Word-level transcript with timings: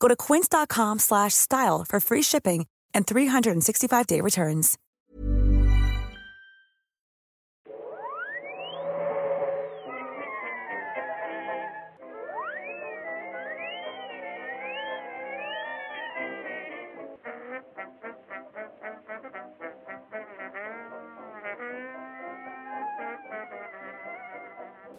Go 0.00 0.08
to 0.08 0.16
quince.com 0.16 0.98
slash 0.98 1.34
style 1.34 1.84
for 1.88 2.00
free 2.00 2.22
shipping 2.22 2.66
and 2.94 3.06
365-day 3.06 4.20
returns. 4.20 4.78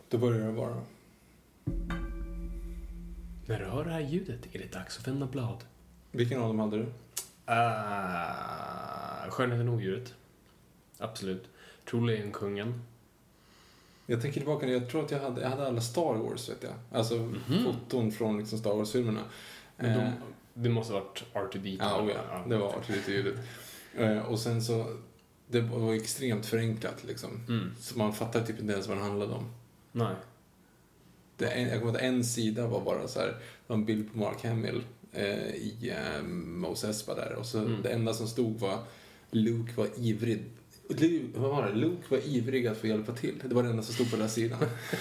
Då 0.10 0.18
börjar 0.18 0.48
det 0.48 0.54
bara. 0.54 0.99
När 3.50 3.60
du 3.60 3.66
hör 3.66 3.86
det 3.86 3.92
här 3.92 4.00
ljudet 4.00 4.40
är 4.52 4.60
det 4.60 4.72
dags 4.72 5.00
att 5.00 5.08
vända 5.08 5.26
blad. 5.26 5.64
Vilken 6.12 6.42
av 6.42 6.48
dem 6.48 6.60
hade 6.60 6.78
du? 6.78 6.84
Uh, 6.84 6.92
Skönheten 9.30 9.68
och 9.68 9.76
odjuret. 9.76 10.14
Absolut. 10.98 11.50
Troligen 11.90 12.32
kungen. 12.32 12.82
Jag 14.06 14.22
tänker 14.22 14.40
tillbaka, 14.40 14.68
jag 14.68 14.90
tror 14.90 15.06
att 15.06 15.12
jag 15.12 15.20
hade, 15.20 15.42
jag 15.42 15.50
hade 15.50 15.68
alla 15.68 15.82
Star 15.82 16.14
Wars, 16.14 16.50
vet 16.50 16.64
jag. 16.64 16.74
Alltså 16.92 17.34
foton 17.64 18.12
från 18.12 18.38
liksom 18.38 18.60
Star 18.60 18.76
Wars-filmerna. 18.76 19.22
Men 19.78 19.98
de, 19.98 20.04
Eh, 20.06 20.12
det 20.54 20.70
måste 20.70 20.94
ha 20.94 21.00
varit 21.00 21.24
R2D2. 21.34 21.78
Ja, 21.80 22.02
oh 22.02 22.12
ja, 22.12 22.44
det 22.48 22.58
var 22.58 22.84
lite 22.88 23.12
ljudet. 23.12 23.36
Eh, 23.96 24.18
och 24.18 24.40
sen 24.40 24.62
så, 24.62 24.98
det 25.48 25.62
var 25.62 25.94
extremt 25.94 26.46
förenklat 26.46 27.04
liksom. 27.04 27.46
Mm. 27.48 27.72
Så 27.80 27.98
man 27.98 28.14
fattar 28.14 28.42
typ 28.42 28.60
inte 28.60 28.74
ens 28.74 28.88
vad 28.88 28.98
den 28.98 29.06
handlade 29.06 29.34
om. 29.34 29.54
Nej. 29.92 30.16
Det, 31.40 31.60
jag 31.62 31.70
kommer 31.72 31.86
ihåg 31.86 31.96
att 31.96 32.02
en 32.02 32.24
sida 32.24 32.68
var 32.68 32.82
bara 32.86 33.08
så 33.08 33.20
här, 33.20 33.36
en 33.68 33.86
bild 33.86 34.12
på 34.12 34.18
Mark 34.20 34.44
Hamill 34.46 34.82
eh, 35.14 35.50
i 35.56 35.94
eh, 36.18 36.24
Mos 36.28 36.84
Espa 36.84 37.16
där. 37.16 37.34
Och 37.36 37.46
så 37.46 37.60
Mm. 37.60 37.82
det 37.82 37.90
enda 37.90 38.14
som 38.14 38.28
stod 38.28 38.60
var 38.60 38.80
Luke 39.32 39.72
var 39.76 39.88
ivrig. 39.98 40.44
Luke, 40.90 41.40
vad 41.40 41.50
var 41.52 41.68
det? 41.68 41.74
Luke 41.76 42.04
var 42.10 42.28
ivrig 42.28 42.68
att 42.68 42.78
få 42.78 42.88
hjälpa 42.88 43.12
till. 43.14 43.36
Det 43.50 43.56
var 43.56 43.64
det 43.64 43.70
enda 43.70 43.84
som 43.84 43.94
stod 43.94 44.10
på 44.10 44.16
den 44.16 44.22
här 44.22 44.30
sidan. 44.34 44.60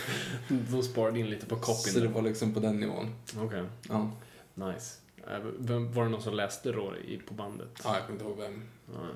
De 0.71 0.83
sparade 0.83 1.21
in 1.21 1.31
lite 1.31 1.47
på 1.47 1.57
copyn. 1.57 1.93
så 1.93 2.01
det 2.01 2.09
var 2.09 2.23
liksom 2.23 2.55
på 2.55 2.61
den 2.61 2.81
nivån. 2.81 3.07
Okej, 3.39 3.65
Ja, 3.89 4.11
nice. 4.55 4.95
Eh, 5.31 5.39
vem- 5.59 5.93
Var 5.93 6.05
det 6.05 6.11
någon 6.11 6.23
som 6.23 6.35
läste 6.35 6.73
då 6.73 6.93
på 7.29 7.35
bandet? 7.35 7.69
ja 7.85 7.95
jag 7.95 8.07
kommer 8.07 8.13
inte 8.21 8.25
ihåg 8.25 8.39
vem. 8.39 8.63
Nej. 8.87 9.15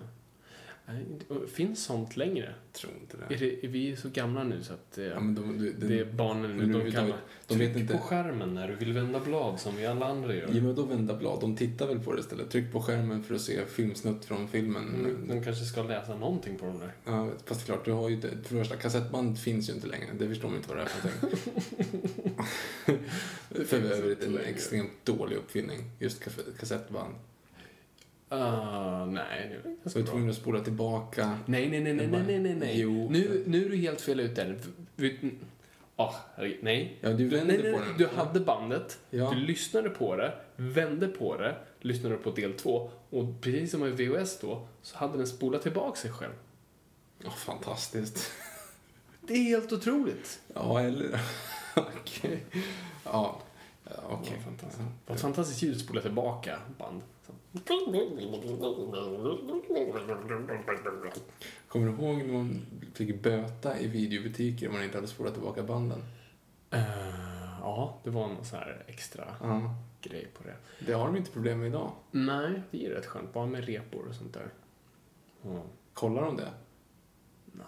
Det- 0.87 1.49
Finns 1.53 1.85
sånt 1.85 2.17
längre? 2.17 2.55
Tror 2.73 2.93
inte 3.01 3.17
det. 3.17 3.35
Är, 3.35 3.39
det, 3.39 3.65
är 3.65 3.69
vi 3.69 3.97
så 3.97 4.09
gamla 4.09 4.45
nu 4.45 4.63
så 4.63 4.73
att 4.73 4.99
eh, 4.99 5.05
Ja, 5.05 5.21
men 5.21 5.35
de, 5.35 5.59
de, 5.59 5.71
de, 5.71 5.87
det 5.89 5.99
är 6.01 6.05
barnen 6.05 6.57
nu, 6.57 6.73
de 6.81 6.93
kan 6.93 7.13
de 7.47 7.59
vet 7.59 7.77
inte. 7.77 7.93
på 7.95 7.99
skärmen 7.99 8.55
när 8.55 8.69
du 8.69 8.75
vill 8.75 8.93
vända 8.93 9.21
blad 9.21 9.61
som 9.61 9.77
vi 9.77 9.87
alla 9.87 10.07
andra 10.07 10.35
gör. 10.35 10.49
Ja, 10.55 10.63
men 10.63 10.75
då 10.75 10.83
vända 10.83 11.17
blad. 11.17 11.41
De 11.41 11.57
tittar 11.57 11.87
väl 11.87 11.99
på 12.01 12.13
det 12.13 12.21
istället. 12.21 12.51
Tryck 12.51 12.73
på 12.73 12.83
skärmen 12.83 13.23
för 13.25 13.35
att 13.35 13.41
se 13.41 13.67
filmsnutt 13.67 14.25
från 14.25 14.49
filmen. 14.49 14.95
Mm, 14.95 15.29
De 15.29 15.45
kanske 15.45 15.65
ska 15.65 15.83
läsa 15.83 16.15
någonting 16.17 16.59
på 16.59 16.67
de 16.67 16.79
där. 16.79 16.93
Ja, 17.05 17.31
fast 17.45 17.61
det 17.67 17.73
är 17.73 17.75
klart, 17.75 17.85
du 17.85 17.93
har 17.93 18.09
ju 18.09 18.15
inte, 18.15 18.29
för 18.29 18.55
det 18.55 18.61
första, 18.65 18.77
kassettband 18.77 19.39
finns 19.39 19.69
ju 19.71 19.73
inte 19.75 19.87
längre. 19.87 20.07
Det 20.19 20.29
förstår 20.29 20.49
man 20.49 20.57
inte 20.57 20.69
vad 20.69 20.79
det 20.79 20.83
är 20.83 20.87
för 20.87 21.09
någonting. 21.09 23.07
för 23.67 23.77
övrigt 23.93 24.23
en 24.25 24.39
extremt 24.39 24.91
dålig 25.05 25.37
uppfinning, 25.37 25.81
just 25.99 26.23
kassettband. 26.61 27.15
Uh, 28.33 29.07
nej, 29.07 29.49
det 29.49 29.55
är 29.55 29.63
Så 29.63 29.69
ganska 29.83 30.01
du 30.01 30.07
tvungen 30.07 30.31
att 30.31 30.37
spola 30.37 30.61
tillbaka. 30.61 31.39
Nej, 31.47 31.71
nej, 31.71 31.81
nej, 31.81 31.95
nej, 31.95 32.07
nej, 32.07 32.23
nej, 32.27 32.39
nej, 32.41 32.55
nej. 32.55 32.81
Jo. 32.81 33.09
Nu, 33.11 33.43
nu 33.47 33.67
är 33.67 33.71
du 33.71 33.77
helt 33.77 34.01
fel 34.01 34.21
ute. 34.21 34.57
Ah, 35.97 36.15
nej. 36.61 36.99
Ja, 37.01 37.13
du 37.13 37.29
vände 37.29 37.53
nej, 37.53 37.63
nej, 37.63 37.73
på 37.73 37.79
nej. 37.79 37.89
den. 37.89 37.99
Du 37.99 38.07
hade 38.17 38.41
bandet, 38.41 38.99
Ja. 39.11 39.31
du 39.31 39.41
lyssnade 39.41 39.91
på 39.91 40.17
det, 40.17 40.35
vände 40.57 41.09
på 41.09 41.37
det, 41.37 41.57
lyssnade 41.81 42.17
på 42.17 42.31
del 42.31 42.53
två 42.53 42.91
och 43.11 43.41
precis 43.41 43.71
som 43.71 43.87
i 43.87 43.91
VHS 43.91 44.39
då 44.41 44.67
så 44.83 44.97
hade 44.97 45.19
den 45.19 45.27
spolat 45.27 45.63
tillbaka 45.63 46.01
sig 46.01 46.11
själv. 46.11 46.33
Ja, 47.25 47.31
fantastiskt. 47.31 48.31
Det 49.27 49.35
är 49.35 49.45
helt 49.45 49.73
otroligt. 49.73 50.41
Ja, 50.55 50.81
eller... 50.81 51.21
Okej. 51.77 52.45
Ja, 53.05 53.41
ja 53.85 53.93
okej. 54.11 54.33
Vad 54.37 54.45
fantastiskt. 54.45 54.89
Vad 55.07 55.21
fantastiskt 55.21 55.63
ljud 55.63 55.81
spola 55.81 56.01
tillbaka 56.01 56.59
band. 56.79 57.03
Kommer 61.69 61.87
du 61.87 61.93
ihåg 61.93 62.17
när 62.19 62.33
man 62.33 62.61
fick 62.95 63.23
böta 63.23 63.79
i 63.81 63.87
videobutiker 63.87 64.69
om 64.69 64.75
man 64.75 64.85
inte 64.85 64.97
hade 64.97 65.09
spolat 65.09 65.33
tillbaka 65.35 65.63
banden? 65.63 66.03
Eh, 66.71 66.81
ja, 67.61 67.99
det 68.05 68.11
var 68.11 68.29
någon 68.29 68.45
sån 68.45 68.59
här 68.59 68.85
extra 68.87 69.25
Ja. 69.41 69.75
grej 70.03 70.29
på 70.35 70.43
det. 70.45 70.57
Det 70.87 70.93
har 70.93 71.07
de 71.07 71.17
inte 71.17 71.31
problem 71.31 71.59
med 71.59 71.69
idag. 71.69 71.93
Nej, 72.11 72.63
det 72.71 72.87
är 72.87 72.91
rätt 72.91 73.07
skönt. 73.07 73.33
Bara 73.33 73.47
med 73.47 73.65
repor 73.65 74.09
och 74.09 74.15
sånt 74.15 74.35
där. 74.35 74.51
Ja. 75.43 75.63
Kollar 75.95 76.23
de 76.23 76.37
det? 76.37 76.51
Nej, 77.53 77.65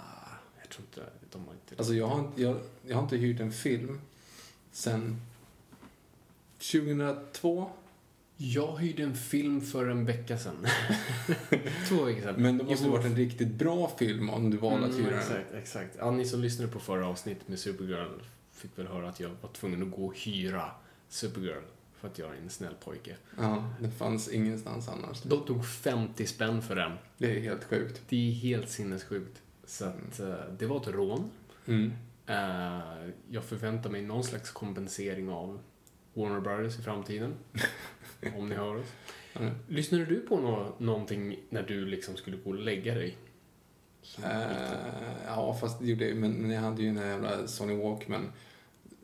jag 0.61 0.69
tror 0.71 0.87
inte 0.87 1.03
de 1.33 1.45
har 1.47 1.53
inte 1.55 1.75
Alltså 1.79 1.95
jag 1.95 2.07
har, 2.07 2.19
inte- 2.19 2.43
jag, 2.43 2.57
jag 2.87 2.97
har 2.97 3.03
inte 3.03 3.17
hyrt 3.17 3.41
en 3.41 3.53
film 3.53 4.01
sen 4.71 5.21
2002. 6.59 7.71
Jag 8.37 8.77
hyrde 8.77 9.03
en 9.03 9.15
film 9.15 9.61
för 9.61 9.89
en 9.89 10.05
vecka 10.07 10.39
sedan. 10.39 10.67
Två 11.89 12.05
veckor 12.05 12.23
sedan. 12.23 12.35
Men 12.43 12.59
det 12.59 12.65
måste 12.65 12.85
Jo. 12.87 12.93
varit 12.93 13.05
en 13.07 13.17
riktigt 13.17 13.49
bra 13.55 13.91
film 13.99 14.31
om 14.31 14.51
du 14.51 14.57
valde 14.57 14.87
att 14.87 14.93
Mm, 14.93 15.05
hyra 15.05 15.11
den. 15.17 15.21
exakt, 15.21 15.55
exakt. 15.55 15.97
Ja, 15.99 16.11
ni 16.11 16.25
som 16.27 16.41
lyssnade 16.41 16.73
på 16.73 16.79
förra 16.81 17.07
avsnittet 17.09 17.49
med 17.49 17.59
Supergirl 17.59 18.21
fick 18.53 18.79
väl 18.79 18.87
höra 18.87 19.09
att 19.09 19.21
jag 19.21 19.31
var 19.43 19.51
tvungen 19.53 19.83
att 19.83 19.91
gå 19.91 20.07
och 20.07 20.19
hyra 20.19 20.71
Supergirl 21.09 21.63
för 22.01 22.09
att 22.09 22.19
jag 22.19 22.31
är 22.35 22.39
en 22.43 22.51
snäll 22.51 22.75
pojke. 22.85 23.17
Ja, 23.39 23.71
det 23.81 23.91
fanns 23.91 24.29
ingenstans 24.29 24.89
annars. 24.89 25.23
De 25.23 25.45
tog 25.47 25.67
50 25.67 26.27
spänn 26.27 26.63
för 26.63 26.77
den. 26.77 26.93
Det 27.19 27.37
är 27.37 27.41
helt 27.41 27.65
sjukt. 27.65 28.03
Det 28.09 28.29
är 28.29 28.33
helt 28.33 28.69
sinnessjukt. 28.71 29.43
Så 29.67 29.85
att, 29.85 30.21
eh, 30.21 30.35
det 30.59 30.67
var 30.67 30.77
ett 30.81 30.89
rån. 30.89 31.31
Mm. 31.67 31.93
Eh, 32.27 33.11
jag 33.31 33.45
förväntar 33.45 33.91
mig 33.91 34.03
någon 34.03 34.25
slags 34.25 34.51
kompensering 34.51 35.29
av 35.31 35.61
Warner 36.15 36.41
Brothers 36.41 36.79
i 36.79 36.83
framtiden. 36.83 37.35
om 38.37 38.49
ni 38.49 38.55
hör 38.55 38.77
oss. 38.77 38.93
Ja. 39.33 39.41
Lyssnade 39.69 40.05
du 40.05 40.21
på 40.21 40.41
nå- 40.41 40.75
någonting 40.79 41.39
när 41.51 41.63
du 41.63 41.87
liksom 41.87 42.17
skulle 42.17 42.37
gå 42.37 42.51
och 42.51 42.59
lägga 42.59 42.95
dig? 42.95 43.17
Eh, 44.25 44.33
ja, 45.27 45.55
fast 45.61 45.81
det 45.81 45.87
gjorde 45.87 46.09
jag 46.09 46.17
men, 46.17 46.33
men 46.33 46.51
jag 46.51 46.61
hade 46.61 46.83
ju 46.83 46.89
en 46.89 46.97
jävla 46.97 47.47
Sony 47.47 47.83
Walkman 47.83 48.33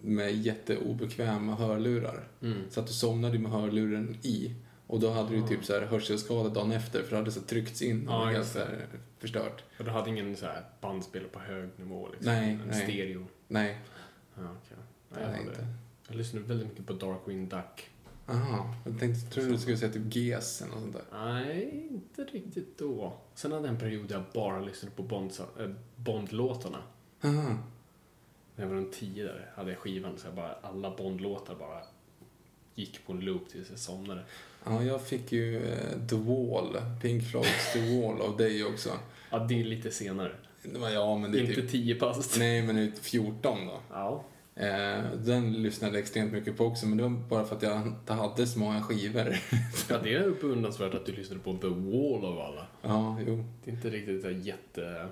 med 0.03 0.35
jätteobekväma 0.37 1.55
hörlurar. 1.55 2.29
Mm. 2.43 2.62
Så 2.71 2.81
att 2.81 2.87
du 2.87 2.93
somnade 2.93 3.39
med 3.39 3.53
hörluren 3.53 4.17
i. 4.23 4.55
Och 4.87 5.01
då 5.01 5.11
hade 5.11 5.31
du 5.37 5.43
typ 5.49 5.65
så 5.65 5.73
här 5.73 5.87
hörselskada 5.87 6.49
dagen 6.49 6.73
efter 6.73 7.03
för 7.03 7.11
det 7.11 7.17
hade 7.17 7.33
så 7.33 7.41
tryckts 7.41 7.83
in 7.83 8.09
och 8.09 8.15
var 8.21 8.27
helt 8.27 8.47
så 8.49 8.59
här 8.59 8.87
förstört. 9.19 9.65
Och 9.79 9.85
du 9.85 9.91
hade 9.91 10.11
ingen 10.11 10.37
så 10.37 10.47
här 10.47 10.65
bandspelare 10.81 11.29
på 11.29 11.39
hög 11.41 11.69
nivå? 11.77 12.09
Liksom. 12.13 12.33
Nej, 12.33 12.51
en 12.53 12.69
nej. 12.69 12.83
stereo? 12.83 13.27
Nej, 13.49 13.79
Ja, 14.35 14.43
okej. 14.43 14.77
det 15.09 15.21
Nej, 15.21 15.25
jag, 15.25 15.33
jag 15.33 15.41
inte. 15.47 15.67
Jag 16.11 16.17
lyssnade 16.17 16.47
väldigt 16.47 16.69
mycket 16.69 16.87
på 16.87 16.93
Darkwing 16.93 17.49
Duck. 17.49 17.91
Aha, 18.27 18.75
jag 18.85 18.99
tänkte, 18.99 19.31
trodde 19.31 19.51
du 19.51 19.59
skulle 19.59 19.77
säga 19.77 19.93
typ 19.93 20.17
GES 20.17 20.62
eller 20.62 20.73
något 20.73 20.81
sånt 20.81 20.93
där. 20.93 21.05
Nej, 21.12 21.89
inte 21.91 22.25
riktigt 22.25 22.79
då. 22.79 23.12
Sen 23.35 23.53
hade 23.53 23.65
jag 23.65 23.75
en 23.75 23.81
period 23.81 24.09
där 24.09 24.15
jag 24.15 24.25
bara 24.35 24.61
lyssnade 24.61 24.97
på 24.97 25.31
äh, 25.59 25.71
Bond-låtarna. 25.97 26.79
Aha. 27.25 27.59
När 28.57 28.65
jag 28.65 28.67
var 28.67 28.77
runt 28.77 28.93
tio 28.93 29.25
där 29.25 29.51
hade 29.55 29.71
jag 29.71 29.79
skivan 29.79 30.19
så 30.19 30.27
jag 30.27 30.35
bara, 30.35 30.55
alla 30.62 30.97
Bond-låtar 30.97 31.55
bara 31.55 31.83
gick 32.75 33.06
på 33.06 33.13
en 33.13 33.21
loop 33.21 33.49
tills 33.49 33.71
jag 33.71 33.79
somnade. 33.79 34.23
Ja, 34.65 34.83
jag 34.83 35.03
fick 35.03 35.33
ju 35.33 35.56
eh, 35.56 36.06
The 36.09 36.17
Wall, 36.17 36.77
Pink 37.03 37.25
Floyds 37.25 37.73
The 37.73 38.01
Wall 38.01 38.21
av 38.21 38.37
dig 38.37 38.65
också. 38.65 38.91
Ja, 39.31 39.39
det 39.39 39.61
är 39.61 39.65
lite 39.65 39.91
senare. 39.91 40.33
Ja, 40.93 41.19
men 41.19 41.33
det 41.33 41.39
är 41.39 41.43
Inte 41.43 41.55
typ... 41.55 41.71
10 41.71 41.95
pass. 41.95 42.39
Nej, 42.39 42.63
men 42.63 42.77
det 42.77 42.83
är 42.83 42.91
14 42.91 43.67
då. 43.67 43.81
Ja. 43.91 44.25
Eh, 44.61 45.05
den 45.25 45.53
lyssnade 45.53 45.95
jag 45.95 46.03
extremt 46.03 46.33
mycket 46.33 46.57
på 46.57 46.65
också, 46.65 46.87
men 46.87 46.97
det 46.97 47.03
var 47.03 47.11
bara 47.11 47.45
för 47.45 47.57
att 47.57 47.62
jag 47.62 47.87
inte 47.87 48.12
hade 48.12 48.47
så 48.47 48.59
många 48.59 48.83
skivor. 48.83 49.37
ja, 49.89 49.99
det 50.03 50.15
är 50.15 50.31
beundransvärt 50.41 50.95
att 50.95 51.07
du 51.07 51.12
lyssnade 51.12 51.43
på 51.43 51.53
The 51.53 51.69
Wall 51.69 52.25
av 52.25 52.41
alla. 52.41 52.67
ja, 52.83 53.19
jo. 53.27 53.45
Det 53.65 53.71
är 53.71 53.75
inte 53.75 53.91
riktigt 53.91 54.23
så 54.23 54.31
jätte... 54.31 55.09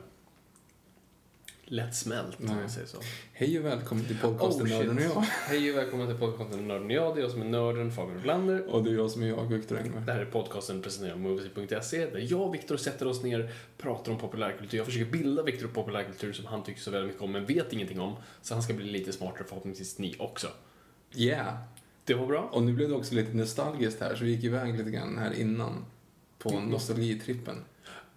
lättsmält, 1.70 2.40
om 2.40 2.46
man 2.46 2.70
säger 2.70 2.86
så. 2.86 2.98
Hej 3.32 3.58
och 3.58 3.64
välkommen 3.64 4.04
till 4.04 4.18
podcasten 4.18 4.66
Oh. 4.66 4.70
Nörden 4.70 4.96
och 4.98 5.04
jag. 5.04 5.20
Hej 5.20 5.70
och 5.70 5.76
välkommen 5.76 6.06
till 6.08 6.16
podcasten 6.16 6.68
Nörden 6.68 6.86
och 6.86 6.92
jag. 6.92 7.14
Det 7.14 7.20
är 7.20 7.22
jag 7.22 7.30
som 7.30 7.40
är 7.42 7.46
nörden, 7.46 7.92
Fabian 7.92 8.22
Blander. 8.22 8.66
Och 8.66 8.84
det 8.84 8.90
är 8.90 8.94
jag 8.94 9.10
som 9.10 9.22
är 9.22 9.26
jag, 9.28 9.44
Viktor 9.44 9.78
Engberg. 9.78 10.02
Det 10.06 10.12
här 10.12 10.20
är 10.20 10.24
podcasten 10.24 10.82
presenterad 10.82 11.12
av 11.12 11.20
Movies.se 11.20 12.06
där 12.10 12.26
jag 12.30 12.40
och 12.40 12.54
Viktor 12.54 12.76
sätter 12.76 13.06
oss 13.06 13.22
ner, 13.22 13.50
pratar 13.78 14.12
om 14.12 14.18
populärkultur. 14.18 14.78
Jag 14.78 14.86
försöker 14.86 15.10
bilda 15.10 15.42
Viktor 15.42 15.66
på 15.66 15.74
populärkultur 15.74 16.32
som 16.32 16.46
han 16.46 16.64
tycker 16.64 16.80
så 16.80 16.90
väldigt 16.90 17.08
mycket 17.08 17.22
om 17.22 17.32
men 17.32 17.46
vet 17.46 17.72
ingenting 17.72 18.00
om. 18.00 18.16
Så 18.42 18.54
han 18.54 18.62
ska 18.62 18.74
bli 18.74 18.84
lite 18.84 19.12
smartare 19.12 19.44
förhoppningsvis 19.48 19.98
ni 19.98 20.16
också. 20.18 20.48
Yeah! 21.16 21.54
Det 22.04 22.14
var 22.14 22.26
bra. 22.26 22.48
Och 22.52 22.62
nu 22.62 22.72
blev 22.72 22.88
det 22.88 22.94
också 22.94 23.14
lite 23.14 23.36
nostalgiskt 23.36 24.00
här, 24.00 24.14
så 24.14 24.24
vi 24.24 24.30
gick 24.30 24.44
iväg 24.44 24.78
lite 24.78 24.90
grann 24.90 25.18
här 25.18 25.32
innan 25.32 25.84
på 26.38 26.50
Mm. 26.50 26.64
nostalgitrippen. 26.64 27.56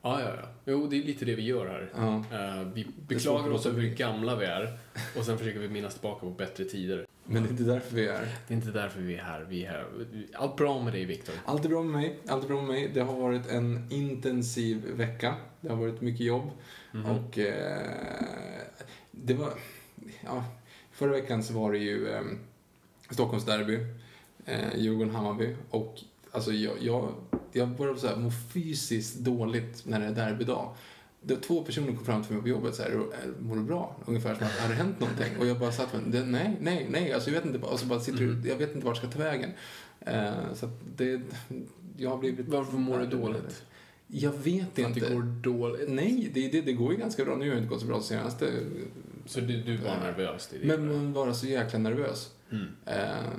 Ja, 0.02 0.22
ja, 0.22 0.36
ja. 0.42 0.48
Jo, 0.66 0.88
det 0.88 0.98
är 0.98 1.04
lite 1.04 1.26
det 1.26 1.36
vi 1.36 1.42
gör 1.42 1.68
här. 1.68 1.90
Ja. 1.96 2.16
Eh, 2.38 2.68
vi 2.74 2.88
beklagar 3.08 3.52
oss 3.52 3.66
över 3.66 3.82
hur 3.82 3.96
gamla 3.96 4.36
vi 4.36 4.46
är 4.46 4.78
och 5.18 5.26
sen 5.26 5.38
försöker 5.38 5.60
vi 5.60 5.70
minnas 5.70 5.94
tillbaka 5.94 6.20
på 6.20 6.30
bättre 6.30 6.66
tider. 6.66 7.06
Men 7.26 7.44
det 7.44 7.50
är 7.50 7.52
inte 7.52 7.64
därför 7.64 7.96
vi 7.96 8.08
är 8.08 8.14
här. 8.14 8.28
Det 8.48 8.54
är 8.54 8.56
inte 8.56 8.72
därför 8.72 9.02
vi 9.02 9.16
är 9.16 9.24
här. 9.24 9.46
Vi 9.50 9.66
är 9.66 9.70
här. 9.70 9.86
Allt 10.34 10.56
bra 10.58 10.84
med 10.84 10.94
dig, 10.94 11.06
Viktor? 11.06 11.36
Allt 11.46 11.66
är 11.66 11.70
bra 11.70 11.84
med 11.84 11.92
mig. 11.92 12.20
Allt 12.28 12.44
är 12.44 12.48
bra 12.48 12.58
med 12.58 12.68
mig. 12.68 12.92
Det 12.94 13.02
har 13.02 13.20
varit 13.20 13.48
en 13.48 13.88
intensiv 13.90 14.86
vecka. 14.86 15.36
Det 15.62 15.70
har 15.70 15.76
varit 15.76 16.02
mycket 16.02 16.26
jobb. 16.26 16.52
Mhm. 16.92 17.06
Och 17.06 17.38
eh, 17.38 18.62
det 19.12 19.34
var... 19.34 19.54
Ja, 20.26 20.46
förra 20.92 21.12
veckan 21.12 21.44
så 21.44 21.54
var 21.54 21.72
det 21.72 21.78
ju 21.78 22.10
eh, 22.10 22.22
Stockholmsderby, 23.10 23.80
eh, 24.46 24.76
Djurgården-Hammarby. 24.76 25.56
Och 25.70 26.00
alltså 26.32 26.52
jag, 26.52 26.74
jag, 26.82 27.14
jag 27.52 27.70
började 27.70 28.00
så 28.00 28.08
här, 28.08 28.16
må 28.16 28.32
fysiskt 28.54 29.20
dåligt 29.20 29.86
när 29.86 30.00
det 30.00 30.06
är 30.06 30.12
derbydag. 30.12 30.76
Det 31.24 31.34
var 31.34 31.42
två 31.42 31.64
personer 31.64 31.88
kom 31.88 32.06
fram 32.06 32.24
till 32.24 32.34
mig 32.34 32.42
på 32.42 32.48
jobbet 32.50 32.76
så 32.76 32.84
här, 32.84 32.92
"Eh, 32.92 33.00
mår 33.40 33.56
du 33.56 33.62
bra? 33.64 33.96
Ungefär 34.06 34.36
som 34.36 34.46
att, 34.48 34.52
har 34.60 34.70
det 34.70 34.76
hänt 34.76 35.00
någonting? 35.00 35.38
Och 35.40 35.46
jag 35.48 35.60
bara 35.60 35.72
satt 35.72 35.94
med, 35.94 36.02
"Det- 36.12 36.26
nej, 36.26 36.58
nej, 36.62 36.88
nej, 36.90 37.14
alltså 37.14 37.30
jag 37.32 37.42
vet 37.42 37.54
inte, 37.54 37.68
och 37.68 37.80
så 37.80 37.86
bara 37.86 38.00
sitter 38.00 38.22
Mhm. 38.24 38.46
jag 38.48 38.56
vet 38.56 38.76
inte 38.76 38.86
vart 38.88 39.04
jag 39.04 39.12
ska 39.12 39.18
ta 39.20 39.24
vägen. 39.24 39.50
Eh, 40.00 40.32
så 40.56 40.70
det, 40.98 41.22
jag 41.98 42.10
har 42.10 42.18
blivit... 42.18 42.48
Varför 42.48 42.78
mår 42.78 43.00
du 43.00 43.06
dåligt? 43.06 43.64
Jag 44.08 44.32
vet 44.32 44.76
För 44.76 44.82
att 44.84 44.88
inte. 44.98 45.00
det 45.10 45.16
går 45.16 45.22
dåligt? 45.22 45.90
Nej, 45.90 46.32
det, 46.34 46.48
det, 46.48 46.62
det 46.62 46.74
går 46.74 46.94
ju 46.94 47.00
ganska 47.00 47.26
bra. 47.26 47.36
Nu 47.36 47.46
har 47.48 47.52
det 47.56 47.58
inte 47.58 47.70
gått 47.70 47.82
så 47.82 47.88
bra 47.88 48.02
senaste. 48.02 48.52
Så 49.26 49.40
du, 49.40 49.62
du 49.62 49.78
var 49.78 49.98
nervös? 50.04 50.48
Det 50.52 50.58
det. 50.58 50.66
Men 50.68 50.88
man 50.88 51.14
var 51.14 51.34
så 51.34 51.46
jäkla 51.48 51.80
nervös. 51.80 52.32
Mm. 52.52 52.68
Eh, 52.86 53.30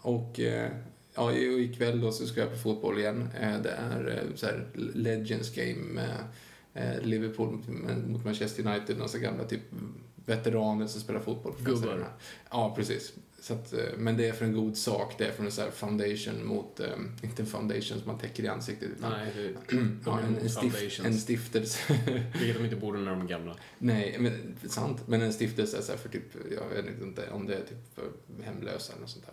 och 0.00 0.40
eh, 0.40 0.70
ja, 1.18 1.32
ikväll 1.32 2.00
då 2.00 2.12
så 2.12 2.26
ska 2.26 2.40
jag 2.40 2.50
på 2.50 2.58
fotboll 2.58 2.98
igen. 2.98 3.28
Eh, 3.40 3.60
det 3.62 3.70
är 3.70 4.08
eh, 4.08 4.34
så 4.36 4.46
här 4.46 4.66
Legends 4.94 5.54
Game 5.54 6.02
eh, 6.74 7.00
Liverpool 7.02 7.62
mot- 8.06 8.24
Manchester 8.24 8.66
United. 8.66 8.98
Några 8.98 9.18
gamla 9.18 9.44
typ 9.44 9.62
veteraner 10.26 10.86
som 10.86 11.00
spelar 11.00 11.20
fotboll. 11.20 11.54
Gubbar. 11.60 12.08
Ja, 12.50 12.74
precis. 12.76 13.12
Så 13.40 13.54
att, 13.54 13.74
men 13.98 14.16
det 14.16 14.28
är 14.28 14.32
för 14.32 14.44
en 14.44 14.52
god 14.52 14.76
sak. 14.76 15.14
Det 15.18 15.24
är 15.24 15.32
för 15.32 15.44
en 15.44 15.52
så 15.52 15.62
foundation 15.72 16.46
mot, 16.46 16.80
inte 17.22 17.42
en 17.42 17.46
foundation 17.46 17.98
som 17.98 18.06
man 18.06 18.18
täcker 18.18 18.42
i 18.44 18.48
ansiktet. 18.48 18.88
Utan, 18.98 19.12
Nej, 19.12 19.32
det, 19.36 19.76
ja, 20.06 20.20
en, 20.20 20.36
en, 20.36 20.50
stift, 20.50 21.04
en 21.04 21.14
stiftelse. 21.18 21.78
vilket 22.38 22.56
de 22.56 22.64
inte 22.64 22.76
borde 22.76 22.98
när 22.98 23.10
de 23.10 23.20
är 23.20 23.26
gamla. 23.28 23.56
Nej, 23.78 24.16
men 24.20 24.56
sant. 24.68 25.02
Men 25.06 25.22
en 25.22 25.32
stiftelse 25.32 25.78
är 25.78 25.82
så 25.82 25.96
för 25.96 26.08
typ, 26.08 26.22
jag 26.50 26.82
vet 26.82 27.02
inte 27.02 27.30
om 27.30 27.46
det 27.46 27.54
är 27.54 27.60
typ 27.60 27.98
hemlösa 28.44 28.92
eller 28.92 29.00
något 29.00 29.10
sånt 29.10 29.26
där 29.26 29.32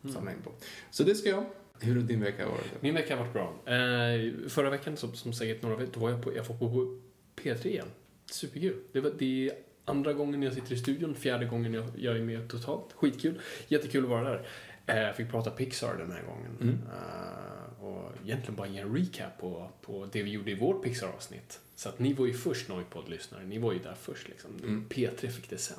som 0.00 0.10
de 0.10 0.14
samlar 0.14 0.32
in 0.32 0.42
på. 0.42 0.52
Så 0.90 1.02
det 1.02 1.14
ska 1.14 1.28
jag. 1.28 1.44
Hur 1.80 1.94
har 1.94 2.02
din 2.02 2.20
vecka 2.20 2.48
varit? 2.48 2.82
Min 2.82 2.94
vecka 2.94 3.16
har 3.16 3.24
varit 3.24 3.32
bra. 3.32 3.74
Eh, 3.74 4.48
förra 4.48 4.70
veckan, 4.70 4.96
som, 4.96 5.14
som 5.14 5.32
säkert 5.32 5.62
några 5.62 5.76
vet, 5.76 5.92
då 5.92 6.00
var 6.00 6.10
jag 6.10 6.22
på, 6.22 6.36
jag 6.36 6.44
var 6.44 6.56
på, 6.56 6.70
på 6.70 7.00
P3 7.36 7.66
igen. 7.66 7.86
Superkul. 8.26 8.76
Det, 8.92 9.00
var, 9.00 9.12
det 9.18 9.48
är 9.48 9.54
andra 9.84 10.12
gången 10.12 10.42
jag 10.42 10.52
sitter 10.52 10.72
i 10.72 10.78
studion, 10.78 11.14
fjärde 11.14 11.44
gången 11.44 11.74
jag, 11.74 11.84
jag 11.96 12.16
är 12.16 12.22
med 12.22 12.48
totalt. 12.48 12.92
Skitkul. 12.92 13.40
Jättekul 13.68 14.04
att 14.04 14.10
vara 14.10 14.30
där. 14.30 14.46
Eh, 14.86 14.98
jag 14.98 15.16
fick 15.16 15.30
prata 15.30 15.50
Pixar 15.50 15.96
den 15.98 16.12
här 16.12 16.22
gången. 16.22 16.56
Mm. 16.60 16.78
Eh, 16.92 17.84
och 17.84 18.12
egentligen 18.24 18.56
bara 18.56 18.66
ge 18.66 18.78
en 18.78 18.96
recap 18.96 19.38
på, 19.40 19.70
på 19.82 20.08
det 20.12 20.22
vi 20.22 20.30
gjorde 20.30 20.50
i 20.50 20.54
vårt 20.54 20.84
Pixar-avsnitt. 20.84 21.60
Så 21.74 21.88
att 21.88 21.98
ni 21.98 22.12
var 22.12 22.26
ju 22.26 22.32
först, 22.32 22.68
Noipod-lyssnare. 22.68 23.44
Ni 23.44 23.58
var 23.58 23.72
ju 23.72 23.78
där 23.78 23.96
först 24.00 24.28
liksom. 24.28 24.50
Mm. 24.62 24.86
P3 24.88 25.28
fick 25.28 25.50
det 25.50 25.58
sen. 25.58 25.76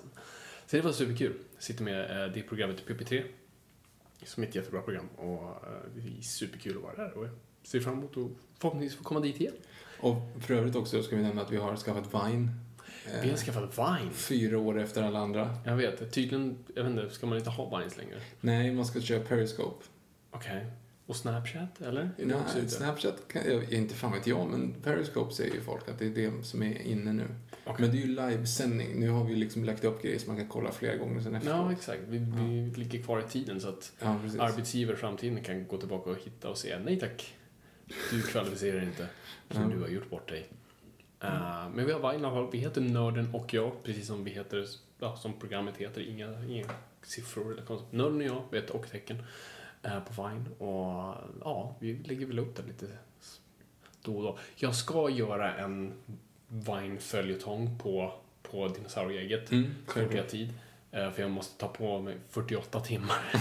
Så 0.65 0.75
det 0.75 0.81
var 0.81 0.91
superkul. 0.91 1.33
Jag 1.55 1.63
sitter 1.63 1.83
med 1.83 2.23
eh, 2.23 2.33
det 2.33 2.41
programmet 2.41 2.83
PP3 2.87 3.23
som 4.25 4.43
är 4.43 4.47
ett 4.47 4.55
jättebra 4.55 4.81
program 4.81 5.07
och 5.15 5.43
eh, 5.43 5.69
det 5.95 6.17
är 6.17 6.21
superkul 6.21 6.77
att 6.77 6.83
vara 6.83 6.95
där 6.95 7.17
och 7.17 7.25
jag 7.25 7.31
ser 7.63 7.79
fram 7.79 7.93
emot 7.93 8.17
att 8.17 8.27
förhoppningsvis 8.59 8.97
få 8.97 9.03
komma 9.03 9.19
dit 9.19 9.41
igen. 9.41 9.53
Och 9.99 10.15
för 10.39 10.53
övrigt 10.53 10.75
också 10.75 11.03
ska 11.03 11.15
vi 11.15 11.21
nämna 11.21 11.41
att 11.41 11.51
vi 11.51 11.57
har 11.57 11.75
skaffat 11.75 12.05
Vine. 12.13 12.49
Eh, 13.13 13.21
Vi 13.23 13.29
har 13.29 13.37
skaffat 13.37 13.77
Vine. 13.77 14.11
Fyra 14.13 14.59
år 14.59 14.79
efter 14.79 15.03
alla 15.03 15.19
andra. 15.19 15.57
Jag 15.65 15.75
vet, 15.75 16.13
tydligen, 16.13 16.57
jag 16.75 16.83
vet 16.83 16.91
inte, 16.91 17.09
ska 17.15 17.27
man 17.27 17.37
inte 17.37 17.49
ha 17.49 17.77
Vines 17.77 17.97
längre? 17.97 18.21
Nej, 18.41 18.73
man 18.73 18.85
ska 18.85 19.01
köra 19.01 19.23
Periscope. 19.23 19.85
Okej. 20.31 20.65
Och 21.05 21.15
Snapchat, 21.15 21.81
eller? 21.81 22.09
Nej? 22.17 22.69
Snapchat, 22.69 23.27
kan, 23.27 23.41
jag, 23.45 23.73
inte 23.73 23.93
fan 23.95 24.11
vet 24.11 24.27
jag, 24.27 24.49
men 24.49 24.73
Periscope 24.83 25.33
säger 25.33 25.53
ju 25.55 25.61
folk 25.61 25.89
att 25.89 25.99
det 25.99 26.05
är 26.05 26.09
det 26.09 26.45
som 26.45 26.63
är 26.63 26.81
inne 26.81 27.13
nu. 27.13 27.27
Okej. 27.69 27.85
Men 27.85 27.91
det 27.95 27.97
är 28.03 28.07
ju 28.07 28.15
livesändning. 28.15 28.99
Nu 28.99 29.09
har 29.09 29.23
vi 29.23 29.35
liksom 29.35 29.63
lagt 29.63 29.83
upp 29.83 30.01
grejer 30.01 30.19
som 30.19 30.27
man 30.27 30.37
kan 30.37 30.47
kolla 30.47 30.71
flera 30.71 30.95
gånger 30.95 31.21
sen 31.21 31.35
efteråt. 31.35 31.57
Ja, 31.57 31.71
exakt. 31.71 32.01
Vi, 32.07 32.17
vi 32.17 32.71
ligger 32.75 33.01
kvar 33.03 33.19
i 33.19 33.23
tiden 33.23 33.61
så 33.61 33.69
att 33.69 33.91
Ja, 33.99 34.07
arbetsgivare 34.39 34.95
i 34.95 34.99
framtiden 34.99 35.43
kan 35.43 35.67
gå 35.67 35.77
tillbaka 35.77 36.09
och 36.09 36.17
hitta 36.17 36.49
och 36.49 36.57
säga 36.57 36.79
nej 36.79 36.99
tack, 36.99 37.35
du 38.11 38.21
kvalificerar 38.21 38.83
inte 38.83 39.07
för 39.49 39.61
Ja. 39.61 39.67
du 39.67 39.81
har 39.81 39.87
gjort 39.87 40.09
bort 40.09 40.29
dig. 40.29 40.47
Eh, 41.19 41.69
men 41.75 41.85
vi 41.85 41.91
har 41.91 41.99
fall. 41.99 42.49
Vi 42.51 42.57
heter 42.57 42.81
Nörden 42.81 43.33
och 43.33 43.53
jag, 43.53 43.83
precis 43.83 44.07
som 44.07 44.23
vi 44.23 44.31
heter, 44.31 44.65
ja, 44.99 45.15
som 45.15 45.39
programmet 45.39 45.77
heter. 45.77 46.01
Inga, 46.01 46.45
inga 46.45 46.65
siffror 47.03 47.51
eller 47.51 47.61
konstigt. 47.61 47.91
Nörden 47.91 48.17
och 48.17 48.27
jag, 48.27 48.43
med 48.51 48.63
ett 48.63 48.69
och-tecken, 48.69 49.23
eh, 49.83 49.99
på 49.99 50.23
Vine. 50.23 50.45
Och 50.57 51.15
ja, 51.41 51.75
vi 51.79 51.93
lägger 51.95 52.25
väl 52.25 52.39
upp 52.39 52.55
det 52.55 52.63
lite 52.67 52.87
då 54.01 54.17
och 54.17 54.23
då. 54.23 54.37
Jag 54.55 54.75
ska 54.75 55.09
göra 55.09 55.55
en 55.55 55.93
Vine-följetong 56.49 57.79
på, 57.79 58.13
på 58.41 58.67
dinosaurieägget 58.67 59.51
Mm, 59.51 59.75
kort 59.85 60.13
jag 60.13 60.29
tid. 60.29 60.53
Eh, 60.91 61.11
För 61.11 61.21
jag 61.21 61.31
måste 61.31 61.59
ta 61.59 61.67
på 61.67 61.99
mig 61.99 62.17
48 62.29 62.79
timmar. 62.79 63.19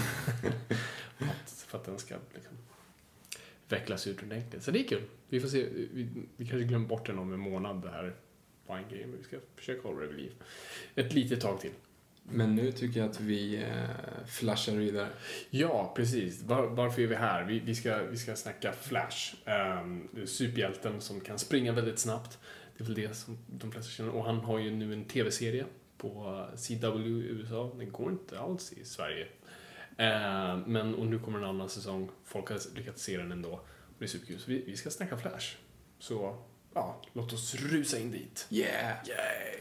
för, 1.18 1.24
att, 1.26 1.50
för 1.50 1.78
att 1.78 1.84
den 1.84 1.98
ska 1.98 2.14
liksom 2.34 2.52
vecklas 3.68 4.06
ut 4.06 4.22
ordentligt. 4.22 4.62
Så 4.62 4.70
det 4.70 4.80
är 4.80 4.88
kul. 4.88 5.02
Vi 5.28 5.40
får 5.40 5.48
se. 5.48 5.68
Vi, 5.92 6.08
vi 6.36 6.46
kanske 6.46 6.64
glömmer 6.64 6.88
bort 6.88 7.06
den 7.06 7.18
om 7.18 7.32
en 7.32 7.40
månad, 7.40 7.82
det 7.82 7.90
här 7.90 8.14
Vine-grejen. 8.68 9.14
Vi 9.18 9.24
ska 9.24 9.36
försöka 9.56 9.88
hålla 9.88 10.00
det 10.00 10.06
vid 10.06 10.16
liv. 10.16 10.32
Ett 10.94 11.12
litet 11.12 11.40
tag 11.40 11.60
till. 11.60 11.72
Men 12.30 12.54
nu 12.54 12.72
tycker 12.72 13.00
jag 13.00 13.10
att 13.10 13.20
vi 13.20 13.56
eh, 13.56 14.26
flashar 14.26 14.72
vidare. 14.72 15.08
Ja, 15.50 15.92
precis. 15.96 16.42
Var, 16.42 16.66
varför 16.66 17.02
är 17.02 17.06
vi 17.06 17.14
här? 17.14 17.44
Vi, 17.44 17.58
vi, 17.58 17.74
ska, 17.74 18.02
vi 18.02 18.16
ska 18.16 18.36
snacka 18.36 18.72
Flash. 18.72 19.34
Um, 19.82 20.08
superhjälten 20.26 21.00
som 21.00 21.20
kan 21.20 21.38
springa 21.38 21.72
väldigt 21.72 21.98
snabbt. 21.98 22.38
Det 22.78 22.84
är 22.84 22.86
väl 22.86 22.94
det 22.94 23.16
som 23.16 23.38
de 23.46 23.72
flesta 23.72 23.90
känner. 23.90 24.10
Och 24.10 24.24
han 24.24 24.40
har 24.40 24.58
ju 24.58 24.70
nu 24.70 24.92
en 24.92 25.04
tv-serie 25.04 25.66
på 25.96 26.46
CW 26.56 27.06
i 27.06 27.28
USA. 27.28 27.72
Den 27.78 27.92
går 27.92 28.10
inte 28.10 28.40
alls 28.40 28.72
i 28.72 28.84
Sverige. 28.84 29.26
Eh, 29.96 30.56
men, 30.66 30.94
och 30.94 31.06
nu 31.06 31.18
kommer 31.18 31.38
en 31.38 31.44
annan 31.44 31.68
säsong. 31.68 32.10
Folk 32.24 32.48
har 32.48 32.74
lyckats 32.74 33.02
se 33.02 33.16
den 33.16 33.32
ändå. 33.32 33.50
Och 33.50 33.94
det 33.98 34.04
är 34.04 34.08
superkul. 34.08 34.38
Så 34.38 34.50
vi, 34.50 34.64
vi 34.66 34.76
ska 34.76 34.90
snacka 34.90 35.16
Flash. 35.16 35.56
Så, 35.98 36.42
ja, 36.74 37.02
låt 37.12 37.32
oss 37.32 37.54
rusa 37.54 37.98
in 37.98 38.10
dit. 38.10 38.46
Yeah! 38.50 38.96
Yay! 39.08 39.60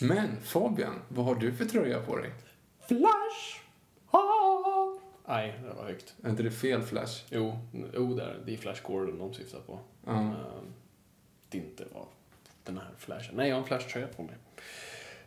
Men 0.00 0.40
Fabian, 0.42 1.02
vad 1.08 1.24
har 1.24 1.34
du 1.34 1.52
för 1.52 1.64
tröja 1.64 2.00
på 2.00 2.16
dig? 2.16 2.32
Flash! 2.88 3.69
Nej, 5.30 5.54
det 5.62 5.74
var 5.74 5.84
högt. 5.84 6.14
Är 6.22 6.30
inte 6.30 6.42
det 6.42 6.50
fel 6.50 6.82
Flash? 6.82 7.24
Jo, 7.30 7.58
jo 7.94 8.14
där, 8.14 8.42
det 8.46 8.52
är 8.52 8.56
Flash 8.56 8.82
Gordon 8.82 9.18
de 9.18 9.34
syftar 9.34 9.60
på. 9.60 9.78
Ja. 10.06 10.12
Ehm, 10.20 10.34
det 11.48 11.58
inte 11.58 11.84
var 11.94 12.06
den 12.64 12.78
här 12.78 12.88
flashen. 12.98 13.34
Nej, 13.36 13.48
jag 13.48 13.56
har 13.56 13.60
en 13.62 13.66
flash-tröja 13.68 14.06
på 14.06 14.22
mig. 14.22 14.34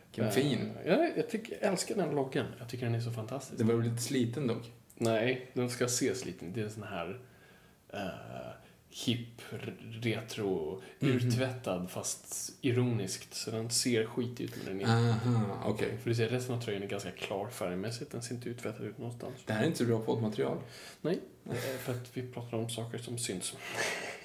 Vilken 0.06 0.24
Ehm, 0.24 0.32
fin. 0.32 0.72
Ja, 0.86 1.08
jag, 1.16 1.28
tycker, 1.30 1.58
jag 1.60 1.72
älskar 1.72 1.94
den 1.96 2.14
loggan. 2.14 2.46
Jag 2.58 2.68
tycker 2.68 2.86
den 2.86 2.94
är 2.94 3.00
så 3.00 3.12
fantastisk. 3.12 3.58
Det 3.58 3.64
var 3.64 3.82
lite 3.82 4.02
sliten 4.02 4.46
dock? 4.46 4.72
Nej, 4.94 5.50
den 5.52 5.70
ska 5.70 5.84
ses 5.84 6.24
lite. 6.24 6.46
Det 6.46 6.60
är 6.60 6.64
en 6.64 6.70
sån 6.70 6.82
här 6.82 7.20
uh, 7.94 8.00
hip, 9.04 9.42
r- 9.52 9.74
retro, 10.02 10.82
Mhm. 10.98 11.10
urtvättad 11.12 11.90
fast 11.90 12.52
ironiskt. 12.60 13.34
Så 13.34 13.50
den 13.50 13.70
ser 13.70 14.06
skit 14.06 14.40
ut 14.40 14.52
när 14.64 14.72
den 14.72 14.80
är 14.80 14.84
Aha, 14.86 15.62
okej. 15.64 15.98
För 16.02 16.10
du 16.10 16.16
ser, 16.16 16.28
resten 16.28 16.54
av 16.54 16.60
tröjan 16.60 16.82
är 16.82 16.86
ganska 16.86 17.10
klar 17.10 17.48
färgmässigt. 17.48 18.10
Den 18.10 18.22
ser 18.22 18.34
inte 18.34 18.48
uttvättad 18.48 18.86
ut 18.86 18.98
någonstans. 18.98 19.34
Det 19.46 19.52
här 19.52 19.62
är 19.62 19.66
inte 19.66 19.78
så 19.78 19.84
bra 19.84 20.00
poddmaterial. 20.00 20.58
Nej, 21.00 21.20
eh, 21.50 21.54
för 21.84 21.92
att 21.92 22.10
vi 22.16 22.32
pratar 22.32 22.56
om 22.58 22.68
saker 22.70 22.98
som 22.98 23.18
syns. 23.18 23.54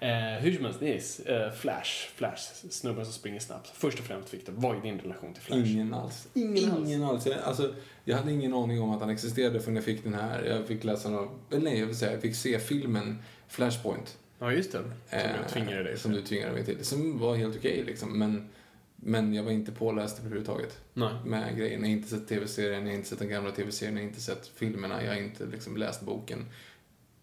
eh, 0.00 0.42
hur 0.42 0.54
som 0.54 0.64
helst, 0.64 0.82
yes. 0.82 1.20
eh, 1.20 1.52
Flash. 1.52 2.08
Flash, 2.14 2.42
snubben 2.70 3.04
som 3.04 3.14
springer 3.14 3.40
snabbt. 3.40 3.72
Först 3.74 3.98
och 3.98 4.04
främst, 4.04 4.34
Victor, 4.34 4.52
vad 4.56 4.76
är 4.76 4.80
din 4.80 4.98
relation 4.98 5.34
till 5.34 5.42
Flash? 5.42 5.72
Ingen 5.72 5.94
alls. 5.94 6.28
Ingen 6.34 6.70
alls. 6.72 6.88
Ingen 6.88 7.04
alls. 7.04 7.26
Jag, 7.26 7.38
alltså, 7.38 7.74
jag 8.04 8.16
hade 8.16 8.32
ingen 8.32 8.54
aning 8.54 8.80
om 8.80 8.90
att 8.90 9.00
han 9.00 9.10
existerade 9.10 9.60
förrän 9.60 9.76
jag 9.76 9.84
fick 9.84 10.04
den 10.04 10.14
här. 10.14 10.44
Jag 10.44 10.66
fick 10.66 10.84
läsa 10.84 11.08
någon, 11.08 11.28
eller 11.50 11.62
nej, 11.62 11.78
jag 11.78 11.86
vill 11.86 11.96
säga, 11.96 12.12
jag 12.12 12.22
fick 12.22 12.36
se 12.36 12.58
filmen 12.58 13.18
Flashpoint. 13.48 14.18
Ja, 14.38 14.52
just 14.52 14.72
det. 14.72 14.78
Som 14.78 14.92
Eh, 15.10 15.36
jag 15.36 15.48
tvingade 15.48 15.82
dig 15.82 15.98
Som 15.98 16.12
du 16.12 16.22
tvingade 16.22 16.52
mig 16.52 16.64
till. 16.64 16.84
Som 16.84 17.18
var 17.18 17.36
helt 17.36 17.56
okej 17.56 17.82
liksom. 17.86 18.18
Men, 18.18 18.48
men 18.96 19.34
jag 19.34 19.42
var 19.42 19.50
inte 19.50 19.72
påläst 19.72 20.18
överhuvudtaget 20.18 20.80
Nej. 20.94 21.12
med 21.24 21.56
grejen. 21.56 21.80
Jag 21.80 21.88
har 21.88 21.92
inte 21.92 22.08
sett 22.08 22.28
tv-serien, 22.28 22.82
jag 22.82 22.90
har 22.92 22.96
inte 22.96 23.08
sett 23.08 23.18
den 23.18 23.28
gamla 23.28 23.50
tv-serien, 23.50 23.96
jag 23.96 24.02
har 24.02 24.08
inte 24.08 24.20
sett 24.20 24.46
filmerna, 24.46 25.04
jag 25.04 25.12
har 25.12 25.20
inte 25.20 25.46
liksom 25.46 25.76
läst 25.76 26.02
boken. 26.02 26.46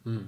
Mm. 0.06 0.28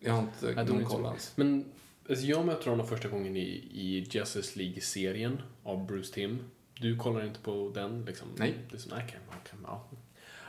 Jag 0.00 0.12
har 0.12 0.20
inte 0.20 0.60
är 0.60 0.64
någon 0.64 0.84
koll 0.84 1.06
alls. 1.06 1.32
Men 1.34 1.64
alltså, 2.10 2.26
jag 2.26 2.46
möter 2.46 2.70
honom 2.70 2.86
första 2.86 3.08
gången 3.08 3.36
i, 3.36 3.48
i 3.72 4.06
Justice 4.10 4.58
League-serien 4.58 5.42
av 5.62 5.86
Bruce 5.86 6.14
Timm. 6.14 6.38
Du 6.74 6.96
kollar 6.96 7.24
inte 7.24 7.40
på 7.40 7.72
den 7.74 8.04
liksom? 8.04 8.28
Nej. 8.36 8.54
Det 8.70 8.76
är 8.76 8.80
så, 8.80 8.94
nej, 8.94 9.06
kan, 9.10 9.40
kan, 9.50 9.58
ja. 9.62 9.88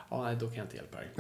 ja, 0.10 0.24
nej, 0.24 0.36
då 0.40 0.48
kan 0.48 0.56
jag 0.56 0.66
inte 0.66 0.76
hjälpa 0.76 0.98
dig. 0.98 1.10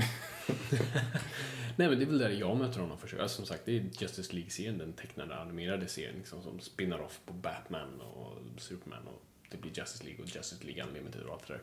nej, 1.75 1.89
men 1.89 1.99
det 1.99 2.03
är 2.03 2.07
väl 2.07 2.17
där 2.17 2.29
jag 2.29 2.57
möter 2.57 2.79
honom 2.79 2.97
första 2.97 3.21
alltså, 3.21 3.35
Som 3.35 3.45
sagt, 3.45 3.65
det 3.65 3.77
är 3.77 3.83
Justice 3.99 4.33
League-serien, 4.33 4.77
den 4.77 4.93
tecknade 4.93 5.35
animerade 5.35 5.87
serien 5.87 6.15
liksom, 6.17 6.43
som 6.43 6.59
spinnar 6.59 6.99
off 6.99 7.19
på 7.25 7.33
Batman 7.33 8.01
och 8.01 8.37
Superman 8.57 9.07
och 9.07 9.23
det 9.49 9.57
blir 9.57 9.71
Justice 9.77 10.03
League 10.03 10.23
och 10.23 10.35
Justice 10.35 10.65
League 10.65 10.83
Unlimited 10.83 11.21
och 11.21 11.33
allt 11.33 11.47
det 11.47 11.53
där. 11.53 11.61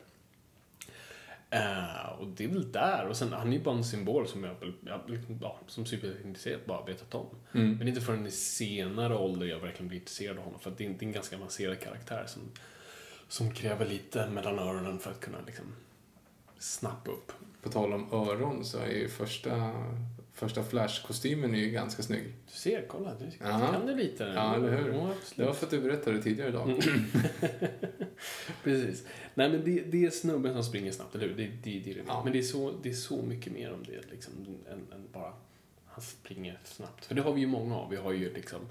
Eh, 1.51 2.09
och 2.19 2.27
det 2.27 2.43
är 2.43 2.47
väl 2.47 2.71
där. 2.71 3.07
Och 3.07 3.17
sen, 3.17 3.33
han 3.33 3.47
är 3.47 3.53
ju 3.57 3.63
bara 3.63 3.75
en 3.75 3.83
symbol 3.83 4.27
som 4.27 4.43
jag, 4.43 4.55
väl- 4.59 4.73
ja, 4.85 5.01
liksom, 5.07 5.39
ja, 5.41 5.59
som 5.67 5.85
superintresserad 5.85 6.59
bara 6.67 6.85
vetat 6.85 7.15
om. 7.15 7.27
Mm. 7.53 7.77
Men 7.77 7.87
inte 7.87 8.01
förrän 8.01 8.27
i 8.27 8.31
senare 8.31 9.15
ålder 9.17 9.47
jag 9.47 9.59
verkligen 9.59 9.87
blir 9.87 9.99
intresserad 9.99 10.37
av 10.37 10.43
honom. 10.43 10.59
För 10.59 10.71
att 10.71 10.77
det 10.77 10.85
är, 10.85 10.89
det 10.89 11.05
är 11.05 11.07
en 11.07 11.11
ganska 11.11 11.35
avancerad 11.35 11.79
karaktär 11.79 12.23
som, 12.27 12.41
som 13.27 13.51
kräver 13.51 13.85
lite 13.85 14.29
mellan 14.29 14.59
öronen 14.59 14.99
för 14.99 15.11
att 15.11 15.19
kunna 15.19 15.37
liksom 15.45 15.65
snappa 16.59 17.11
upp. 17.11 17.31
På 17.61 17.69
tal 17.69 17.93
om 17.93 18.13
öron 18.13 18.65
så 18.65 18.77
är 18.77 18.87
ju 18.91 19.09
första, 19.09 19.71
första 20.39 20.63
Flash-kostymen 20.63 21.55
är 21.55 21.59
ju 21.59 21.69
ganska 21.69 22.03
snygg. 22.03 22.23
Du 22.45 22.51
ser, 22.51 22.85
kolla, 22.87 23.13
du 23.19 23.25
Ja. 23.39 23.69
kan 23.73 23.85
det 23.85 23.95
lite. 23.95 24.23
Ja, 24.23 24.55
eller 24.55 24.77
hur? 24.77 24.93
Ja, 24.93 25.13
Det 25.35 25.45
var 25.45 25.53
för 25.53 25.65
att 25.65 25.71
du 25.71 25.81
berättade 25.81 26.17
det 26.17 26.23
tidigare 26.23 26.49
idag. 26.49 26.81
Precis. 28.63 29.03
Nej, 29.33 29.49
men 29.49 29.63
det, 29.65 29.81
det 29.81 30.05
är 30.05 30.09
snubben 30.09 30.53
som 30.53 30.63
springer 30.63 30.91
snabbt, 30.91 31.15
eller 31.15 31.27
hur? 31.27 31.35
Det, 31.35 31.43
det, 31.63 31.79
det 31.79 31.91
är 31.91 31.95
det. 31.95 32.01
Ja. 32.07 32.23
Men 32.23 32.33
det 32.33 32.39
är, 32.39 32.43
så, 32.43 32.71
det 32.83 32.89
är 32.89 32.93
så 32.93 33.21
mycket 33.21 33.53
mer 33.53 33.71
om 33.73 33.83
det, 33.83 34.11
liksom, 34.11 34.33
än, 34.71 34.77
än 34.93 35.07
bara 35.13 35.33
han 35.85 36.01
springer 36.01 36.59
snabbt. 36.63 37.05
För 37.05 37.15
det 37.15 37.21
har 37.21 37.33
vi 37.33 37.41
ju 37.41 37.47
många 37.47 37.75
av. 37.75 37.89
Vi 37.89 37.95
har 37.95 38.11
ju 38.11 38.33
liksom 38.33 38.61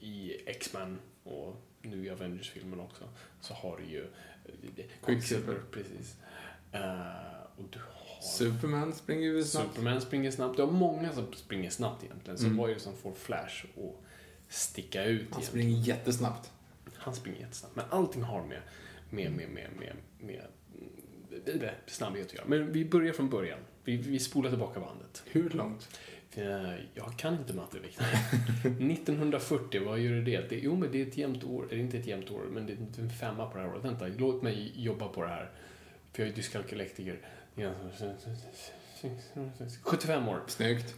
i 0.00 0.36
X-Men 0.46 0.98
och 1.24 1.56
nu 1.82 2.06
i 2.06 2.10
Avengers-filmen 2.10 2.80
också, 2.80 3.04
så 3.40 3.54
har 3.54 3.76
du 3.84 3.92
ju 3.92 4.00
eh, 4.44 4.84
Quicksilver. 5.04 5.56
Precis. 5.70 6.16
Eh, 6.72 7.08
och 7.56 7.64
du. 7.70 7.78
Superman 8.24 8.92
springer 8.92 9.22
ju 9.22 9.44
snabbt. 9.44 9.68
Superman 9.74 10.00
springer 10.00 10.30
snabbt. 10.30 10.56
Du 10.56 10.62
har 10.62 10.70
många 10.70 11.12
som 11.12 11.32
springer 11.32 11.70
snabbt 11.70 12.04
egentligen. 12.04 12.38
Så 12.38 12.44
Mm. 12.44 12.56
vad 12.56 12.70
är 12.70 12.74
det 12.74 12.80
som 12.80 12.96
får 12.96 13.12
Flash 13.12 13.64
att 13.76 14.02
sticka 14.54 15.04
ut 15.04 15.20
Han 15.20 15.20
egentligen? 15.20 15.42
springer 15.46 15.78
jättesnabbt. 15.86 16.50
Han 16.94 17.14
springer 17.14 17.40
jättesnabbt. 17.40 17.76
Men 17.76 17.84
allting 17.90 18.22
har 18.22 18.42
med, 18.42 18.60
med, 19.10 19.32
med, 19.32 19.48
med, 19.48 19.68
med, 19.78 19.92
med 20.20 20.42
mm, 21.46 21.58
det- 21.60 21.74
snabbhet 21.86 22.26
att 22.26 22.34
göra. 22.34 22.44
Men 22.46 22.72
vi 22.72 22.84
börjar 22.84 23.12
från 23.12 23.28
början. 23.30 23.58
Vi, 23.84 23.96
vi 23.96 24.18
spolar 24.18 24.50
tillbaka 24.50 24.80
bandet. 24.80 25.22
Hur 25.26 25.50
långt? 25.50 25.98
Eh, 26.36 26.74
Jag 26.94 27.18
kan 27.18 27.34
inte 27.34 27.52
matte, 27.54 27.78
Viktor. 27.78 28.04
1940, 28.92 29.84
vad 29.84 29.98
gör 29.98 30.20
det? 30.20 30.48
det? 30.48 30.58
Jo, 30.58 30.76
men 30.76 30.92
det 30.92 31.02
är 31.02 31.06
ett 31.06 31.16
jämnt 31.16 31.44
år. 31.44 31.66
Det 31.70 31.74
är 31.74 31.78
inte 31.78 31.98
ett 31.98 32.06
jämnt 32.06 32.30
år, 32.30 32.42
men 32.52 32.66
det 32.66 32.72
är 32.72 32.76
en 33.02 33.10
femma 33.10 33.46
på 33.50 33.56
det 33.58 33.64
här 33.64 33.70
året. 33.72 33.84
Vänta, 33.84 34.06
låt 34.18 34.42
mig 34.42 34.72
jobba 34.76 35.08
på 35.08 35.22
det 35.22 35.28
här. 35.28 35.50
För 36.12 36.22
jag 36.22 36.32
är 36.32 36.36
dyskalkylektiker. 36.36 37.18
Det 37.54 37.62
är 37.62 37.74
alltså 37.88 38.04
75 39.82 40.28
år. 40.28 40.40
Snyggt. 40.46 40.94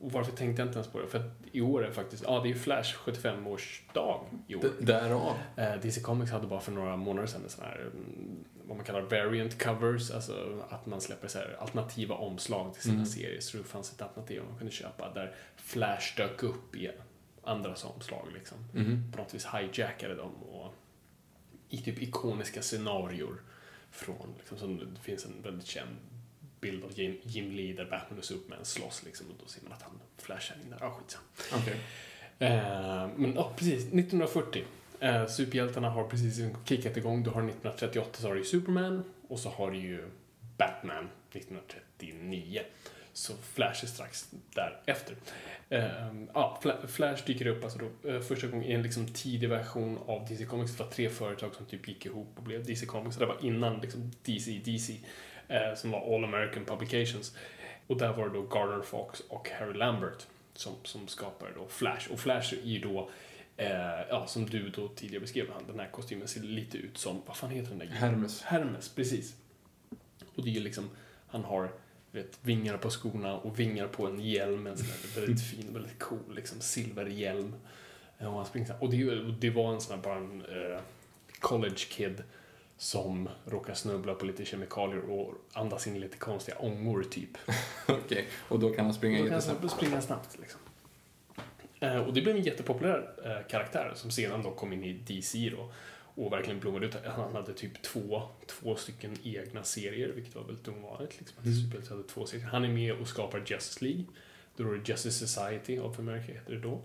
Och 0.00 0.12
varför 0.12 0.32
tänkte 0.32 0.62
jag 0.62 0.68
inte 0.68 0.78
ens 0.78 0.92
på 0.92 1.00
det? 1.00 1.06
För 1.06 1.18
att 1.18 1.30
i 1.52 1.60
år 1.60 1.84
är 1.86 1.90
faktiskt, 1.90 2.22
ja 2.26 2.40
det 2.40 2.50
är 2.50 2.54
Flash 2.54 2.96
75-årsdag 3.04 4.20
i 4.48 4.54
år. 4.54 4.62
D- 4.62 4.68
därav. 4.80 5.34
Eh, 5.56 5.74
DC 5.82 6.00
Comics 6.00 6.32
hade 6.32 6.46
bara 6.46 6.60
för 6.60 6.72
några 6.72 6.96
månader 6.96 7.26
sedan 7.26 7.42
en 7.44 7.50
sån 7.50 7.64
här, 7.64 7.80
mm, 7.80 8.44
vad 8.66 8.76
man 8.76 8.86
kallar 8.86 9.00
variant 9.00 9.62
covers, 9.62 10.10
alltså 10.10 10.62
att 10.70 10.86
man 10.86 11.00
släpper 11.00 11.28
så 11.28 11.38
här 11.38 11.56
alternativa 11.60 12.14
omslag 12.14 12.74
till 12.74 12.82
sina 12.82 12.94
Mm. 12.94 13.06
serier. 13.06 13.40
Så 13.40 13.56
det 13.56 13.64
fanns 13.64 13.92
ett 13.92 14.02
alternativ 14.02 14.42
man 14.48 14.58
kunde 14.58 14.72
köpa 14.72 15.12
där 15.14 15.34
Flash 15.56 16.16
dök 16.16 16.42
upp 16.42 16.76
i 16.76 16.90
andras 17.44 17.84
omslag 17.84 18.26
liksom. 18.34 18.58
Mhm. 18.72 19.12
På 19.12 19.18
något 19.18 19.34
vis 19.34 19.46
hijackade 19.46 20.14
dem 20.14 20.32
och 20.42 20.74
i 21.68 21.78
typ 21.78 22.02
ikoniska 22.02 22.62
scenarior 22.62 23.42
från, 23.96 24.34
liksom, 24.38 24.58
som 24.58 24.78
det 24.78 25.00
finns 25.02 25.24
en 25.24 25.42
väldigt 25.42 25.66
känd 25.66 25.96
bild 26.60 26.84
av 26.84 26.92
Jim, 26.98 27.18
Jim 27.22 27.50
Lee 27.50 27.72
där 27.72 27.84
Batman 27.90 28.18
och 28.18 28.24
Superman 28.24 28.64
slåss 28.64 29.02
liksom 29.04 29.26
och 29.26 29.36
då 29.42 29.48
ser 29.48 29.62
man 29.62 29.72
att 29.72 29.82
han 29.82 30.00
flashar 30.18 30.56
in 30.64 30.70
där. 30.70 30.78
Ja, 30.80 30.90
skitsamma. 30.90 31.24
Okej. 31.62 31.80
Eh, 32.38 33.08
men 33.16 33.34
ja, 33.34 33.52
precis. 33.56 33.82
1940. 33.82 34.64
Eh, 35.00 35.26
superhjältarna 35.26 35.90
har 35.90 36.04
precis 36.04 36.40
kickat 36.64 36.96
igång. 36.96 37.22
Du 37.22 37.30
har 37.30 37.42
1938 37.42 38.20
så 38.20 38.28
har 38.28 38.34
du 38.34 38.44
Superman 38.44 39.04
och 39.28 39.38
så 39.38 39.48
har 39.48 39.70
du 39.70 39.78
ju 39.78 40.04
Batman 40.56 41.08
1939. 41.32 42.62
Så 43.16 43.32
Flash 43.36 43.84
är 43.84 43.88
strax 43.88 44.28
därefter. 44.54 45.16
Eh, 45.68 46.14
ja, 46.34 46.58
Fla- 46.62 46.86
Flash 46.86 47.26
dyker 47.26 47.46
upp 47.46 47.64
alltså 47.64 47.78
då, 47.78 48.10
eh, 48.10 48.20
första 48.20 48.46
gången 48.46 48.64
i 48.64 48.72
en 48.72 48.82
liksom 48.82 49.06
tidig 49.06 49.48
version 49.48 49.98
av 50.06 50.26
DC 50.28 50.44
Comics. 50.44 50.76
Det 50.76 50.84
var 50.84 50.90
tre 50.90 51.08
företag 51.08 51.54
som 51.54 51.66
typ 51.66 51.88
gick 51.88 52.06
ihop 52.06 52.28
och 52.36 52.42
blev 52.42 52.64
DC 52.64 52.86
Comics. 52.86 53.16
Det 53.16 53.26
var 53.26 53.44
innan 53.44 53.80
liksom 53.80 54.10
DC, 54.22 54.60
DC, 54.64 54.96
eh, 55.48 55.74
som 55.76 55.90
var 55.90 56.14
All 56.14 56.24
American 56.24 56.64
Publications. 56.64 57.36
Och 57.86 57.98
där 57.98 58.12
var 58.12 58.28
det 58.28 58.34
då 58.34 58.42
Gardner 58.42 58.82
Fox 58.82 59.20
och 59.28 59.48
Harry 59.50 59.74
Lambert 59.78 60.26
som, 60.54 60.72
som 60.82 61.08
skapar 61.08 61.52
då 61.56 61.68
Flash. 61.68 62.12
Och 62.12 62.20
Flash 62.20 62.54
är 62.54 62.66
ju 62.66 62.78
då, 62.78 63.10
eh, 63.56 64.00
ja, 64.08 64.26
som 64.26 64.46
du 64.46 64.68
då 64.68 64.88
tidigare 64.88 65.20
beskrev, 65.20 65.46
han, 65.52 65.66
den 65.66 65.80
här 65.80 65.88
kostymen 65.90 66.28
ser 66.28 66.40
lite 66.40 66.78
ut 66.78 66.98
som, 66.98 67.22
vad 67.26 67.36
fan 67.36 67.50
heter 67.50 67.68
den 67.70 67.78
där? 67.78 67.86
Hermes. 67.86 68.42
Hermes, 68.42 68.88
precis. 68.88 69.34
Och 70.34 70.44
det 70.44 70.50
är 70.50 70.54
ju 70.54 70.60
liksom, 70.60 70.90
han 71.26 71.44
har 71.44 71.72
vet, 72.16 72.38
vingar 72.42 72.76
på 72.76 72.90
skorna 72.90 73.36
och 73.36 73.60
vingar 73.60 73.88
på 73.88 74.06
en 74.06 74.20
hjälm, 74.20 74.66
en 74.66 74.76
sån 74.76 74.86
här 74.86 75.20
väldigt 75.20 75.44
fin, 75.50 75.72
väldigt 75.72 75.98
cool 75.98 76.34
liksom, 76.34 76.60
silverhjälm. 76.60 77.54
Eh, 78.18 78.26
Och, 78.26 78.36
han 78.36 78.46
springer 78.46 78.74
och 78.80 78.90
det, 78.90 79.32
det 79.32 79.50
var 79.50 79.72
en 79.72 79.80
sån 79.80 79.96
här 79.96 80.02
bara 80.02 80.16
en 80.16 80.40
eh, 80.42 80.80
college 81.40 81.76
kid 81.90 82.22
som 82.78 83.28
råkar 83.44 83.74
snubbla 83.74 84.14
på 84.14 84.26
lite 84.26 84.44
kemikalier 84.44 85.10
och 85.10 85.34
andas 85.52 85.86
in 85.86 86.00
lite 86.00 86.16
konstiga 86.16 86.58
ångor 86.58 87.02
typ. 87.02 87.30
Okej. 87.88 88.28
Och 88.48 88.58
då 88.60 88.72
kan 88.72 88.84
han 88.84 88.94
springa 88.94 89.18
Då 89.18 89.24
kan 89.24 89.32
jättesnabbt. 89.32 89.60
han 89.60 89.70
springa 89.70 90.00
snabbt. 90.00 90.38
Liksom. 90.40 90.60
Eh, 91.80 91.96
och 91.96 92.14
det 92.14 92.22
blev 92.22 92.36
en 92.36 92.42
jättepopulär 92.42 93.10
eh, 93.24 93.48
karaktär 93.50 93.92
som 93.94 94.10
sedan 94.10 94.42
då 94.42 94.50
kom 94.50 94.72
in 94.72 94.84
i 94.84 94.92
DC 94.92 95.50
då 95.56 95.72
och 96.16 96.32
verkligen 96.32 96.60
blommade 96.60 96.86
ut. 96.86 96.96
Han 97.04 97.34
hade 97.34 97.54
typ 97.54 97.82
två, 97.82 98.22
två 98.46 98.76
stycken 98.76 99.16
egna 99.22 99.62
serier, 99.62 100.08
vilket 100.08 100.34
var 100.34 100.42
väldigt 100.44 100.68
ovanligt. 100.68 101.18
Liksom, 101.18 101.38
att 101.38 101.44
Mm. 101.44 101.58
superhjältar 101.58 101.94
hade 101.96 102.08
två 102.08 102.26
serier. 102.26 102.46
Han 102.46 102.64
är 102.64 102.68
med 102.68 102.92
och 102.92 103.08
skapar 103.08 103.42
Justice 103.46 103.84
League. 103.84 104.04
Då 104.56 104.64
är 104.68 104.74
det 104.74 104.88
Justice 104.88 105.26
Society 105.26 105.78
of 105.78 105.98
America, 105.98 106.32
heter 106.32 106.52
det 106.52 106.60
då. 106.60 106.80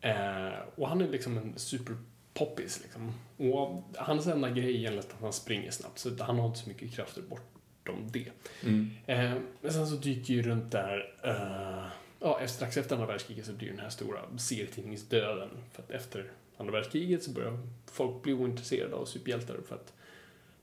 Eh, 0.00 0.52
och 0.74 0.88
han 0.88 1.00
är 1.00 1.08
liksom 1.08 1.38
en 1.38 1.58
superpoppis. 1.58 2.80
Liksom. 2.82 3.12
Och 3.36 3.84
hans 3.96 4.26
enda 4.26 4.50
grej 4.50 4.86
är 4.86 4.98
att 4.98 5.14
han 5.20 5.32
springer 5.32 5.70
snabbt, 5.70 5.98
så 5.98 6.22
han 6.22 6.38
har 6.38 6.46
inte 6.46 6.58
så 6.58 6.68
mycket 6.68 6.94
krafter 6.94 7.22
bortom 7.22 8.08
det. 8.12 8.28
Mm. 8.62 8.90
Eh, 9.06 9.34
men 9.60 9.72
sen 9.72 9.86
så 9.86 9.96
dyker 9.96 10.34
ju 10.34 10.42
runt 10.42 10.72
där, 10.72 11.14
eh, 11.24 11.86
ja, 12.20 12.34
efter, 12.40 12.46
strax 12.56 12.76
efter 12.76 12.94
andra 12.94 13.06
världskriget 13.08 13.46
så 13.46 13.52
blir 13.52 13.68
den 13.68 13.78
här 13.78 13.88
stora 13.90 14.38
serietidningsdöden. 14.38 15.50
För 15.72 15.82
att 15.82 15.90
efter 15.90 16.30
andra 16.62 16.72
världskriget 16.72 17.22
så 17.22 17.30
börjar 17.30 17.58
folk 17.86 18.22
bli 18.22 18.32
ointresserade 18.32 18.94
av 18.94 19.04
superhjältar 19.04 19.56
för 19.68 19.74
att 19.74 19.92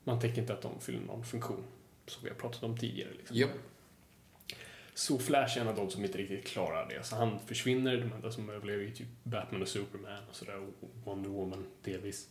man 0.04 0.20
tänker 0.20 0.40
inte 0.40 0.52
att 0.52 0.62
de 0.62 0.80
fyller 0.80 1.00
någon 1.00 1.24
funktion. 1.24 1.64
Som 2.06 2.22
vi 2.24 2.28
har 2.28 2.36
pratat 2.36 2.62
om 2.62 2.78
tidigare. 2.78 3.10
Liksom. 3.18 3.36
Japp. 3.36 3.50
Så 4.94 5.18
Flash 5.18 5.56
är 5.56 5.60
en 5.60 5.68
av 5.68 5.76
de 5.76 5.90
som 5.90 6.04
inte 6.04 6.18
riktigt 6.18 6.46
klarar 6.46 6.88
det. 6.88 7.06
Så 7.06 7.16
han 7.16 7.38
försvinner, 7.46 7.96
de 7.96 8.12
enda 8.12 8.30
som 8.30 8.50
överlever 8.50 8.84
är 8.84 8.90
typ 8.90 9.08
Batman 9.22 9.62
och 9.62 9.68
Superman 9.68 10.22
och 10.30 10.36
sådär, 10.36 10.58
och 10.58 10.90
Wonder 11.04 11.30
Woman 11.30 11.66
delvis. 11.82 12.28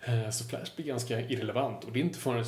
Eh, 0.00 0.30
Så 0.30 0.44
Flash 0.44 0.76
blir 0.76 0.86
ganska 0.86 1.20
irrelevant 1.20 1.84
och 1.84 1.92
det 1.92 1.98
är 1.98 2.04
inte 2.04 2.18
förrän 2.18 2.40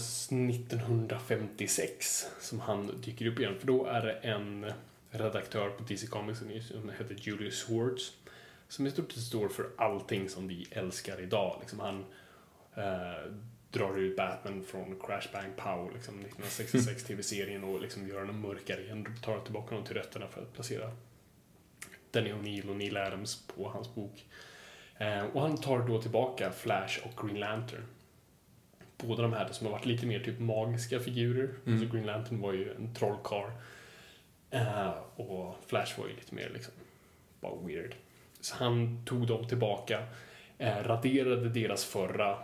1956 0.51 2.27
som 2.41 2.61
han 2.61 3.01
dyker 3.05 3.27
upp 3.27 3.39
igen. 3.39 3.59
För 3.59 3.67
då 3.67 3.87
är 3.87 4.07
det 4.07 4.13
en 4.13 4.73
redaktör 5.11 5.71
på 5.71 5.83
DC 5.83 6.07
Comics 6.07 6.39
som 6.39 6.91
heter 6.99 7.17
Julius 7.19 7.59
Swartz. 7.59 8.13
Som 8.71 8.87
i 8.87 8.91
stort 8.91 9.13
sett 9.13 9.23
står 9.23 9.49
för 9.49 9.71
allting 9.77 10.29
som 10.29 10.49
vi 10.49 10.67
älskar 10.71 11.21
idag. 11.21 11.57
Liksom 11.61 11.81
han 11.81 12.05
eh, 12.75 13.33
drar 13.71 13.99
ut 13.99 14.17
Batman 14.17 14.63
från 14.63 15.01
Crash 15.01 15.33
Bang 15.33 15.57
Pow, 15.57 15.93
liksom 15.95 16.15
1966 16.21 17.05
tv-serien 17.05 17.65
och 17.65 17.81
liksom 17.81 18.09
gör 18.09 18.25
den 18.25 18.41
mörkare 18.41 18.83
igen. 18.83 19.17
Tar 19.23 19.41
tillbaka 19.41 19.71
honom 19.71 19.87
till 19.87 19.97
rötterna 19.97 20.27
för 20.29 20.43
att 20.43 20.53
placera 20.53 20.91
Danny 22.11 22.33
O'Neill 22.33 22.71
och 22.71 22.77
Neil 22.77 22.97
Adams 22.97 23.47
på 23.47 23.69
hans 23.69 23.95
bok. 23.95 24.27
Eh, 24.99 25.25
och 25.25 25.41
han 25.41 25.57
tar 25.57 25.89
då 25.89 26.03
tillbaka 26.03 26.53
Flash 26.53 26.99
och 27.05 27.27
Green 27.27 27.41
Lantern. 27.41 27.85
Båda 28.97 29.23
de 29.23 29.33
här 29.33 29.49
som 29.53 29.67
har 29.67 29.73
varit 29.73 29.87
lite 29.87 30.07
mer 30.07 30.21
typ 30.21 30.39
magiska 30.39 31.01
figurer. 31.01 31.55
Mm. 31.67 31.81
Så 31.81 31.95
Green 31.95 32.07
Lantern 32.07 32.41
var 32.41 32.53
ju 32.53 32.75
en 32.75 32.95
trollkarl. 32.95 33.51
Eh, 34.51 34.91
och 35.17 35.57
Flash 35.67 36.01
var 36.01 36.09
ju 36.09 36.15
lite 36.15 36.35
mer 36.35 36.51
liksom 36.55 36.75
bara 37.41 37.55
weird. 37.67 37.95
Så 38.41 38.57
han 38.57 39.05
tog 39.05 39.27
dem 39.27 39.49
tillbaka, 39.49 40.03
eh, 40.59 40.77
raderade 40.83 41.49
deras 41.49 41.85
förra 41.85 42.39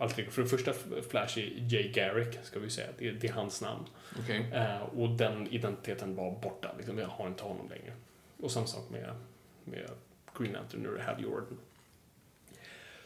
ego. 0.00 0.30
För 0.30 0.42
det 0.42 0.48
första 0.48 0.72
Flash 1.10 1.38
är 1.38 1.52
Jay 1.56 1.92
Garrick, 1.92 2.38
ska 2.42 2.58
vi 2.58 2.70
säga. 2.70 2.88
Det, 2.98 3.10
det 3.10 3.28
är 3.28 3.32
hans 3.32 3.62
namn. 3.62 3.84
Okej. 4.20 4.50
Eh, 4.52 4.82
och 4.82 5.10
den 5.10 5.46
identiteten 5.46 6.16
var 6.16 6.30
borta. 6.30 6.70
Liksom, 6.76 6.98
jag 6.98 7.08
har 7.08 7.26
inte 7.26 7.42
honom 7.42 7.68
längre. 7.68 7.92
Och 8.42 8.50
samma 8.50 8.66
sak 8.66 8.90
med, 8.90 9.14
med 9.64 9.90
Green 10.38 10.52
Lantern, 10.52 10.80
nu 10.80 10.88
är 10.88 10.96
det 10.96 11.02
Hal 11.02 11.22
Jordan. 11.22 11.58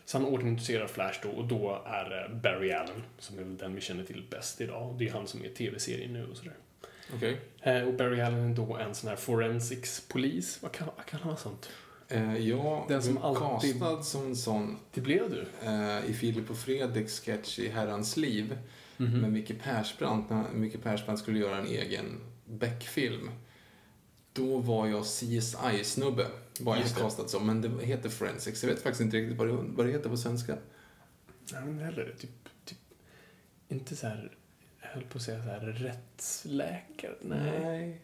Så 0.04 0.18
han 0.18 0.26
återintroducerar 0.26 0.86
Flash 0.86 1.18
då 1.22 1.28
och 1.28 1.44
då 1.44 1.82
är 1.86 2.10
det 2.10 2.34
Barry 2.34 2.72
Allen, 2.72 3.02
som 3.18 3.38
är 3.38 3.44
den 3.44 3.74
vi 3.74 3.80
känner 3.80 4.04
till 4.04 4.24
bäst 4.30 4.60
idag. 4.60 4.96
Det 4.98 5.08
är 5.08 5.12
han 5.12 5.26
som 5.26 5.44
är 5.44 5.48
tv-serien 5.48 6.12
nu 6.12 6.26
och 6.26 6.36
sådär. 6.36 6.56
Okej. 7.14 7.40
Eh, 7.60 7.82
och 7.82 7.94
Barry 7.94 8.20
Allen 8.20 8.50
är 8.50 8.54
då 8.54 8.76
en 8.76 8.94
sån 8.94 9.08
här 9.08 9.16
forensics-polis. 9.16 10.62
Vad 10.62 10.72
kan, 10.72 10.88
vad 10.96 11.06
kan 11.06 11.20
han 11.20 11.30
ha 11.30 11.36
sånt? 11.36 11.70
Eh, 12.12 12.36
jag 12.48 12.84
Den 12.88 13.02
som 13.02 13.18
alltid- 13.18 13.72
castad 13.80 14.02
som 14.02 14.36
sån 14.36 14.76
Det 14.94 15.00
blev 15.00 15.30
du. 15.30 15.46
eh, 15.68 16.10
i 16.10 16.14
Filip 16.14 16.50
och 16.50 16.56
Fredriks 16.56 17.20
sketch 17.20 17.58
i 17.58 17.68
Herrans 17.68 18.16
liv 18.16 18.58
Mhm. 18.96 19.20
med 19.20 19.32
Micke 19.32 19.62
Persbrandt, 19.62 20.30
när 20.30 20.44
Micke 20.52 20.82
Persbrandt 20.82 21.22
skulle 21.22 21.38
göra 21.38 21.56
en 21.58 21.66
egen 21.66 22.20
Beck-film. 22.44 23.30
Då 24.32 24.58
var 24.58 24.86
jag 24.86 25.04
CSI-snubbe, 25.06 26.26
var 26.60 26.76
jag 26.76 26.84
castad 26.96 27.28
som, 27.28 27.46
men 27.46 27.60
det 27.62 27.86
heter 27.86 28.08
Forensics. 28.08 28.62
Jag 28.62 28.70
vet 28.70 28.82
faktiskt 28.82 29.00
inte 29.00 29.16
riktigt 29.16 29.38
vad 29.38 29.46
det, 29.48 29.52
vad 29.52 29.86
det 29.86 29.92
heter 29.92 30.10
på 30.10 30.16
svenska. 30.16 30.56
Nej, 31.52 31.62
men 31.64 31.78
heller 31.78 32.14
typ, 32.20 32.30
typ, 32.64 32.78
inte 33.68 33.96
så 33.96 34.06
här, 34.06 34.32
jag 34.80 34.88
höll 34.88 35.02
på 35.04 35.18
att 35.18 35.24
säga 35.24 35.42
så 35.44 35.48
här, 35.50 35.60
rättsläkare? 35.60 37.14
Nej. 37.20 37.60
Nej. 37.60 38.00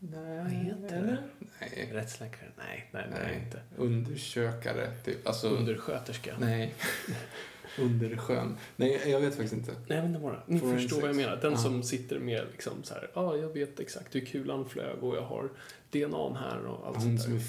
Vad 0.00 0.50
heter 0.50 0.96
eller? 0.96 1.06
det? 1.06 1.22
Nej. 1.60 1.90
Rättsläkare? 1.92 2.48
Nej, 2.58 2.90
nej, 2.92 3.06
nej, 3.10 3.20
Nej. 3.24 3.42
inte. 3.44 3.60
Undersökare, 3.76 4.90
typ. 5.04 5.26
Alltså, 5.26 5.48
Undersköterska? 5.48 6.34
Nej. 6.40 6.74
Underskön. 7.78 8.56
Nej, 8.76 9.02
jag 9.06 9.20
vet 9.20 9.34
faktiskt 9.34 9.54
inte. 9.54 9.72
Nej, 9.86 10.02
men 10.02 10.12
det 10.12 10.18
det. 10.32 10.42
Ni 10.46 10.60
Forensics. 10.60 10.82
förstår 10.82 11.00
vad 11.00 11.10
jag 11.10 11.16
menar. 11.16 11.36
Den 11.36 11.52
Ja. 11.52 11.58
som 11.58 11.82
sitter 11.82 12.18
med 12.18 12.46
liksom 12.52 12.72
så 12.82 12.94
här, 12.94 13.10
ja, 13.14 13.36
jag 13.36 13.48
vet 13.48 13.80
exakt 13.80 14.14
hur 14.14 14.20
kulan 14.20 14.68
flög 14.68 15.02
och 15.04 15.16
jag 15.16 15.22
har 15.22 15.48
DNA 15.90 16.38
här 16.38 16.66
och 16.66 16.86
allt 16.86 16.96
Hon 17.04 17.18
som 17.18 17.36
är 17.36 17.40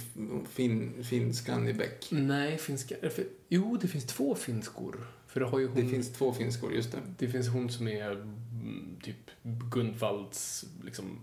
fin, 0.49 1.03
finskan 1.03 1.67
i 1.67 1.73
Beck. 1.73 2.07
Nej, 2.11 2.57
finska... 2.57 2.95
eh, 3.01 3.09
För, 3.09 3.23
jo, 3.47 3.77
det 3.81 3.87
finns 3.87 4.05
två 4.05 4.35
finskor. 4.35 5.07
För 5.27 5.39
det 5.39 5.45
har 5.45 5.59
ju 5.59 5.67
hon... 5.67 5.75
Det 5.75 5.87
finns 5.91 6.13
två 6.13 6.33
finskor, 6.33 6.73
just 6.73 6.91
det. 6.91 6.97
Det 7.17 7.27
finns 7.27 7.47
hon 7.47 7.69
som 7.69 7.87
är 7.87 8.11
mm, 8.11 8.97
typ 9.03 9.31
Gunvalds 9.71 10.65
liksom 10.83 11.19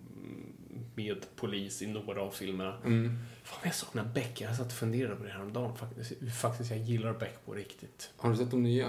mm, 0.96 1.06
medpolis 1.16 1.82
i 1.82 1.86
några 1.86 2.22
av 2.22 2.30
filmerna. 2.30 2.76
Mm. 2.84 3.18
Fan, 3.44 3.60
jag 3.64 3.74
saknar 3.74 4.04
Beck. 4.04 4.40
Jag 4.40 4.56
satt 4.56 4.66
och 4.66 4.72
funderade 4.72 5.16
på 5.16 5.24
det 5.24 5.30
här 5.30 5.42
om 5.42 5.52
dagen. 5.52 5.76
Faktiskt, 5.76 6.12
faktiskt 6.40 6.70
jag 6.70 6.80
gillar 6.80 7.12
Beck 7.12 7.38
på 7.46 7.54
riktigt. 7.54 8.10
Har 8.16 8.30
du 8.30 8.36
sett 8.36 8.50
de 8.50 8.62
nya? 8.62 8.88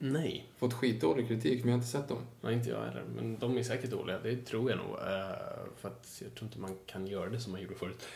Nej, 0.00 0.46
Fått 0.58 0.74
skitdålig 0.74 1.28
kritik, 1.28 1.60
men 1.64 1.68
jag 1.68 1.72
har 1.78 1.78
inte 1.82 1.88
sett 1.92 2.08
dem. 2.08 2.18
nej, 2.40 2.54
inte 2.54 2.68
jag 2.70 2.84
heller. 2.84 3.04
Men 3.16 3.38
de 3.38 3.58
är 3.58 3.62
säkert 3.62 3.90
dåliga. 3.90 4.18
Det 4.18 4.36
tror 4.36 4.70
jag 4.70 4.78
nog. 4.78 4.86
eh, 4.86 5.72
för 5.80 5.88
att 5.88 6.22
jag 6.24 6.34
tror 6.34 6.46
inte 6.48 6.58
man 6.58 6.76
kan 6.86 7.06
göra 7.06 7.30
det 7.30 7.40
som 7.40 7.52
man 7.52 7.60
gjorde 7.62 7.74
förut. 7.74 8.06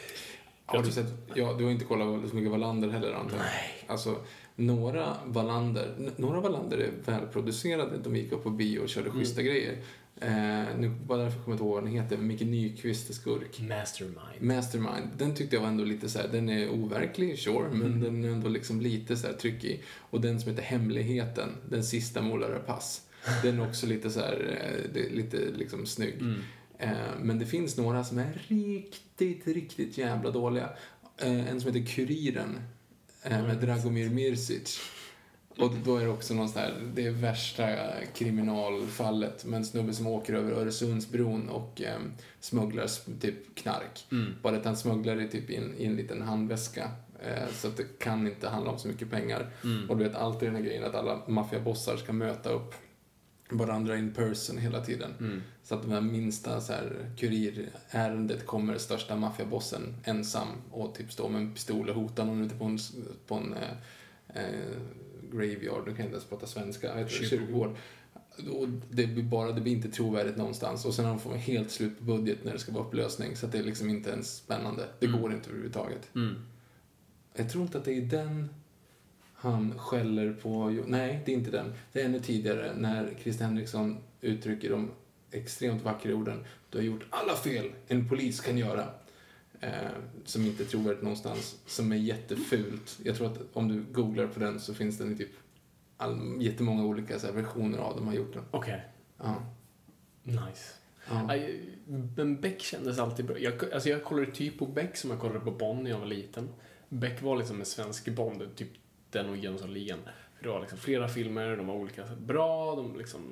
Har 0.67 0.79
Jag 0.79 0.85
du 0.85 0.91
sett, 0.91 1.07
ja, 1.35 1.55
du 1.59 1.65
har 1.65 1.71
inte 1.71 1.85
kollat 1.85 2.31
så 2.31 2.37
mycket 2.37 2.51
Wallander 2.51 2.89
heller 2.89 3.13
antar 3.13 3.37
jag? 3.37 3.45
Nej. 3.45 3.85
Alltså, 3.87 4.17
några 4.57 5.17
Wallander, 5.27 5.95
några 6.17 6.41
Wallander 6.41 6.79
är 6.79 6.91
välproducerade. 7.05 7.99
De 7.99 8.17
gick 8.17 8.33
upp 8.33 8.43
på 8.43 8.51
bio 8.51 8.81
och 8.81 8.89
körde 8.89 9.07
Mm. 9.09 9.19
schyssta 9.21 9.43
grejer. 9.43 9.77
Eh, 10.21 10.65
nu 10.79 10.89
bara 11.07 11.19
därför 11.23 11.39
kommer 11.43 11.49
jag 11.49 11.55
inte 11.55 11.65
ihåg 11.65 11.75
vad 11.75 11.85
den 11.85 11.93
heter. 11.93 12.17
Micke 12.17 12.41
Nyqvist 12.41 13.11
är 13.11 13.15
skurk. 13.15 13.61
Mastermind. 13.61 14.17
Mastermind, 14.41 15.09
den 15.19 15.35
tyckte 15.35 15.57
jag 15.57 15.61
var 15.61 15.69
ändå 15.69 15.85
lite 15.85 16.09
så 16.09 16.19
här, 16.19 16.29
den 16.29 16.49
är 16.49 16.69
overklig, 16.71 17.39
sure, 17.39 17.69
men 17.71 17.83
Mm. 17.87 18.01
den 18.01 18.25
är 18.25 18.29
ändå 18.29 18.49
liksom 18.49 18.81
lite 18.81 19.17
så 19.17 19.27
här 19.27 19.35
tryckig. 19.35 19.83
Och 19.99 20.21
den 20.21 20.41
som 20.41 20.51
heter 20.51 20.63
Hemligheten, 20.63 21.49
den 21.69 21.85
sista 21.85 22.23
målare 22.23 22.59
pass, 22.59 23.03
den 23.43 23.61
är 23.61 23.69
också 23.69 23.87
lite 23.87 24.11
så 24.11 24.21
här, 24.21 24.59
eh, 24.95 25.13
lite 25.17 25.37
liksom 25.57 25.87
snygg. 25.87 26.15
Mm. 26.21 26.41
Eh, 26.79 26.91
Men 27.23 27.39
det 27.39 27.47
finns 27.47 27.77
några 27.77 28.05
som 28.05 28.19
är 28.19 28.43
riktigt, 28.49 29.47
riktigt 29.47 29.99
jävla 29.99 30.31
dåliga. 30.31 30.71
Eh, 31.19 31.49
En 31.51 31.61
som 31.61 31.73
heter 31.75 31.93
Kuriren 31.95 32.59
eh, 33.23 33.43
med 33.43 33.57
Dragomir 33.57 34.09
Mirsic. 34.11 34.81
Och 35.59 35.73
då 35.85 35.97
är 35.97 36.05
det 36.05 36.11
också 36.11 36.35
någon 36.35 36.49
sån 36.49 36.63
här, 36.63 36.75
det 36.95 37.07
är 37.07 37.11
värsta 37.11 37.67
kriminalfallet 38.15 39.45
med 39.45 39.57
en 39.57 39.65
snubbe 39.65 39.93
som 39.93 40.07
åker 40.07 40.35
över 40.35 40.53
Öresundsbron 40.53 41.49
och 41.49 41.83
eh, 41.83 41.99
smugglar 42.41 43.19
typ 43.21 43.55
knark. 43.55 44.07
Mm. 44.13 44.35
Bara 44.43 44.57
att 44.57 44.65
han 44.65 44.77
smugglar 44.77 45.17
det 45.17 45.29
typ 45.29 45.51
i 45.51 45.57
en, 45.57 45.75
i 45.79 45.85
en 45.85 45.97
liten 45.97 46.23
handväska. 46.23 46.91
Eh, 47.23 47.49
så 47.53 47.69
att 47.69 47.77
det 47.77 47.99
kan 47.99 48.27
inte 48.27 48.49
handla 48.49 48.71
om 48.71 48.79
så 48.79 48.89
mycket 48.89 49.11
pengar. 49.11 49.51
Mm. 49.65 49.91
Och 49.91 49.97
du 49.97 50.05
vet 50.05 50.15
alltid 50.15 50.49
den 50.49 50.57
här 50.57 50.63
grejen 50.63 50.85
att 50.85 50.95
alla 50.95 51.23
maffiabossar 51.27 51.97
ska 51.97 52.13
möta 52.13 52.51
upp 52.51 52.75
varandra 53.51 53.97
in 53.97 54.15
person 54.15 54.59
hela 54.59 54.81
tiden. 54.85 55.15
Mm. 55.21 55.43
Så 55.63 55.75
att 55.75 55.83
det 55.83 55.91
här 55.91 56.01
minsta 56.01 56.61
så 56.61 56.73
här, 56.73 57.11
kurirärendet 57.19 58.47
kommer 58.47 58.79
största 58.79 59.17
maffiabossen 59.17 59.95
ensam 60.05 60.49
och 60.71 60.95
typ 60.95 61.13
står 61.13 61.29
med 61.29 61.41
en 61.41 61.55
pistol 61.55 61.89
och 61.89 61.95
hotar 61.95 62.25
någon 62.25 62.45
ute 62.45 62.55
på 62.55 62.65
en, 62.65 62.79
på 63.27 63.35
en 63.35 63.55
eh, 63.55 64.43
eh, 64.43 64.81
graveyard, 65.33 65.79
nu 65.87 65.91
kan 65.91 65.97
jag 65.97 66.05
inte 66.07 66.15
ens 66.17 66.25
prata 66.25 66.47
svenska, 66.47 66.95
heter 66.95 67.21
det? 67.21 67.27
Kyrkogård. 67.27 67.77
Och 68.51 68.69
det 68.91 69.07
blir 69.07 69.23
bara, 69.23 69.53
det 69.53 69.61
blir 69.61 69.73
inte 69.73 69.89
trovärdigt 69.89 70.37
någonstans. 70.37 70.85
Och 70.85 70.95
sen 70.95 71.05
har 71.05 71.13
de 71.13 71.21
fått 71.21 71.37
helt 71.37 71.71
slut 71.71 71.99
på 71.99 72.05
budget 72.05 72.45
när 72.45 72.53
det 72.53 72.59
ska 72.59 72.73
vara 72.73 72.85
upplösning, 72.85 73.37
så 73.37 73.47
det 73.47 73.59
är 73.59 73.63
liksom 73.63 73.91
inte 73.91 74.11
ens 74.11 74.37
spännande. 74.37 74.87
Det 74.99 75.07
Mm. 75.07 75.21
går 75.23 75.33
inte 75.33 75.49
överhuvudtaget. 75.51 76.11
Mm. 76.15 76.35
Jag 77.35 77.51
tror 77.51 77.63
inte 77.65 77.79
att 77.79 77.85
det 77.85 77.93
är 77.93 78.01
den 78.03 78.49
han 79.35 79.79
skäller 79.79 80.33
på... 80.33 80.71
Nej, 80.87 81.23
det 81.27 81.33
är 81.33 81.37
inte 81.37 81.51
den. 81.51 81.73
Det 81.93 82.01
är 82.01 82.05
ännu 82.05 82.21
tidigare 82.21 82.73
när 82.77 83.15
Christer 83.23 83.45
Henriksson 83.45 83.97
uttrycker 84.21 84.71
de 84.71 84.91
extremt 85.31 85.83
vackra 85.83 86.15
orden. 86.15 86.45
Du 86.71 86.79
har 86.79 86.85
gjort 86.85 87.05
alla 87.11 87.35
fel 87.37 87.71
en 87.89 88.09
polis 88.09 88.41
kan 88.41 88.59
göra. 88.59 88.89
Eh, 89.63 89.91
som 90.25 90.47
inte 90.47 90.63
är 90.63 90.67
trovärdigt 90.67 91.03
någonstans. 91.03 91.61
Som 91.67 91.93
är 91.93 91.97
jättefult. 91.97 92.99
Jag 93.05 93.17
tror 93.17 93.27
att 93.27 93.39
om 93.53 93.69
du 93.69 93.83
googlar 93.93 94.27
på 94.27 94.41
den 94.41 94.61
så 94.61 94.75
finns 94.75 94.99
den 94.99 95.13
i 95.13 95.17
typ 95.17 95.31
all, 95.97 96.43
jättemånga 96.43 96.85
olika 96.85 97.19
så 97.19 97.27
här, 97.27 97.35
versioner 97.35 97.79
av 97.79 97.97
de 97.97 98.07
har 98.07 98.15
gjort 98.15 98.33
den. 98.33 98.45
Okej, 98.51 98.85
Ja. 99.19 99.43
nice. 100.23 100.73
ja. 101.09 101.27
Aj, 101.29 101.61
Men 102.17 102.41
Beck 102.41 102.61
kändes 102.63 102.99
alltid 102.99 103.25
bra. 103.27 103.39
Jag, 103.39 103.73
alltså 103.73 103.89
jag 103.89 104.05
kollade 104.05 104.31
typ 104.33 104.59
på 104.59 104.67
Beck 104.67 104.97
som 104.97 105.11
jag 105.11 105.21
kollade 105.21 105.41
på 105.41 105.51
Bond 105.51 105.83
när 105.83 105.91
jag 105.91 105.99
var 105.99 106.07
liten. 106.07 106.49
Beck 106.89 107.23
var 107.23 107.37
liksom 107.37 107.61
en 107.61 107.67
svensk 107.67 108.09
Bond, 108.09 108.43
typ 108.57 108.69
den 109.11 109.29
och 109.29 109.37
Jönssonligan. 109.37 109.99
För 110.37 110.43
det 110.45 110.49
var 110.49 110.61
liksom 110.61 110.79
flera 110.79 111.09
filmer, 111.09 111.57
de 111.57 111.67
var 111.67 111.75
olika 111.75 112.05
bra, 112.21 112.77
de 112.77 112.99
liksom 112.99 113.23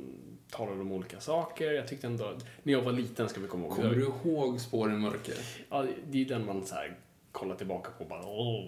talade 0.51 0.81
om 0.81 0.93
olika 0.93 1.21
saker. 1.21 1.73
Jag 1.73 1.89
tyckte 1.89 2.07
ändå, 2.07 2.33
när 2.63 2.73
jag 2.73 2.83
var 2.83 2.93
liten 2.93 3.29
ska 3.29 3.41
vi 3.41 3.47
komma 3.47 3.67
ihåg. 3.67 3.77
Kommer 3.77 3.95
du 3.95 4.03
ihåg 4.03 4.61
Spår 4.61 4.93
i 4.93 4.97
mörker? 4.97 5.35
Ja, 5.71 5.87
det 6.11 6.23
är 6.23 6.25
den 6.25 6.47
man 6.47 6.67
så 6.67 6.75
här 6.75 6.97
kollar 7.33 7.57
tillbaka 7.57 7.91
på 7.91 8.05
och 8.05 8.11
bara 8.11 8.27
åh. 8.27 8.65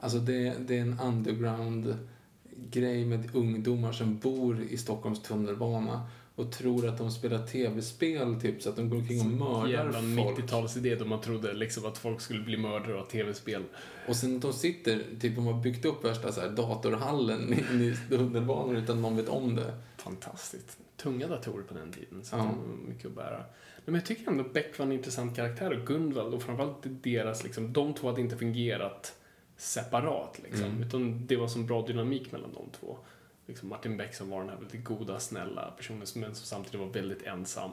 Alltså 0.00 0.18
det, 0.18 0.54
det 0.58 0.78
är 0.78 0.80
en 0.80 1.00
underground-grej 1.00 3.04
med 3.04 3.34
ungdomar 3.34 3.92
som 3.92 4.18
bor 4.18 4.62
i 4.62 4.76
Stockholms 4.76 5.22
tunnelbana 5.22 6.08
och 6.36 6.52
tror 6.52 6.88
att 6.88 6.98
de 6.98 7.10
spelar 7.10 7.46
tv-spel 7.46 8.40
typ 8.40 8.62
så 8.62 8.68
att 8.68 8.76
de 8.76 8.90
går 8.90 8.98
omkring 8.98 9.20
och 9.20 9.26
mördar 9.26 9.68
Jävla 9.68 10.24
folk. 10.24 10.38
90-talsidé 10.38 10.98
då 10.98 11.04
man 11.04 11.20
trodde 11.20 11.54
liksom 11.54 11.86
att 11.86 11.98
folk 11.98 12.20
skulle 12.20 12.40
bli 12.40 12.56
mördare 12.56 13.00
av 13.00 13.04
tv-spel. 13.04 13.62
Och 14.08 14.16
sen 14.16 14.36
att 14.36 14.42
de 14.42 14.52
sitter, 14.52 15.02
typ 15.20 15.34
de 15.34 15.46
har 15.46 15.62
byggt 15.62 15.84
upp 15.84 16.04
värsta 16.04 16.32
så 16.32 16.40
här, 16.40 16.48
datorhallen 16.48 17.54
i 17.54 17.96
tunnelbanan 18.08 18.76
utan 18.76 19.02
någon 19.02 19.16
vet 19.16 19.28
om 19.28 19.56
det. 19.56 19.74
Fantastiskt. 20.06 20.78
Tunga 20.96 21.28
datorer 21.28 21.62
på 21.62 21.74
den 21.74 21.92
tiden, 21.92 22.24
så 22.24 22.36
Ja. 22.36 22.44
var 22.44 22.54
mycket 22.88 23.06
att 23.06 23.12
bära. 23.12 23.44
Men 23.84 23.94
jag 23.94 24.06
tycker 24.06 24.30
ändå 24.30 24.44
Beck 24.44 24.78
var 24.78 24.86
en 24.86 24.92
intressant 24.92 25.36
karaktär 25.36 25.80
och 25.80 25.86
Gunvald 25.86 26.34
och 26.34 26.42
framförallt 26.42 26.76
deras, 26.82 27.44
liksom, 27.44 27.72
de 27.72 27.94
två 27.94 28.08
hade 28.08 28.20
inte 28.20 28.36
fungerat 28.36 29.14
separat 29.56 30.40
liksom. 30.42 30.64
Mm. 30.64 30.82
Utan 30.82 31.26
det 31.26 31.36
var 31.36 31.48
som 31.48 31.66
bra 31.66 31.86
dynamik 31.86 32.32
mellan 32.32 32.52
de 32.52 32.70
två. 32.80 32.98
Liksom 33.46 33.68
Martin 33.68 33.96
Beck 33.96 34.14
som 34.14 34.30
var 34.30 34.40
den 34.40 34.48
här 34.48 34.56
väldigt 34.56 34.84
goda, 34.84 35.20
snälla 35.20 35.70
personen 35.76 36.06
som, 36.06 36.20
men 36.20 36.34
som 36.34 36.46
samtidigt 36.46 36.80
var 36.80 36.86
väldigt 36.86 37.22
ensam 37.22 37.70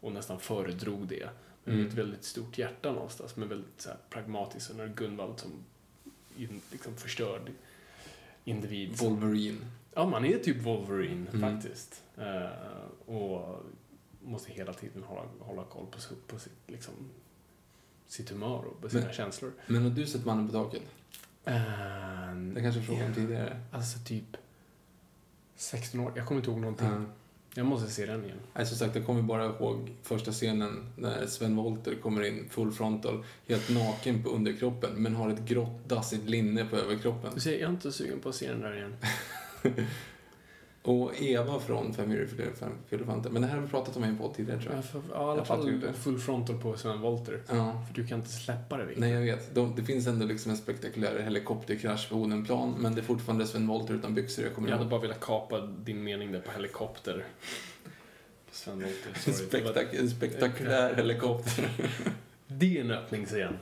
och 0.00 0.12
nästan 0.12 0.40
föredrog 0.40 1.06
det. 1.06 1.28
Mm. 1.66 1.86
Ett 1.86 1.94
väldigt 1.94 2.24
stort 2.24 2.58
hjärta 2.58 2.92
någonstans, 2.92 3.36
men 3.36 3.48
väldigt 3.48 3.80
så 3.80 3.88
här, 3.88 3.98
pragmatisk. 4.10 4.70
Och 4.70 4.76
när 4.76 4.88
Gunvald 4.88 5.38
som 5.38 5.50
in, 6.36 6.60
liksom 6.72 6.96
förstörd 6.96 7.52
individ. 8.44 8.96
Wolverine. 8.98 9.58
Ja, 9.98 10.06
man 10.06 10.24
är 10.24 10.38
typ 10.38 10.56
Wolverine 10.62 11.26
Mm. 11.32 11.40
faktiskt. 11.40 12.02
Eh, 12.18 13.10
och 13.14 13.62
måste 14.24 14.52
hela 14.52 14.72
tiden 14.72 15.02
hålla, 15.02 15.22
hålla 15.40 15.64
koll 15.64 15.86
på, 15.86 15.98
på 16.34 16.38
sitt, 16.40 16.52
liksom, 16.66 16.94
sitt 18.06 18.30
humör 18.30 18.64
och 18.64 18.80
på 18.80 18.88
sina 18.88 19.04
Men- 19.04 19.12
känslor. 19.14 19.52
Men 19.66 19.82
har 19.82 19.90
du 19.90 20.06
sett 20.06 20.24
Mannen 20.24 20.46
på 20.46 20.52
taket? 20.52 20.82
Uh, 21.48 21.54
Det 22.54 22.60
kanske 22.62 22.82
frågade 22.82 23.06
om 23.06 23.14
tidigare. 23.14 23.60
Alltså 23.72 23.98
typ 23.98 24.36
16 25.56 26.00
år. 26.00 26.12
Jag 26.16 26.26
kommer 26.26 26.40
inte 26.40 26.50
ihåg 26.50 26.60
någonting. 26.60 26.88
Ja. 26.88 27.02
Jag 27.54 27.66
måste 27.66 27.90
se 27.90 28.06
den 28.06 28.24
igen. 28.24 28.38
Nej, 28.54 28.66
som 28.66 28.76
sagt, 28.76 28.96
jag 28.96 29.06
kommer 29.06 29.22
bara 29.22 29.44
ihåg 29.44 29.92
första 30.02 30.32
scenen 30.32 30.92
när 30.96 31.26
Sven 31.26 31.56
Wollter 31.56 31.94
kommer 31.94 32.22
in 32.22 32.48
full 32.50 32.72
frontal, 32.72 33.24
helt 33.48 33.70
naken 33.70 34.22
på 34.22 34.28
underkroppen, 34.30 34.90
men 35.02 35.14
har 35.14 35.30
ett 35.30 35.40
grått 35.44 35.88
dassigt 35.88 36.24
linne 36.28 36.64
på 36.64 36.76
överkroppen. 36.76 37.30
Du 37.34 37.40
ser, 37.40 37.52
jag 37.52 37.60
är 37.60 37.68
inte 37.68 37.92
sugen 37.92 38.20
på 38.20 38.28
att 38.28 38.34
se 38.34 38.48
den 38.48 38.60
där 38.60 38.76
igen. 38.76 38.96
Och 40.82 41.12
Eva 41.22 41.60
från 41.60 41.94
Fem 41.94 42.08
myror 42.08 42.26
fyller 42.88 43.04
fanter. 43.04 43.30
Men 43.30 43.42
det 43.42 43.48
här 43.48 43.54
har 43.56 43.62
vi 43.62 43.68
pratat 43.68 43.96
om 43.96 44.04
i 44.04 44.08
en 44.08 44.18
podd 44.18 44.34
tidigare, 44.34 44.60
tror 44.60 44.72
Ja, 44.72 44.76
jag. 44.78 44.84
för, 44.84 45.02
ja, 45.12 45.20
i 45.20 45.22
alla 45.24 45.36
Jag 45.36 45.46
fall 45.46 45.92
full 45.94 46.18
frontal 46.18 46.58
på 46.60 46.76
Sven 46.76 47.00
Wollter. 47.00 47.42
Ja. 47.48 47.84
För 47.86 47.94
du 48.02 48.06
kan 48.06 48.18
inte 48.18 48.30
släppa 48.30 48.76
det, 48.76 48.84
Victor. 48.84 49.00
Nej, 49.00 49.10
jag 49.12 49.20
vet. 49.20 49.54
De, 49.54 49.74
det 49.76 49.82
finns 49.82 50.06
ändå 50.06 50.26
liksom 50.26 50.50
en 50.50 50.56
spektakulär 50.56 51.18
helikopterkrasch 51.20 52.08
på 52.08 52.16
Odenplan, 52.16 52.74
men 52.78 52.94
det 52.94 53.00
är 53.00 53.02
fortfarande 53.02 53.46
Sven 53.46 53.66
Wollter 53.66 53.94
utan 53.94 54.14
byxor 54.14 54.44
jag 54.44 54.54
kommer 54.54 54.68
Jag 54.68 54.76
hade 54.76 54.90
bara 54.90 55.00
velat 55.00 55.20
kapa 55.20 55.60
din 55.60 56.04
mening 56.04 56.32
där 56.32 56.40
på 56.40 56.50
helikopter. 56.52 57.24
På 58.48 58.54
Sven 58.54 58.80
var- 58.80 59.32
spektak 59.32 59.94
en 59.94 60.10
spektakulär 60.10 60.94
helikopter. 60.94 61.68
Det 62.46 62.76
är 62.78 62.80
en 62.80 62.90
öppningsscen. 62.90 63.56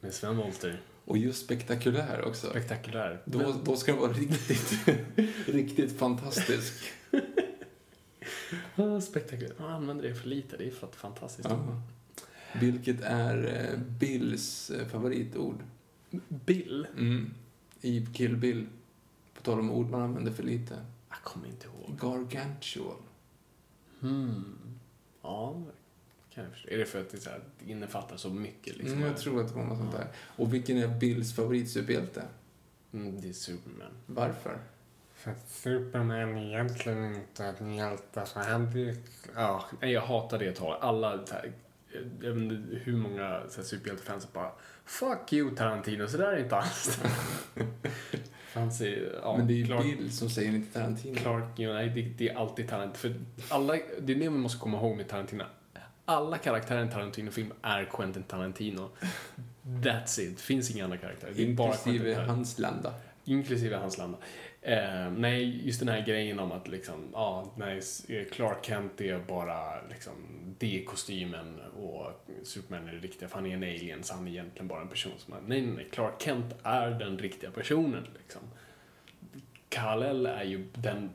Med 0.00 0.14
Sven 0.14 0.36
Wollter. 0.36 0.80
Och 1.04 1.18
just 1.18 1.44
spektakulär 1.44 2.24
också. 2.24 2.50
Spektakulär. 2.50 3.22
Då, 3.24 3.38
Men- 3.38 3.64
då 3.64 3.76
ska 3.76 3.92
den 3.92 4.00
vara 4.00 4.12
riktigt, 4.12 4.72
riktigt 5.46 5.98
fantastisk. 5.98 6.84
Spektakulär. 9.02 9.54
Man 9.58 9.70
använder 9.72 10.08
det 10.08 10.14
för 10.14 10.28
lite. 10.28 10.56
Det 10.56 10.66
är 10.66 10.70
för 10.70 10.86
att 10.86 10.96
fantastiskt. 10.96 11.48
Ja. 11.48 11.82
Vilket 12.60 13.00
är 13.00 13.68
eh, 13.72 13.78
Bills 13.78 14.70
eh, 14.70 14.86
favoritord. 14.88 15.62
Bill? 16.28 16.86
Mm. 16.98 17.34
I 17.80 18.06
Kill 18.06 18.36
Bill. 18.36 18.66
På 19.34 19.42
tal 19.42 19.58
om 19.58 19.70
ord 19.70 19.90
man 19.90 20.00
använder 20.02 20.32
för 20.32 20.42
lite. 20.42 20.74
Jag 21.08 21.18
kommer 21.22 21.46
inte 21.46 21.66
ihåg. 21.66 21.98
Gargantual. 22.00 22.96
Hmm. 24.00 24.58
Ja, 25.22 25.62
kan 26.34 26.44
jag 26.44 26.52
förstå. 26.52 26.68
Är 26.70 26.78
det 26.78 26.86
för 26.86 27.00
att 27.00 27.10
det, 27.10 27.20
så 27.20 27.30
här, 27.30 27.40
det 27.58 27.70
innefattar 27.70 28.16
så 28.16 28.30
mycket? 28.30 28.76
Liksom? 28.76 28.98
Mm, 28.98 29.08
jag 29.08 29.16
tror 29.16 29.40
att 29.40 29.48
det 29.48 29.54
var 29.54 29.64
något 29.64 29.78
sånt 29.78 29.92
där. 29.92 30.06
Och 30.36 30.54
vilken 30.54 30.78
är 30.78 30.88
Bills 30.88 31.34
favoritsuperhjälte? 31.34 32.22
Mm, 32.92 33.20
det 33.20 33.28
är 33.28 33.32
Superman. 33.32 33.92
Varför? 34.06 34.58
För 35.14 35.30
att 35.30 35.50
Superman 35.50 36.36
är 36.36 36.46
egentligen 36.46 37.14
inte 37.14 37.44
en 37.58 37.74
hjälte, 37.74 38.26
så 38.26 38.38
han 38.38 38.70
blir... 38.70 38.96
Ja, 39.34 39.64
nej, 39.80 39.92
jag 39.92 40.02
hatar 40.02 40.38
det 40.38 40.52
talet. 40.52 40.82
Alla, 40.82 41.08
här, 41.10 41.52
jag 42.20 42.32
vet 42.32 42.42
inte 42.42 42.76
hur 42.76 42.96
många 42.96 43.42
superhjältefans 43.48 44.32
bara 44.32 44.52
Fuck 44.84 45.32
you 45.32 45.56
Tarantino, 45.56 46.08
så 46.08 46.16
där 46.16 46.32
är 46.32 46.42
inte 46.42 46.56
alls 46.56 47.00
i, 48.80 49.08
ja, 49.22 49.36
Men 49.36 49.46
det 49.46 49.52
är 49.52 49.56
ju 49.56 49.66
Clark, 49.66 49.82
Bill 49.82 50.12
som 50.12 50.30
säger 50.30 50.52
inte 50.52 50.72
Tarantino. 50.72 51.16
Clark 51.16 51.58
you 51.58 51.72
know, 51.72 51.74
nej, 51.74 51.88
det, 51.88 52.02
det 52.02 52.28
är 52.28 52.36
alltid 52.36 52.68
Tarantino. 52.68 52.94
För 52.94 53.14
alla, 53.54 53.72
det 53.72 53.78
är 53.78 54.00
det 54.00 54.14
vi 54.14 54.30
måste 54.30 54.58
komma 54.58 54.78
ihåg 54.78 54.96
med 54.96 55.08
Tarantino. 55.08 55.44
Alla 56.04 56.38
karaktärer 56.38 56.78
i 56.78 56.82
en 56.82 56.90
Tarantino-film 56.90 57.52
är 57.62 57.84
Quentin 57.84 58.22
Tarantino. 58.22 58.90
That's 59.64 60.20
it. 60.20 60.40
Finns 60.40 60.70
inga 60.70 60.84
andra 60.84 60.96
karaktärer. 60.96 61.32
Det 61.36 61.50
är 61.50 61.54
bara 61.54 61.72
Inklusive 61.72 62.14
hans 62.14 62.58
landa. 62.58 62.94
Inklusive 63.24 63.76
hans 63.76 63.98
landa. 63.98 64.18
Eh, 64.62 65.10
nej, 65.10 65.66
just 65.66 65.80
den 65.80 65.88
här 65.88 66.06
grejen 66.06 66.38
om 66.38 66.52
att 66.52 66.68
liksom, 66.68 67.08
ja, 67.12 67.52
nej, 67.56 67.80
eh, 68.08 68.24
Clark 68.32 68.64
Kent 68.64 69.00
är 69.00 69.18
bara 69.18 69.82
liksom, 69.90 70.12
det 70.58 70.80
är 70.80 70.84
kostymen 70.84 71.60
och 71.60 72.26
Superman 72.42 72.88
är 72.88 72.92
det 72.92 72.98
riktiga, 72.98 73.28
för 73.28 73.36
han 73.36 73.46
är 73.46 73.54
en 73.54 73.62
alien, 73.62 74.02
så 74.02 74.14
han 74.14 74.26
är 74.26 74.30
egentligen 74.30 74.68
bara 74.68 74.80
en 74.80 74.88
person 74.88 75.12
som 75.18 75.34
är, 75.34 75.40
nej, 75.40 75.60
nej, 75.60 75.74
nej, 75.76 75.88
Clark 75.92 76.22
Kent 76.22 76.54
är 76.62 76.90
den 76.90 77.18
riktiga 77.18 77.50
personen, 77.50 78.06
liksom. 78.18 78.42
Kal-El 79.68 80.26
är 80.26 80.44
ju 80.44 80.66
den 80.74 81.10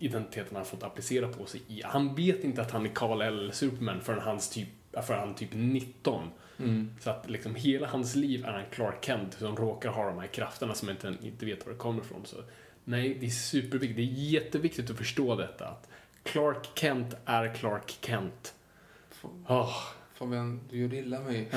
identiteten 0.00 0.56
han 0.56 0.64
fått 0.64 0.82
applicera 0.82 1.28
på 1.28 1.46
sig 1.46 1.62
i. 1.68 1.82
Han 1.84 2.14
vet 2.14 2.44
inte 2.44 2.62
att 2.62 2.70
han 2.70 2.86
är 2.86 2.90
Kal-El 2.90 3.38
eller 3.38 3.52
Superman 3.52 4.00
förrän, 4.00 4.20
hans 4.20 4.50
typ, 4.50 4.68
förrän 5.06 5.20
han 5.20 5.34
typ 5.34 5.50
19. 5.52 6.28
Mm. 6.58 6.94
Så 7.00 7.10
att 7.10 7.30
liksom 7.30 7.54
hela 7.54 7.86
hans 7.86 8.16
liv 8.16 8.44
är 8.44 8.52
han 8.52 8.64
Clark 8.70 9.04
Kent 9.04 9.34
som 9.38 9.56
råkar 9.56 9.90
ha 9.90 10.06
de 10.06 10.18
här 10.18 10.26
krafterna 10.26 10.74
som 10.74 10.90
inte, 10.90 11.14
inte 11.22 11.46
vet 11.46 11.66
var 11.66 11.72
det 11.72 11.78
kommer 11.78 12.02
ifrån. 12.02 12.20
Så 12.24 12.36
nej, 12.84 13.16
det 13.20 13.26
är 13.26 13.30
superviktigt. 13.30 13.96
Det 13.96 14.02
är 14.02 14.42
jätteviktigt 14.42 14.90
att 14.90 14.96
förstå 14.96 15.36
detta. 15.36 15.68
Att 15.68 15.88
Clark 16.22 16.68
Kent 16.74 17.16
är 17.24 17.54
Clark 17.54 17.98
Kent. 18.00 18.54
Åh, 19.48 19.76
Fabian, 20.14 20.60
du 20.70 20.78
gör 20.78 20.94
illa 20.94 21.20
mig. 21.20 21.48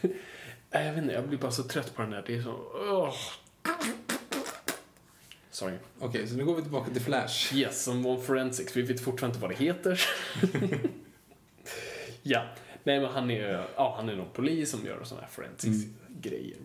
jag 0.70 0.92
vet 0.92 1.02
inte, 1.02 1.14
jag 1.14 1.28
blir 1.28 1.38
bara 1.38 1.52
så 1.52 1.62
trött 1.62 1.94
på 1.94 2.02
den 2.02 2.10
där. 2.10 2.24
Det 2.26 2.36
är 2.36 2.42
så... 2.42 2.54
åh. 2.74 3.14
Sorry. 5.54 5.74
Okej, 5.98 6.28
så 6.28 6.34
nu 6.36 6.44
går 6.44 6.56
vi 6.56 6.62
tillbaka 6.62 6.90
till 6.90 7.02
Flash. 7.02 7.54
Yes, 7.54 7.82
som 7.82 8.06
One 8.06 8.20
Forensics. 8.22 8.76
Vi 8.76 8.82
vet 8.82 9.00
fortfarande 9.00 9.34
inte 9.36 9.46
vad 9.46 9.50
det 9.50 9.64
heter. 9.64 10.00
ja. 12.22 12.44
Nej, 12.84 13.00
men 13.00 13.10
han 13.10 13.30
är, 13.30 13.66
ja, 13.76 13.94
han 13.96 14.08
är 14.08 14.16
någon 14.16 14.30
polis 14.32 14.70
som 14.70 14.86
gör 14.86 15.04
sådana 15.04 15.26
här 15.26 15.30
forensics-grejer. 15.32 16.56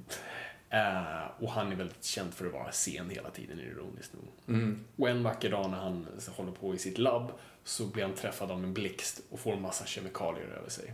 Eh, 0.70 1.44
och 1.44 1.52
han 1.52 1.72
är 1.72 1.76
väldigt 1.76 2.04
känd 2.04 2.34
för 2.34 2.46
att 2.46 2.54
vara 2.54 2.72
sen 2.72 3.10
hela 3.10 3.30
tiden, 3.30 3.60
ironiskt 3.60 4.14
nog. 4.14 4.58
Mm. 4.58 4.86
Och 4.96 5.10
en 5.10 5.24
vacker 5.24 5.52
dag 5.52 5.70
när 5.70 5.78
han 5.78 6.08
håller 6.28 6.52
på 6.52 6.76
i 6.76 6.78
sitt 6.78 6.98
labb 6.98 7.32
så 7.64 7.86
blir 7.86 8.04
han 8.04 8.14
träffad 8.14 8.52
av 8.52 8.64
en 8.64 8.74
blixt 8.74 9.22
och 9.30 9.40
får 9.40 9.54
en 9.54 9.62
massa 9.62 9.86
kemikalier 9.86 10.48
över 10.48 10.70
sig. 10.70 10.94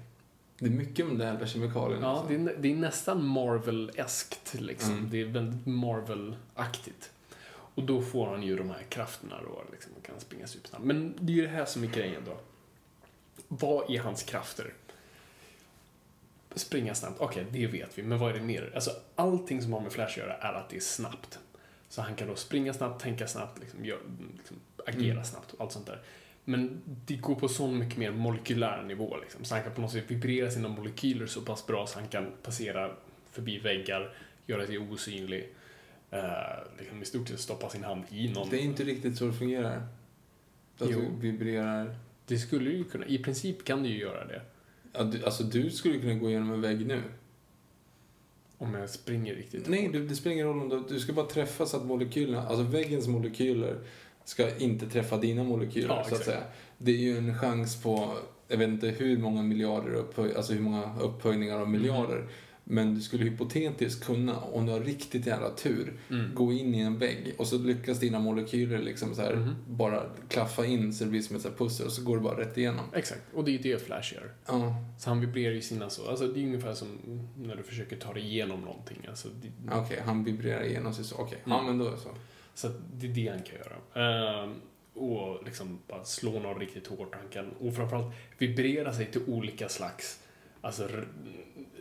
Det 0.60 0.66
är 0.66 0.70
mycket 0.70 1.06
med 1.06 1.18
de 1.18 1.38
där 1.40 1.46
kemikalierna. 1.46 2.06
Ja, 2.06 2.12
alltså. 2.12 2.28
det 2.28 2.36
är, 2.36 2.58
det 2.60 2.72
är 2.72 2.76
nästan 2.76 3.22
Marvel-eskt 3.22 4.62
liksom. 4.62 4.92
Mm. 4.98 5.10
Det 5.10 5.22
är 5.22 5.26
väldigt 5.26 5.66
Marvel-aktigt. 5.66 7.12
Och 7.76 7.84
då 7.84 8.02
får 8.02 8.28
han 8.28 8.44
ju 8.44 8.58
de 8.58 8.70
här 8.70 8.84
krafterna 8.90 9.42
då, 9.44 9.64
liksom, 9.72 9.92
och 9.98 10.06
kan 10.06 10.20
springa 10.20 10.48
supersnabbt. 10.48 10.86
Men 10.86 11.14
det 11.20 11.34
är 11.34 11.36
ju 11.36 11.42
det 11.42 11.48
här 11.48 11.66
som 11.66 11.84
är 11.84 11.88
grejen 11.88 12.22
då. 12.26 12.38
Vad 13.48 13.92
är 13.92 14.00
hans 14.00 14.24
krafter? 14.24 14.74
Springa 16.56 16.96
snabbt, 16.96 17.20
okej, 17.20 17.46
det 17.52 17.68
vet 17.68 17.98
vi, 17.98 18.04
men 18.04 18.20
vad 18.20 18.30
är 18.30 18.34
det 18.34 18.46
mer? 18.46 18.72
Alltså, 18.76 18.92
allting 19.16 19.62
som 19.62 19.74
har 19.74 19.82
med 19.82 19.92
Flash 19.92 20.12
att 20.12 20.18
göra 20.18 20.34
är 20.38 20.54
att 20.54 20.70
det 20.70 20.76
är 20.76 20.80
snabbt. 20.82 21.40
Så 21.90 22.02
han 22.02 22.16
kan 22.16 22.28
då 22.28 22.36
springa 22.36 22.74
snabbt, 22.74 23.02
tänka 23.04 23.28
snabbt, 23.28 23.60
liksom, 23.60 23.86
gör, 23.86 24.00
liksom, 24.38 24.58
agera 24.86 25.12
Mm. 25.12 25.26
snabbt 25.26 25.54
och 25.54 25.62
allt 25.62 25.72
sånt 25.72 25.86
där. 25.88 26.02
Men 26.44 26.82
det 26.86 27.16
går 27.16 27.36
på 27.36 27.48
så 27.48 27.68
mycket 27.68 27.98
mer 27.98 28.12
molekylär 28.12 28.84
nivå. 28.84 29.18
Liksom. 29.22 29.46
Så 29.46 29.56
han 29.56 29.64
kan 29.64 29.74
på 29.74 29.82
något 29.82 29.92
sätt 29.92 30.12
vibrera 30.12 30.52
sina 30.52 30.68
molekyler 30.68 31.26
så 31.26 31.42
pass 31.42 31.68
bra 31.68 31.88
så 31.88 32.00
han 32.00 32.08
kan 32.08 32.32
passera 32.44 32.92
förbi 33.32 33.58
väggar, 33.60 34.14
göra 34.46 34.66
sig 34.66 34.78
osynlig. 34.78 35.54
Uh, 36.16 36.78
liksom 36.80 37.02
i 37.02 37.06
stort 37.06 37.28
sett 37.28 37.40
stoppa 37.40 37.70
sin 37.70 37.84
hand 37.84 38.04
i 38.10 38.30
någon. 38.30 38.50
Det 38.50 38.58
är 38.58 38.62
inte 38.62 38.84
riktigt 38.84 39.18
så 39.18 39.26
det 39.26 39.34
fungerar. 39.34 39.88
Att 40.80 40.90
Jo. 40.92 41.00
du 41.00 41.32
vibrerar. 41.32 41.96
Det 42.28 42.38
skulle 42.38 42.70
ju 42.70 42.84
kunna, 42.84 43.06
i 43.06 43.18
princip 43.18 43.64
kan 43.64 43.84
du 43.84 43.90
ju 43.90 44.00
göra 44.00 44.26
det. 44.26 44.42
Ja, 44.94 45.04
du, 45.04 45.26
alltså 45.26 45.44
du 45.44 45.72
skulle 45.72 46.00
kunna 46.00 46.14
gå 46.14 46.30
igenom 46.30 46.52
en 46.52 46.62
vägg 46.62 46.86
nu. 46.88 47.02
Om 48.58 48.74
jag 48.74 48.90
springer 48.90 49.36
riktigt 49.36 49.68
Nej, 49.68 49.90
du, 49.94 50.08
det 50.08 50.16
spelar 50.16 50.34
ingen 50.34 50.48
roll 50.48 50.62
om 50.62 50.70
du, 50.70 50.84
du 50.96 51.00
ska 51.00 51.14
bara 51.14 51.26
träffa 51.26 51.66
så 51.66 51.78
att 51.78 51.86
molekylerna, 51.86 52.48
alltså 52.48 52.64
väggens 52.64 53.08
molekyler 53.08 53.78
ska 54.26 54.58
inte 54.58 54.90
träffa 54.90 55.18
dina 55.18 55.44
molekyler 55.44 55.88
Ja, 55.88 56.06
så 56.10 56.16
att 56.16 56.24
säga. 56.24 56.44
Det 56.78 56.92
är 56.92 56.98
ju 56.98 57.18
en 57.18 57.40
chans 57.40 57.84
på, 57.84 58.18
jag 58.48 58.58
vet 58.58 58.70
inte 58.70 58.88
hur 58.88 59.18
många 59.18 59.42
miljarder 59.42 59.94
upphöj, 59.94 60.36
alltså 60.36 60.54
hur 60.54 60.62
många 60.62 61.00
upphöjningar 61.00 61.60
av 61.60 61.70
miljarder. 61.70 62.28
Men 62.68 62.96
du 62.96 63.02
skulle 63.02 63.24
hypotetiskt 63.24 64.06
kunna, 64.06 64.40
om 64.40 64.66
du 64.66 64.72
har 64.72 64.80
riktigt 64.80 65.26
jävla 65.26 65.50
tur, 65.50 65.94
Mm. 66.10 66.36
gå 66.36 66.54
in 66.54 66.76
i 66.76 66.80
en 66.80 66.98
vägg 66.98 67.36
och 67.38 67.48
så 67.48 67.58
lyckas 67.58 68.00
dina 68.00 68.20
molekyler 68.20 68.80
liksom 68.80 69.16
så 69.16 69.22
här 69.22 69.36
Mhm. 69.36 69.56
bara 69.70 70.04
klaffa 70.30 70.66
in 70.66 70.94
så 70.94 71.04
det 71.04 71.10
blir 71.10 71.22
som 71.22 71.36
ett 71.36 71.58
pussel 71.58 71.86
och 71.86 71.92
så 71.92 72.04
går 72.04 72.18
det 72.18 72.24
bara 72.24 72.40
rätt 72.42 72.58
igenom. 72.58 72.86
Exakt, 72.94 73.22
och 73.34 73.44
det 73.46 73.52
är 73.52 73.54
ju 73.54 73.58
det 73.74 73.82
Flash 73.86 74.14
gör. 74.14 74.32
Ja, 74.48 74.76
Så 75.00 75.10
han 75.10 75.20
vibrerar 75.22 75.54
ju 75.54 75.62
sina 75.62 75.90
så, 75.90 76.10
alltså 76.10 76.28
det 76.28 76.40
är 76.40 76.46
ungefär 76.46 76.74
som 76.74 76.88
när 77.38 77.56
du 77.56 77.64
försöker 77.64 77.96
ta 77.96 78.14
dig 78.14 78.24
igenom 78.24 78.62
någonting. 78.62 78.98
Alltså 79.10 79.28
det, 79.42 79.52
okej, 79.76 80.02
han 80.06 80.24
vibrerar 80.24 80.64
igenom 80.64 80.94
sig 80.94 81.06
så. 81.06 81.16
Okej, 81.16 81.38
ja 81.46 81.54
Mm. 81.60 81.66
men 81.66 81.78
då 81.78 81.88
är 81.88 81.92
det 81.96 81.98
så. 82.02 82.10
Så 82.54 82.70
det 82.94 83.08
är 83.08 83.12
det 83.12 83.28
han 83.28 83.42
kan 83.42 83.56
göra. 83.56 84.44
Ehm, 84.44 84.54
och 84.94 85.44
liksom 85.46 85.80
bara 85.88 86.04
slå 86.04 86.40
någon 86.40 86.60
riktigt 86.60 86.88
hårt. 86.88 87.16
Han 87.16 87.30
kan, 87.30 87.52
och 87.60 87.76
framförallt 87.76 88.16
vibrera 88.38 88.94
sig 88.94 89.06
till 89.12 89.22
olika 89.28 89.70
slags 89.70 90.20
alltså, 90.62 90.88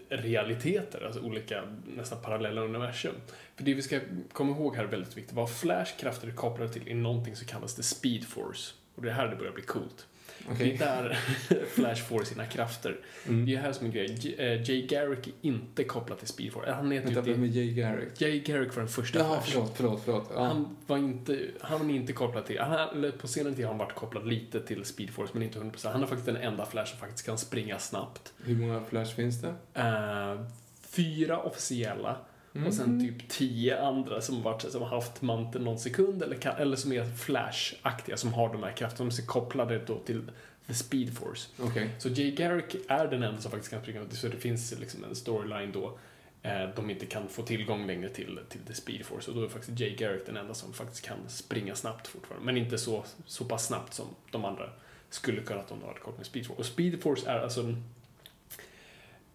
realiteter, 0.08 1.06
alltså 1.06 1.20
olika 1.20 1.62
nästan 1.96 2.18
parallella 2.22 2.60
universum. 2.60 3.14
För 3.56 3.64
det 3.64 3.74
vi 3.74 3.82
ska 3.82 4.00
komma 4.32 4.56
ihåg 4.56 4.76
här 4.76 4.84
är 4.84 4.88
väldigt 4.88 5.16
viktigt. 5.16 5.34
Vad 5.34 5.50
Flash 5.50 5.96
krafter 5.98 6.28
är 6.28 6.32
kopplade 6.32 6.72
till 6.72 6.88
är 6.88 6.94
någonting 6.94 7.36
som 7.36 7.46
kallas 7.46 7.74
the 7.74 7.82
speed 7.82 8.24
force. 8.24 8.74
Och 8.94 9.02
det 9.02 9.10
är 9.10 9.14
här 9.14 9.28
det 9.28 9.36
börjar 9.36 9.52
bli 9.52 9.62
coolt. 9.62 10.06
Okej. 10.50 10.76
Det 10.78 10.84
är 10.84 11.02
där 11.02 11.18
Flash 11.74 12.02
får 12.02 12.24
sina 12.24 12.46
krafter. 12.46 13.00
Mm. 13.26 13.46
Det 13.46 13.54
är 13.54 13.60
här 13.60 13.72
som 13.72 13.86
är 13.86 13.90
grejen. 13.90 14.18
Eh, 14.38 14.70
Jay 14.70 14.86
Garrick 14.86 15.26
är 15.26 15.32
inte 15.42 15.84
kopplad 15.84 16.18
till 16.18 16.28
Speed 16.28 16.52
Force. 16.52 16.72
Han 16.72 16.90
heter 16.90 17.14
Vänta, 17.14 17.30
ju 17.30 17.34
vem 17.34 17.44
är. 17.44 17.48
Jay 17.48 17.72
Garrick? 17.74 18.20
Jay 18.20 18.40
Garrick 18.40 18.74
var 18.74 18.82
den 18.82 18.88
första 18.88 19.18
Jaha, 19.18 19.40
Flash. 19.40 19.52
förlåt, 19.52 19.72
förlåt, 19.76 20.02
förlåt. 20.04 20.30
Ja. 20.34 20.44
Han 20.44 20.76
var 20.86 20.98
inte, 20.98 21.38
han 21.60 21.90
är 21.90 21.94
inte 21.94 22.12
kopplad 22.12 22.46
till, 22.46 22.58
han, 22.58 23.12
på 23.20 23.28
senare 23.28 23.54
tid 23.54 23.64
har 23.64 23.72
han 23.72 23.78
varit 23.78 23.94
kopplad 23.94 24.26
lite 24.26 24.60
till 24.60 24.84
Speed 24.84 25.10
Force, 25.10 25.30
men 25.34 25.42
inte 25.42 25.58
100%. 25.58 25.92
Han 25.92 26.02
är 26.02 26.06
faktiskt 26.06 26.26
den 26.26 26.36
enda 26.36 26.66
Flash 26.66 26.86
som 26.90 26.98
faktiskt 26.98 27.26
kan 27.26 27.38
springa 27.38 27.78
snabbt. 27.78 28.32
Hur 28.44 28.56
många 28.56 28.84
Flash 28.84 29.14
finns 29.14 29.42
det? 29.42 29.54
Eh, 29.74 30.40
fyra 30.80 31.38
officiella 31.38 32.16
Mm. 32.54 32.66
och 32.66 32.74
sen 32.74 33.00
typ 33.00 33.28
tio 33.28 33.80
andra 33.82 34.20
som, 34.20 34.42
varit, 34.42 34.72
som 34.72 34.82
har 34.82 34.88
haft 34.88 35.22
manteln 35.22 35.64
någon 35.64 35.78
sekund 35.78 36.22
eller, 36.22 36.60
eller 36.60 36.76
som 36.76 36.92
är 36.92 37.04
Flash-aktiga, 37.04 38.16
som 38.16 38.32
har 38.32 38.52
de 38.52 38.62
här 38.62 38.72
krafterna, 38.72 39.10
som 39.10 39.24
är 39.24 39.26
kopplade 39.26 39.78
då 39.86 39.98
till 39.98 40.30
The 40.66 40.74
Speed 40.74 41.16
Force. 41.16 41.48
Okej. 41.58 41.90
Så 41.98 42.08
Jay 42.08 42.30
Garrick 42.30 42.76
är 42.88 43.06
den 43.06 43.22
enda 43.22 43.40
som 43.40 43.50
faktiskt 43.50 43.70
kan 43.70 43.82
springa, 43.82 44.04
så 44.10 44.28
det 44.28 44.36
finns 44.36 44.78
liksom 44.80 45.04
en 45.04 45.16
storyline 45.16 45.72
då 45.72 45.98
eh, 46.42 46.68
de 46.76 46.90
inte 46.90 47.06
kan 47.06 47.28
få 47.28 47.42
tillgång 47.42 47.86
längre 47.86 48.08
till, 48.08 48.40
till 48.48 48.60
The 48.60 48.74
Speed 48.74 49.04
Force 49.06 49.30
och 49.30 49.36
då 49.36 49.44
är 49.44 49.48
faktiskt 49.48 49.80
Jay 49.80 49.96
Garrick 49.96 50.26
den 50.26 50.36
enda 50.36 50.54
som 50.54 50.72
faktiskt 50.72 51.04
kan 51.04 51.18
springa 51.28 51.74
snabbt 51.74 52.06
fortfarande. 52.06 52.46
Men 52.46 52.56
inte 52.56 52.78
så, 52.78 53.04
så 53.26 53.44
pass 53.44 53.66
snabbt 53.66 53.94
som 53.94 54.06
de 54.30 54.44
andra 54.44 54.70
skulle 55.10 55.40
kunna 55.40 55.60
om 55.60 55.80
de 55.80 55.86
hade 55.86 56.00
kort 56.00 56.16
med 56.16 56.26
Speed 56.26 56.46
Force. 56.46 56.60
Och 56.60 56.66
Speed 56.66 57.02
Force 57.02 57.30
är 57.30 57.38
alltså 57.38 57.60
en, 57.60 57.84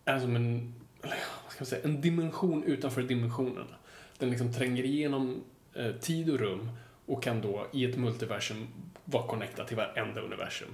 är 0.05 0.19
som 0.19 0.36
en, 0.36 0.73
vad 1.01 1.51
ska 1.51 1.59
man 1.59 1.65
säga, 1.65 1.83
en 1.83 2.01
dimension 2.01 2.63
utanför 2.63 3.01
dimensionen. 3.01 3.67
Den 4.17 4.29
liksom 4.29 4.53
tränger 4.53 4.83
igenom 4.83 5.43
eh, 5.73 5.91
tid 5.91 6.29
och 6.29 6.39
rum 6.39 6.69
och 7.05 7.23
kan 7.23 7.41
då 7.41 7.67
i 7.73 7.85
ett 7.85 7.97
multiversum 7.97 8.67
vara 9.05 9.27
connectad 9.27 9.67
till 9.67 9.77
varenda 9.77 10.21
universum. 10.21 10.69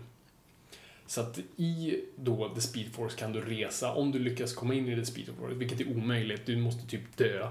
Så 1.08 1.22
att 1.22 1.40
i 1.58 2.02
då 2.16 2.50
The 2.56 2.62
Speed 2.62 2.94
Force 2.94 3.18
kan 3.18 3.32
du 3.34 3.42
resa, 3.42 3.94
om 3.94 4.12
du 4.12 4.20
lyckas 4.20 4.54
komma 4.54 4.74
in 4.74 4.88
i 4.88 4.96
The 4.96 5.06
Speed 5.06 5.28
Force, 5.40 5.56
vilket 5.56 5.82
är 5.82 5.98
omöjligt, 5.98 6.46
du 6.46 6.58
måste 6.58 6.88
typ 6.88 7.18
dö. 7.18 7.50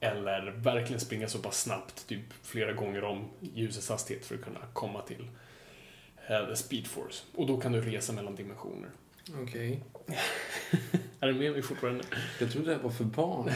Eller 0.00 0.50
verkligen 0.50 1.00
springa 1.00 1.28
så 1.28 1.38
pass 1.38 1.62
snabbt, 1.62 2.08
typ 2.08 2.32
flera 2.42 2.72
gånger 2.72 3.04
om 3.04 3.24
ljusets 3.40 3.88
hastighet 3.88 4.26
för 4.26 4.34
att 4.34 4.40
kunna 4.40 4.60
komma 4.72 5.02
till 5.02 5.28
eh, 6.28 6.46
The 6.46 6.56
Speed 6.56 6.86
Force. 6.86 7.24
Och 7.34 7.46
då 7.46 7.60
kan 7.60 7.72
du 7.72 7.80
resa 7.80 8.12
mellan 8.12 8.34
dimensioner. 8.34 8.90
Okej. 9.34 9.84
Är 11.20 11.26
du 11.26 11.34
med 11.34 11.52
mig 11.52 11.62
fortfarande? 11.62 12.04
Jag 12.40 12.50
trodde 12.50 12.70
det 12.70 12.76
här 12.76 12.82
var 12.82 12.90
för 12.90 13.04
barn. 13.04 13.50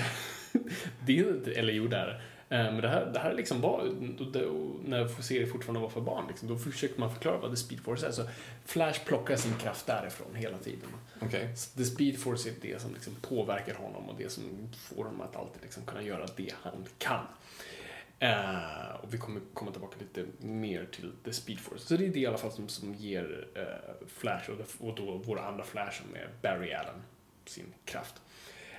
Det 1.06 1.18
är 1.18 1.28
inte, 1.30 1.52
eller 1.52 1.72
jo 1.72 1.86
det 1.88 1.96
är 1.96 2.06
det. 2.06 2.20
Eh, 2.56 2.72
Men 2.72 2.80
det 2.80 2.88
här, 2.88 3.06
det 3.06 3.18
här 3.18 3.34
liksom 3.34 3.60
var, 3.60 3.84
när 4.84 5.22
serier 5.22 5.46
fortfarande 5.46 5.80
var 5.80 5.88
för 5.88 6.00
barn, 6.00 6.24
liksom, 6.28 6.48
då 6.48 6.58
försöker 6.58 7.00
man 7.00 7.14
förklara 7.14 7.38
vad 7.38 7.50
The 7.50 7.56
Speed 7.56 7.80
Force 7.80 8.06
är. 8.06 8.10
Så 8.10 8.22
Flash 8.64 9.04
plockar 9.04 9.36
sin 9.36 9.54
kraft 9.54 9.86
därifrån 9.86 10.34
hela 10.34 10.58
tiden. 10.58 10.88
Så 11.56 11.78
The 11.78 11.84
Speed 11.84 12.18
Force 12.18 12.48
är 12.48 12.54
det 12.62 12.82
som 12.82 12.94
liksom 12.94 13.14
påverkar 13.20 13.74
honom 13.74 14.08
och 14.08 14.14
det 14.18 14.32
som 14.32 14.44
får 14.74 15.04
honom 15.04 15.20
att 15.20 15.36
alltid 15.36 15.62
liksom 15.62 15.82
kunna 15.84 16.02
göra 16.02 16.26
det 16.36 16.52
han 16.62 16.86
kan. 16.98 17.24
Eh, 18.22 18.94
och 19.02 19.14
vi 19.14 19.18
kommer 19.18 19.40
komma 19.54 19.70
tillbaka 19.70 19.96
lite 19.98 20.24
mer 20.38 20.88
till 20.92 21.12
The 21.24 21.32
Speed 21.32 21.60
Force. 21.60 21.86
Så 21.86 21.96
det 21.96 22.06
är 22.06 22.08
det 22.08 22.18
i 22.18 22.26
alla 22.26 22.38
fall 22.38 22.52
som, 22.52 22.68
som 22.68 22.94
ger 22.94 23.46
eh, 23.54 24.06
Flash 24.06 24.50
och, 24.50 24.88
och 24.88 24.94
då 24.94 25.16
våra 25.16 25.42
andra 25.42 25.64
Flash 25.64 26.02
som 26.02 26.14
är 26.14 26.28
Barry 26.42 26.72
Allen 26.72 27.02
sin 27.44 27.74
kraft. 27.84 28.14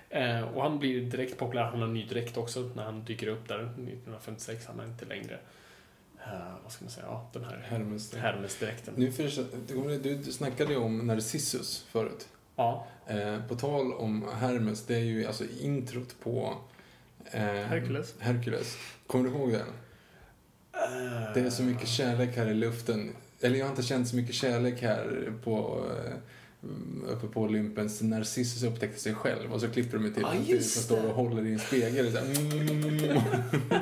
Eh, 0.10 0.42
och 0.42 0.64
han 0.64 0.80
blir 0.80 1.02
direkt 1.02 1.38
populär, 1.38 1.64
han 1.64 1.82
har 1.82 1.88
ny 1.88 2.06
dräkt 2.06 2.38
också 2.38 2.60
när 2.76 2.84
han 2.84 3.06
dyker 3.06 3.28
upp 3.28 3.48
där 3.48 3.60
1956, 3.60 4.66
han 4.66 4.80
är 4.80 4.86
inte 4.86 5.06
längre, 5.06 5.40
vad 6.64 6.72
ska 6.72 6.84
man 6.84 6.92
säga, 6.92 7.06
ja, 7.10 7.30
den 7.34 7.44
här 7.44 7.58
Hermes. 7.58 8.16
Hermes-dräkten. 8.16 8.94
Nu 8.98 9.12
för, 9.12 10.04
du, 10.04 10.24
snackade 10.24 10.74
ju 10.74 10.80
om 10.80 10.98
Narcissus 10.98 11.86
förut. 11.90 12.28
Ja, 12.56 12.88
på 13.48 13.56
tal 13.56 13.94
om 13.94 14.30
Hermes, 14.34 14.86
det 14.86 14.96
är 14.96 15.00
ju 15.00 15.26
alltså 15.26 15.44
introt 15.62 16.16
på 16.24 16.58
eh, 17.32 17.42
Hercules. 17.42 18.14
Hercules. 18.20 18.78
Kommer 19.08 19.30
du 19.30 19.36
ihåg 19.36 19.52
den? 19.52 19.68
Det 21.34 21.40
är 21.40 21.50
så 21.50 21.64
mycket 21.64 21.88
kärlek 21.88 22.38
här 22.38 22.48
i 22.48 22.54
luften. 22.54 23.12
Eller 23.42 23.58
jag 23.58 23.66
har 23.66 23.70
inte 23.70 23.84
känt 23.84 24.08
så 24.08 24.16
mycket 24.16 24.36
kärlek 24.36 24.82
här 24.82 25.34
på, 25.44 25.86
eh, 25.90 27.14
uppe 27.14 27.28
på 27.28 27.42
Olympen 27.42 27.90
sen 27.90 28.10
Narcissus 28.10 28.64
upptäckte 28.64 29.00
sig 29.00 29.14
själv. 29.16 29.54
Och 29.54 29.62
så 29.62 29.68
klipper 29.68 29.98
de 29.98 30.14
till 30.14 30.26
att 30.26 30.46
du 30.48 30.54
just 30.54 30.82
står 30.84 31.06
och 31.06 31.16
håller 31.16 31.46
i 31.46 31.54
en 31.54 31.60
spegel. 31.60 32.12
Så 32.12 32.18
här, 32.18 32.26
mm. 32.26 33.22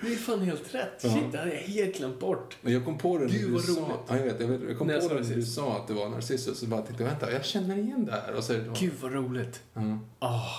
Det 0.00 0.12
är 0.12 0.16
fan 0.16 0.40
helt 0.40 0.74
rätt. 0.74 1.00
Ja. 1.02 1.10
Shit, 1.10 1.32
det 1.32 1.38
hade 1.38 1.54
jag 1.54 1.60
helt 1.60 1.96
glömt 1.96 2.20
bort. 2.20 2.56
Men 2.62 2.72
jag 2.72 2.84
kom 2.84 2.98
på 2.98 3.18
det 3.18 3.24
när 3.24 3.32
Gud, 3.32 3.52
du 3.52 3.58
sa... 3.60 4.04
Ja, 4.08 4.16
jag 4.16 4.24
vet. 4.24 4.40
Jag, 4.40 4.48
vet, 4.48 4.60
jag 4.68 4.78
kom 4.78 4.86
på 4.86 4.92
det 4.92 5.14
när 5.28 5.34
du 5.36 5.42
sa 5.42 5.76
att 5.76 5.88
det 5.88 5.94
var 5.94 6.08
Narcissus. 6.08 6.58
Så 6.58 6.66
bara 6.66 6.82
tänkte 6.82 7.04
vänta, 7.04 7.32
jag 7.32 7.44
känner 7.44 7.78
igen 7.78 8.04
det 8.04 8.12
här. 8.12 8.34
Och 8.34 8.44
så 8.44 8.52
det. 8.52 8.64
Gud 8.80 8.92
vad 9.00 9.12
roligt. 9.12 9.60
Ja, 9.74 9.98
Ah, 10.18 10.50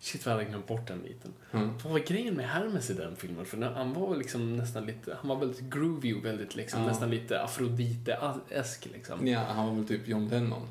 shit 0.00 0.26
vad 0.26 0.32
jag 0.34 0.38
hade 0.38 0.50
glömt 0.50 0.66
bort 0.66 0.86
den 0.88 1.02
biten. 1.02 1.32
ja. 1.50 1.58
Vad 1.84 1.92
var 1.92 1.98
grejen 1.98 2.34
med 2.34 2.48
Hermes 2.48 2.90
i 2.90 2.94
den 2.94 3.16
filmen? 3.16 3.44
För 3.46 3.56
han 3.62 3.92
var 3.92 4.16
liksom 4.16 4.56
nästan 4.56 4.86
lite, 4.86 5.16
han 5.20 5.28
var 5.28 5.36
väldigt 5.36 5.60
groovy 5.60 6.14
och 6.14 6.24
väldigt 6.24 6.54
liksom, 6.56 6.80
Ja. 6.80 6.86
nästan 6.86 7.10
lite 7.10 7.40
Afrodite-esk 7.42 8.86
liksom. 8.92 9.26
Ja, 9.26 9.38
han 9.40 9.66
var 9.68 9.74
väl 9.74 9.86
typ 9.88 10.08
John 10.08 10.28
Lennon. 10.28 10.68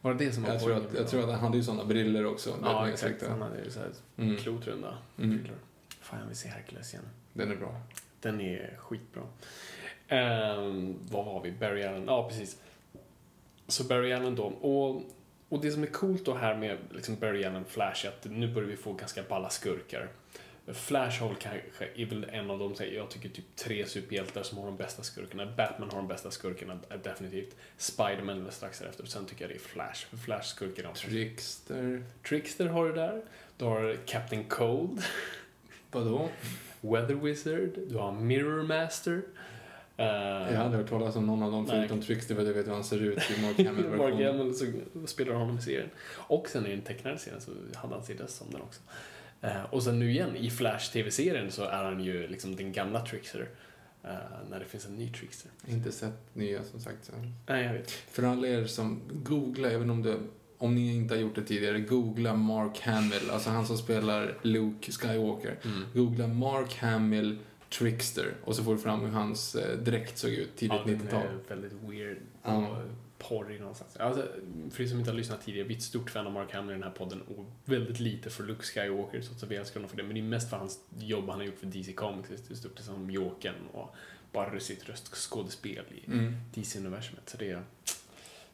Var 0.00 0.14
det 0.14 0.24
det 0.24 0.32
som 0.32 0.42
var 0.42 0.50
Jag 0.50 0.60
tror, 0.62 0.76
att, 0.76 0.94
jag 0.94 1.08
tror 1.08 1.20
att 1.22 1.30
han 1.30 1.40
hade 1.40 1.56
ju 1.56 1.62
sådana 1.62 1.84
briller 1.84 2.26
också. 2.26 2.54
Ja, 2.62 2.88
exakt. 2.88 3.26
Han 3.28 3.42
hade 3.42 3.64
ju 3.64 3.70
såhär 3.70 3.90
Mm. 4.16 4.36
klotrunda 4.36 4.98
Mm. 5.18 5.30
brillor. 5.38 5.56
Fan, 6.00 6.20
jag 6.20 6.26
vill 6.26 6.36
se 6.36 6.48
Hercules 6.48 6.92
igen. 6.94 7.04
Den 7.32 7.50
är 7.52 7.56
bra. 7.56 7.80
Den 8.20 8.40
är 8.40 8.76
skitbra. 8.78 9.22
Um, 10.10 10.98
vad 11.10 11.24
har 11.24 11.40
vi? 11.42 11.52
Barry 11.52 11.82
Allen. 11.84 12.04
Ja, 12.06 12.28
precis. 12.28 12.56
Så 13.68 13.84
Barry 13.84 14.12
Allen 14.12 14.34
då. 14.34 14.42
Och, 14.44 15.02
och 15.48 15.60
det 15.60 15.70
som 15.70 15.82
är 15.82 15.86
coolt 15.86 16.24
då 16.24 16.34
här 16.34 16.56
med 16.56 16.78
liksom 16.90 17.16
Barry 17.16 17.44
Allen 17.44 17.64
Flash 17.64 18.06
är 18.06 18.08
att 18.08 18.24
nu 18.24 18.54
börjar 18.54 18.68
vi 18.68 18.76
få 18.76 18.92
ganska 18.92 19.22
balla 19.22 19.50
skurkar. 19.50 20.08
Flash 20.72 21.20
har 21.20 21.34
kanske, 21.34 21.88
är 21.94 22.06
väl 22.06 22.26
en 22.32 22.50
av 22.50 22.58
de, 22.58 22.74
jag 22.94 23.10
tycker 23.10 23.28
typ 23.28 23.56
tre 23.56 23.86
superhjältar 23.86 24.42
som 24.42 24.58
har 24.58 24.64
de 24.64 24.76
bästa 24.76 25.02
skurkarna. 25.02 25.46
Batman 25.56 25.90
har 25.90 25.96
de 25.96 26.08
bästa 26.08 26.30
skurkarna, 26.30 26.78
definitivt. 27.04 27.56
Spiderman 27.76 28.46
är 28.46 28.50
strax 28.50 28.78
därefter. 28.78 29.04
Sen 29.04 29.26
tycker 29.26 29.42
jag 29.42 29.50
det 29.50 29.54
är 29.54 29.58
Flash. 29.58 30.06
För 30.06 30.16
Flash 30.16 30.54
skurkar 30.54 30.82
de 30.82 30.94
Trickster. 30.94 32.04
Trickster 32.28 32.66
har 32.66 32.88
du 32.88 32.92
där. 32.92 33.22
Du 33.56 33.64
har 33.64 33.96
Captain 34.06 34.44
Cold. 34.44 35.02
Vadå? 35.90 36.28
Weather 36.80 37.14
Wizard, 37.14 37.70
du 37.88 37.96
har 37.96 38.12
Mirror 38.12 38.62
Master. 38.62 39.22
Eh, 39.96 40.06
Jag 40.06 40.54
aldrig 40.56 40.80
hört 40.82 40.90
talas 40.90 41.16
om 41.16 41.26
någon 41.26 41.42
av 41.42 41.52
dem 41.52 41.66
förutom 41.66 42.02
Trickster 42.02 42.34
för 42.34 42.42
att 42.42 42.48
jag 42.48 42.54
vet 42.54 42.66
hur 42.66 42.72
han 42.72 42.84
ser 42.84 43.02
ut 43.02 43.18
i 43.38 43.42
Mark 43.42 43.58
Hamill 43.66 43.88
Mark 43.98 44.14
Hamill 44.26 44.54
så 44.54 44.66
spelar 45.06 45.34
honom 45.34 45.58
i 45.58 45.62
serien. 45.62 45.88
Och 46.16 46.48
sen 46.48 46.66
i 46.66 46.70
den 46.70 46.80
tecknade 46.82 47.18
serien 47.18 47.40
så 47.40 47.50
hade 47.74 47.94
han 47.94 48.04
sin 48.04 48.18
röst 48.18 48.36
som 48.36 48.46
den 48.50 48.60
också. 48.60 48.80
Eh, 49.42 49.62
och 49.70 49.82
sen 49.82 49.98
nu 49.98 50.10
igen, 50.10 50.36
i 50.36 50.50
Flash 50.50 50.92
TV-serien 50.92 51.50
så 51.50 51.62
är 51.64 51.84
han 51.84 52.00
ju 52.04 52.28
liksom 52.28 52.56
den 52.56 52.72
gamla 52.72 53.06
Trickster. 53.06 53.48
eh, 54.04 54.10
när 54.50 54.58
det 54.58 54.64
finns 54.64 54.86
en 54.86 54.94
ny 54.96 55.08
Trickster. 55.12 55.50
Inte 55.68 55.92
sett 55.92 56.34
nya 56.34 56.62
som 56.64 56.80
sagt. 56.80 57.04
Så. 57.04 57.12
Nej, 57.46 57.64
jag 57.64 57.72
vet. 57.72 57.90
För 57.90 58.22
alla 58.22 58.48
er 58.48 58.64
som 58.64 59.00
googlar, 59.24 59.68
även 59.70 59.90
om 59.90 60.02
det 60.02 60.16
om 60.58 60.74
ni 60.74 60.96
inte 60.96 61.14
har 61.14 61.20
gjort 61.20 61.34
det 61.34 61.42
tidigare, 61.42 61.80
googla 61.80 62.34
Mark 62.34 62.80
Hamill, 62.80 63.30
alltså 63.32 63.50
han 63.50 63.66
som 63.66 63.78
spelar 63.78 64.34
Luke 64.42 64.92
Skywalker. 64.92 65.56
Mm. 65.64 65.84
Googla 65.94 66.26
Mark 66.26 66.74
Hamill 66.78 67.38
Trickster 67.78 68.34
och 68.44 68.56
så 68.56 68.64
får 68.64 68.72
du 68.74 68.78
fram 68.80 69.00
hur 69.00 69.08
hans 69.08 69.54
eh, 69.54 69.78
dräkt 69.78 70.18
såg 70.18 70.30
ut 70.30 70.56
tidigt 70.56 70.76
Ja, 70.78 70.84
den 70.92 71.00
90-tal. 71.00 71.22
är 71.22 71.38
väldigt 71.48 71.72
weird 71.72 72.16
Ja. 72.42 72.68
och 72.68 72.76
porrig 73.18 73.60
någonstans. 73.60 73.96
Alltså, 73.96 74.22
för 74.70 74.82
er 74.82 74.86
som 74.88 74.98
inte 74.98 75.10
har 75.10 75.16
lyssnat 75.16 75.44
tidigare, 75.44 75.68
vi 75.68 75.74
är 75.74 75.78
ett 75.78 75.82
stort 75.84 76.10
fan 76.10 76.26
av 76.26 76.32
Mark 76.32 76.52
Hamill 76.54 76.70
i 76.70 76.74
den 76.74 76.82
här 76.82 76.90
podden 76.90 77.20
och 77.22 77.44
väldigt 77.64 78.00
lite 78.00 78.30
för 78.30 78.44
Luke 78.44 78.62
Skywalker, 78.62 79.20
så 79.20 79.32
att 79.32 79.50
vi 79.50 79.56
älskar 79.56 79.74
honom 79.74 79.90
för 79.90 79.96
det. 79.96 80.02
Men 80.02 80.14
det 80.14 80.20
är 80.20 80.22
mest 80.22 80.50
för 80.50 80.56
hans 80.56 80.78
jobb 80.98 81.28
han 81.28 81.38
har 81.38 81.46
gjort 81.46 81.58
för 81.58 81.66
DC 81.66 81.92
Comics, 81.92 82.28
det 82.28 82.54
är 82.54 82.56
stort 82.56 82.78
som 82.78 83.10
Jokern 83.10 83.54
och 83.72 83.94
bara 84.32 84.60
sitt 84.60 84.88
röstskådespel 84.88 85.84
i 85.94 86.06
Mm. 86.10 86.34
DC-universumet. 86.54 87.28
Så 87.28 87.36
det 87.36 87.50
är 87.50 87.62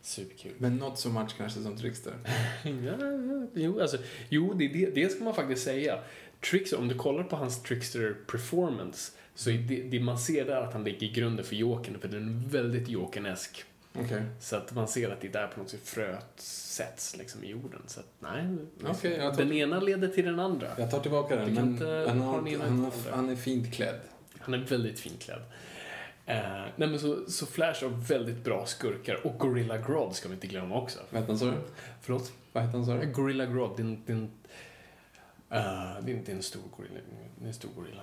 superkul. 0.02 0.52
Men 0.58 0.76
not 0.76 0.98
so 0.98 1.08
much 1.08 1.36
kanske 1.36 1.60
som 1.60 1.76
Trickster. 1.76 2.12
Ja, 2.64 3.48
jo, 3.54 3.80
alltså, 3.80 3.96
jo 4.28 4.52
det, 4.54 4.68
det, 4.68 4.90
det 4.94 5.08
ska 5.08 5.24
man 5.24 5.34
faktiskt 5.34 5.64
säga. 5.64 5.98
Trickster, 6.50 6.78
om 6.78 6.88
du 6.88 6.94
kollar 6.94 7.24
på 7.24 7.36
hans 7.36 7.62
Trickster 7.62 8.16
performance 8.26 9.12
så 9.34 9.50
är 9.50 9.58
det, 9.58 9.82
det 9.82 10.00
man 10.00 10.18
ser 10.18 10.44
där 10.44 10.60
att 10.60 10.72
han 10.72 10.84
lägger 10.84 11.08
grunden 11.12 11.44
för 11.44 11.56
Jokern, 11.56 11.98
för 11.98 12.08
den 12.08 12.28
är 12.28 12.48
väldigt 12.48 12.88
Jokern-esk. 12.88 13.64
Okej. 13.94 14.22
Så 14.40 14.56
att 14.56 14.74
man 14.74 14.88
ser 14.88 15.10
att 15.10 15.20
det 15.20 15.28
är 15.28 15.32
där 15.32 15.46
på 15.46 15.60
något 15.60 15.70
sätt 15.70 15.80
fröet 15.88 16.40
sätts 16.40 17.16
liksom 17.16 17.44
i 17.44 17.50
jorden. 17.50 17.82
Så 17.86 18.00
att 18.00 18.06
nej, 18.20 18.56
Okej, 18.86 19.16
jag 19.16 19.34
tar- 19.34 19.44
den 19.44 19.52
ena 19.52 19.80
leder 19.80 20.08
till 20.08 20.24
den 20.24 20.40
andra. 20.40 20.68
Jag 20.78 20.90
tar 20.90 21.00
tillbaka 21.00 21.36
den, 21.36 21.54
men 21.54 21.78
han, 22.08 22.20
ha 22.20 22.32
har, 22.32 22.58
han, 22.58 22.92
han 23.10 23.28
är 23.28 23.36
fint 23.36 23.74
klädd. 23.74 24.00
Han 24.38 24.54
är 24.54 24.58
väldigt 24.58 25.00
fint 25.00 25.20
klädd. 25.22 25.42
Eh, 26.26 26.36
nej 26.76 26.88
men 26.88 26.98
så, 26.98 27.30
så 27.30 27.46
Flash 27.46 27.82
har 27.82 27.88
väldigt 27.88 28.44
bra 28.44 28.66
skurkar 28.66 29.26
och 29.26 29.38
Gorilla 29.38 29.78
Grodd 29.78 30.14
ska 30.14 30.28
vi 30.28 30.34
inte 30.34 30.46
glömma 30.46 30.74
också. 30.74 30.98
Vad 31.10 31.20
hette 31.20 31.32
han 31.32 31.38
sa 31.38 31.44
du? 31.44 31.52
Förlåt? 32.00 32.32
Vad 32.52 32.64
hette 32.64 32.76
han 32.76 32.86
sa 32.86 32.94
du? 32.94 33.06
Gorilla 33.06 33.46
Grodd, 33.46 33.76
det 33.76 34.12
är 34.12 34.28
en, 35.52 36.04
det 36.06 36.12
är 36.12 36.22
det 36.26 36.32
är 36.32 36.36
en, 36.36 36.42
stor 36.42 36.60
gorilla. 36.76 36.94
Det 37.38 37.44
är 37.44 37.48
en 37.48 37.54
stor 37.54 37.70
gorilla. 37.76 38.02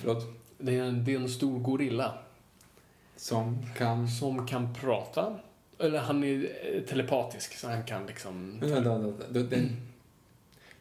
Förlåt? 0.00 0.24
Det 0.58 0.76
är 0.78 0.82
en, 0.82 1.04
det 1.04 1.12
är 1.14 1.16
en 1.18 1.28
stor 1.28 1.58
gorilla. 1.58 2.18
Som 3.16 3.66
kan... 3.76 4.08
som 4.08 4.46
kan 4.46 4.74
prata. 4.74 5.38
Eller 5.78 5.98
han 5.98 6.24
är 6.24 6.34
eh, 6.74 6.80
telepatisk, 6.82 7.54
så 7.58 7.68
han 7.68 7.84
kan 7.84 8.06
liksom... 8.06 8.60
Vänta, 8.60 8.98
vänta, 8.98 9.24
vänta. 9.28 9.56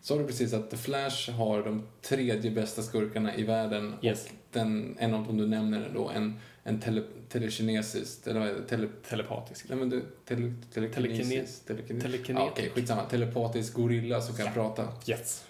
Sa 0.01 0.17
du 0.17 0.27
precis 0.27 0.53
att 0.53 0.69
The 0.71 0.77
Flash 0.77 1.31
har 1.31 1.63
de 1.63 1.83
tredje 2.01 2.51
bästa 2.51 2.81
skurkarna 2.81 3.35
i 3.35 3.43
världen 3.43 3.93
Yes. 4.01 4.25
och 4.25 4.31
den, 4.51 4.95
en 4.99 5.13
av 5.13 5.25
dem 5.27 5.37
du 5.37 5.47
nämner 5.47 5.89
då 5.93 6.09
en, 6.09 6.39
en 6.63 6.81
tele, 6.81 7.03
telekinesiskt, 7.29 8.27
eller 8.27 8.39
vad 8.39 8.49
är 8.49 8.53
det? 8.53 8.61
Tele, 8.67 8.87
Telepatisk. 9.09 9.69
nej 9.69 9.77
men 9.77 9.89
du, 9.89 10.03
tele, 10.25 10.53
telekinesis, 10.73 11.63
Telekine- 11.65 11.67
telekine, 11.67 12.01
telekinetic. 12.01 12.29
ja, 12.45 12.49
Okej, 12.51 12.69
skitsamma. 12.69 13.03
Telepatisk 13.09 13.73
gorilla 13.73 14.21
som 14.21 14.35
kan 14.35 14.45
Ja. 14.45 14.51
prata. 14.51 14.87
Yes. 15.07 15.45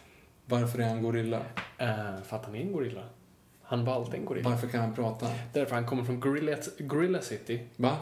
Varför 0.50 0.80
är 0.80 0.88
han 0.88 1.02
gorilla? 1.04 1.38
Uh, 1.82 2.22
för 2.24 2.36
att 2.38 2.46
han 2.46 2.56
är 2.56 2.60
en 2.62 2.72
gorilla. 2.72 3.04
Han 3.62 3.86
var 3.86 3.94
alltid 3.94 4.14
en 4.14 4.26
gorilla. 4.26 4.50
Varför 4.50 4.68
kan 4.68 4.82
han 4.82 4.96
prata? 4.96 5.28
Därför 5.54 5.76
han 5.76 5.86
kommer 5.86 6.04
från 6.04 6.20
Gorilla, 6.20 6.58
gorilla 6.80 7.22
City. 7.22 7.62
Va? 7.76 7.98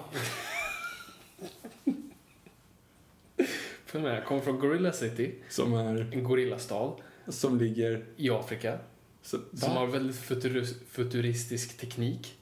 Han 3.92 4.22
kommer 4.22 4.42
från 4.42 4.60
Gorilla 4.60 4.92
City, 4.92 5.36
Som 5.50 5.74
är, 5.74 6.14
en 6.14 6.24
gorillastad 6.24 6.92
som 7.28 7.58
ligger... 7.58 8.06
i 8.16 8.30
Afrika. 8.30 8.80
Så, 9.22 9.38
Som 9.54 9.72
har 9.72 9.88
väldigt 9.88 10.16
futuris- 10.16 10.86
futuristisk 10.90 11.78
teknik. 11.78 12.38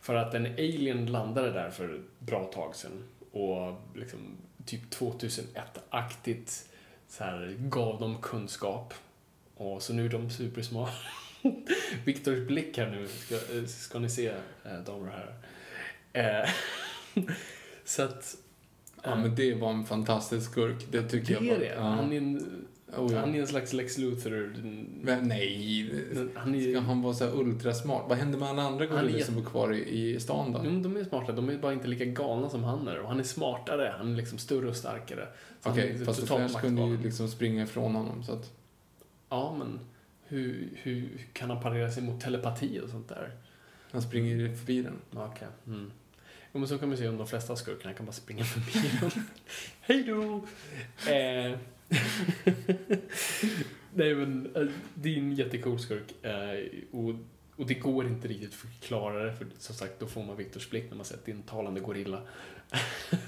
För 0.00 0.14
att 0.14 0.34
en 0.34 0.46
alien 0.46 1.06
landade 1.06 1.50
där 1.52 1.70
för 1.70 1.94
ett 1.94 2.20
bra 2.26 2.44
tag 2.44 2.76
sedan. 2.76 3.04
Och 3.32 3.80
liksom 3.94 4.18
typ 4.64 4.94
2001-aktigt 4.94 6.68
så 7.08 7.24
här, 7.24 7.56
gav 7.58 8.00
dem 8.00 8.16
kunskap. 8.22 8.94
Och 9.56 9.82
så 9.82 9.92
nu 9.92 10.04
är 10.04 10.08
de 10.08 10.30
supersmart. 10.30 10.94
Viktors 12.04 12.46
blick 12.46 12.78
här 12.78 12.90
nu 12.90 13.08
ska, 13.08 13.34
eh, 13.34 13.64
ska 13.66 13.98
ni 13.98 14.08
se, 14.10 14.26
eh, 14.64 14.78
damer 14.86 15.06
och 15.08 15.12
herrar. 15.12 16.42
Eh, 16.42 16.50
så 17.84 18.02
att... 18.02 18.36
Ja, 19.02 19.14
men 19.16 19.34
det 19.34 19.54
var 19.54 19.70
en 19.70 19.84
fantastisk 19.84 20.50
skurk. 20.50 20.86
Det 20.90 21.02
tycker 21.02 21.40
det 21.40 21.46
jag 21.46 21.54
är 21.54 21.58
var- 21.58 21.58
det. 21.64 21.74
Ja. 21.74 21.80
Han, 21.82 22.12
är 22.12 22.16
en, 22.16 22.66
Oh, 22.98 23.12
ja. 23.12 23.20
han 23.20 23.34
är 23.34 23.40
en 23.40 23.46
slags 23.46 23.72
Lex 23.72 23.98
Luthor. 23.98 24.54
Men 25.02 25.28
nej. 25.28 25.90
Han 26.34 26.54
är, 26.54 26.70
Ska 26.70 26.80
han 26.80 27.02
vara 27.02 27.14
så 27.14 27.24
här 27.24 27.38
ultrasmart? 27.40 28.04
Vad 28.08 28.18
händer 28.18 28.38
med 28.38 28.48
alla 28.48 28.62
andra 28.62 28.84
är 28.84 28.88
gorillor 28.88 29.20
som 29.20 29.34
bor 29.34 29.44
kvar 29.44 29.72
i, 29.74 30.14
i 30.14 30.20
stan 30.20 30.52
då? 30.52 30.60
Jo, 30.64 30.70
de 30.80 30.96
är 30.96 31.04
smarta. 31.04 31.32
De 31.32 31.48
är 31.48 31.58
bara 31.58 31.72
inte 31.72 31.88
lika 31.88 32.04
galna 32.04 32.48
som 32.50 32.64
han 32.64 32.88
är. 32.88 32.98
Och 33.00 33.08
han 33.08 33.20
är 33.20 33.24
smartare. 33.24 33.94
Han 33.98 34.12
är 34.12 34.16
liksom 34.16 34.38
större 34.38 34.68
och 34.68 34.76
starkare. 34.76 35.28
Okej, 35.62 35.90
är 36.00 36.04
fast 36.04 36.26
Flash 36.26 36.60
kunde 36.60 36.82
ju 36.82 37.02
liksom 37.02 37.28
springa 37.28 37.62
ifrån 37.62 37.94
honom 37.94 38.22
så 38.24 38.32
att... 38.32 38.52
Ja, 39.34 39.56
men 39.58 39.80
hur, 40.26 40.68
hur 40.82 41.26
kan 41.32 41.50
han 41.50 41.62
parera 41.62 41.90
sig 41.90 42.02
mot 42.02 42.20
telepati 42.20 42.80
och 42.80 42.88
sånt 42.88 43.08
där? 43.08 43.30
Han 43.90 44.02
springer 44.02 44.36
ju 44.36 44.56
förbi 44.56 44.82
den. 44.82 44.96
Ja, 45.10 45.32
Okej. 45.34 45.48
Mm. 45.66 45.92
Jo, 46.52 46.58
men 46.58 46.68
så 46.68 46.78
kan 46.78 46.88
man 46.88 46.98
se 46.98 47.08
om 47.08 47.16
de 47.16 47.26
flesta 47.26 47.56
skurkarna 47.56 47.94
kan 47.94 48.06
bara 48.06 48.12
springa 48.12 48.44
förbi 48.44 48.98
dem. 49.00 49.10
Hej 49.80 50.02
då! 50.02 50.44
Eh. 51.12 51.58
Nej, 53.94 54.14
men 54.14 54.56
eh, 54.56 54.66
det 54.94 55.14
är 55.14 55.18
en 55.18 55.34
jättecool 55.34 55.78
skurk. 55.78 56.24
Eh, 56.24 56.64
och, 56.90 57.14
och 57.56 57.66
det 57.66 57.74
går 57.74 58.06
inte 58.06 58.28
riktigt 58.28 58.48
att 58.48 58.54
förklara 58.54 59.24
det, 59.24 59.32
för 59.32 59.46
som 59.58 59.74
sagt, 59.74 60.00
då 60.00 60.06
får 60.06 60.24
man 60.24 60.36
Viktors 60.36 60.70
blick 60.70 60.84
när 60.90 60.96
man 60.96 61.04
sett 61.04 61.28
en 61.28 61.42
talande 61.42 61.80
gorilla. 61.80 62.22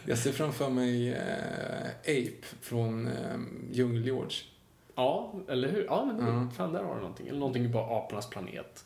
Jag 0.05 0.19
ser 0.19 0.33
framför 0.33 0.71
mig 0.71 1.13
eh, 1.13 1.89
Ape 2.01 2.47
från 2.61 3.07
eh, 3.07 3.39
Djungel-George. 3.73 4.56
Ja, 4.97 5.35
eller 5.49 5.69
hur? 5.69 5.85
Ja, 5.85 6.05
men 6.05 6.27
Ja. 6.27 6.51
fan, 6.57 6.73
där 6.73 6.83
har 6.83 6.95
du 6.95 7.01
någonting. 7.01 7.29
Eller 7.29 7.39
någonting 7.39 7.73
bara 7.73 7.99
apornas 7.99 8.31
planet. 8.31 8.85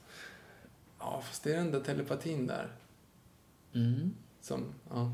Ja, 0.99 1.20
fast 1.25 1.44
det 1.44 1.53
är 1.53 1.57
den 1.57 1.70
där 1.70 1.81
telepatin 1.81 2.46
där. 2.46 2.68
Som, 4.40 4.64
ja. 4.90 5.12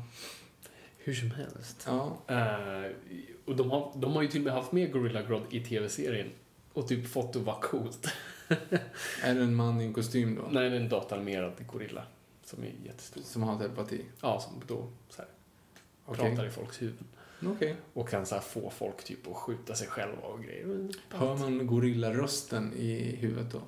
Hur 0.97 1.13
som 1.13 1.31
helst. 1.31 1.83
ja. 1.87 2.17
Eh, 2.27 2.91
och 3.45 3.55
de 3.55 3.71
har, 3.71 3.91
de 3.95 4.13
har 4.13 4.21
ju 4.21 4.27
till 4.27 4.41
och 4.41 4.45
med 4.45 4.53
haft 4.53 4.71
med 4.71 4.91
Gorilla 4.91 5.21
Grodd 5.21 5.43
i 5.49 5.59
tv-serien. 5.63 6.29
Och 6.73 6.87
typ 6.87 7.07
fått 7.07 7.33
det 7.33 7.39
att 7.39 7.45
vara 7.45 7.59
coolt. 7.61 8.07
Är 9.23 9.35
det 9.35 9.41
en 9.41 9.55
man 9.55 9.81
i 9.81 9.85
en 9.85 9.93
kostym 9.93 10.35
då? 10.35 10.41
Nej, 10.51 10.69
det 10.69 10.75
är 10.75 10.79
en 10.81 10.89
dataanimerad 10.89 11.53
gorilla. 11.67 12.03
Som 12.43 12.63
är 12.63 12.71
jättestor. 12.85 13.21
Som 13.21 13.43
har 13.43 13.57
telepati? 13.59 14.01
Ja, 14.21 14.39
som 14.39 14.61
då 14.67 14.87
så 15.09 15.21
här, 15.21 15.31
Okej. 16.05 16.29
pratar 16.29 16.45
i 16.47 16.49
folks 16.49 16.81
huvuden. 16.81 17.07
Okej. 17.45 17.75
Och 17.93 18.09
kan 18.09 18.25
så 18.25 18.35
här, 18.35 18.41
få 18.41 18.69
folk 18.69 19.03
typ 19.03 19.27
att 19.27 19.35
skjuta 19.35 19.75
sig 19.75 19.87
själva 19.87 20.21
och 20.21 20.43
grejer. 20.43 20.65
Men, 20.65 20.91
Hör 21.09 21.37
man 21.37 21.67
gorillarösten 21.67 22.73
i 22.73 23.15
huvudet 23.15 23.51
då? 23.51 23.61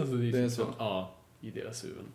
Alltså, 0.00 0.14
det, 0.16 0.28
är 0.28 0.32
Det 0.32 0.38
är 0.38 0.48
typ 0.48 0.56
så? 0.56 0.66
Ja, 0.78 1.14
i 1.40 1.50
deras 1.50 1.84
huvuden. 1.84 2.06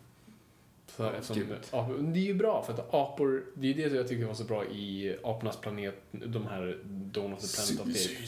Så, 0.96 1.02
Ja, 1.02 1.12
eftersom, 1.12 1.42
ja, 1.72 1.90
det 1.98 2.18
är 2.18 2.24
ju 2.24 2.34
bra, 2.34 2.62
för 2.62 2.72
att 2.72 2.94
apor, 2.94 3.44
det 3.54 3.70
är 3.70 3.90
det 3.90 3.96
jag 3.96 4.08
tycker 4.08 4.24
var 4.24 4.34
så 4.34 4.44
bra 4.44 4.64
i 4.64 5.16
Apornas 5.24 5.56
planet, 5.56 5.94
de 6.10 6.46
här 6.46 6.78
Dawn 6.84 7.32
of 7.32 7.40
the 7.40 7.46
Planet 7.56 7.80
of 7.80 7.86
the. 7.86 8.26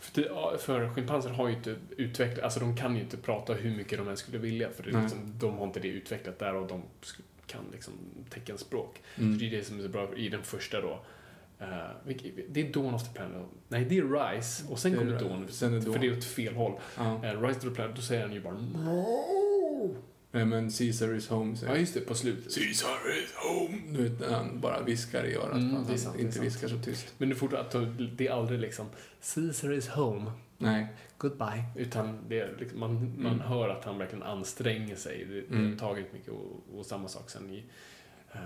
För, 0.00 0.22
det, 0.22 0.28
ja, 0.28 0.56
för 0.58 0.94
schimpanser 0.94 1.30
har 1.30 1.48
ju 1.48 1.54
inte 1.54 1.76
utvecklat, 1.96 2.44
alltså 2.44 2.60
de 2.60 2.76
kan 2.76 2.96
ju 2.96 3.02
inte 3.02 3.16
prata 3.16 3.52
hur 3.52 3.76
mycket 3.76 3.98
de 3.98 4.08
än 4.08 4.16
skulle 4.16 4.38
vilja, 4.38 4.70
för 4.70 4.82
det 4.82 4.90
liksom, 5.02 5.38
de 5.38 5.58
har 5.58 5.66
inte 5.66 5.80
det 5.80 5.88
utvecklat 5.88 6.38
där 6.38 6.54
och 6.54 6.66
de 6.68 6.82
kan 7.46 7.60
liksom 7.72 7.92
teckenspråk. 8.30 9.02
Mm. 9.16 9.32
Så 9.32 9.40
det 9.40 9.46
är 9.46 9.50
det 9.50 9.64
som 9.64 9.78
är 9.78 9.82
så 9.82 9.88
bra 9.88 10.14
i 10.16 10.28
den 10.28 10.42
första 10.42 10.80
då. 10.80 11.04
Uh, 11.60 12.12
det 12.48 12.60
är 12.60 12.72
Dawn 12.72 12.94
of 12.94 13.08
the 13.08 13.14
Planet, 13.14 13.46
nej 13.68 13.84
det 13.84 13.98
är 13.98 14.32
Rise 14.34 14.64
och 14.68 14.78
sen 14.78 14.92
Det 14.92 14.98
kommer. 14.98 15.20
Dawn, 15.20 15.48
Sen 15.48 15.74
är 15.74 15.80
för 15.80 15.90
Dawn. 15.90 16.00
det 16.00 16.06
är 16.06 16.16
åt 16.16 16.24
fel 16.24 16.54
håll. 16.54 16.80
Ja. 16.96 17.20
Uh, 17.24 17.42
Rise 17.42 17.60
to 17.60 17.68
the 17.68 17.74
Planet, 17.74 17.96
då 17.96 18.02
säger 18.02 18.22
han 18.22 18.32
ju 18.32 18.40
bara 18.40 18.54
Nej, 20.34 20.44
men 20.44 20.70
Caesar 20.70 21.14
is 21.14 21.28
home 21.28 21.56
säger 21.56 21.72
Ja, 21.72 21.78
just 21.78 21.94
det, 21.94 22.00
på 22.00 22.14
slutet. 22.14 22.54
Caesar 22.54 22.98
is 23.24 23.34
home. 23.34 23.78
Du 23.98 24.08
vet, 24.08 24.30
han 24.30 24.60
bara 24.60 24.82
viskar 24.82 25.24
i 25.24 25.34
örat. 25.34 25.52
Mm, 25.52 25.70
för 25.70 25.90
han 25.90 25.98
sant, 25.98 26.18
inte 26.18 26.40
viskar 26.40 26.68
så 26.68 26.78
tyst. 26.78 27.14
Men 27.18 27.30
är 27.30 27.34
fortfarande, 27.34 28.06
det 28.16 28.26
är 28.26 28.32
aldrig 28.32 28.60
liksom 28.60 28.86
Caesar 29.34 29.72
is 29.72 29.88
home, 29.88 30.32
Nej. 30.58 30.86
goodbye. 31.18 31.64
Utan 31.76 32.18
det 32.28 32.58
liksom, 32.58 32.80
man, 32.80 33.14
man 33.18 33.32
Mm. 33.32 33.40
hör 33.46 33.68
att 33.68 33.84
han 33.84 33.98
verkligen 33.98 34.22
anstränger 34.22 34.96
sig. 34.96 35.24
Det, 35.24 35.34
det 35.40 35.46
Mm. 35.54 35.70
har 35.70 35.78
tagit 35.78 36.12
mycket 36.12 36.28
och, 36.28 36.78
och 36.78 36.86
samma 36.86 37.08
sak 37.08 37.30
sen 37.30 37.50
i 37.50 37.64
uh, 38.34 38.40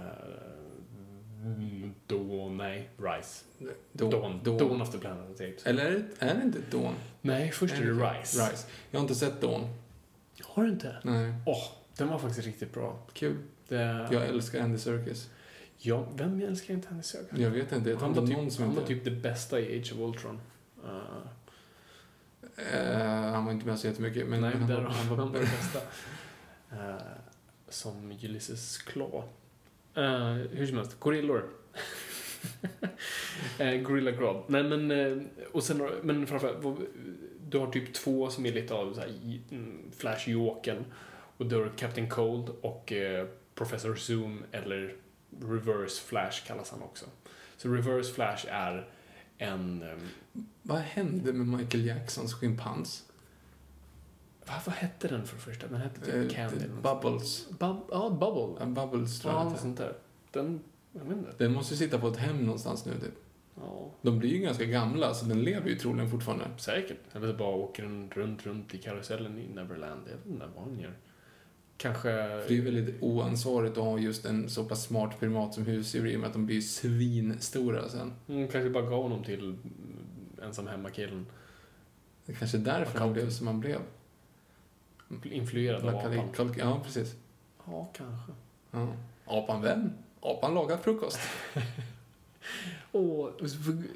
då, 2.06 2.48
nej, 2.48 2.88
Rise. 2.98 3.44
Dawn. 3.92 4.10
Dawn. 4.10 4.40
Dawn. 4.44 4.58
Dawn 4.58 4.82
of 4.82 4.90
the 4.92 4.98
Planet 4.98 5.30
of 5.30 5.36
the 5.36 5.48
Apes. 5.50 5.66
Eller 5.66 5.84
är 5.86 5.90
det, 5.90 6.04
är 6.18 6.34
det 6.34 6.42
inte 6.42 6.58
Dawn? 6.70 6.94
Nej, 7.20 7.50
först 7.52 7.74
är 7.74 7.80
det 7.86 7.92
Rise. 7.92 8.50
Rise. 8.50 8.66
Jag 8.90 8.98
har 8.98 9.02
inte 9.04 9.14
sett 9.14 9.40
Dawn. 9.40 9.66
Har 10.42 10.62
du 10.62 10.68
inte? 10.70 10.96
Nej. 11.04 11.32
Åh, 11.46 11.64
den 11.96 12.08
var 12.08 12.18
faktiskt 12.18 12.46
riktigt 12.46 12.72
bra. 12.74 12.98
Kul. 13.12 13.36
Det, 13.68 14.08
Jag 14.12 14.26
älskar 14.26 14.60
Andy 14.60 14.78
Serkis. 14.78 15.30
ja, 15.78 16.06
vem 16.16 16.42
älskar 16.42 16.74
inte 16.74 16.88
Andy 16.88 17.02
Serkis? 17.02 17.38
Jag 17.38 17.50
vet 17.50 17.72
inte, 17.72 17.90
jag 17.90 17.98
tror 17.98 18.08
Han 18.08 18.16
var, 18.26 18.32
någon 18.32 18.44
typ, 18.44 18.52
som 18.52 18.62
han 18.64 18.70
inte... 18.70 18.80
var 18.82 18.88
typ 18.88 19.04
det 19.04 19.10
bästa 19.10 19.60
i 19.60 19.80
Age 19.80 19.92
of 19.92 19.98
Ultron. 19.98 20.40
Uh, 20.84 20.90
Eh, 22.58 23.32
han 23.32 23.44
var 23.44 23.52
inte 23.52 23.66
med 23.66 23.78
så 23.78 23.86
jättemycket, 23.86 24.26
men, 24.26 24.40
Nej, 24.40 24.52
han, 24.58 24.68
där 24.68 24.76
var, 24.76 24.90
han 24.90 25.16
var 25.16 25.32
det 25.32 25.40
bästa. 25.40 25.78
Eh, 26.72 26.96
som 27.68 28.12
Ulysses 28.22 28.78
Claw. 28.78 29.22
Eh, 29.94 30.32
hur 30.32 30.66
som 30.66 30.76
helst, 30.76 31.00
gorillor. 31.00 31.44
uh, 33.60 33.74
Gorilla 33.82 34.10
Grodd. 34.10 34.44
Nej 34.46 34.62
men, 34.64 34.90
eh, 34.90 35.16
och 35.52 35.62
sen, 35.62 35.90
men 36.02 36.26
framförallt, 36.26 36.78
du 37.48 37.58
har 37.58 37.70
typ 37.70 37.94
två 37.94 38.30
som 38.30 38.46
är 38.46 38.52
lite 38.52 38.74
av 38.74 38.94
så 38.94 39.00
här, 39.00 39.40
mm, 39.50 39.90
Flash 39.96 40.30
Jokern. 40.30 40.84
Och 41.36 41.46
då 41.46 41.56
har 41.56 41.64
du 41.64 41.70
Captain 41.76 42.08
Cold 42.08 42.48
och 42.60 42.92
eh, 42.92 43.26
Professor 43.54 43.94
Zoom, 43.94 44.44
eller 44.52 44.94
Reverse 45.40 46.02
Flash 46.02 46.46
kallas 46.46 46.70
han 46.70 46.82
också. 46.82 47.06
Så 47.56 47.68
Reverse 47.68 48.14
Flash 48.14 48.46
är 48.50 48.88
en... 49.38 49.84
Vad 50.62 50.78
hände 50.78 51.32
med 51.32 51.58
Michael 51.58 51.86
Jacksons 51.86 52.34
schimpans? 52.34 53.04
vad, 54.46 54.56
vad 54.64 54.74
hette 54.74 55.08
den 55.08 55.26
för 55.26 55.36
det 55.36 55.42
första? 55.42 55.66
Den 55.66 55.80
hette 55.80 56.00
typ 56.00 56.14
Eh, 56.14 56.36
Candy. 56.36 56.64
Bubbles. 56.82 57.48
Bub, 57.48 57.76
ja, 57.90 58.10
Bubble. 58.10 58.56
Ja, 58.60 58.66
Bubbles 58.66 59.20
tror 59.20 59.34
Ja, 59.34 59.44
jag 59.44 59.52
det 59.52 59.58
sånt 59.58 59.78
där. 59.78 59.94
Den, 60.30 60.60
jag 60.92 61.04
vet 61.04 61.18
inte. 61.18 61.30
Den 61.38 61.52
måste 61.52 61.74
ju 61.74 61.78
sitta 61.78 61.98
på 61.98 62.08
ett 62.08 62.16
hem 62.16 62.36
någonstans 62.44 62.86
nu 62.86 62.92
typ. 62.92 63.14
Ja, 63.54 63.90
De 64.02 64.18
blir 64.18 64.30
ju 64.30 64.38
ganska 64.38 64.64
gamla, 64.64 65.14
så 65.14 65.26
den 65.26 65.42
lever 65.42 65.68
ju 65.70 65.76
troligen 65.78 66.10
fortfarande. 66.10 66.44
säkert. 66.58 66.98
Eller 67.12 67.34
bara 67.34 67.56
åker 67.56 67.82
den 67.82 68.10
runt, 68.10 68.46
runt 68.46 68.74
i 68.74 68.78
karusellen 68.78 69.38
i 69.38 69.48
Neverland. 69.54 70.00
Jag 70.10 70.16
vet 70.16 70.26
inte 70.26 70.46
vad 70.56 70.64
hon 70.64 70.80
gör. 70.80 70.94
Kanske... 71.78 72.02
För 72.02 72.44
det 72.48 72.58
är 72.58 72.62
väldigt 72.62 73.02
oansvarigt 73.02 73.78
att 73.78 73.84
ha 73.84 73.98
just 73.98 74.24
en 74.24 74.48
så 74.50 74.64
pass 74.64 74.82
smart 74.84 75.20
primat 75.20 75.54
som 75.54 75.66
husdjur 75.66 76.06
i 76.06 76.16
och 76.16 76.20
med 76.20 76.26
att 76.26 76.32
de 76.32 76.46
blir 76.46 76.60
svinstora 76.60 77.88
sen. 77.88 78.12
Hon 78.26 78.48
kanske 78.48 78.70
bara 78.70 78.82
gav 78.86 79.02
honom 79.02 79.24
till 79.24 79.44
mm, 79.44 79.58
ensam 80.42 80.66
hemma-killen. 80.66 81.26
Det 82.26 82.32
är 82.32 82.36
kanske 82.36 82.58
därför 82.58 82.98
han 82.98 83.12
blev 83.12 83.30
som 83.30 83.46
han 83.46 83.60
blev. 83.60 83.80
Influerad 85.22 85.82
av 85.82 85.96
apan. 85.96 86.28
kalk- 86.36 86.58
Ja, 86.58 86.80
precis. 86.84 87.14
Ja, 87.66 87.88
kanske. 87.92 88.32
Ja. 88.70 88.88
Apan 89.26 89.62
vem? 89.62 89.90
Apan 90.20 90.54
lagar 90.54 90.76
frukost. 90.76 91.18
Och 92.92 93.32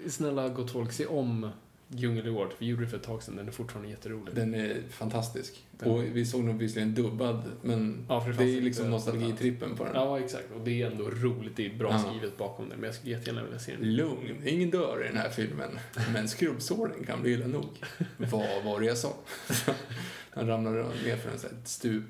snälla 0.08 0.48
gott 0.48 0.70
folk, 0.70 0.92
se 0.92 1.06
om 1.06 1.48
Djungelord, 1.94 2.50
vi 2.58 2.66
gjorde 2.66 2.82
det 2.84 2.88
för 2.88 2.96
ett 2.96 3.02
tag 3.02 3.22
sedan, 3.22 3.36
den 3.36 3.48
är 3.48 3.52
fortfarande 3.52 3.90
jätterolig. 3.90 4.34
Den 4.34 4.54
är 4.54 4.82
fantastisk. 4.90 5.64
Den- 5.70 5.90
Och 5.90 6.02
vi 6.02 6.26
såg 6.26 6.44
nog 6.44 6.58
visserligen 6.58 6.94
dubbad, 6.94 7.42
men 7.62 8.06
Ja, 8.08 8.24
det 8.26 8.44
det, 8.44 8.56
är 8.56 8.60
liksom 8.60 8.90
nostalgitrippen 8.90 9.76
på 9.76 9.84
den. 9.84 9.92
Ja, 9.94 10.18
exakt. 10.20 10.44
Och 10.54 10.60
det 10.64 10.82
är 10.82 10.90
ändå 10.90 11.04
roligt, 11.10 11.56
det 11.56 11.66
är 11.66 11.78
bra 11.78 11.90
Ja. 11.90 11.98
skrivet 11.98 12.38
bakom 12.38 12.68
det, 12.68 12.74
men 12.76 12.84
jag 12.84 12.94
skulle 12.94 13.12
jättegärna 13.12 13.42
vilja 13.44 13.58
se 13.58 13.76
den. 13.76 13.96
Lugn, 13.96 14.42
ingen 14.46 14.70
dör 14.70 15.04
i 15.04 15.08
den 15.08 15.16
här 15.16 15.30
filmen. 15.30 15.78
Men 16.12 16.28
skrubbsåren 16.28 17.04
kan 17.06 17.22
bli 17.22 17.32
illa 17.32 17.46
nog. 17.46 17.68
Vad 18.16 18.64
var 18.64 18.80
det 18.80 18.86
jag 18.86 18.98
sa? 18.98 19.12
Han 20.30 20.46
ramlar 20.46 20.72
ner 21.04 21.16
för 21.16 21.30
en 21.30 21.38
sån 21.38 21.50
här 21.50 21.58
stup, 21.64 22.04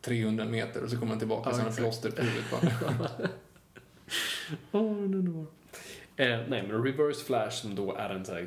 300 0.00 0.44
meter, 0.44 0.82
och 0.82 0.90
så 0.90 0.96
kommer 0.96 1.10
han 1.10 1.18
tillbaka 1.18 1.42
Ja, 1.44 1.50
och 1.50 1.56
så 1.56 1.62
har 1.62 1.68
han 1.70 1.76
plåster 1.76 2.10
på 2.10 2.22
huvudet 2.22 2.50
bara. 2.50 2.60
Den 4.70 4.98
är 4.98 5.04
underbar. 5.04 5.46
Eh, 6.16 6.38
nej, 6.48 6.64
men 6.68 6.82
Reverse 6.84 7.24
Flash 7.24 7.50
som 7.62 7.74
då 7.74 7.94
är 7.94 8.10
en 8.10 8.24
sån 8.24 8.34
här, 8.34 8.42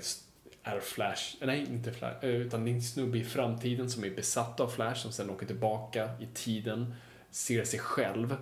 är 0.67 0.79
Flash, 0.79 1.35
nej 1.41 1.65
inte 1.69 1.91
Flash, 1.91 2.25
eh, 2.25 2.29
utan 2.29 2.65
det 2.65 2.71
är 2.71 2.75
en 2.75 2.81
snubbe 2.81 3.17
i 3.17 3.23
framtiden 3.23 3.89
som 3.89 4.03
är 4.03 4.09
besatt 4.09 4.59
av 4.59 4.69
Flash 4.69 5.01
som 5.01 5.11
sen 5.11 5.29
åker 5.29 5.45
tillbaka 5.45 6.09
i 6.19 6.27
tiden, 6.33 6.95
ser 7.31 7.63
sig 7.63 7.79
själv 7.79 8.37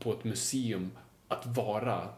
på 0.00 0.12
ett 0.12 0.24
museum 0.24 0.90
att 1.28 1.46
vara 1.46 2.08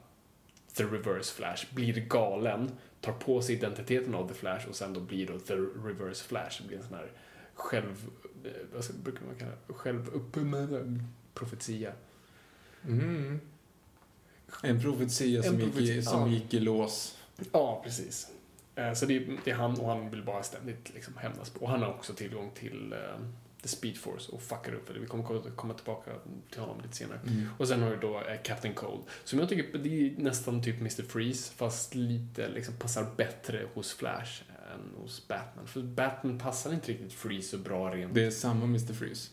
The 0.74 0.85
Reverse 0.85 1.35
Flash, 1.35 1.74
blir 1.74 1.93
galen, 1.93 2.70
tar 3.01 3.12
på 3.12 3.43
sig 3.43 3.55
identiteten 3.55 4.14
av 4.14 4.28
The 4.28 4.35
Flash 4.35 4.68
och 4.68 4.76
sen 4.76 4.93
då 4.93 5.01
blir 5.01 5.26
då 5.26 5.39
The 5.39 5.55
Reverse 5.55 6.24
Flash, 6.24 6.66
blir 6.66 6.76
en 6.76 6.85
sån 6.85 6.95
här 6.95 7.11
själv, 7.55 8.11
eh, 8.45 8.51
vad 8.74 8.85
ska, 8.85 8.95
brukar 8.95 9.26
man 9.26 9.35
kalla 9.35 9.53
det, 9.66 9.72
självuppmärksam 9.72 11.03
profetia. 11.35 11.93
Mm. 12.85 13.41
En 14.62 14.80
profetia 14.80 15.43
som, 15.43 15.55
En 15.55 15.61
gick, 15.61 15.68
i, 15.68 15.72
profetia, 15.72 16.03
som 16.03 16.20
ja. 16.20 16.28
gick 16.28 16.55
i 16.55 16.61
lås. 16.61 17.18
Ja, 17.53 17.80
precis. 17.85 18.28
Eh, 18.75 18.93
Så 18.93 19.07
det 19.07 19.16
är, 19.16 19.39
det 19.45 19.51
är 19.51 19.55
han 19.55 19.81
och 19.81 19.89
han 19.89 20.11
vill 20.11 20.23
bara 20.25 20.43
ständigt 20.43 20.95
liksom 20.95 21.16
hämnas 21.16 21.51
på. 21.51 21.61
Och 21.61 21.70
han 21.70 21.83
har 21.83 21.89
också 21.95 22.12
tillgång 22.14 22.51
till 22.55 22.93
eh, 22.93 22.99
The 23.62 23.68
Speed 23.68 23.97
Force 23.97 24.33
och 24.33 24.43
fuckar 24.43 24.75
upp 24.75 24.87
det. 24.95 24.99
Vi 25.01 25.07
kommer 25.07 25.25
komma- 25.25 25.51
komma 25.57 25.75
tillbaka 25.75 26.11
till 26.51 26.61
honom 26.61 26.81
lite 26.83 26.97
senare. 26.97 27.20
Och 27.59 27.68
sen 27.68 27.83
har 27.83 27.91
du 27.91 27.97
då 27.97 28.16
eh, 28.20 28.43
Captain 28.43 28.75
Cold. 28.75 29.03
Som 29.25 29.39
jag 29.39 29.49
tycker 29.49 29.79
det 29.79 29.89
är 30.07 30.14
nästan 30.18 30.62
typ 30.62 30.81
Mr. 30.81 31.03
Freeze 31.03 31.53
fast 31.53 31.95
lite 31.95 32.49
liksom 32.49 32.75
passar 32.77 33.07
bättre 33.16 33.66
hos 33.75 33.93
Flash 33.95 34.43
än 34.75 35.03
hos 35.03 35.29
Batman. 35.29 35.66
För 35.66 35.83
Batman 35.83 36.39
passar 36.39 36.73
inte 36.73 36.93
riktigt 36.93 37.12
Freeze 37.12 37.49
så 37.49 37.59
bra 37.59 37.95
rent... 37.95 38.14
Det 38.14 38.25
är 38.25 38.31
samma 38.31 38.64
Mr. 38.64 38.93
Freeze. 38.95 39.31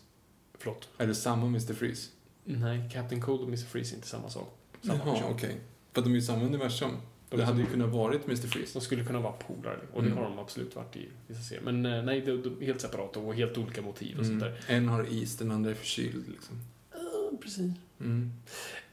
Förlåt. 0.58 0.90
Är 0.98 1.08
det 1.08 1.16
samma 1.16 1.46
Mr. 1.46 1.74
Freeze? 1.74 2.10
Nej, 2.44 2.90
Captain 2.94 3.22
Cold 3.22 3.42
och 3.42 3.48
Mr. 3.48 3.66
Freeze 3.66 3.94
är 3.94 3.96
inte 3.96 4.08
samma 4.08 4.30
sak. 4.30 4.58
Samma 4.82 5.00
Jaha, 5.06 5.24
okej. 5.32 5.58
För 5.94 6.02
att 6.02 6.06
de 6.06 6.12
är 6.12 6.16
ju 6.16 6.22
samma 6.22 6.44
universum. 6.46 6.92
De 7.30 7.38
det 7.38 7.44
är 7.44 7.46
hade 7.48 7.60
ju 7.60 7.66
kunnat 7.66 7.90
varit 7.90 8.26
Mr. 8.28 8.36
Freeze. 8.48 8.74
De 8.80 8.82
skulle 8.82 9.04
kunna 9.04 9.20
vara 9.20 9.34
polare 9.34 9.80
och 9.94 10.02
det 10.04 10.08
Mm. 10.08 10.18
har 10.18 10.30
de 10.30 10.40
absolut 10.40 10.76
varit 10.76 10.96
i 10.96 11.08
vissa 11.28 11.42
serier. 11.42 11.64
Men 11.64 11.86
eh, 11.86 12.04
nej, 12.04 12.22
de, 12.22 12.32
de 12.42 12.62
är 12.62 12.66
helt 12.66 12.82
separata 12.82 13.20
och 13.20 13.36
helt 13.36 13.58
olika 13.58 13.82
motiv 13.82 14.20
och 14.20 14.26
sånt 14.26 14.42
Mm. 14.44 14.54
där. 14.68 14.76
En 14.76 14.88
har 14.88 15.04
is, 15.14 15.38
den 15.38 15.52
andra 15.52 15.72
är 15.72 15.76
förkyld. 15.76 16.28
Liksom. 16.30 16.56
Ja, 16.94 17.32
precis. 17.42 17.72
Mm. 18.00 18.32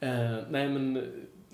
Eh, 0.00 0.38
nej, 0.50 0.68
men 0.68 0.96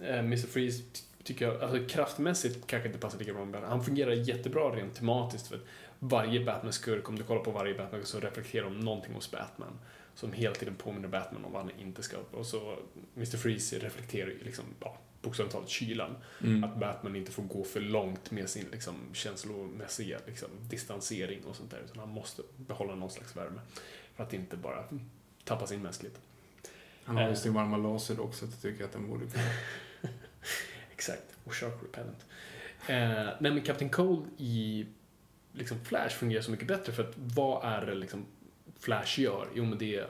eh, 0.01 0.18
Mr. 0.18 0.37
Freeze 0.37 0.83
ty- 0.93 1.03
tycker 1.24 1.45
jag, 1.49 1.62
alltså 1.62 1.85
kraftmässigt 1.89 2.66
kanske 2.66 2.87
inte 2.89 2.99
passar 3.01 3.18
lika 3.18 3.33
bra 3.33 3.45
med 3.45 3.53
Batman. 3.53 3.70
Han 3.70 3.85
fungerar 3.85 4.12
jättebra 4.12 4.62
rent 4.76 4.95
tematiskt 4.95 5.47
för 5.49 5.57
att 5.57 5.62
varje 5.99 6.45
Batman-skurk, 6.45 7.09
om 7.09 7.16
du 7.18 7.22
kollar 7.24 7.43
på 7.45 7.51
varje 7.51 7.74
Batman 7.74 8.01
så 8.05 8.20
reflekterar 8.20 8.64
de 8.64 8.80
någonting 8.80 9.14
hos 9.14 9.30
Batman. 9.30 9.78
Som 10.14 10.33
hela 10.33 10.55
tiden 10.55 10.74
påminner 10.74 11.09
Batman 11.09 11.45
om 11.45 11.53
vad 11.53 11.62
han 11.62 11.70
inte 11.80 12.03
ska. 12.03 12.16
Och 12.30 12.47
så 12.47 12.76
Mr. 13.16 13.37
Freeze 13.37 13.78
reflekterar 13.78 14.28
ju 14.28 14.39
liksom, 14.45 14.64
ja, 14.80 14.99
bokstavligt 15.22 15.52
talat 15.52 15.68
kylan. 15.68 16.16
Mm. 16.40 16.64
Att 16.64 16.76
Batman 16.76 17.16
inte 17.16 17.32
får 17.32 17.42
gå 17.42 17.64
för 17.64 17.80
långt 17.80 18.30
med 18.30 18.50
sin 18.50 18.66
liksom, 18.72 18.94
känslomässiga 19.12 20.18
liksom, 20.26 20.48
distansering 20.70 21.44
och 21.44 21.56
sånt 21.56 21.70
där. 21.70 21.80
Utan 21.84 21.98
han 21.98 22.08
måste 22.08 22.42
behålla 22.56 22.94
någon 22.94 23.10
slags 23.10 23.36
värme. 23.36 23.60
För 24.14 24.24
att 24.24 24.32
inte 24.32 24.56
bara 24.56 24.84
tappa 25.44 25.66
sin 25.66 25.82
mänsklighet. 25.82 26.20
Han 27.04 27.16
har 27.16 27.22
ju 27.22 27.28
Eh. 27.30 27.34
sin 27.34 27.54
varma 27.54 27.76
laser 27.76 28.20
också, 28.20 28.46
så 28.46 28.52
jag 28.52 28.62
tycker 28.62 28.84
att 28.84 28.92
den 28.92 29.08
borde 29.08 29.26
kunna... 29.26 29.44
Exakt. 30.92 31.36
Och 31.44 31.54
Shark 31.54 31.74
Repellent. 31.82 32.26
Eh, 32.86 33.34
nej 33.40 33.52
men 33.52 33.62
Captain 33.62 33.90
Cold 33.90 34.26
i 34.38 34.86
liksom 35.52 35.84
Flash 35.84 36.16
fungerar 36.16 36.42
så 36.42 36.50
mycket 36.50 36.68
bättre 36.68 36.92
för 36.92 37.08
att 37.08 37.14
vad 37.16 37.64
är 37.64 37.86
det 37.86 37.94
liksom 37.94 38.26
Flash 38.80 39.20
gör? 39.20 39.48
Jo 39.54 39.64
men 39.64 39.78
det 39.78 39.96
är 39.96 40.06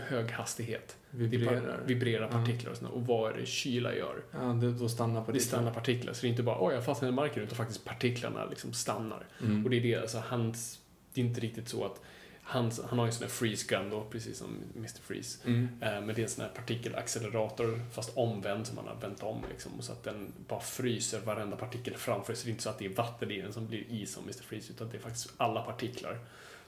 hög 0.00 0.30
hastighet. 0.30 0.96
Vibrerar. 1.10 1.80
vibrerar 1.86 2.28
partiklar 2.28 2.70
och 2.70 2.76
sånt. 2.76 2.92
Och 2.92 3.06
vad 3.06 3.32
är 3.32 3.36
det 3.36 3.46
kyla 3.46 3.94
gör? 3.94 4.22
Ja, 4.30 4.38
det, 4.38 4.72
då 4.72 4.88
stannar 4.88 5.24
på 5.24 5.32
Det 5.32 5.40
stannar 5.40 5.70
partiklar. 5.70 6.12
Så 6.12 6.20
det 6.20 6.26
är 6.26 6.30
inte 6.30 6.42
bara 6.42 6.66
oj 6.66 6.74
jag 6.74 6.84
fastnar 6.84 7.08
i 7.08 7.12
marken 7.12 7.42
utan 7.42 7.56
faktiskt 7.56 7.84
partiklarna 7.84 8.44
liksom 8.44 8.72
stannar. 8.72 9.26
Mm. 9.42 9.64
Och 9.64 9.70
det 9.70 9.76
är 9.76 9.80
det, 9.80 9.96
alltså 9.96 10.18
hans, 10.26 10.80
det 11.14 11.20
är 11.20 11.24
inte 11.24 11.40
riktigt 11.40 11.68
så 11.68 11.84
att 11.84 12.00
hans, 12.42 12.80
han 12.88 12.98
har 12.98 13.06
ju 13.06 13.08
en 13.08 13.12
sån 13.12 13.20
där 13.20 13.28
freeze 13.28 13.66
gun 13.68 13.90
då, 13.90 14.06
precis 14.10 14.38
som 14.38 14.56
Mr. 14.76 15.00
Freeze. 15.02 15.38
Mm. 15.48 15.68
Eh, 15.80 16.00
Men 16.00 16.06
det 16.06 16.18
är 16.18 16.22
en 16.22 16.28
sån 16.28 16.44
här 16.44 16.52
partikelaccelerator 16.52 17.80
fast 17.92 18.16
omvänd 18.16 18.66
som 18.66 18.76
man 18.76 18.86
har 18.86 18.96
vänt 19.00 19.22
om 19.22 19.44
liksom. 19.50 19.72
Så 19.80 19.92
att 19.92 20.04
den 20.04 20.32
bara 20.48 20.60
fryser 20.60 21.20
varenda 21.20 21.56
partikel 21.56 21.96
framför 21.96 22.34
så 22.34 22.44
det 22.44 22.48
är 22.48 22.52
inte 22.52 22.62
så 22.62 22.70
att 22.70 22.78
det 22.78 22.86
är 22.86 22.94
vatten 22.94 23.30
i 23.30 23.40
den 23.40 23.52
som 23.52 23.66
blir 23.66 23.84
is 23.88 24.12
som 24.12 24.22
Mr. 24.22 24.42
Freeze 24.42 24.72
utan 24.72 24.88
det 24.90 24.96
är 24.96 25.00
faktiskt 25.00 25.32
alla 25.36 25.62
partiklar 25.62 26.18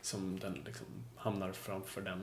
som 0.03 0.39
den 0.39 0.63
liksom 0.67 0.87
hamnar 1.17 1.53
framför 1.53 2.01
den 2.01 2.21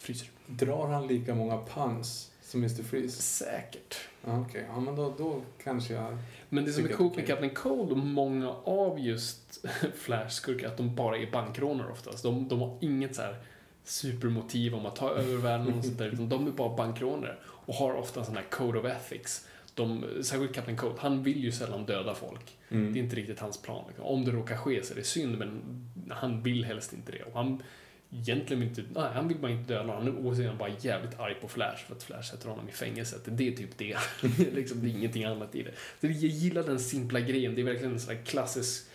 fryser. 0.00 0.28
Drar 0.46 0.86
han 0.86 1.06
lika 1.06 1.34
många 1.34 1.56
pans 1.56 2.30
som 2.42 2.60
Mr. 2.60 2.82
Freeze? 2.82 3.22
Säkert. 3.22 3.96
Ja, 4.24 4.40
okej. 4.40 4.64
Ja, 4.68 4.80
men 4.80 4.96
då, 4.96 5.14
då 5.18 5.42
kanske 5.64 5.94
jag... 5.94 6.18
Men 6.48 6.64
det 6.64 6.72
som 6.72 6.84
är 6.84 6.88
coolt 6.88 7.16
med. 7.16 7.26
Captain 7.26 7.54
Cold 7.54 7.90
och 7.90 7.98
många 7.98 8.50
av 8.64 9.00
just 9.00 9.66
Flash-skurkar 9.94 10.66
att 10.68 10.76
de 10.76 10.94
bara 10.94 11.16
är 11.16 11.30
bankrånare 11.30 11.92
oftast. 11.92 12.22
De, 12.22 12.48
de 12.48 12.60
har 12.60 12.78
inget 12.80 13.14
så 13.14 13.22
här 13.22 13.36
supermotiv 13.84 14.74
om 14.74 14.86
att 14.86 14.96
ta 14.96 15.10
över 15.10 15.36
världen 15.36 15.74
och 15.78 15.84
sånt 15.84 15.98
där, 15.98 16.08
utan 16.08 16.28
de 16.28 16.46
är 16.46 16.50
bara 16.50 16.76
bankrånare 16.76 17.36
och 17.46 17.74
har 17.74 17.94
ofta 17.94 18.20
en 18.20 18.26
sån 18.26 18.36
här 18.36 18.46
code 18.50 18.78
of 18.78 18.84
ethics. 18.84 19.46
De, 19.74 20.04
särskilt 20.22 20.54
Captain 20.54 20.76
Cold, 20.76 20.94
han 20.98 21.22
vill 21.22 21.44
ju 21.44 21.52
sällan 21.52 21.86
döda 21.86 22.14
folk. 22.14 22.58
Mm. 22.68 22.92
Det 22.92 22.98
är 22.98 23.02
inte 23.02 23.16
riktigt 23.16 23.40
hans 23.40 23.62
plan. 23.62 23.84
Liksom. 23.88 24.04
Om 24.04 24.24
det 24.24 24.30
råkar 24.30 24.56
ske 24.56 24.84
så 24.84 24.92
är 24.92 24.96
det 24.96 25.04
synd, 25.04 25.38
men 25.38 25.60
han 26.10 26.42
vill 26.42 26.64
helst 26.64 26.92
inte 26.92 27.12
det. 27.12 27.22
Och 27.22 27.32
han 27.32 27.62
egentligen 28.12 28.62
inte, 28.62 28.82
nej, 28.94 29.10
han 29.14 29.28
vill 29.28 29.38
bara 29.38 29.52
inte 29.52 29.72
döda 29.72 29.84
någon. 29.84 29.96
Han 29.96 30.46
är 30.46 30.54
bara 30.54 30.70
jävligt 30.80 31.20
arg 31.20 31.34
på 31.34 31.48
Flash 31.48 31.76
för 31.86 31.94
att 31.94 32.02
Flash 32.02 32.22
sätter 32.22 32.48
honom 32.48 32.68
i 32.68 32.72
fängelset. 32.72 33.22
Det 33.24 33.48
är 33.48 33.52
typ 33.52 33.78
det. 33.78 33.96
liksom, 34.52 34.82
det 34.82 34.88
är 34.88 34.90
ingenting 34.90 35.24
annat 35.24 35.54
i 35.54 35.62
det. 35.62 35.72
Så 36.00 36.06
jag 36.06 36.12
gillar 36.14 36.62
den 36.62 36.80
simpla 36.80 37.20
grejen. 37.20 37.54
Det 37.54 37.60
är 37.60 37.64
verkligen 37.64 37.92
en 37.92 38.00
sån 38.00 38.16
här 38.16 38.22
klassisk 38.22 38.86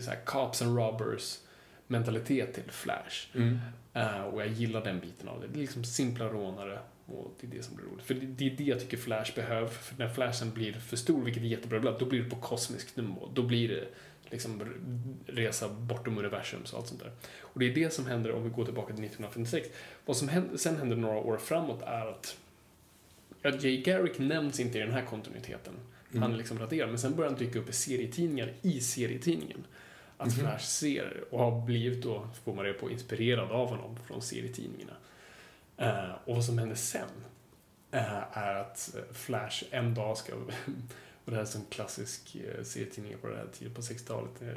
så 0.00 0.10
här, 0.10 0.24
cops 0.24 0.62
and 0.62 0.76
robbers 0.76 1.38
mentalitet 1.86 2.54
till 2.54 2.62
Flash. 2.70 3.26
Mm. 3.34 3.58
Eh, 3.92 4.20
och 4.20 4.40
jag 4.40 4.48
gillar 4.48 4.84
den 4.84 5.00
biten 5.00 5.28
av 5.28 5.40
det. 5.40 5.46
Det 5.46 5.58
är 5.58 5.60
liksom 5.60 5.84
simpla 5.84 6.28
rånare 6.28 6.78
och 7.06 7.36
det 7.40 7.46
är 7.46 7.50
det 7.50 7.62
som 7.62 7.76
blir 7.76 7.86
roligt. 7.86 8.04
För 8.04 8.14
det, 8.14 8.26
det 8.26 8.46
är 8.46 8.56
det 8.56 8.64
jag 8.64 8.80
tycker 8.80 8.96
Flash 8.96 9.34
behöver. 9.34 9.68
För 9.68 9.98
när 9.98 10.08
Flashen 10.08 10.50
blir 10.50 10.72
för 10.72 10.96
stor, 10.96 11.24
vilket 11.24 11.42
är 11.42 11.46
jättebra 11.46 11.78
ibland, 11.78 11.98
då 11.98 12.06
blir 12.06 12.22
det 12.22 12.30
på 12.30 12.36
kosmisk 12.36 12.96
nivå. 12.96 13.28
Då 13.34 13.42
blir 13.42 13.68
det 13.68 13.88
liksom 14.32 14.62
resa 15.26 15.68
bortom 15.68 16.18
universum 16.18 16.60
och 16.72 16.78
allt 16.78 16.88
sånt 16.88 17.00
där. 17.00 17.12
Och 17.40 17.60
det 17.60 17.70
är 17.70 17.74
det 17.74 17.92
som 17.92 18.06
händer 18.06 18.32
om 18.32 18.44
vi 18.44 18.50
går 18.50 18.64
tillbaka 18.64 18.94
till 18.94 19.04
1956. 19.04 19.68
Vad 20.06 20.16
som 20.16 20.28
händer, 20.28 20.56
sen 20.56 20.76
händer 20.76 20.96
några 20.96 21.16
år 21.18 21.36
framåt 21.36 21.82
är 21.82 22.06
att 22.06 22.36
ja, 23.42 23.50
Jay 23.50 23.82
Garrick 23.82 24.18
nämns 24.18 24.60
inte 24.60 24.78
i 24.78 24.80
den 24.80 24.92
här 24.92 25.04
kontinuiteten. 25.04 25.74
Mm. 26.10 26.22
Han 26.22 26.32
är 26.32 26.36
liksom 26.36 26.58
raderad, 26.58 26.88
men 26.88 26.98
sen 26.98 27.16
börjar 27.16 27.30
han 27.30 27.38
dyka 27.38 27.58
upp 27.58 27.68
i 27.68 27.72
serietidningar 27.72 28.52
i 28.62 28.80
serietidningen. 28.80 29.64
Att 30.16 30.28
Mhm. 30.28 30.36
Flash 30.36 30.64
ser 30.64 31.24
och 31.30 31.38
har 31.38 31.60
blivit 31.66 32.02
då, 32.02 32.28
får 32.44 32.54
man 32.54 32.64
det 32.64 32.72
på, 32.72 32.90
inspirerad 32.90 33.50
av 33.50 33.68
honom 33.68 33.96
från 34.06 34.22
serietidningarna. 34.22 34.92
Eh, 35.76 36.10
och 36.24 36.34
vad 36.34 36.44
som 36.44 36.58
händer 36.58 36.76
sen 36.76 37.08
eh, 37.90 38.38
är 38.38 38.54
att 38.54 38.94
Flash 39.12 39.64
en 39.70 39.94
dag 39.94 40.16
ska, 40.16 40.32
och 41.24 41.30
det 41.30 41.36
här 41.36 41.42
är 41.42 41.46
som 41.46 41.64
klassisk 41.70 42.36
eh, 42.36 42.64
serietidning 42.64 43.16
på 43.20 43.28
det 43.28 43.36
här 43.36 43.46
tiden 43.52 43.74
på 43.74 43.80
60-talet, 43.80 44.42
eh, 44.42 44.48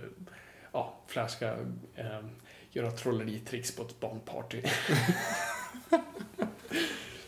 ja, 0.72 1.00
Flash 1.08 1.36
ska 1.36 1.46
eh, 1.96 2.20
göra 2.72 2.92
trolleritricks 2.92 3.76
på 3.76 3.84
ett 3.84 4.00
barnparty. 4.00 4.62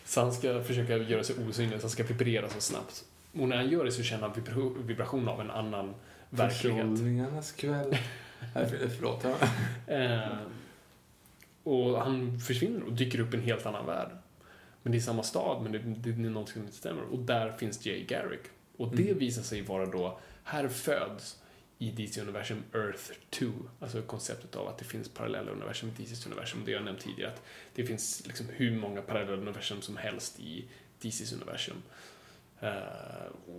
så 0.06 0.22
han 0.22 0.34
ska 0.34 0.64
försöka 0.64 0.98
göra 0.98 1.24
sig 1.24 1.36
osynlig, 1.48 1.80
så 1.80 1.84
han 1.84 1.92
ska 1.92 2.04
vibrera 2.04 2.50
så 2.50 2.62
snabbt. 2.62 3.06
Och 3.34 3.48
när 3.48 3.58
han 3.58 3.70
gör 3.70 3.86
det 3.86 3.92
så 3.92 4.04
känner 4.04 4.28
han 4.28 4.34
vibra- 4.34 4.84
vibration 4.84 5.28
av 5.28 5.42
en 5.42 5.52
annan 5.52 5.96
verklighet. 6.30 6.80
Förtrollningarnas 6.80 7.52
kväll. 7.52 7.98
Förlåt. 8.54 9.26
Eh, 9.88 10.38
och 11.64 12.02
han 12.02 12.40
försvinner 12.40 12.84
och 12.84 12.94
dyker 12.94 13.20
upp 13.20 13.34
i 13.34 13.38
en 13.38 13.44
helt 13.44 13.66
annan 13.66 13.86
värld. 13.86 14.10
Men 14.84 14.92
det 14.92 14.98
är 14.98 15.02
samma 15.02 15.24
stad, 15.24 15.64
men 15.64 15.72
det, 15.72 15.80
det 15.80 16.10
är 16.10 16.30
något 16.30 16.50
som 16.50 16.62
inte 16.62 16.74
stämmer. 16.74 17.02
Och 17.02 17.20
där 17.20 17.52
finns 17.52 17.86
Jay 17.86 18.06
Garrick. 18.06 18.42
Och 18.78 18.96
det 18.96 19.04
Mm. 19.04 19.18
visar 19.20 19.42
sig 19.42 19.62
vara 19.62 19.86
då, 19.86 20.20
här 20.44 20.68
föds 20.68 21.38
i 21.80 21.92
DC-universum 21.92 22.64
Earth 22.74 23.12
2. 23.30 23.46
Alltså 23.80 24.02
konceptet 24.02 24.56
av 24.56 24.68
att 24.68 24.78
det 24.78 24.86
finns 24.86 25.10
parallella 25.10 25.52
universum 25.52 25.90
i 25.98 26.04
DCs 26.04 26.26
universum. 26.26 26.62
Det 26.66 26.72
jag 26.72 26.84
nämnt 26.84 27.00
tidigare, 27.00 27.32
att 27.32 27.42
det 27.76 27.86
finns 27.86 28.28
liksom 28.28 28.46
hur 28.50 28.72
många 28.80 29.02
parallella 29.02 29.38
universum 29.38 29.82
som 29.82 29.98
helst 29.98 30.40
i 30.40 30.66
DCs 31.02 31.34
universum. 31.34 31.76
eh, 32.62 32.72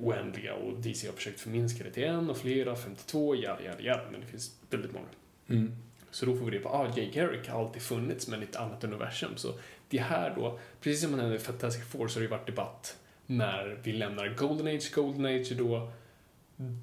oändliga 0.01 0.55
och 0.55 0.79
DC 0.81 1.07
har 1.07 1.15
försökt 1.15 1.41
förminska 1.41 1.85
det 1.85 1.91
till 1.91 2.05
en 2.05 2.31
och 2.31 2.37
flera, 2.37 2.77
52, 2.77 3.35
ja, 3.37 3.59
ja, 3.65 3.73
ja, 3.81 4.01
men 4.13 4.21
det 4.21 4.27
finns 4.27 4.57
väldigt 4.71 4.93
många. 4.93 5.07
Mm. 5.49 5.77
Så 6.11 6.27
då 6.27 6.37
får 6.37 6.45
vi 6.45 6.51
det 6.51 6.59
på, 6.59 6.69
ah, 6.69 6.93
Jay 6.97 7.11
Garrick 7.11 7.49
har 7.49 7.61
alltid 7.67 7.83
funnits 7.83 8.29
men 8.29 8.41
i 8.43 8.45
ett 8.45 8.57
annat 8.57 8.85
universum. 8.85 9.37
Så 9.37 9.55
det 9.89 9.99
här 9.99 10.35
då, 10.37 10.59
precis 10.81 11.01
som 11.03 11.11
man 11.11 11.21
nämnde 11.21 11.37
i 11.37 11.39
Fantastic 11.39 11.85
Four 11.85 12.09
så 12.09 12.17
har 12.17 12.21
det 12.21 12.25
ju 12.25 12.31
varit 12.31 12.47
debatt 12.47 12.97
när 13.31 13.79
vi 13.83 13.93
lämnar 13.93 14.29
Golden 14.29 14.67
Age. 14.67 14.93
Golden 14.95 15.25
Age 15.27 15.53
är 15.53 15.55
då 15.55 15.91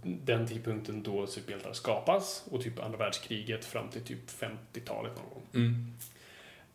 den 0.04 0.48
tidpunkten 0.48 1.04
då 1.04 1.28
superhjältar 1.28 1.74
skapas 1.74 2.44
och 2.52 2.62
typ 2.62 2.80
andra 2.80 2.98
världskriget 2.98 3.66
fram 3.66 3.90
till 3.90 4.02
typ 4.02 4.30
50-talet 4.30 5.12
någon 5.16 5.30
gång. 5.30 5.44
Mm. 5.54 5.94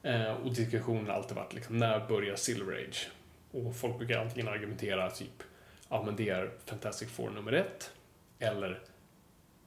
Eh, 0.03 0.33
och 0.33 0.55
diskussionen 0.55 1.07
har 1.07 1.15
alltid 1.15 1.37
varit 1.37 1.55
liksom, 1.55 1.79
när 1.79 2.09
börjar 2.09 2.37
Silver 2.37 2.73
Age? 2.89 3.09
Och 3.53 3.77
folk 3.77 3.99
brukar 3.99 4.19
antingen 4.19 4.49
argumentera 4.49 5.11
typ, 5.11 5.43
ja 5.89 6.03
men 6.07 6.17
det 6.17 6.29
är 6.29 6.51
Fantastic 6.65 7.09
Four 7.09 7.31
nummer 7.31 7.53
ett, 7.53 7.93
eller 8.39 8.81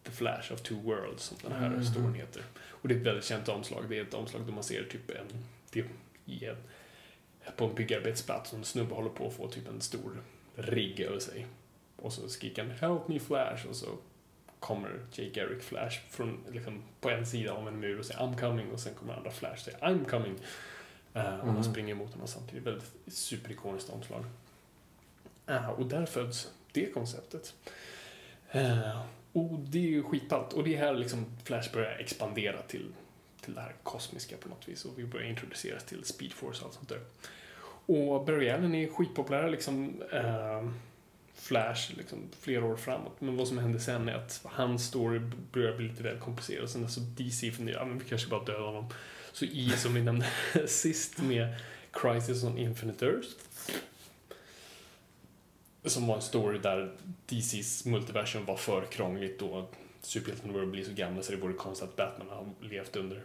The 0.03 0.11
Flash 0.11 0.53
of 0.53 0.61
Two 0.61 0.73
Worlds, 0.83 1.23
som 1.23 1.37
den 1.41 1.51
här 1.51 1.69
Mhm. 1.69 1.85
storyn 1.85 2.13
heter. 2.13 2.43
Och 2.67 2.87
det 2.87 2.93
är 2.95 2.99
ett 2.99 3.05
väldigt 3.05 3.25
känt 3.25 3.49
omslag. 3.49 3.83
Det 3.89 3.97
är 3.97 4.01
ett 4.01 4.13
omslag 4.13 4.45
där 4.45 4.53
man 4.53 4.63
ser 4.63 4.83
typ 4.83 5.09
en, 5.09 5.25
det, 5.71 5.85
i 6.25 6.45
en 6.45 6.55
på 7.55 7.65
en 7.65 7.75
byggarbetsplats 7.75 8.51
och 8.51 8.57
en 8.57 8.65
snubbe 8.65 8.95
håller 8.95 9.09
på 9.09 9.27
att 9.27 9.33
få 9.33 9.47
typ 9.47 9.67
en 9.67 9.81
stor 9.81 10.21
rigg 10.55 10.99
över 10.99 11.19
sig. 11.19 11.47
Och 11.95 12.13
så 12.13 12.29
skriker 12.29 12.63
han 12.63 12.71
“Help 12.71 13.07
me 13.07 13.19
Flash” 13.19 13.67
och 13.69 13.75
så 13.75 13.87
kommer 14.59 15.05
Jay 15.11 15.29
Garrick 15.29 15.63
Flash 15.63 15.99
från, 16.09 16.39
liksom, 16.51 16.83
på 17.01 17.09
en 17.09 17.25
sida 17.25 17.53
av 17.53 17.67
en 17.67 17.79
mur 17.79 17.99
och 17.99 18.05
säger 18.05 18.19
“I'm 18.19 18.39
coming” 18.39 18.71
och 18.71 18.79
sen 18.79 18.93
kommer 18.93 19.13
andra 19.13 19.31
Flash 19.31 19.53
och 19.53 19.59
säger 19.59 19.77
“I'm 19.79 20.09
coming”. 20.09 20.35
Eh, 21.13 21.35
och 21.39 21.43
Mm. 21.43 21.55
de 21.55 21.63
springer 21.63 21.91
emot 21.91 22.11
honom 22.13 22.27
samtidigt. 22.27 22.63
Väldigt 22.67 22.91
superikoniskt 23.07 23.89
omslag. 23.89 24.25
Eh, 25.47 25.69
och 25.69 25.85
där 25.85 26.05
föds 26.05 26.51
det 26.71 26.93
konceptet. 26.93 27.53
Eh, 28.51 29.01
och 29.33 29.59
det 29.59 29.77
är 29.77 29.89
ju 29.89 30.03
skitballt. 30.03 30.53
Och 30.53 30.63
det 30.63 30.75
är 30.75 30.79
här 30.79 30.93
liksom 30.93 31.25
Flash 31.43 31.73
börjar 31.73 31.97
expandera 31.97 32.61
till, 32.61 32.93
till 33.43 33.55
det 33.55 33.61
här 33.61 33.75
kosmiska 33.83 34.37
på 34.37 34.49
något 34.49 34.67
vis. 34.67 34.85
Och 34.85 34.99
vi 34.99 35.05
börjar 35.05 35.27
introduceras 35.27 35.83
till 35.83 36.03
speedforce 36.03 36.61
och 36.61 36.65
allt 36.65 36.75
sånt 36.75 36.89
där. 36.89 37.01
Och 37.85 38.25
Barry 38.25 38.49
Allen 38.49 38.75
är 38.75 38.87
skitpopulär 38.87 39.49
liksom. 39.49 40.03
Eh, 40.11 40.69
Flash 41.35 41.97
liksom, 41.97 42.19
flera 42.39 42.65
år 42.65 42.75
framåt. 42.75 43.21
Men 43.21 43.37
vad 43.37 43.47
som 43.47 43.57
händer 43.57 43.79
sen 43.79 44.09
är 44.09 44.15
att 44.15 44.41
hans 44.43 44.85
story 44.85 45.19
börjar 45.51 45.77
bli 45.77 45.87
lite 45.87 46.03
väl 46.03 46.19
komplicerad. 46.19 46.69
Sen 46.69 46.89
så 46.89 46.99
DC 46.99 47.51
funderar, 47.51 47.79
ja 47.79 47.85
men 47.85 47.99
vi 47.99 48.05
kanske 48.05 48.29
bara 48.29 48.43
dödar 48.43 48.65
honom. 48.65 48.85
Så 49.33 49.45
i, 49.45 49.69
som 49.69 49.93
vi 49.93 50.01
nämnde 50.01 50.27
sist 50.67 51.21
med 51.21 51.55
Crisis 51.91 52.43
on 52.43 52.57
Infinite 52.57 53.05
Earth. 53.05 53.27
Som 55.85 56.07
var 56.07 56.15
en 56.15 56.21
story 56.21 56.59
där 56.59 56.95
DCs 57.25 57.85
multiversum 57.85 58.45
var 58.45 58.57
för 58.57 58.85
krångligt 58.85 59.41
och 59.41 59.75
superhjältarna 60.05 60.53
började 60.53 60.71
bli 60.71 60.85
så 60.85 60.93
gamla 60.93 61.21
så 61.23 61.31
det 61.31 61.37
vore 61.37 61.53
konstigt 61.53 61.89
att 61.89 61.95
Batman 61.95 62.29
har 62.29 62.67
levt 62.67 62.95
under 62.95 63.23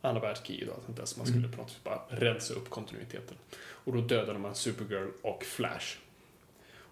andra 0.00 0.20
världskriget 0.22 0.68
och 0.68 0.74
allt 0.74 0.84
sånt 0.84 0.96
där. 0.96 1.04
Så 1.04 1.18
man 1.18 1.26
skulle 1.26 1.38
Mm. 1.46 1.52
på 1.52 1.62
något 1.62 1.70
sätt 1.70 1.84
bara 1.84 2.00
rensa 2.08 2.54
upp 2.54 2.70
kontinuiteten. 2.70 3.36
Och 3.60 3.92
då 3.92 4.00
dödade 4.00 4.38
man 4.38 4.54
Supergirl 4.54 5.08
och 5.22 5.44
Flash. 5.44 5.96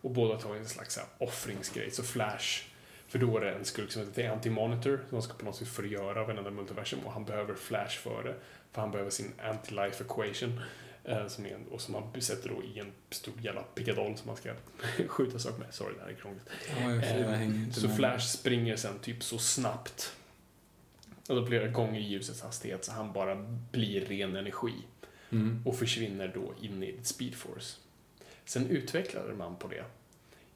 Och 0.03 0.11
båda 0.11 0.39
tar 0.41 0.55
en 0.55 0.69
slags 0.69 0.95
så 0.95 1.01
här 1.01 1.09
offringsgrej. 1.19 1.91
Så 1.91 2.03
Flash, 2.03 2.63
för 3.09 3.19
då 3.19 3.37
är 3.37 3.41
det 3.41 3.53
en 3.53 3.65
skurk 3.65 3.93
som 3.93 4.03
heter 4.03 4.31
Anti-Monitor 4.31 4.97
som 5.09 5.17
han 5.17 5.23
ska 5.23 5.35
på 5.35 5.45
något 5.45 5.57
sätt 5.57 5.69
förgöra 5.69 6.25
varenda 6.25 6.51
multiversum 6.51 6.99
och 7.05 7.13
han 7.13 7.25
behöver 7.25 7.55
Flash 7.55 7.99
för 7.99 8.23
det. 8.23 8.35
För 8.73 8.81
han 8.81 8.91
behöver 8.91 9.11
sin 9.11 9.33
anti-life 9.43 10.03
equation. 10.05 10.61
Eh, 11.05 11.27
som 11.27 11.47
är 11.47 11.51
en, 11.55 11.67
och 11.71 11.81
som 11.81 11.95
han 11.95 12.21
sätter 12.23 12.49
då 12.49 12.63
i 12.63 12.79
en 12.79 12.93
stor 13.11 13.35
jävla 13.43 13.63
pickadoll 13.63 14.17
som 14.17 14.27
man 14.27 14.37
ska 14.37 14.55
skjuta 15.09 15.39
saker 15.39 15.59
med. 15.59 15.75
Sorry, 15.75 15.95
det 15.95 16.01
här 16.03 16.09
är 16.11 16.15
krångligt. 16.15 16.49
Inte 17.45 17.81
Så. 17.81 17.89
Flash 17.89 18.27
springer 18.27 18.77
sen 18.77 18.99
typ 18.99 19.23
så 19.23 19.39
snabbt. 19.39 20.13
Alltså 21.29 21.47
flera 21.47 21.67
gånger 21.69 22.01
ljusets 22.01 22.43
hastighet 22.43 22.85
så 22.85 22.93
han 22.93 23.13
bara 23.13 23.35
blir 23.73 24.01
ren 24.05 24.37
energi 24.37 24.75
Mm. 25.33 25.63
och 25.67 25.77
försvinner 25.77 26.33
då 26.35 26.55
in 26.61 26.83
i 26.83 26.99
Speed 27.03 27.35
Force. 27.35 27.77
Sen 28.45 28.67
utvecklade 28.67 29.35
man 29.35 29.57
på 29.57 29.69
det 29.69 29.85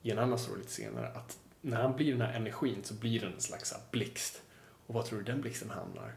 i 0.03 0.11
en 0.11 0.19
annan 0.19 0.39
story 0.39 0.59
lite 0.59 0.73
senare 0.73 1.09
att 1.09 1.39
när 1.61 1.83
han 1.83 1.97
blir 1.97 2.13
den 2.13 2.21
här 2.21 2.33
energin 2.33 2.81
så 2.85 2.95
blir 2.95 3.21
den 3.21 3.33
en 3.33 3.41
slags 3.41 3.75
blixt. 3.91 4.43
Och 4.87 4.95
vad 4.95 5.05
tror 5.05 5.19
du 5.19 5.25
den 5.25 5.41
blixten 5.41 5.71
hamnar? 5.71 6.13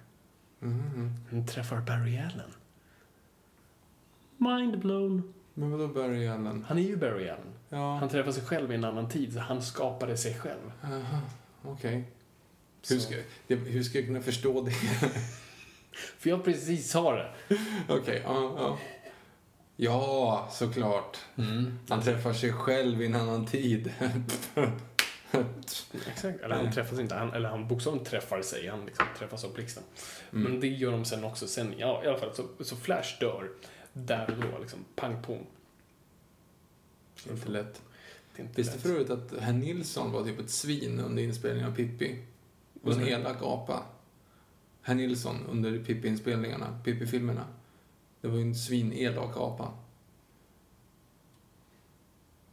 Mm. 0.62 1.14
Den 1.30 1.48
träffar 1.48 1.82
Barry 1.82 2.18
Allen. 2.18 2.52
Mind 4.38 4.80
blown. 4.80 5.34
Men 5.54 5.72
vadå 5.72 5.88
Barry 5.88 6.28
Allen? 6.28 6.66
Han 6.68 6.78
är 6.78 6.82
ju 6.82 6.98
Barry 6.98 7.30
Allen. 7.30 7.54
Ja, 7.70 7.96
Han 7.96 8.10
träffar 8.10 8.32
sig 8.32 8.44
själv 8.44 8.72
i 8.72 8.76
en 8.76 8.84
annan 8.84 9.10
tid, 9.10 9.34
så 9.34 9.40
han 9.40 9.62
skapade 9.62 10.18
sig 10.18 10.34
själv. 10.34 10.72
aha, 10.84 11.22
okej. 11.64 12.04
Hur, 12.90 12.96
Så- 13.00 13.02
ska, 13.02 13.16
det, 13.48 13.56
hur 13.56 13.84
ska 13.84 13.98
jag 13.98 14.08
kunna 14.08 14.22
förstå 14.22 14.62
det? 14.62 14.72
För 16.20 16.30
jag 16.30 16.44
precis 16.44 16.92
sa 16.92 17.16
det. 17.16 17.32
Okej, 17.88 18.22
ja, 18.26 18.54
ja. 18.58 18.78
Ja, 19.76 20.48
såklart. 20.52 21.18
Han 21.90 22.02
träffar 22.04 22.34
sig 22.34 22.54
själv 22.54 23.02
i 23.02 23.06
en 23.06 23.16
annan 23.16 23.46
tid. 23.46 23.94
Exakt. 26.08 26.42
Eller 26.42 26.56
han 26.56 26.72
träffas 26.72 27.00
inte, 27.00 27.16
han, 27.16 27.34
eller 27.34 27.50
han 27.50 27.68
bokstavligen 27.68 28.06
träffar 28.06 28.42
sig, 28.42 28.68
han 28.68 28.86
liksom 28.86 29.06
träffas 29.18 29.44
av 29.44 29.54
blixten. 29.54 29.84
Mm. 30.32 30.44
Men 30.44 30.60
det 30.60 30.68
gör 30.68 30.92
de 30.92 31.06
sen 31.06 31.24
också, 31.24 31.48
sen, 31.48 31.74
ja 31.78 32.04
i 32.04 32.08
alla 32.08 32.18
fall, 32.18 32.36
så, 32.36 32.44
så 32.64 32.76
Flash 32.76 33.20
dör 33.20 33.50
där 34.06 34.32
och 34.32 34.52
då, 34.52 34.60
liksom 34.60 34.80
pang. 34.96 35.16
Det 37.24 37.30
är 37.30 37.34
inte 37.34 37.50
lätt. 37.50 37.82
Det 38.36 38.42
inte 38.42 38.54
Visste 38.62 38.74
lätt. 38.74 38.82
förut 38.84 39.10
att 39.10 39.34
herr 39.40 39.54
Nilsson 39.54 40.12
var 40.12 40.24
typ 40.24 40.40
ett 40.40 40.50
svin 40.50 41.00
under 41.00 41.24
inspelningen 41.24 41.70
av 41.70 41.76
Pippi? 41.76 42.20
Och 42.84 42.92
en 42.94 43.00
du? 43.00 43.10
elak 43.10 43.38
apa. 43.42 43.84
Herr 44.82 44.96
Nilsson 44.96 45.36
under 45.50 45.80
Pippi-inspelningarna, 45.84 46.80
Pippi-filmerna. 46.84 47.46
Det 48.22 48.28
var 48.28 48.36
ju 48.38 48.42
en 48.42 48.56
svinelak 48.56 49.38
apa. 49.38 49.74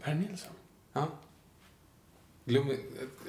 Herr 0.00 0.14
Nilsson? 0.14 0.52
Ja. 0.92 1.08
Glöm... 2.44 2.72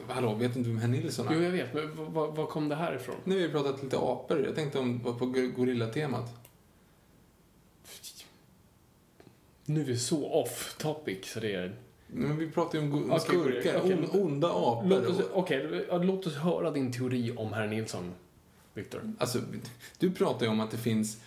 Hallå, 0.07 0.34
vet 0.36 0.55
inte 0.55 0.70
vem 0.70 0.78
herr 0.78 0.88
Nilsson 0.88 1.28
Jo, 1.32 1.38
är? 1.38 1.43
jag 1.43 1.51
vet, 1.51 1.74
men 1.74 2.13
vad 2.13 2.49
kom 2.49 2.70
det 2.70 2.76
här 2.76 2.95
ifrån? 2.95 3.16
Nu 3.24 3.36
har 3.36 3.47
vi 3.47 3.53
pratat 3.53 3.84
lite 3.84 3.97
apor. 3.97 4.45
Jag 4.45 4.55
tänkte 4.55 4.80
om 4.80 5.03
var 5.03 5.13
på 5.13 5.26
gorilla-temat. 5.26 6.45
Nu 9.66 9.82
är 9.82 9.86
vi 9.86 9.97
så 9.97 10.28
off 10.34 10.76
topic 10.78 11.26
så 11.26 11.39
det 11.39 11.53
är... 11.53 11.76
Men 12.07 12.38
vi 12.38 12.51
pratar 12.51 12.80
ju 12.80 12.86
om 12.86 13.11
Okej, 13.11 13.20
skurkar, 13.20 13.82
on- 13.86 14.09
onda 14.22 14.47
apor. 14.47 14.86
Låt 14.89 15.05
oss, 15.07 15.20
och- 15.20 15.38
okej, 15.39 15.86
ja, 15.89 15.97
låt 15.97 16.28
oss 16.28 16.36
höra 16.36 16.72
din 16.72 16.91
teori 16.93 17.34
om 17.38 17.53
herr 17.53 17.68
Nilsson, 17.68 18.11
Viktor. 18.74 19.13
Alltså, 19.18 19.39
du 19.99 20.11
pratar 20.11 20.45
ju 20.45 20.51
om 20.51 20.59
att 20.59 20.72
det 20.72 20.78
finns 20.78 21.22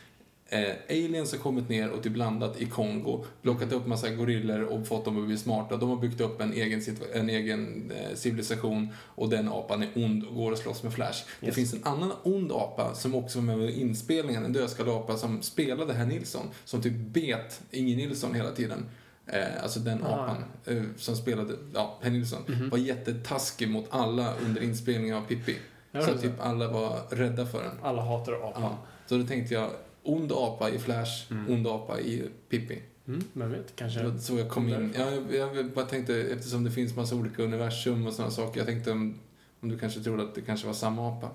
eh, 0.49 0.75
aliens 0.89 1.33
har 1.33 1.39
kommit 1.39 1.69
ner 1.69 1.91
och 1.91 2.03
typ 2.03 2.17
landat 2.17 2.61
i 2.61 2.67
Kongo, 2.67 3.25
plockat 3.43 3.73
upp 3.73 3.87
massa 3.87 4.11
gorillor 4.11 4.61
och 4.63 4.87
fått 4.87 5.05
dem 5.05 5.21
att 5.21 5.27
bli 5.27 5.39
smarta. 5.39 5.77
De 5.77 5.89
har 5.89 5.97
byggt 5.97 6.21
upp 6.21 6.41
en 6.41 6.53
egen, 6.53 6.83
en 7.15 7.31
egen 7.31 7.91
eh, 7.91 8.15
civilisation 8.15 8.89
och 8.99 9.29
den 9.29 9.49
apan 9.49 9.83
är 9.83 9.89
ond 9.95 10.25
och 10.25 10.35
går 10.35 10.53
och 10.53 10.59
slåss 10.59 10.83
med 10.83 10.93
Flash. 10.93 11.25
Det 11.41 11.47
Yes. 11.47 11.55
finns 11.55 11.75
en 11.75 11.85
annan 11.85 12.13
ond 12.23 12.53
apa 12.53 12.95
som 12.95 13.15
också 13.15 13.39
var 13.39 13.45
med 13.57 13.71
i 13.71 13.81
inspelningen, 13.81 14.45
en 14.45 14.53
dödskalleapa 14.53 15.17
som 15.17 15.43
spelade 15.43 15.93
herr 15.93 16.07
Nilsson, 16.07 16.47
som 16.65 16.83
typ 16.83 16.93
bet 16.97 17.61
Inge 17.71 17.97
Nilsson 17.97 18.35
hela 18.35 18.51
tiden. 18.51 18.85
Eh, 19.27 19.63
alltså 19.63 19.81
den 19.81 20.03
Ah. 20.05 20.07
apan 20.25 20.45
eh, 20.67 20.83
som 20.97 21.17
spelade, 21.17 21.55
ja, 21.75 21.99
herr 22.03 22.11
Nilsson, 22.11 22.43
Mhm. 22.47 22.71
var 22.71 22.79
jättetaskig 22.79 23.69
mot 23.69 23.87
alla 23.91 24.35
under 24.47 24.63
inspelningen 24.63 25.17
av 25.17 25.21
Pippi. 25.23 25.57
Så 25.93 25.99
det 26.13 26.19
typ 26.19 26.33
alla 26.41 26.69
var 26.69 26.99
rädda 27.11 27.47
för 27.47 27.63
den. 27.63 27.73
Alla 27.83 28.03
hatar 28.03 28.33
apan. 28.33 28.63
Ja. 28.63 28.79
Så 29.07 29.19
då 29.19 29.27
tänkte 29.27 29.55
jag, 29.55 29.71
ond 30.09 30.33
apa 30.33 30.71
i 30.71 30.79
Flash, 30.79 31.33
Mm. 31.33 31.53
ond 31.53 31.67
apa 31.67 32.01
i 32.01 32.29
Pippi. 32.49 32.83
Mm, 33.07 33.25
vem 33.33 33.51
vet, 33.51 33.77
kanske... 33.77 34.01
Det 34.01 34.09
var 34.11 34.19
så 34.19 34.39
jag 34.39 34.49
kom 34.51 34.69
in. 34.69 34.95
Ja, 34.99 35.11
jag, 35.11 35.57
jag 35.57 35.71
bara 35.71 35.85
tänkte, 35.85 36.15
eftersom 36.23 36.65
det 36.65 36.71
finns 36.71 36.97
massa 36.97 37.15
olika 37.15 37.43
universum 37.43 38.07
och 38.07 38.13
sådana 38.13 38.31
saker, 38.31 38.61
jag 38.61 38.67
tänkte 38.67 38.93
om, 38.93 39.15
om 39.61 39.69
du 39.69 39.79
kanske 39.79 40.01
trodde 40.01 40.23
att 40.23 40.35
det 40.35 40.41
kanske 40.41 40.67
var 40.67 40.75
samma 40.75 41.09
apa. 41.09 41.31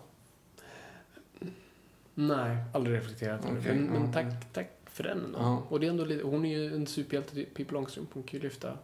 Nej, 2.15 2.57
aldrig 2.73 2.95
reflekterat 2.97 3.45
över 3.45 3.53
det. 3.55 3.59
Okej, 3.59 3.75
Men, 3.75 3.85
men 3.85 4.01
ja. 4.05 4.13
tack, 4.13 4.53
tack 4.53 4.69
för 4.85 5.03
den 5.03 5.25
ändå. 5.25 5.39
Ja. 5.39 5.63
Och 5.69 5.79
det 5.79 5.85
är 5.85 5.89
ändå 5.89 6.05
lite, 6.05 6.23
hon 6.23 6.45
är 6.45 6.57
ju 6.57 6.75
en 6.75 6.87
superhjälte, 6.87 7.35
Pippi 7.35 7.73
Långstrump. 7.73 8.09
Hon 8.13 8.23
kan 8.23 8.39
ju 8.39 8.43
lyfta 8.43 8.77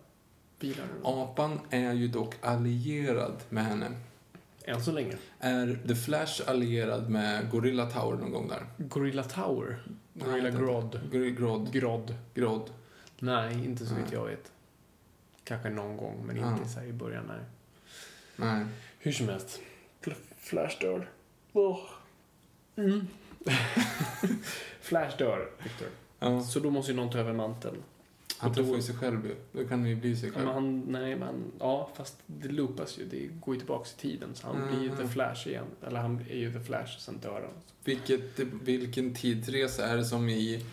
bilar. 0.59 0.85
Apan 1.03 1.59
är 1.69 1.93
ju 1.93 2.07
dock 2.07 2.35
allierad 2.41 3.35
med 3.49 3.65
henne. 3.65 3.85
Än 4.69 4.81
så 4.83 4.91
länge. 4.91 5.17
Är 5.39 5.79
The 5.87 5.95
Flash 5.95 6.41
allierad 6.49 7.09
med 7.09 7.49
Gorilla 7.51 7.85
Tower 7.85 8.17
någon 8.17 8.31
gång 8.31 8.47
där? 8.47 8.65
Gorilla 8.77 9.23
Tower. 9.23 9.83
Nej, 10.13 10.27
Gorilla 10.29 10.49
vet 10.49 10.59
Grodd. 10.59 10.99
Grodd. 11.11 11.71
Grodd. 11.73 12.15
Grodd. 12.33 12.69
Nej, 13.19 13.65
inte 13.65 13.85
så 13.85 13.95
vitt 13.95 14.03
Nej. 14.05 14.13
jag 14.13 14.25
vet. 14.25 14.51
Kanske 15.43 15.69
någon 15.69 15.97
gång, 15.97 16.23
men 16.25 16.35
Ja. 16.37 16.53
inte 16.57 16.69
så 16.69 16.79
här 16.79 16.85
i 16.87 16.93
början. 16.93 17.25
Nej. 17.27 17.39
Nej. 18.35 18.65
Hur 18.99 19.11
som 19.11 19.29
helst. 19.29 19.59
Fl- 20.01 20.15
Flash 20.37 20.79
dör. 20.81 21.09
Oh. 21.53 21.79
Mm. 22.75 23.07
Flash 24.81 25.17
dör, 25.17 25.49
Victor. 25.63 25.87
Ja. 26.19 26.43
Så 26.43 26.59
då 26.59 26.69
måste 26.69 26.91
ju 26.91 26.97
någon 26.97 27.09
ta 27.11 27.17
över 27.17 27.33
manteln. 27.33 27.77
Han 28.39 28.53
träffar 28.53 28.75
ju 28.75 28.81
sig 28.81 28.95
själv 28.95 29.25
ju. 29.25 29.35
Då 29.51 29.67
kan 29.67 29.79
han 29.79 29.89
ju 29.89 29.95
bli 29.95 30.15
sig 30.15 30.29
Ja, 30.29 30.33
själv. 30.35 30.45
men 30.45 30.53
han, 30.53 30.79
nej, 30.81 31.15
men 31.15 31.43
ja, 31.59 31.89
fast 31.95 32.15
det 32.25 32.47
loopas 32.47 32.99
ju. 32.99 33.05
Det 33.05 33.27
går 33.27 33.55
ju 33.55 33.59
tillbaks 33.59 33.93
i 33.93 33.97
tiden. 33.97 34.29
Så 34.35 34.47
han 34.47 34.67
blir 34.67 34.81
ju 34.83 34.89
Mhm. 34.89 34.97
The 34.97 35.07
Flash 35.07 35.47
igen. 35.47 35.65
Eller 35.87 35.99
han 35.99 36.19
är 36.29 36.35
ju 36.35 36.53
The 36.53 36.59
Flash 36.59 36.95
och 36.95 37.01
sen 37.01 37.17
dör 37.17 37.41
han. 37.41 37.61
Vilket, 37.83 38.39
vilken 38.61 39.13
tidsresa 39.15 39.85
är 39.87 39.97
det 39.97 40.05
som 40.05 40.29
i, 40.29 40.65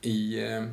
i, 0.00 0.44
eh, 0.44 0.64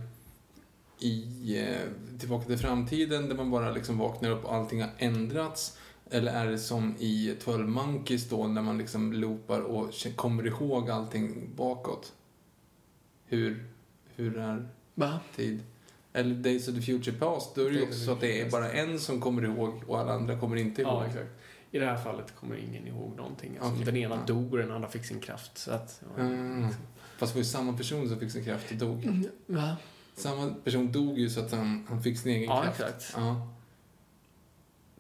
i 1.00 1.60
eh, 1.60 2.18
Tillbaka 2.20 2.46
till 2.46 2.58
framtiden 2.58 3.30
där 3.30 3.36
man 3.36 3.52
bara 3.52 3.72
liksom 3.72 3.98
vaknar 3.98 4.30
upp 4.30 4.46
och 4.46 4.54
allting 4.56 4.82
har 4.82 4.92
ändrats? 4.98 5.78
Eller 6.10 6.32
är 6.34 6.52
det 6.52 6.60
som 6.60 6.96
i 7.00 7.36
12 7.44 7.68
Monkeys 7.70 8.30
då 8.30 8.48
när 8.48 8.62
man 8.62 8.78
liksom 8.78 9.14
loopar 9.14 9.62
och 9.62 9.90
kommer 10.16 10.48
ihåg 10.48 10.90
allting 10.90 11.50
bakåt? 11.56 12.14
Hur, 13.26 13.66
hur 14.16 14.38
är 14.38 14.68
Va? 14.96 15.20
tid? 15.36 15.60
Eller 16.18 16.36
Days 16.36 16.68
of 16.68 16.76
the 16.76 16.82
Future 16.82 17.18
Past, 17.18 17.56
då 17.56 17.62
är 17.66 17.70
det 17.70 17.76
ju 17.76 17.84
också 17.84 18.00
så 18.00 18.12
att 18.12 18.20
det 18.22 18.42
är 18.42 18.50
bara 18.52 18.72
en 18.72 19.00
som 19.00 19.22
kommer 19.22 19.44
ihåg 19.46 19.84
och 19.88 20.00
alla 20.00 20.14
andra 20.14 20.40
kommer 20.40 20.56
inte 20.56 20.82
ihåg. 20.82 20.92
Ja, 20.94 21.06
exakt. 21.06 21.30
I 21.72 21.80
det 21.80 21.86
här 21.86 21.98
fallet 21.98 22.36
kommer 22.40 22.56
ingen 22.56 22.88
ihåg 22.88 23.16
någonting. 23.18 23.52
Alltså, 23.58 23.74
Okej, 23.74 23.86
Den 23.86 23.96
ena 23.98 24.16
ja. 24.16 24.34
dog 24.34 24.52
och 24.54 24.58
den 24.58 24.72
andra 24.72 24.90
fick 24.90 25.06
sin 25.06 25.20
kraft. 25.20 25.58
Så 25.58 25.72
att, 25.72 26.02
ja, 26.18 26.22
Mm. 26.24 26.66
liksom. 26.68 26.84
Fast 27.18 27.34
det 27.34 27.38
var 27.38 27.42
ju 27.44 27.50
samma 27.50 27.78
person 27.78 28.10
som 28.10 28.20
fick 28.20 28.32
sin 28.32 28.44
kraft 28.44 28.72
och 28.72 28.78
dog. 28.78 29.24
Va? 29.46 29.78
Samma 30.16 30.50
person 30.64 30.92
dog 30.92 31.20
ju 31.20 31.30
så 31.30 31.40
att 31.40 31.52
han, 31.52 31.86
han 31.90 32.04
fick 32.04 32.18
sin 32.20 32.32
egen 32.32 32.44
Ja, 32.50 32.62
kraft. 32.64 32.80
exakt. 32.80 33.14
Ja. 33.16 33.54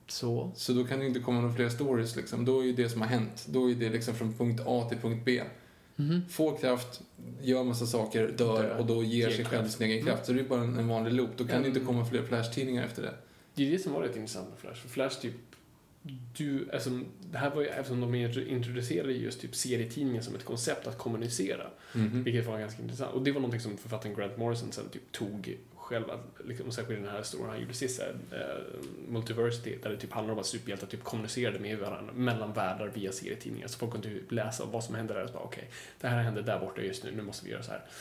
Så. 0.08 0.52
Så 0.56 0.74
då 0.74 0.84
kan 0.84 1.00
det 1.00 1.06
inte 1.08 1.20
komma 1.20 1.42
några 1.42 1.56
fler 1.56 1.70
stories 1.70 2.16
liksom. 2.16 2.46
Då 2.46 2.60
är 2.60 2.66
ju 2.66 2.74
det 2.74 2.90
som 2.90 3.02
har 3.02 3.08
hänt. 3.08 3.46
Då 3.50 3.72
är 3.72 3.76
det 3.76 3.90
liksom 3.90 4.16
från 4.16 4.34
punkt 4.34 4.62
A 4.66 4.86
till 4.90 4.98
punkt 4.98 5.22
B. 5.26 5.44
Mhm. 6.00 6.22
Får 6.30 6.58
kraft, 6.58 7.02
gör 7.42 7.64
massa 7.64 7.86
saker, 7.86 8.28
dör 8.38 8.64
Dör. 8.64 8.78
och 8.78 8.86
då 8.86 9.04
ger 9.04 9.28
Ger 9.30 9.36
sig 9.36 9.46
själv 9.46 9.68
sin 9.68 9.86
egen 9.86 9.98
Mm. 9.98 10.08
kraft. 10.08 10.26
Så 10.26 10.34
det 10.34 10.40
är 10.40 10.44
bara 10.48 10.62
en, 10.62 10.78
en 10.80 10.88
vanlig 10.88 11.14
loop. 11.14 11.30
Då 11.38 11.48
kan 11.48 11.62
det 11.62 11.68
inte 11.68 11.80
Mm. 11.80 11.88
komma 11.94 12.06
fler 12.06 12.24
Flash-tidningar 12.24 12.84
efter 12.86 13.02
det. 13.02 13.14
Det 13.56 13.68
är 13.68 13.72
det 13.72 13.80
som 13.80 13.94
var 13.94 14.02
rätt 14.02 14.16
intressant 14.16 14.50
med 14.50 14.60
Flash. 14.60 14.82
För 14.82 14.90
Flash, 14.90 15.22
typ, 15.22 15.34
du, 16.38 16.70
alltså, 16.74 16.90
det 17.32 17.38
här 17.38 17.50
var 17.56 17.62
ju 17.62 17.68
eftersom 17.68 18.02
de 18.02 18.16
introducerade 18.16 19.14
just 19.14 19.42
typ 19.42 19.56
serietidningen 19.56 20.24
som 20.24 20.36
ett 20.36 20.46
koncept 20.46 20.88
att 20.88 20.98
kommunicera. 20.98 21.68
Mhm. 21.94 22.24
Vilket 22.24 22.46
var 22.46 22.60
ganska 22.60 22.82
intressant. 22.84 23.14
Och 23.14 23.24
det 23.24 23.32
var 23.32 23.40
någonting 23.42 23.60
som 23.62 23.78
författaren 23.78 24.16
Grant 24.16 24.38
Morrison 24.38 24.72
sen 24.72 24.90
typ 24.90 25.12
tog 25.12 25.58
själv, 25.88 26.12
att, 26.12 26.48
liksom, 26.48 26.72
särskilt 26.72 27.00
i 27.00 27.04
den 27.04 27.12
här 27.12 27.24
storyn 27.24 27.50
han 27.50 27.62
gjorde 27.62 27.74
sist, 27.74 28.00
eh, 28.00 28.08
Multiversity, 29.08 29.78
där 29.84 29.90
det 29.90 29.98
typ 29.98 30.12
handlar 30.12 30.34
om 30.34 30.40
att 30.40 30.46
superhjältar 30.46 30.88
typ 30.88 31.04
kommunicerade 31.04 31.60
med 31.60 31.78
varandra 31.78 32.14
mellan 32.14 32.54
världar 32.54 32.88
via 32.88 33.12
serietidningar. 33.12 33.68
Så 33.68 33.78
folk 33.78 33.92
kunde 33.92 34.08
typ 34.08 34.32
läsa 34.32 34.66
vad 34.66 34.84
som 34.84 34.96
hände 34.96 35.14
där 35.14 35.24
och 35.24 35.34
bara 35.34 35.44
okej, 35.44 35.70
det 36.02 36.08
här 36.08 36.24
hände 36.24 36.42
där 36.42 36.60
borta 36.60 36.82
just 36.82 37.04
nu, 37.04 37.12
nu 37.12 37.22
måste 37.22 37.46
vi 37.46 37.52
göra 37.52 37.64
så 37.64 37.72
här. 37.72 37.86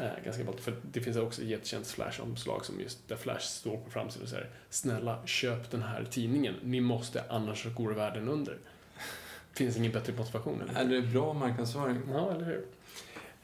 Eh, 0.00 0.24
ganska 0.24 0.44
ballt. 0.44 0.60
För 0.60 0.74
det 0.82 1.00
finns 1.00 1.16
också 1.16 1.42
ett 1.42 1.48
jättekänt 1.48 1.86
Flash-omslag 1.86 2.64
som 2.64 2.80
just 2.80 3.08
där 3.08 3.16
Flash 3.16 3.46
står 3.46 3.76
på 3.76 3.90
framsidan 3.90 4.22
och 4.22 4.28
säger 4.28 4.50
Snälla, 4.70 5.26
köp 5.26 5.70
den 5.70 5.82
här 5.82 6.04
tidningen. 6.04 6.54
Ni 6.62 6.80
måste, 6.80 7.24
annars 7.28 7.74
går 7.74 7.92
världen 7.92 8.28
under. 8.28 8.58
Finns 9.52 9.76
ingen 9.76 9.92
bättre 9.92 10.12
motivation. 10.12 10.62
Eller? 10.62 10.80
Är 10.80 11.00
det 11.00 11.08
bra 11.08 11.32
marknadsföring? 11.32 12.00
Ja, 12.12 12.30
eller 12.30 12.44
hur? 12.44 12.64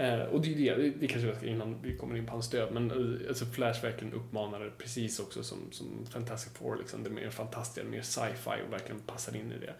Eh, 0.01 0.20
och 0.20 0.40
det 0.40 0.49
är 0.49 0.51
ju 0.51 0.76
det, 0.76 0.90
det, 0.90 1.07
kanske 1.07 1.28
jag 1.28 1.36
ska 1.36 1.46
innan 1.46 1.82
vi 1.82 1.96
kommer 1.96 2.16
in 2.16 2.26
på 2.26 2.32
hans 2.32 2.51
död, 2.51 2.72
men 2.72 2.90
eh, 2.90 3.28
alltså 3.28 3.46
Flash 3.46 3.82
verkligen 3.82 4.14
uppmanade 4.14 4.70
precis 4.78 5.18
också 5.18 5.42
som, 5.42 5.59
som 5.70 6.07
Fantastic 6.11 6.53
Four, 6.53 6.76
liksom, 6.76 7.05
det 7.05 7.11
mer 7.11 7.30
fantastiska, 7.30 7.84
det 7.84 7.90
mer 7.90 8.03
sci-fi 8.03 8.62
och 8.66 8.72
verkligen 8.72 9.01
passade 9.01 9.38
in 9.38 9.53
i 9.53 9.59
det. 9.59 9.74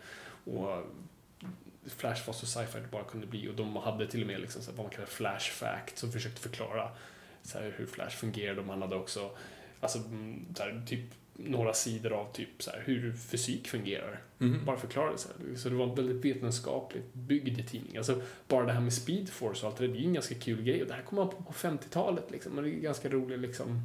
Och 0.53 0.87
Flash 1.87 2.27
var 2.27 2.35
så 2.35 2.47
sci-fi 2.47 2.81
det 2.81 2.91
bara 2.91 3.05
kunde 3.05 3.27
bli 3.27 3.49
och 3.49 3.55
de 3.55 3.77
hade 3.77 4.07
till 4.07 4.21
och 4.21 4.27
med 4.27 4.41
liksom, 4.41 4.63
så 4.63 4.71
här, 4.71 4.77
vad 4.77 4.87
man 4.87 4.95
kallar 4.95 5.07
Flash 5.07 5.51
Fact 5.51 5.99
som 5.99 6.13
försökte 6.13 6.41
förklara 6.41 6.91
så 7.43 7.59
här, 7.59 7.75
hur 7.77 7.87
Flash 7.87 8.17
fungerade 8.17 8.61
och 8.61 8.67
man 8.67 8.83
hade 8.83 8.97
också 8.97 9.31
alltså, 9.81 9.99
mm, 9.99 10.47
så 10.55 10.63
här, 10.63 10.83
typ 10.87 11.15
några 11.41 11.73
sidor 11.75 12.13
av 12.13 12.33
typ 12.33 12.63
så 12.63 12.71
här, 12.71 12.83
hur 12.87 13.13
fysik 13.13 13.69
fungerar 13.69 14.21
Mhm. 14.39 14.65
bara 14.65 14.77
förklara 14.77 15.13
det 15.13 15.19
så 15.19 15.29
här. 15.29 15.57
Så 15.57 15.69
det 15.69 15.75
var 15.75 15.89
en 15.89 15.95
väldigt 15.95 16.25
vetenskapligt 16.25 17.15
byggd 17.15 17.69
tidning. 17.69 17.97
Alltså, 17.97 18.23
bara 18.49 18.67
det 18.67 18.73
här 18.73 18.81
med 18.81 18.93
Speed 18.93 19.29
Force 19.29 19.67
och 19.67 19.73
allt 19.73 19.79
det 19.79 19.87
där, 19.87 19.93
det 19.93 19.99
är 19.99 20.01
ju 20.01 20.07
en 20.07 20.15
ganska 20.15 20.35
kul 20.35 20.63
grej. 20.63 20.83
Och 20.83 20.89
det 20.89 20.95
här 20.95 21.03
kom 21.03 21.17
man 21.17 21.29
på 21.29 21.43
på 21.43 21.53
50-talet 21.53 22.31
liksom. 22.31 22.59
Och 22.59 22.63
det 22.65 22.71
är 22.71 22.73
ganska 22.81 23.09
roligt 23.09 23.39
liksom 23.41 23.81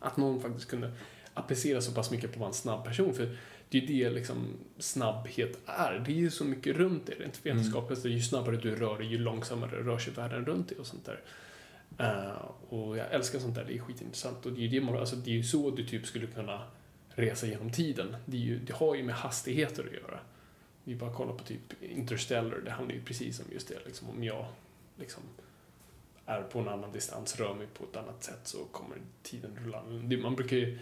att 0.00 0.16
någon 0.16 0.40
faktiskt 0.40 0.70
kunde 0.70 0.92
applicera 1.34 1.80
så 1.80 1.92
pass 1.92 2.10
mycket 2.10 2.34
på 2.38 2.44
en 2.44 2.52
snabb 2.52 2.84
person. 2.84 3.14
För 3.14 3.36
det 3.68 3.78
är 3.78 3.82
ju 3.82 4.04
det 4.04 4.10
liksom 4.10 4.46
snabbhet 4.78 5.58
är. 5.66 6.02
Det 6.06 6.12
är 6.12 6.16
ju 6.16 6.30
så 6.30 6.44
mycket 6.44 6.76
runt 6.76 7.06
det 7.06 7.12
rent 7.12 7.46
vetenskapligt. 7.46 8.04
Mm. 8.04 8.16
Ju 8.16 8.22
snabbare 8.22 8.56
du 8.56 8.74
rör 8.76 8.98
dig, 8.98 9.06
ju 9.06 9.18
långsammare 9.18 9.82
rör 9.82 9.98
sig 9.98 10.12
världen 10.12 10.44
runt 10.44 10.68
dig 10.68 10.78
och 10.78 10.86
sånt 10.86 11.04
där. 11.04 11.20
Eh, 11.98 12.50
och 12.68 12.96
jag 12.98 13.12
älskar 13.12 13.38
sånt 13.38 13.54
där, 13.54 13.64
det 13.64 13.74
är 13.74 13.78
skitintressant. 13.78 14.46
Och 14.46 14.52
det 14.52 14.60
är 14.60 14.62
ju, 14.62 14.68
det, 14.80 14.86
man- 14.86 14.96
alltså, 14.98 15.16
det 15.16 15.30
är 15.30 15.34
ju 15.34 15.42
så 15.42 15.70
du 15.70 15.86
typ 15.86 16.06
skulle 16.06 16.26
kunna 16.26 16.62
resa 17.08 17.46
genom 17.46 17.70
tiden. 17.72 18.16
Det, 18.26 18.36
ju, 18.36 18.58
det 18.58 18.72
har 18.74 18.94
ju 18.94 19.02
med 19.02 19.14
hastigheter 19.14 19.86
att 19.86 19.92
göra. 19.92 20.20
Vi 20.84 20.94
bara 20.96 21.12
kollar 21.14 21.32
på 21.34 21.44
typ 21.44 21.82
Interstellar, 21.82 22.58
det 22.64 22.70
handlar 22.70 22.94
ju 22.94 23.02
precis 23.02 23.40
om 23.40 23.46
just 23.52 23.68
det. 23.68 23.74
Liksom, 23.86 24.10
om 24.10 24.24
jag 24.24 24.46
liksom 24.96 25.22
är 26.26 26.42
på 26.42 26.58
en 26.58 26.68
annan 26.68 26.92
distans, 26.92 27.40
rör 27.40 27.54
mig 27.54 27.66
på 27.74 27.84
ett 27.84 27.96
annat 27.96 28.24
sätt 28.24 28.40
så 28.42 28.64
kommer 28.64 28.96
tiden 29.22 29.58
rulla. 29.64 29.82
Man 30.22 30.34
brukar 30.36 30.56
ju 30.56 30.78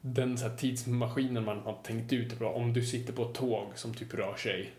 den 0.00 0.38
så 0.38 0.48
tidsmaskinen 0.58 1.44
man 1.44 1.58
har 1.58 1.78
tänkt 1.82 2.12
ut 2.12 2.32
är 2.32 2.36
bra. 2.36 2.52
Om 2.52 2.72
du 2.72 2.82
sitter 2.86 3.12
på 3.12 3.22
ett 3.24 3.34
tåg 3.34 3.66
som 3.74 3.94
typ 3.94 4.14
rör 4.14 4.36
sig 4.36 4.72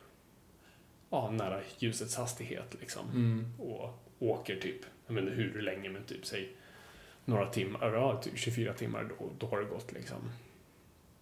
ja, 1.10 1.32
nära 1.32 1.62
ljusets 1.80 2.16
hastighet 2.16 2.76
liksom 2.80 3.10
Mm. 3.10 3.54
och 3.60 4.04
åker 4.20 4.56
typ, 4.60 4.82
jag 5.08 5.16
vet 5.16 5.24
inte 5.24 5.36
hur 5.36 5.62
länge, 5.62 5.90
men 5.90 6.04
typ 6.04 6.26
säg 6.26 6.50
några 7.26 7.50
timmar, 7.50 7.94
ja, 7.94 8.22
typ 8.22 8.38
24 8.38 8.74
timmar, 8.74 9.10
då, 9.20 9.30
då 9.40 9.48
har 9.48 9.60
det 9.60 9.66
gått 9.66 9.92
liksom 9.92 10.30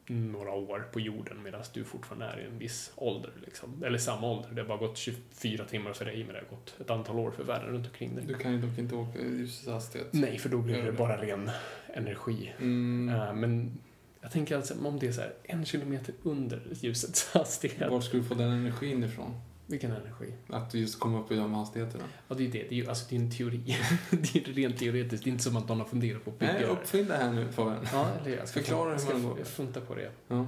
några 0.07 0.51
år 0.51 0.88
på 0.91 0.99
jorden 0.99 1.43
medan 1.43 1.63
du 1.73 1.84
fortfarande 1.84 2.25
är 2.25 2.39
i 2.39 2.45
en 2.45 2.57
viss 2.57 2.91
ålder. 2.95 3.31
Liksom. 3.45 3.84
Eller 3.84 3.97
samma 3.97 4.27
ålder, 4.27 4.49
det 4.51 4.61
har 4.61 4.67
bara 4.67 4.77
gått 4.77 4.97
24 4.97 5.65
timmar 5.65 5.93
för 5.93 6.05
dig 6.05 6.23
men 6.23 6.34
det 6.34 6.39
har 6.39 6.57
gått 6.57 6.75
ett 6.81 6.89
antal 6.89 7.19
år 7.19 7.31
för 7.31 7.43
världen 7.43 7.69
runt 7.69 7.86
omkring 7.86 8.15
dig. 8.15 8.25
Du 8.27 8.34
kan 8.34 8.51
ju 8.51 8.61
dock 8.61 8.77
inte 8.77 8.95
åka 8.95 9.19
i 9.19 9.23
ljusets 9.23 9.67
hastighet. 9.67 10.07
Nej, 10.11 10.38
för 10.38 10.49
då 10.49 10.57
blir 10.57 10.75
det 10.75 10.81
det. 10.81 10.91
bara 10.91 11.21
ren 11.21 11.51
energi. 11.93 12.53
Mm. 12.59 13.15
Eh, 13.15 13.34
men 13.34 13.79
jag 14.21 14.31
tänker 14.31 14.55
alltså 14.55 14.73
om 14.86 14.99
det 14.99 15.07
är 15.07 15.11
så 15.11 15.21
här 15.21 15.34
en 15.43 15.65
kilometer 15.65 16.15
under 16.23 16.61
ljusets 16.71 17.29
hastighet. 17.34 17.91
Var 17.91 18.01
ska 18.01 18.17
du 18.17 18.23
få 18.23 18.34
den 18.34 18.51
energin 18.51 19.03
ifrån? 19.03 19.41
Vilken 19.66 19.91
energi? 19.91 20.34
Att 20.47 20.72
du 20.72 20.80
just 20.80 20.99
kommer 20.99 21.20
upp 21.20 21.32
i 21.32 21.36
de 21.36 21.53
hastigheterna? 21.53 22.03
Ja, 22.28 22.36
det 22.36 22.47
är 22.47 22.51
det. 22.51 22.64
Det 22.64 22.72
är 22.72 22.74
ju 22.74 22.88
alltså, 22.88 23.05
det 23.09 23.16
är 23.16 23.20
en 23.20 23.32
teori. 23.32 23.78
det 24.09 24.36
är 24.36 24.53
rent 24.53 24.78
teoretiskt. 24.78 25.24
Det 25.24 25.30
är 25.30 25.32
inte 25.32 25.43
som 25.43 25.57
att 25.57 25.68
någon 25.68 25.80
har 25.80 25.86
funderat 25.86 26.26
på 26.26 26.32
att 26.32 26.39
bygga 26.39 26.53
Nej, 26.53 26.64
uppfinn 26.64 27.07
det 27.07 27.18
här 27.18 27.34
nu 27.34 27.51
Fabian. 27.51 27.86
Ja, 27.93 28.09
eller 28.09 28.38
jag 28.38 28.47
ska, 28.47 28.59
Förklara 28.59 28.97
hur 28.97 29.14
man 29.14 29.24
går. 29.24 29.38
Jag 29.38 29.47
funtar 29.47 29.82
på 29.82 29.95
det. 29.95 30.11
Ja. 30.28 30.47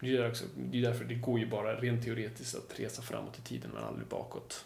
Det 0.00 0.16
är, 0.16 0.30
också, 0.30 0.44
det 0.70 0.78
är 0.78 0.82
därför 0.82 1.04
det 1.04 1.14
går 1.14 1.38
ju 1.38 1.46
bara 1.50 1.80
rent 1.80 2.04
teoretiskt 2.04 2.54
att 2.54 2.80
resa 2.80 3.02
framåt 3.02 3.38
i 3.38 3.42
tiden 3.42 3.70
men 3.74 3.84
aldrig 3.84 4.08
bakåt. 4.08 4.64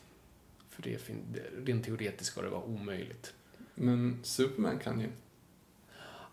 För 0.69 0.83
det, 0.83 1.01
fin- 1.01 1.25
det, 1.33 1.73
rent 1.73 1.85
teoretiskt 1.85 2.33
ska 2.33 2.43
det 2.43 2.49
vara 2.49 2.63
omöjligt. 2.63 3.35
Men 3.75 4.19
Superman 4.23 4.79
kan 4.79 5.01
ju. 5.01 5.09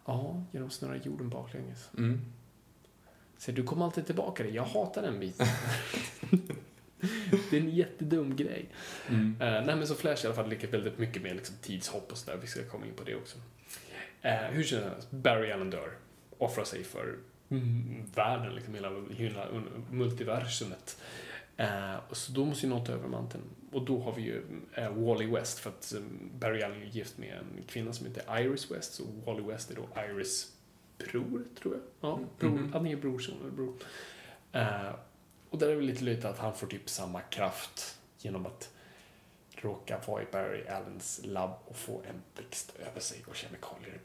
Ja, 0.06 0.44
genom 0.52 0.68
att 0.68 0.74
snurra 0.74 0.98
jorden 0.98 1.30
baklänges. 1.30 1.90
Mm. 1.98 2.22
Så 3.38 3.52
du 3.52 3.64
kommer 3.64 3.86
alltid 3.86 4.06
tillbaka 4.06 4.44
det. 4.44 4.50
Jag 4.50 4.64
hatar 4.64 5.02
den 5.02 5.20
biten. 5.20 5.48
det 7.50 7.58
är 7.58 7.62
en 7.62 7.70
jättedum 7.70 8.36
grej. 8.36 8.70
Mm. 9.10 9.32
Uh, 9.32 9.38
nej 9.66 9.76
men 9.76 9.88
så 9.88 9.96
Flash 9.96 10.24
i 10.24 10.28
alla 10.28 10.36
fall 10.36 10.50
leker 10.50 10.68
väldigt 10.68 10.98
mycket 10.98 11.22
med 11.22 11.36
liksom, 11.36 11.56
tidshopp 11.62 12.12
och 12.12 12.18
sådär. 12.18 12.38
Vi 12.42 12.48
ska 12.48 12.64
komma 12.64 12.86
in 12.86 12.94
på 12.94 13.04
det 13.04 13.16
också. 13.16 13.38
Uh, 14.26 14.32
hur 14.32 14.64
känns 14.64 14.84
det? 15.10 15.18
Barry 15.18 15.52
Allen 15.52 15.70
dör. 15.70 15.98
Offrar 16.38 16.64
sig 16.64 16.84
för 16.84 17.18
mm, 17.50 18.06
världen, 18.16 18.56
liksom 18.56 18.74
hela, 18.74 18.90
hela 19.10 19.48
multiversumet. 19.92 21.02
Uh, 21.60 21.96
och 22.10 22.18
så 22.18 22.32
då 22.32 22.46
måste 22.46 22.66
ju 22.66 22.70
någon 22.70 22.86
ta 22.86 22.92
över 22.92 23.08
manteln. 23.08 23.44
Och 23.72 23.86
då 23.86 24.00
har 24.02 24.14
vi 24.14 24.22
ju 24.22 24.42
uh, 24.78 24.90
Wally 25.08 25.28
West 25.28 25.60
för 25.60 25.70
att 25.70 25.94
um, 25.98 26.32
Barry 26.40 26.62
Allen 26.62 26.82
är 26.82 26.86
gift 26.86 27.18
med 27.18 27.34
en 27.34 27.64
kvinna 27.68 27.94
som 27.94 28.08
heter 28.08 28.40
Iris 28.42 28.72
West. 28.72 28.94
Så 28.94 29.04
Wally 29.26 29.42
West 29.42 29.72
är 29.72 29.76
då 29.76 29.88
Iris 30.10 30.52
bror, 30.98 31.44
tror 31.62 31.74
jag. 31.74 31.84
Ja, 32.12 32.16
Mm. 32.18 32.30
bror. 32.40 32.50
Mhm. 32.50 32.74
Han 32.74 32.88
är 32.88 32.96
brorson 32.96 33.36
eller 33.42 33.52
bror. 33.52 33.74
Uh, 34.56 34.96
och 35.50 35.58
där 35.58 35.70
är 35.70 35.76
det 35.76 35.82
lite 35.82 36.04
lite 36.04 36.30
att 36.30 36.40
han 36.40 36.56
får 36.56 36.68
typ 36.68 36.90
samma 36.90 37.22
kraft 37.22 37.98
genom 38.20 38.46
att 38.46 38.70
råka 39.52 40.00
vara 40.08 40.22
i 40.22 40.26
Barry 40.32 40.68
Allens 40.68 41.22
labb 41.24 41.52
och 41.66 41.76
få 41.76 42.02
en 42.10 42.22
blixt 42.36 42.76
över 42.80 43.00
sig 43.00 43.24
och 43.28 43.36
kemikalier. 43.36 44.00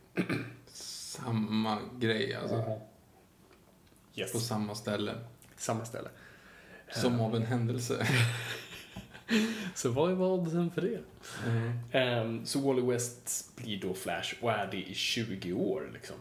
Samma 0.66 1.78
grej 1.98 2.34
alltså. 2.34 2.80
Yes. 4.14 4.32
På 4.32 4.38
samma 4.38 4.74
ställe. 4.74 5.14
Samma 5.56 5.84
ställe. 5.84 6.08
Som 6.92 7.20
av 7.20 7.36
en 7.36 7.46
händelse. 7.46 8.06
Så 9.74 9.90
vad 9.90 10.10
är 10.10 10.22
oddsen 10.22 10.70
för 10.70 10.82
det? 10.82 11.00
Mm. 11.46 11.78
Ehm, 11.92 12.46
så 12.46 12.60
Wally 12.60 12.82
West 12.82 13.50
blir 13.56 13.80
då 13.80 13.94
Flash 13.94 14.34
och 14.40 14.52
är 14.52 14.66
det 14.66 14.90
i 14.90 14.94
20 14.94 15.52
år 15.52 15.90
liksom. 15.92 16.16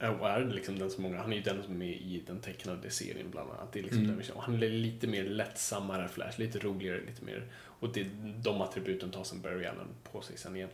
Och 0.00 0.28
är 0.30 0.44
liksom 0.44 0.78
den 0.78 0.90
som 0.90 1.02
många, 1.02 1.18
han 1.18 1.32
är 1.32 1.36
ju 1.36 1.42
den 1.42 1.62
som 1.62 1.72
är 1.74 1.78
med 1.78 1.88
i 1.88 2.22
den 2.26 2.40
tecknade 2.40 2.90
serien 2.90 3.30
bland 3.30 3.50
annat. 3.50 3.72
Det 3.72 3.78
är 3.78 3.82
liksom 3.82 3.98
Mm. 3.98 4.08
den 4.10 4.16
han 4.42 4.54
är 4.62 4.68
lite 4.68 5.06
mer 5.06 5.24
lättsammare 5.24 6.08
Flash, 6.08 6.38
lite 6.40 6.58
roligare, 6.58 7.00
lite 7.06 7.24
mer. 7.24 7.44
Och 7.62 7.92
det, 7.92 8.04
de 8.42 8.60
attributen 8.60 9.10
tar 9.10 9.24
sen 9.24 9.40
Barry 9.40 9.66
Allen 9.66 9.88
på 10.12 10.20
sig 10.22 10.38
sen 10.38 10.56
igen. 10.56 10.68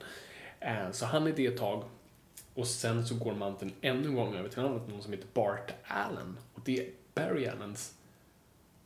Eh, 0.61 0.91
Så 0.91 1.07
han 1.07 1.27
är 1.27 1.33
det 1.33 1.47
ett 1.47 1.57
tag. 1.57 1.85
Och 2.55 2.67
sen 2.67 3.07
så 3.07 3.15
går 3.15 3.35
manteln 3.35 3.73
ännu 3.81 4.09
en 4.09 4.15
gång 4.15 4.35
över 4.35 4.49
till 4.49 4.59
annan, 4.59 4.81
någon 4.89 5.03
som 5.03 5.13
heter 5.13 5.29
Bart 5.35 5.73
Allen. 5.85 6.39
Och 6.55 6.61
det 6.65 6.79
är 6.79 6.91
Barry 7.15 7.47
Allens 7.47 7.95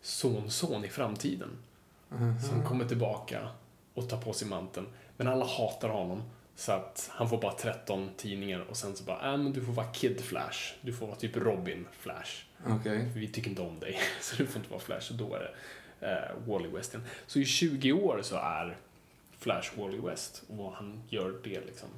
sonson 0.02 0.84
i 0.84 0.88
framtiden. 0.88 1.48
Som 2.48 2.64
kommer 2.64 2.84
tillbaka 2.84 3.48
och 3.94 4.08
tar 4.08 4.20
på 4.20 4.32
sig 4.32 4.48
manteln. 4.48 4.86
Men 5.16 5.26
alla 5.26 5.44
hatar 5.44 5.88
honom. 5.88 6.22
Så 6.60 6.72
att 6.72 7.10
han 7.12 7.28
får 7.28 7.38
bara 7.38 7.52
13 7.52 8.10
tidningar 8.16 8.60
och 8.60 8.76
sen 8.76 8.96
så 8.96 9.04
bara, 9.04 9.32
äh, 9.32 9.38
men 9.38 9.52
du 9.52 9.64
får 9.64 9.72
vara 9.72 9.86
Kid 9.86 10.20
Flash. 10.20 10.74
Du 10.80 10.92
får 10.92 11.06
vara 11.06 11.16
typ 11.16 11.36
Robin 11.36 11.86
Flash. 11.92 12.44
För 13.12 13.20
vi 13.20 13.28
tycker 13.28 13.50
inte 13.50 13.62
om 13.62 13.80
dig, 13.80 13.98
så 14.20 14.36
du 14.36 14.46
får 14.46 14.56
inte 14.56 14.70
vara 14.70 14.80
Flash. 14.80 15.10
Och 15.10 15.16
då 15.16 15.34
är 15.34 15.40
det 15.40 16.06
eh, 16.06 16.48
Wally 16.48 16.68
West 16.68 16.94
igen. 16.94 17.06
Så 17.26 17.38
i 17.38 17.44
20 17.44 17.92
år 17.92 18.20
så 18.22 18.36
är 18.36 18.76
Flash 19.38 19.80
Wally 19.80 19.98
West 19.98 20.42
och 20.48 20.72
han 20.72 21.02
gör 21.08 21.40
det 21.44 21.60
liksom. 21.60 21.88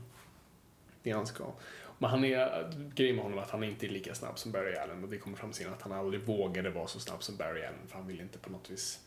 Det 1.02 1.10
han 1.10 1.26
ska. 1.26 1.52
Men 1.98 2.10
han 2.10 2.24
är, 2.24 2.72
grejen 2.94 3.16
med 3.16 3.24
honom 3.24 3.38
är 3.38 3.42
att 3.42 3.50
han 3.50 3.64
inte 3.64 3.86
är 3.86 3.90
lika 3.90 4.14
snabb 4.14 4.38
som 4.38 4.52
Barry 4.52 4.76
Allen 4.76 5.04
och 5.04 5.10
det 5.10 5.18
kommer 5.18 5.36
fram 5.36 5.52
senare 5.52 5.74
att 5.74 5.82
han 5.82 5.92
aldrig 5.92 6.22
vågade 6.22 6.70
vara 6.70 6.86
så 6.86 7.00
snabb 7.00 7.22
som 7.22 7.36
Barry 7.36 7.64
Allen 7.64 7.88
för 7.88 7.96
han 7.96 8.06
ville 8.06 8.22
inte 8.22 8.38
på 8.38 8.50
något 8.50 8.70
vis 8.70 9.00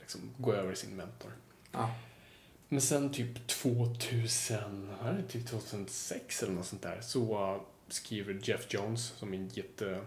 liksom, 0.00 0.20
gå 0.38 0.52
över 0.52 0.74
sin 0.74 0.96
mentor. 0.96 1.32
Ja. 1.72 1.90
Men 2.68 2.80
sen 2.80 3.12
typ 3.12 3.46
2000, 3.46 4.88
vad 5.02 5.18
är 5.18 5.22
typ 5.28 5.46
2006 5.46 6.42
eller 6.42 6.52
något 6.52 6.66
sånt 6.66 6.82
där 6.82 7.00
så 7.00 7.60
skriver 7.88 8.40
Jeff 8.42 8.66
Jones 8.68 9.00
som 9.06 9.34
är 9.34 9.38
en 9.38 9.48
jätte 9.48 10.00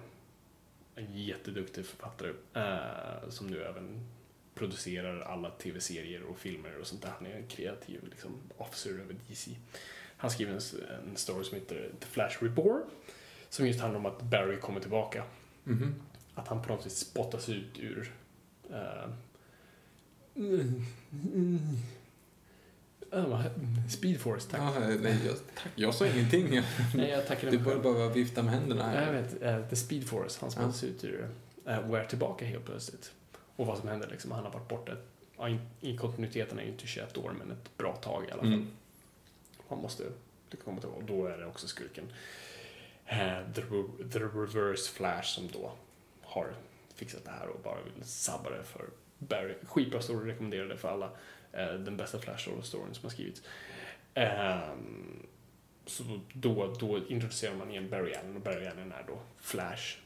en 0.96 1.14
jätteduktig 1.14 1.86
författare 1.86 2.34
eh, 2.54 3.30
som 3.30 3.48
nu 3.48 3.64
även 3.64 4.08
producerar 4.56 5.22
alla 5.22 5.50
tv-serier 5.50 6.24
och 6.24 6.38
filmer 6.38 6.80
och 6.80 6.88
sånt 6.88 7.02
där. 7.02 7.10
Han 7.10 7.26
är 7.28 7.36
en 7.36 7.48
kreativ 7.48 8.08
liksom, 8.10 8.32
officer 8.58 8.90
över 8.90 9.16
DC. 9.28 9.52
Han 10.18 10.32
skriver 10.32 10.54
en, 10.54 10.62
en 11.10 11.18
story 11.18 11.44
som 11.44 11.58
heter 11.58 11.92
The 12.00 12.08
Flash 12.08 12.44
Reborn 12.44 12.82
som 13.50 13.68
just 13.68 13.80
handlar 13.80 14.00
om 14.00 14.06
att 14.06 14.22
Barry 14.22 14.60
kommer 14.60 14.80
tillbaka. 14.80 15.24
Mhm. 15.64 15.96
Att 16.34 16.48
han 16.48 16.62
på 16.62 16.74
något 16.74 16.86
vis 16.86 16.98
spottas 16.98 17.50
ut 17.50 17.80
ur 17.80 18.14
eh, 18.70 19.10
mm, 20.36 20.86
mm, 21.34 21.60
Speed 23.90 24.20
Force, 24.22 24.48
tack. 24.52 24.60
Ja, 24.62 24.80
nej, 24.80 25.18
jag, 25.26 25.36
tack. 25.56 25.72
jag 25.76 25.94
sa 25.94 26.08
ingenting. 26.08 26.50
Nej, 26.96 27.10
jag 27.10 27.28
tackar 27.28 27.48
Du 27.52 27.58
mig 27.58 27.66
bör 27.66 27.72
själv. 27.72 27.84
bara 27.84 28.10
vifta 28.10 28.44
med 28.44 28.54
händerna 28.54 28.84
här. 28.84 29.06
Jag 29.14 29.22
vet, 29.22 29.42
eh, 29.42 29.70
The 29.70 29.76
Speed 29.76 30.08
Force, 30.08 30.38
han 30.42 30.52
spottas 30.52 30.84
ut 30.84 31.04
ur 31.04 31.30
uh, 31.68 31.94
är 31.94 32.06
tillbaka 32.06 32.46
helt 32.46 32.66
plötsligt. 32.66 33.12
Och 33.56 33.66
vad 33.66 33.78
som 33.78 33.88
händer 33.88 34.08
liksom, 34.12 34.32
han 34.32 34.44
har 34.44 34.52
varit 34.52 34.68
borta, 34.68 34.92
ja, 35.38 35.50
i, 35.50 35.60
i 35.82 35.98
kontinuiteten 35.98 36.60
är 36.60 36.64
ju 36.64 36.70
inte 36.70 36.88
21 36.88 37.18
år, 37.18 37.34
men 37.40 37.52
ett 37.52 37.78
bra 37.78 37.96
tag 37.96 38.26
i 38.30 38.32
alla 38.32 38.42
fall. 38.42 38.54
Mm. 38.54 38.68
Han 39.70 39.80
måste 39.82 40.04
det 40.50 40.58
komma 40.58 40.80
tillbaka, 40.80 41.02
och 41.02 41.08
då 41.08 41.26
är 41.26 41.38
det 41.38 41.46
också 41.46 41.68
skurken. 41.68 42.04
eh, 43.06 43.38
the, 43.56 43.62
the 44.12 44.20
Reverse 44.20 44.92
Flash 44.92 45.24
som 45.36 45.48
då 45.54 45.72
har 46.22 46.54
fixat 46.96 47.26
det 47.26 47.32
här 47.32 47.48
och 47.48 47.60
bara 47.64 47.78
vill 47.84 48.04
sabba 48.04 48.50
det 48.50 48.64
för 48.64 48.86
Barry. 49.18 49.54
Skitbra 49.66 50.02
story, 50.02 50.34
det 50.50 50.78
för 50.78 50.90
alla. 50.90 51.10
Eh, 51.58 51.74
den 51.74 51.98
bästa 51.98 52.18
Flash-storyn 52.18 52.94
som 52.94 53.04
har 53.04 53.10
skrivits. 53.10 53.42
Ehm, 54.14 55.28
så 55.86 56.04
då, 56.34 56.76
då 56.80 57.08
introducerar 57.08 57.56
man 57.56 57.72
igen 57.72 57.90
Barry 57.90 58.14
Allen 58.14 58.36
och 58.36 58.42
Barry 58.42 58.68
Allen 58.68 58.92
är 58.92 59.04
då 59.08 59.20
Flash 59.38 59.98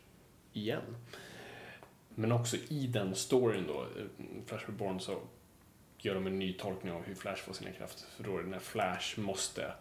igen. 0.54 0.98
Men 2.10 2.32
också 2.32 2.58
i 2.68 2.88
den 2.88 3.16
storyn 3.16 3.68
då, 3.68 3.82
eh, 3.82 4.06
Flash 4.46 4.66
Reborn, 4.66 5.00
så 5.00 5.22
gör 5.98 6.16
de 6.16 6.28
en 6.28 6.40
ny 6.40 6.54
tolkning 6.54 6.94
av 6.94 7.04
hur 7.04 7.16
Flash 7.16 7.44
får 7.44 7.54
sina 7.54 7.72
krafter. 7.72 8.06
För 8.16 8.24
då 8.24 8.38
är 8.38 8.44
det 8.44 8.50
när 8.50 8.60
Flash 8.60 9.20
måste 9.20 9.74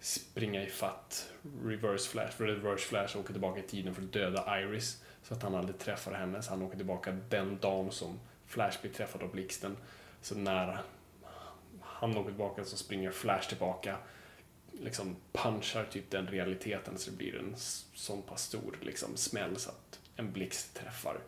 springa 0.00 0.62
i 0.62 0.66
fatt 0.66 1.30
Reverse 1.64 2.08
Flash, 2.08 2.32
för 2.32 2.46
Reverse 2.46 2.86
Flash 2.86 3.18
åker 3.18 3.32
tillbaka 3.32 3.60
i 3.60 3.62
tiden 3.62 3.94
för 3.94 4.02
att 4.02 4.12
döda 4.12 4.60
Iris 4.60 5.04
så 5.22 5.34
att 5.34 5.42
han 5.42 5.54
aldrig 5.54 5.78
träffar 5.78 6.12
henne, 6.12 6.42
så 6.42 6.50
han 6.50 6.62
åker 6.62 6.76
tillbaka 6.76 7.16
den 7.28 7.58
dagen 7.58 7.92
som 7.92 8.20
Flash 8.46 8.80
blir 8.80 8.92
träffad 8.92 9.22
av 9.22 9.30
blixten. 9.30 9.76
Så 10.20 10.34
när 10.34 10.78
han 12.00 12.16
åker 12.16 12.30
tillbaka 12.30 12.64
så 12.64 12.76
springer 12.76 13.10
Flash 13.10 13.48
tillbaka, 13.48 13.96
liksom 14.72 15.16
punchar 15.32 15.84
typ 15.84 16.10
den 16.10 16.26
realiteten 16.26 16.98
så 16.98 17.10
det 17.10 17.16
blir 17.16 17.38
en 17.38 17.54
sån 17.94 18.22
pass 18.22 18.42
stor 18.42 18.78
liksom 18.82 19.16
smäll 19.16 19.56
så 19.56 19.70
att 19.70 20.00
en 20.16 20.32
blixt 20.32 20.74
träffar 20.74 21.18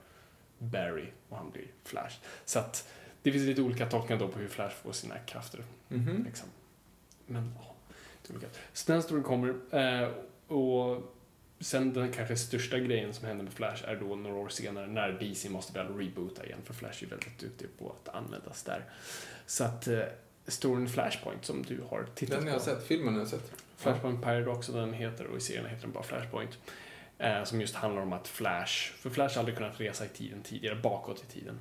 Barry 0.59 1.07
och 1.29 1.37
han 1.37 1.51
blir 1.51 1.67
Flash. 1.85 2.17
Så 2.45 2.59
att 2.59 2.89
det 3.23 3.33
finns 3.33 3.45
lite 3.45 3.63
olika 3.63 3.87
tolkningar 3.87 4.21
då 4.21 4.29
på 4.29 4.39
hur 4.39 4.49
Flash 4.49 4.75
får 4.75 4.93
sina 4.93 5.19
krafter. 5.19 5.65
Mhm. 5.89 6.25
Liksom. 6.25 6.49
Men 7.27 7.55
ja, 7.59 7.75
det 8.23 8.33
är 8.33 8.37
olika. 8.37 8.51
Så 8.73 8.93
den 8.93 9.03
storyn 9.03 9.23
kommer. 9.23 9.55
Eh, 9.71 10.09
och 10.57 11.15
sen 11.61 11.93
den 11.93 12.13
kanske 12.13 12.37
största 12.37 12.79
grejen 12.79 13.15
som 13.15 13.27
händer 13.27 13.45
med 13.45 13.53
Flash 13.53 13.85
är 13.85 13.97
då 13.97 14.17
några 14.17 14.37
år 14.37 14.49
senare 14.49 14.87
när 14.87 15.13
DC 15.13 15.49
måste 15.49 15.73
väl 15.73 15.99
reboota 15.99 16.47
igen 16.47 16.59
för 16.65 16.75
Flash 16.75 17.05
är 17.05 17.09
väldigt 17.09 17.39
duktig 17.39 17.69
på 17.79 17.95
att 18.03 18.15
användas 18.15 18.63
där. 18.63 18.85
Så 19.47 19.65
att 19.65 19.89
storyn 20.49 20.89
Flashpoint 20.89 21.45
som 21.45 21.63
du 21.63 21.81
har 21.91 22.07
tittat 22.15 22.35
Den 22.37 22.43
på. 22.45 22.49
jag 22.49 22.55
har 22.55 22.61
sett, 22.61 22.83
filmen 22.87 23.15
har 23.15 23.21
jag 23.21 23.29
sett. 23.29 23.53
Flashpoint 23.77 24.23
Paradox 24.23 24.69
och 24.69 24.75
den 24.81 24.93
heter 24.93 25.27
och 25.27 25.37
i 25.37 25.41
serien 25.41 25.67
heter 25.67 25.83
den 25.83 25.93
bara 25.93 26.03
Flashpoint. 26.03 26.59
Eh, 27.19 27.45
som 27.45 27.61
just 27.61 27.75
handlar 27.75 28.03
om 28.03 28.13
att 28.13 28.29
Flash, 28.29 28.93
för 28.93 29.11
Flash 29.11 29.35
har 29.35 29.39
aldrig 29.39 29.57
kunnat 29.57 29.81
resa 29.81 30.05
i 30.05 30.09
tiden 30.09 30.43
tidigare, 30.43 30.75
bakåt 30.77 31.25
i 31.29 31.33
tiden. 31.33 31.59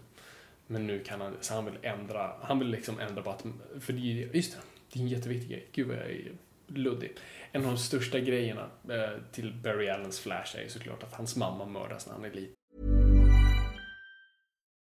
Men 0.67 0.87
nu 0.87 0.99
kan 0.99 1.21
han, 1.21 1.35
så 1.41 1.53
han 1.53 1.65
vill 1.65 1.77
ändra, 1.81 2.31
han 2.41 2.59
vill 2.59 2.67
liksom 2.67 2.99
ändra 2.99 3.21
på 3.21 3.29
att, 3.29 3.45
för 3.79 3.93
det, 3.93 4.23
är- 4.23 4.35
just 4.35 4.53
det, 4.53 4.59
det 4.93 4.99
är 4.99 5.03
en 5.03 5.07
jätteviktig 5.09 5.49
grej. 5.49 5.67
Gud 5.71 5.87
vad 5.87 5.97
jag 5.97 6.05
är 6.09 6.31
luddig. 6.67 7.11
En 7.51 7.61
av 7.65 7.71
de 7.71 7.77
största 7.77 8.19
grejerna 8.19 8.69
eh, 8.89 9.21
till 9.31 9.53
Barry 9.53 9.89
Allens 9.89 10.19
Flash 10.19 10.57
är 10.57 10.61
ju 10.61 10.69
såklart 10.69 11.03
att 11.03 11.13
hans 11.13 11.35
mamma 11.35 11.65
mördas 11.65 12.07
när 12.07 12.13
han 12.13 12.25
är 12.25 12.31
liten. 12.31 12.55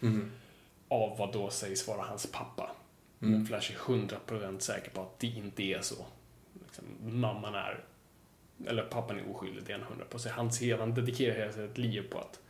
Mhm. 0.00 0.30
av 0.88 1.18
vad 1.18 1.32
då 1.32 1.50
sägs 1.50 1.88
vara 1.88 2.02
hans 2.02 2.32
pappa. 2.32 2.70
Mm. 3.20 3.32
Men 3.34 3.46
Flash 3.46 3.72
är 3.72 3.76
100% 3.76 4.58
säker 4.58 4.90
på 4.90 5.00
att 5.00 5.18
det 5.18 5.26
inte 5.26 5.62
är 5.62 5.80
så. 5.80 6.06
Liksom, 6.64 6.84
mamman 7.20 7.54
är 7.54 7.84
eller 8.66 8.82
pappan 8.82 9.18
är 9.18 9.30
oskyldig, 9.30 9.64
det 9.66 9.72
är 9.72 9.78
han 9.78 9.86
hundra 9.88 10.04
på 10.04 10.18
sig. 10.18 10.32
Han, 10.32 10.52
ser, 10.52 10.78
han 10.78 10.94
dedikerar 10.94 11.34
hela 11.34 11.52
sitt 11.52 11.78
liv 11.78 12.10
på 12.10 12.18
att 12.18 12.40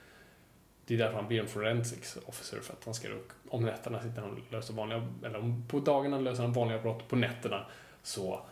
det 0.87 0.95
är 0.95 0.99
därför 0.99 1.15
han 1.15 1.29
blir 1.29 1.41
en 1.41 1.49
forensics 1.49 2.19
officer, 2.27 2.61
för 2.61 2.73
att 2.73 2.85
han 2.85 2.95
ska 2.95 3.09
om 3.49 3.65
nätterna 3.65 4.03
sitter 4.03 4.21
han 4.21 4.31
och 4.31 4.53
löser 4.53 4.75
vanliga, 4.75 5.09
eller 5.25 5.39
om 5.39 5.65
på 5.69 5.81
dagarna 5.81 6.19
löser 6.19 6.43
han 6.43 6.53
vanliga 6.53 6.79
brott, 6.79 7.09
på 7.09 7.17
nätterna 7.17 7.67
så 8.03 8.47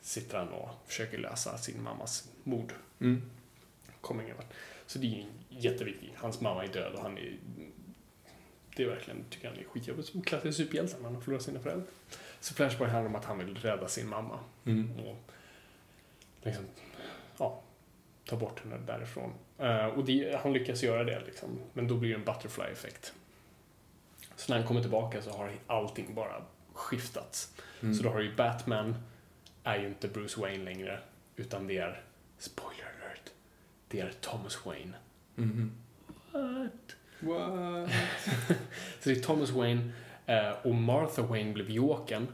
sitter 0.00 0.38
han 0.38 0.48
och 0.48 0.70
försöker 0.86 1.18
lösa 1.18 1.58
sin 1.58 1.82
mammas 1.82 2.28
mord. 2.44 2.72
Mm. 3.00 3.30
Kommer 4.00 4.22
ingen 4.22 4.36
vart. 4.36 4.52
Så 4.86 4.98
det 4.98 5.06
är 5.06 5.10
ju 5.10 5.24
jätteviktigt. 5.48 6.10
Hans 6.16 6.40
mamma 6.40 6.64
är 6.64 6.68
död 6.68 6.92
och 6.92 7.02
han 7.02 7.18
är... 7.18 7.36
Det 8.80 8.84
är 8.84 8.88
verkligen, 8.88 9.24
tycker 9.30 9.48
han 9.48 9.58
är 9.58 9.64
skitjobbigt 9.64 10.08
som 10.08 10.22
klassisk 10.22 10.56
superhjälte 10.56 10.96
när 10.96 11.04
han 11.04 11.14
har 11.14 11.22
förlorat 11.22 11.42
sina 11.42 11.60
föräldrar. 11.60 11.86
Så 12.40 12.54
Flashpoint 12.54 12.92
handlar 12.92 13.08
om 13.10 13.16
att 13.16 13.24
han 13.24 13.38
vill 13.38 13.56
rädda 13.56 13.88
sin 13.88 14.08
mamma 14.08 14.38
Mm. 14.64 14.98
och 15.00 15.16
liksom, 16.42 16.64
ja, 17.38 17.62
ta 18.24 18.36
bort 18.36 18.60
henne 18.64 18.78
därifrån. 18.86 19.32
Eh, 19.58 19.86
och 19.86 20.04
det, 20.04 20.40
han 20.42 20.52
lyckas 20.52 20.82
göra 20.82 21.04
det 21.04 21.20
liksom, 21.26 21.60
men 21.72 21.88
då 21.88 21.96
blir 21.96 22.08
det 22.10 22.14
en 22.14 22.24
butterfly-effekt. 22.24 23.12
Så 24.36 24.52
när 24.52 24.58
han 24.58 24.66
kommer 24.68 24.80
tillbaka 24.80 25.22
så 25.22 25.30
har 25.30 25.52
allting 25.66 26.14
bara 26.14 26.42
skiftats. 26.72 27.54
Mm. 27.82 27.94
Så 27.94 28.02
då 28.02 28.08
har 28.10 28.20
ju 28.20 28.34
Batman, 28.36 28.94
är 29.64 29.78
ju 29.78 29.86
inte 29.86 30.08
Bruce 30.08 30.40
Wayne 30.40 30.64
längre, 30.64 31.00
utan 31.36 31.66
det 31.66 31.78
är, 31.78 32.02
spoiler 32.38 32.84
alert, 33.04 33.30
det 33.88 34.00
är 34.00 34.12
Thomas 34.20 34.66
Wayne. 34.66 34.96
Mhm. 35.34 35.72
What? 36.32 36.96
What? 37.20 37.90
Så 39.00 39.08
det 39.08 39.10
är 39.10 39.22
Thomas 39.22 39.50
Wayne 39.50 39.92
eh, 40.26 40.50
och 40.62 40.74
Martha 40.74 41.22
Wayne 41.22 41.52
blev 41.52 41.70
Jokern 41.70 42.26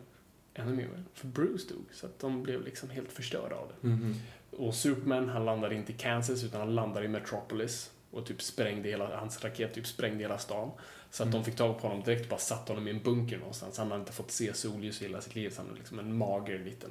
ännu 0.55 0.75
mer, 0.75 0.89
för 1.15 1.27
Bruce 1.27 1.75
dog, 1.75 1.85
så 1.93 2.07
att 2.07 2.19
de 2.19 2.43
blev 2.43 2.65
liksom 2.65 2.91
helt 2.91 3.13
förstörda 3.13 3.57
av 3.57 3.69
det. 3.69 3.89
Mhm. 3.89 4.15
Och 4.51 4.75
Superman, 4.75 5.29
han 5.29 5.45
landade 5.45 5.75
inte 5.75 5.93
i 5.93 5.95
Kansas 5.95 6.45
utan 6.45 6.61
han 6.61 6.75
landade 6.75 7.07
i 7.07 7.09
Metropolis 7.09 7.91
och 8.11 8.27
typ 8.27 8.43
sprängde 8.43 8.89
hela, 8.89 9.17
hans 9.17 9.45
raket 9.45 9.75
typ 9.75 9.87
sprängde 9.87 10.25
hela 10.25 10.39
stan. 10.39 10.71
Så 11.11 11.23
att 11.23 11.33
de 11.33 11.45
fick 11.45 11.57
tag 11.57 11.81
på 11.81 11.89
honom 11.89 12.03
direkt 12.05 12.23
och 12.23 12.29
bara 12.29 12.41
satte 12.41 12.73
honom 12.73 12.89
i 12.89 12.91
en 12.91 13.03
bunker 13.03 13.39
någonstans. 13.39 13.79
Han 13.79 13.91
hade 13.91 14.01
inte 14.01 14.13
fått 14.13 14.31
se 14.31 14.55
solljus 14.55 15.03
i 15.03 15.05
hela 15.05 15.21
sitt 15.21 15.35
liv, 15.35 15.51
så 15.51 15.61
han 15.61 15.71
var 15.71 15.77
liksom 15.77 15.99
en 15.99 16.17
mager 16.17 16.59
liten 16.59 16.91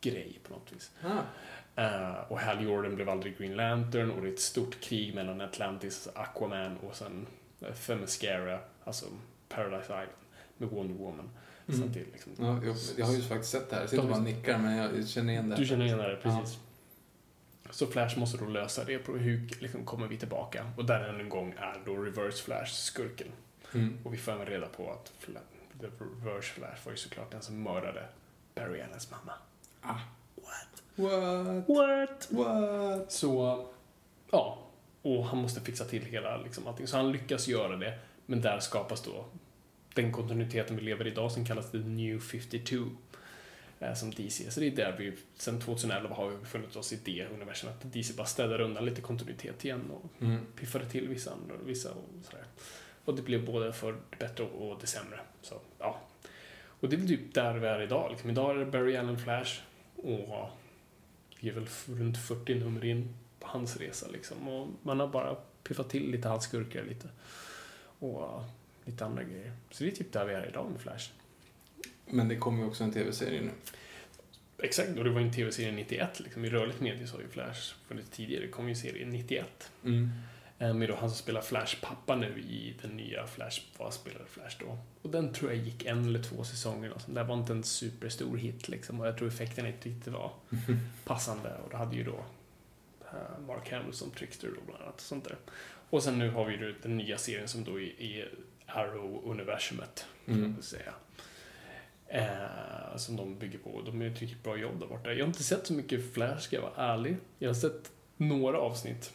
grej 0.00 0.38
på 0.42 0.52
något 0.52 0.72
vis. 0.72 0.90
Ah. 1.04 1.20
Eh, 1.78 2.12
och 2.28 2.38
Hal 2.40 2.64
Jordan 2.64 2.94
blev 2.94 3.08
aldrig 3.08 3.38
Green 3.38 3.56
Lantern 3.56 4.10
och 4.10 4.22
det 4.22 4.28
är 4.28 4.32
ett 4.32 4.40
stort 4.40 4.80
krig 4.80 5.14
mellan 5.14 5.40
Atlantis, 5.40 6.08
Aquaman 6.14 6.76
och 6.76 6.96
sen 6.96 7.26
uh, 7.62 7.72
Themyscira, 7.86 8.58
alltså 8.84 9.06
Paradise 9.48 9.82
Island, 9.84 10.08
med 10.56 10.68
Wonder 10.68 10.94
Woman. 10.94 11.30
Så 11.66 11.72
Mm. 11.74 11.88
att 11.88 11.94
det 11.94 12.00
är 12.00 12.04
liksom, 12.12 12.32
Ja, 12.38 12.64
jag, 12.64 12.76
jag 12.96 13.06
har 13.06 13.12
ju 13.14 13.22
faktiskt 13.22 13.52
sett 13.52 13.70
det 13.70 13.76
här. 13.76 13.82
Jag 13.82 13.90
sitter 13.90 14.02
bara 14.02 14.16
och 14.16 14.22
nickar, 14.22 14.58
men 14.58 14.76
jag 14.76 15.08
känner 15.08 15.32
igen 15.32 15.48
det. 15.48 15.56
Du 15.56 15.64
känner 15.66 15.84
igen 15.84 15.98
det, 15.98 16.18
precis. 16.22 16.58
Så 17.70 17.86
Flash 17.86 18.18
måste 18.18 18.38
då 18.38 18.44
lösa 18.46 18.84
det. 18.84 18.98
På 18.98 19.12
hur 19.16 19.50
liksom 19.60 19.84
kommer 19.84 20.06
vi 20.06 20.16
tillbaka? 20.16 20.70
Och 20.76 20.84
där 20.84 21.08
än 21.08 21.20
en 21.20 21.28
gång 21.28 21.54
är 21.58 21.80
då 21.84 21.96
Reverse 21.96 22.42
Flash 22.44 22.72
skurken. 22.72 23.28
Mm. 23.74 23.98
Och 24.04 24.14
vi 24.14 24.18
får 24.18 24.32
även 24.32 24.46
reda 24.46 24.66
på 24.66 24.92
att 24.92 25.12
Reverse 25.80 26.52
Flash 26.54 26.84
var 26.84 26.92
ju 26.92 26.96
såklart 26.96 27.30
den 27.30 27.42
som 27.42 27.62
mördade 27.62 28.04
Barry 28.54 28.80
Allens 28.80 29.10
mamma. 29.10 29.32
Ah. 29.82 30.00
What? 30.98 31.68
What? 31.68 32.28
What? 32.30 33.12
Så, 33.12 33.66
ja. 34.30 34.58
Och 35.02 35.24
han 35.26 35.38
måste 35.38 35.60
fixa 35.60 35.84
till 35.84 36.02
hela 36.04 36.36
liksom, 36.36 36.66
allting. 36.66 36.86
Så 36.86 36.96
han 36.96 37.12
lyckas 37.12 37.48
göra 37.48 37.76
det. 37.76 37.98
Men 38.26 38.40
där 38.40 38.60
skapas 38.60 39.02
då 39.02 39.24
den 39.94 40.12
kontinuiteten 40.12 40.76
vi 40.76 40.82
lever 40.82 41.06
i 41.06 41.10
idag 41.10 41.32
som 41.32 41.44
kallas 41.46 41.70
The 41.70 41.78
New 41.78 42.20
52. 42.20 42.76
eh, 43.80 43.94
Som 43.94 44.10
DC. 44.10 44.50
Så 44.50 44.60
det 44.60 44.66
är 44.66 44.70
där 44.70 44.94
vi, 44.98 45.12
sen 45.36 45.60
2011 45.60 46.14
har 46.14 46.28
vi 46.28 46.36
befunnit 46.36 46.76
oss 46.76 46.92
i 46.92 46.98
det 47.04 47.26
universumet. 47.34 47.84
Att 47.84 47.92
DC 47.92 48.14
bara 48.14 48.26
städar 48.26 48.60
undan 48.60 48.84
lite 48.84 49.00
kontinuitet 49.00 49.64
igen 49.64 49.90
och 49.90 50.22
Mm. 50.22 50.46
piffade 50.56 50.86
till 50.86 51.08
vissa 51.08 51.32
andra, 51.32 51.54
vissa 51.64 51.90
och 51.90 52.04
sådär. 52.24 52.44
Och 53.04 53.14
det 53.14 53.22
blev 53.22 53.46
både 53.46 53.72
för 53.72 53.92
det 53.92 54.18
bättre 54.18 54.44
och 54.44 54.78
det 54.80 54.86
sämre. 54.86 55.20
Så, 55.42 55.54
ja. 55.78 55.98
Och 56.80 56.88
det 56.88 56.96
är 56.96 57.06
typ 57.06 57.34
där 57.34 57.54
vi 57.54 57.66
är 57.66 57.82
idag. 57.82 58.10
Liksom, 58.10 58.30
idag 58.30 58.50
är 58.50 58.54
det 58.58 58.66
Barry 58.66 58.96
Allen 58.96 59.18
Flash 59.18 59.60
och 59.96 60.50
vi 61.40 61.48
är 61.48 61.52
väl 61.52 61.66
runt 61.86 62.18
40 62.18 62.54
nummer 62.54 62.84
in 62.84 63.14
på 63.40 63.48
hans 63.48 63.76
resa 63.76 64.06
liksom. 64.08 64.48
Och 64.48 64.68
man 64.82 65.00
har 65.00 65.08
bara 65.08 65.34
piffat 65.62 65.90
till 65.90 66.10
lite 66.10 66.28
halsskurkar 66.28 66.84
lite. 66.84 67.08
Och 67.98 68.22
uh, 68.22 68.44
lite 68.84 69.04
andra 69.04 69.22
grejer. 69.22 69.52
Så 69.70 69.84
det 69.84 69.90
är 69.90 69.94
typ 69.94 70.12
där 70.12 70.24
vi 70.24 70.34
är 70.34 70.48
idag 70.48 70.70
med 70.70 70.80
Flash. 70.80 71.10
Men 72.06 72.28
det 72.28 72.36
kommer 72.36 72.62
ju 72.62 72.68
också 72.68 72.84
en 72.84 72.92
tv-serie 72.92 73.40
nu. 73.40 73.50
Exakt, 74.62 74.98
och 74.98 75.04
det 75.04 75.10
var 75.10 75.20
ju 75.20 75.26
en 75.26 75.32
tv-serie 75.32 75.72
91 75.72 76.20
liksom. 76.20 76.44
I 76.44 76.50
rörligt 76.50 76.80
medie 76.80 77.06
så 77.06 77.16
har 77.16 77.22
ju 77.22 77.28
Flash 77.28 77.74
funnits 77.88 78.10
tidigare. 78.10 78.44
Det 78.44 78.50
kom 78.50 78.68
ju 78.68 78.74
serien 78.74 79.10
91. 79.10 79.70
Mm. 79.84 80.10
Med 80.58 80.88
då 80.88 80.94
han 80.94 81.08
som 81.10 81.18
spelar 81.18 81.40
Flash 81.40 81.76
pappa 81.82 82.16
nu 82.16 82.38
i 82.40 82.74
den 82.82 82.90
nya 82.96 83.26
Flash, 83.26 83.60
vad 83.78 83.94
spelade 83.94 84.24
Flash 84.26 84.56
då? 84.60 84.78
Och 85.02 85.10
den 85.10 85.32
tror 85.32 85.52
jag 85.52 85.62
gick 85.64 85.84
en 85.86 86.04
eller 86.04 86.22
två 86.22 86.44
säsonger 86.44 86.92
och 86.92 87.00
sånt. 87.00 87.14
Det 87.14 87.22
var 87.24 87.34
inte 87.34 87.52
en 87.52 87.64
superstor 87.64 88.36
hit 88.36 88.68
liksom 88.68 89.00
och 89.00 89.06
jag 89.06 89.18
tror 89.18 89.28
effekten 89.28 89.66
inte 89.66 89.88
riktigt 89.88 90.12
var 90.12 90.32
passande 91.04 91.54
och 91.64 91.70
det 91.70 91.76
hade 91.76 91.96
ju 91.96 92.04
då 92.04 92.24
eh, 93.04 93.40
Mark 93.46 93.72
Hamill 93.72 93.92
som 93.92 94.10
Trickster 94.10 94.48
då 94.48 94.60
bland 94.66 94.82
annat 94.82 94.94
och 94.94 95.00
sånt 95.00 95.24
där. 95.24 95.36
Och 95.90 96.02
sen 96.02 96.18
nu 96.18 96.30
har 96.30 96.44
vi 96.44 96.52
ju 96.56 96.74
den 96.82 96.96
nya 96.96 97.18
serien 97.18 97.48
som 97.48 97.64
då 97.64 97.80
är, 97.80 98.28
Arrow-universumet, 98.66 100.06
kan 100.26 100.34
Mm. 100.34 100.52
man 100.52 100.62
säga. 100.62 100.92
Eh, 102.06 102.96
som 102.96 103.16
de 103.16 103.38
bygger 103.38 103.58
på. 103.58 103.82
De 103.86 104.02
gör 104.02 104.10
ett 104.10 104.20
riktigt 104.20 104.42
bra 104.42 104.56
jobb 104.56 104.80
där 104.80 104.86
borta. 104.86 105.12
Jag 105.12 105.24
har 105.24 105.28
inte 105.28 105.42
sett 105.44 105.66
så 105.66 105.72
mycket 105.72 106.14
Flash, 106.14 106.38
ska 106.40 106.56
jag 106.56 106.62
vara 106.62 106.74
ärlig. 106.92 107.16
Jag 107.38 107.48
har 107.48 107.54
sett 107.54 107.92
några 108.16 108.58
avsnitt. 108.58 109.12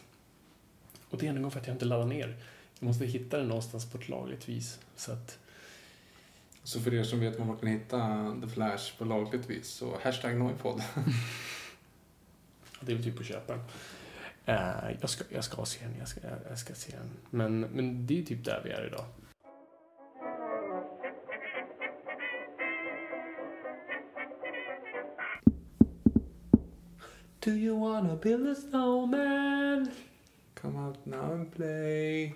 Och 1.14 1.20
det 1.20 1.26
är 1.26 1.32
gång 1.32 1.50
för 1.50 1.60
att 1.60 1.66
jag 1.66 1.74
inte 1.74 1.84
laddar 1.84 2.06
ner. 2.06 2.36
Jag 2.78 2.86
måste 2.86 3.04
hitta 3.04 3.38
den 3.38 3.48
någonstans 3.48 3.90
på 3.90 3.98
ett 3.98 4.08
lagligt 4.08 4.48
vis. 4.48 4.78
Så 4.96 5.12
att, 5.12 5.38
Så 6.62 6.80
för 6.80 6.94
er 6.94 7.02
som 7.02 7.20
vet 7.20 7.38
var 7.38 7.46
man 7.46 7.56
kan 7.56 7.68
hitta 7.68 8.36
The 8.42 8.48
Flash 8.48 8.98
på 8.98 9.04
lagligt 9.04 9.50
vis, 9.50 9.68
så 9.68 9.98
hashtag 10.02 10.36
Noipod. 10.36 10.82
det 12.80 12.92
är 12.92 12.96
väl 12.96 13.04
typ 13.04 13.20
att 13.20 13.26
köpa 13.26 13.52
den. 13.52 13.64
Eh, 14.44 14.96
jag, 15.00 15.10
ska, 15.10 15.24
jag 15.28 15.44
ska 15.44 15.64
se 15.64 15.84
den, 15.84 15.94
jag 15.98 16.08
ska, 16.08 16.20
jag 16.48 16.58
ska 16.58 16.74
se 16.74 16.92
den. 16.96 17.10
Men, 17.30 17.60
men 17.60 18.06
det 18.06 18.20
är 18.20 18.22
typ 18.22 18.44
där 18.44 18.60
vi 18.64 18.70
är 18.70 18.86
idag. 18.86 19.04
Do 27.40 27.50
you 27.50 27.80
wanna 27.80 28.16
build 28.16 28.48
a 28.48 28.54
snowman? 28.54 29.90
Come 30.64 30.78
out 30.78 30.96
now 31.06 31.32
and 31.32 31.52
play. 31.52 32.32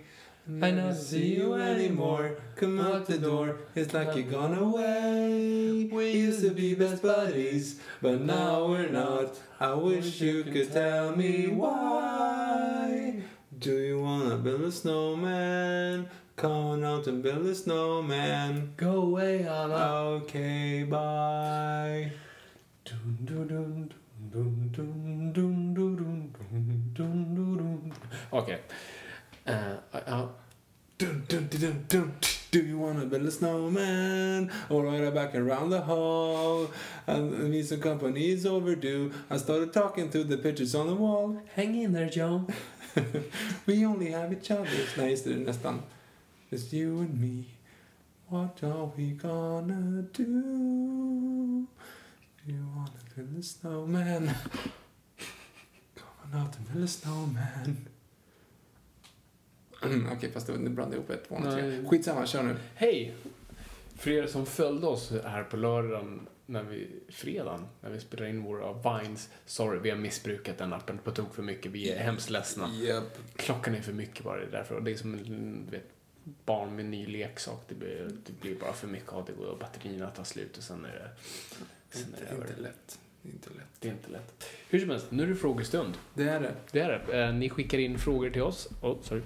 I 0.60 0.70
never 0.70 0.94
see 0.94 1.36
you 1.36 1.54
anymore. 1.54 2.36
Come 2.56 2.78
out 2.78 3.06
the 3.06 3.16
door. 3.16 3.56
It's 3.74 3.94
like 3.94 4.14
you're 4.14 4.30
gone 4.30 4.52
away. 4.52 5.88
We 5.90 6.10
used 6.10 6.42
to 6.42 6.50
be 6.50 6.74
best 6.74 7.00
buddies, 7.00 7.80
but 8.02 8.20
now 8.20 8.66
we're 8.66 8.90
not. 8.90 9.34
I 9.58 9.72
wish 9.72 10.20
you 10.20 10.44
could 10.44 10.70
tell 10.70 11.16
me 11.16 11.46
why. 11.46 13.22
Do 13.58 13.78
you 13.78 13.98
wanna 14.02 14.36
build 14.36 14.60
a 14.60 14.72
snowman? 14.72 16.10
Come 16.36 16.52
on 16.52 16.84
out 16.84 17.06
and 17.06 17.22
build 17.22 17.46
a 17.46 17.54
snowman. 17.54 18.74
Go 18.76 19.04
away, 19.08 19.38
Anna. 19.46 19.84
Okay, 20.20 20.82
bye. 20.82 22.12
Dun, 22.84 23.18
dun, 23.24 23.48
dun, 23.48 23.94
dun, 24.30 24.70
dun, 24.70 25.32
dun, 25.32 25.32
dun, 25.32 25.96
dun, 25.96 25.96
dun, 25.96 26.32
dun, 26.92 27.34
dun, 27.34 27.56
dun. 27.56 27.92
Okej. 28.30 28.62
Eh, 29.44 29.54
ja. 30.06 30.28
Dun, 30.98 31.24
dun, 31.28 31.48
dun, 31.48 31.60
dun, 31.60 31.84
dun. 31.88 32.12
Do 32.50 32.60
you 32.60 32.78
wanna 32.78 33.04
build 33.04 33.26
a 33.26 33.30
snowman? 33.30 34.50
Or 34.70 34.84
ride 34.84 35.14
back 35.14 35.34
around 35.34 35.70
the 35.70 35.82
hall? 35.82 36.70
And 37.06 37.50
me 37.50 37.62
some 37.62 37.80
company 37.80 38.30
is 38.30 38.46
overdue. 38.46 39.12
I 39.30 39.36
started 39.36 39.72
talking 39.72 40.08
to 40.10 40.24
the 40.24 40.38
pictures 40.38 40.74
on 40.74 40.86
the 40.86 40.94
wall. 40.94 41.42
Hang 41.54 41.74
in 41.74 41.92
there, 41.92 42.08
Joe. 42.08 42.46
We 43.66 43.84
only 43.84 44.10
have 44.12 44.32
each 44.32 44.50
other. 44.50 44.86
Nej, 44.96 45.10
just 45.10 45.24
det, 45.24 45.34
det 45.34 45.42
är 45.42 45.46
nästan. 45.46 45.82
Just 46.50 46.72
you 46.72 47.00
and 47.00 47.20
me. 47.20 47.44
What 48.28 48.62
are 48.62 48.90
we 48.96 49.10
gonna 49.10 50.02
do? 50.12 51.66
Do 52.44 52.52
you 52.52 52.66
wanna 52.74 52.90
build 53.14 53.38
a 53.38 53.42
snowman? 53.42 54.26
Come 55.94 56.32
on 56.32 56.40
out 56.40 56.56
and 56.56 56.72
build 56.72 56.84
a 56.84 56.88
snowman. 56.88 57.88
Mm, 59.82 60.08
Okej, 60.12 60.30
fast 60.32 60.46
det 60.46 60.52
det 60.52 60.70
blandade 60.70 60.96
ihop 60.96 61.10
ett, 61.10 61.28
två 61.28 61.34
och 61.34 61.42
tre. 61.54 61.84
Skitsamma, 61.88 62.26
kör 62.26 62.42
nu. 62.42 62.56
Hej! 62.74 63.14
För 63.96 64.10
er 64.10 64.26
som 64.26 64.46
följde 64.46 64.86
oss 64.86 65.12
här 65.24 65.44
på 65.44 65.56
lördagen, 65.56 66.26
när 66.46 66.62
vi, 66.62 66.88
fredagen, 67.08 67.66
när 67.80 67.90
vi 67.90 68.00
spelade 68.00 68.30
in 68.30 68.42
våra 68.42 68.72
Vines. 68.72 69.28
Sorry, 69.46 69.78
vi 69.78 69.90
har 69.90 69.96
missbrukat 69.96 70.58
den 70.58 70.72
appen 70.72 70.98
på 70.98 71.10
tok 71.10 71.34
för 71.34 71.42
mycket. 71.42 71.72
Vi 71.72 71.90
är 71.90 71.98
hemskt 71.98 72.30
ledsna. 72.30 72.70
Japp. 72.74 73.18
Klockan 73.36 73.74
är 73.74 73.80
för 73.82 73.92
mycket 73.92 74.24
bara, 74.24 74.36
det 74.40 74.46
är 74.46 74.50
därför. 74.50 74.74
Och 74.74 74.82
det 74.82 74.90
är 74.90 74.96
som 74.96 75.14
en, 75.14 75.66
vet, 75.70 75.84
barn 76.44 76.76
med 76.76 76.84
ny 76.84 77.06
leksak. 77.06 77.64
Det 77.68 77.74
blir, 77.74 78.10
det 78.26 78.40
blir 78.40 78.54
bara 78.54 78.72
för 78.72 78.88
mycket 78.88 79.12
av 79.12 79.24
det 79.24 79.32
och 79.32 79.58
batterierna 79.58 80.10
tar 80.10 80.24
slut 80.24 80.56
och 80.56 80.62
sen 80.62 80.84
är 80.84 80.88
det, 80.92 81.10
sen 81.98 82.14
är 82.14 82.18
Det 82.20 82.24
det 82.24 82.30
är 82.30 82.34
över. 82.34 82.46
inte 82.48 82.60
lätt. 82.60 82.98
Det 83.28 83.32
är 83.32 83.34
inte 83.34 83.50
lätt. 83.50 83.80
Det 83.80 83.88
är 83.88 83.92
inte 83.92 84.10
lätt. 84.10 84.44
Hur 84.70 84.80
som 84.80 84.90
helst, 84.90 85.06
nu 85.10 85.22
är 85.22 85.26
det 85.26 85.34
frågestund. 85.34 85.94
Det 86.14 86.28
är 86.28 86.40
det. 86.40 86.54
Det 86.72 86.80
är 86.80 87.04
det. 87.08 87.24
Eh, 87.24 87.34
ni 87.34 87.50
skickar 87.50 87.78
in 87.78 87.98
frågor 87.98 88.30
till 88.30 88.42
oss. 88.42 88.68
Oh, 88.82 88.96
sorry. 89.02 89.22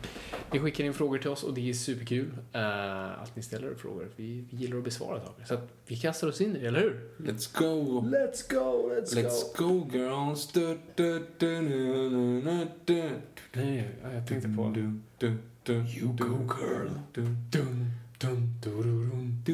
Ni 0.52 0.58
skickar 0.58 0.84
in 0.84 0.94
frågor 0.94 1.18
till 1.18 1.30
oss 1.30 1.42
och 1.42 1.54
det 1.54 1.70
är 1.70 1.72
superkul 1.74 2.26
uh, 2.54 3.22
att 3.22 3.36
ni 3.36 3.42
ställer 3.42 3.74
frågor. 3.74 4.08
Vi, 4.16 4.44
vi 4.50 4.56
gillar 4.56 4.78
att 4.78 4.84
besvara 4.84 5.20
saker. 5.20 5.44
Så 5.44 5.54
att 5.54 5.68
vi 5.86 5.96
kastar 5.96 6.28
oss 6.28 6.40
in 6.40 6.56
i 6.56 6.60
det, 6.60 6.66
eller 6.66 6.80
hur? 6.80 7.10
Let's 7.16 7.58
go! 7.58 8.00
Let's 8.00 8.54
go, 8.54 8.92
let's, 8.94 9.14
Let's 9.14 9.56
go 9.56 9.90
girls! 9.92 10.52
Du, 10.52 10.78
du, 10.94 11.26
du, 11.38 11.60
nu, 11.60 12.10
nu, 12.44 12.66
du. 12.84 13.10
Nej, 13.52 13.88
ja, 14.02 14.12
jag 14.12 14.28
tänkte 14.28 14.48
på... 14.48 14.70
Du, 14.74 15.00
du, 15.18 15.36
du, 15.62 15.74
You 15.74 16.12
du, 16.12 16.24
go, 16.24 16.38
girl. 16.60 16.88
Du, 17.12 17.22
Dum, 17.50 17.90
dum, 18.18 18.54
dururum, 18.62 19.42
du, 19.44 19.52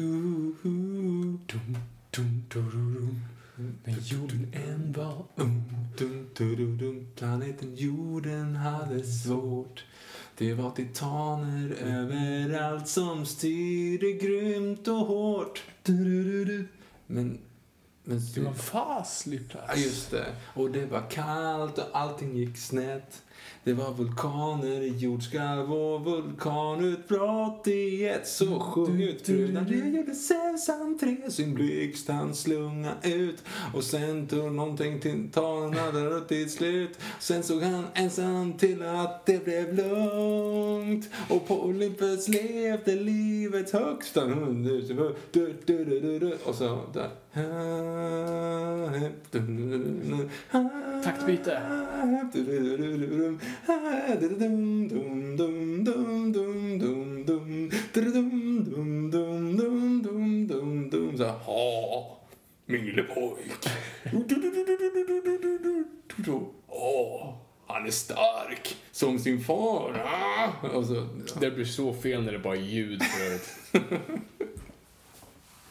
dum, 1.47 1.77
dum, 2.11 2.43
dururum. 2.49 3.21
När 3.59 3.99
jorden 3.99 4.53
än 4.53 4.91
var 4.91 5.25
ung. 5.35 5.63
Dum, 5.97 6.29
dum, 6.37 6.77
dum. 6.77 7.07
Planeten 7.15 7.75
jorden 7.75 8.55
hade 8.55 9.03
svårt. 9.03 9.85
Det 10.37 10.53
var 10.53 10.71
titaner 10.71 11.71
överallt 11.71 12.87
som 12.87 13.25
styrde 13.25 14.11
grymt 14.11 14.87
och 14.87 14.95
hårt. 14.95 15.63
Men 17.07 17.39
men 18.09 18.21
Det 18.35 18.41
var 18.41 18.53
faslig 18.53 19.41
Ja, 19.41 19.57
plats. 19.65 19.85
just 19.85 20.11
det. 20.11 20.25
Och 20.53 20.71
det 20.71 20.85
var 20.85 21.09
kallt 21.09 21.77
och 21.77 21.83
allting 21.93 22.35
gick 22.37 22.57
snett. 22.57 23.21
Det 23.63 23.73
var 23.73 23.93
vulkaner, 23.93 24.81
jordskalv 24.81 25.73
och 25.73 26.05
vulkanutbrott 26.05 27.67
i 27.67 28.05
ett. 28.05 28.27
Så 28.27 28.59
sjung 28.59 29.01
ut 29.01 29.25
bruden. 29.25 29.65
Det 29.69 29.97
gjorde 29.97 30.15
Zeus 30.15 30.69
entré, 30.69 31.31
sin 31.31 31.53
blixt 31.53 32.07
han 32.07 32.35
slunga 32.35 32.91
ut. 33.03 33.43
Och 33.73 33.83
sen 33.83 34.27
tog 34.27 34.51
någonting 34.51 34.99
till 34.99 35.31
talen 35.31 36.27
till 36.27 36.49
slut. 36.51 36.99
Sen 37.19 37.43
såg 37.43 37.61
han 37.63 37.85
ensam 37.93 38.53
till 38.53 38.83
att 38.85 39.25
det 39.25 39.45
blev 39.45 39.73
lugnt. 39.75 41.09
Och 41.29 41.47
på 41.47 41.63
Olympus 41.65 42.27
levde 42.27 42.95
livet 42.95 43.73
du. 46.19 46.37
Och 46.45 46.55
så 46.55 46.79
där. 46.93 47.09
Taktbyte. 51.03 51.61
Så 61.17 61.23
här, 61.25 61.31
ha, 61.31 62.17
Milepojk. 62.65 63.69
Åh, 66.67 67.35
han 67.67 67.85
är 67.85 67.91
stark 67.91 68.77
som 68.91 69.19
sin 69.19 69.41
far. 69.43 70.05
Ah. 70.05 70.67
Och 70.67 70.85
så, 70.85 71.07
Det 71.39 71.51
blir 71.51 71.65
så 71.65 71.93
fel 71.93 72.23
när 72.23 72.31
det 72.31 72.39
bara 72.39 72.55
är 72.55 72.61
ljud 72.61 73.03
förut. 73.03 73.49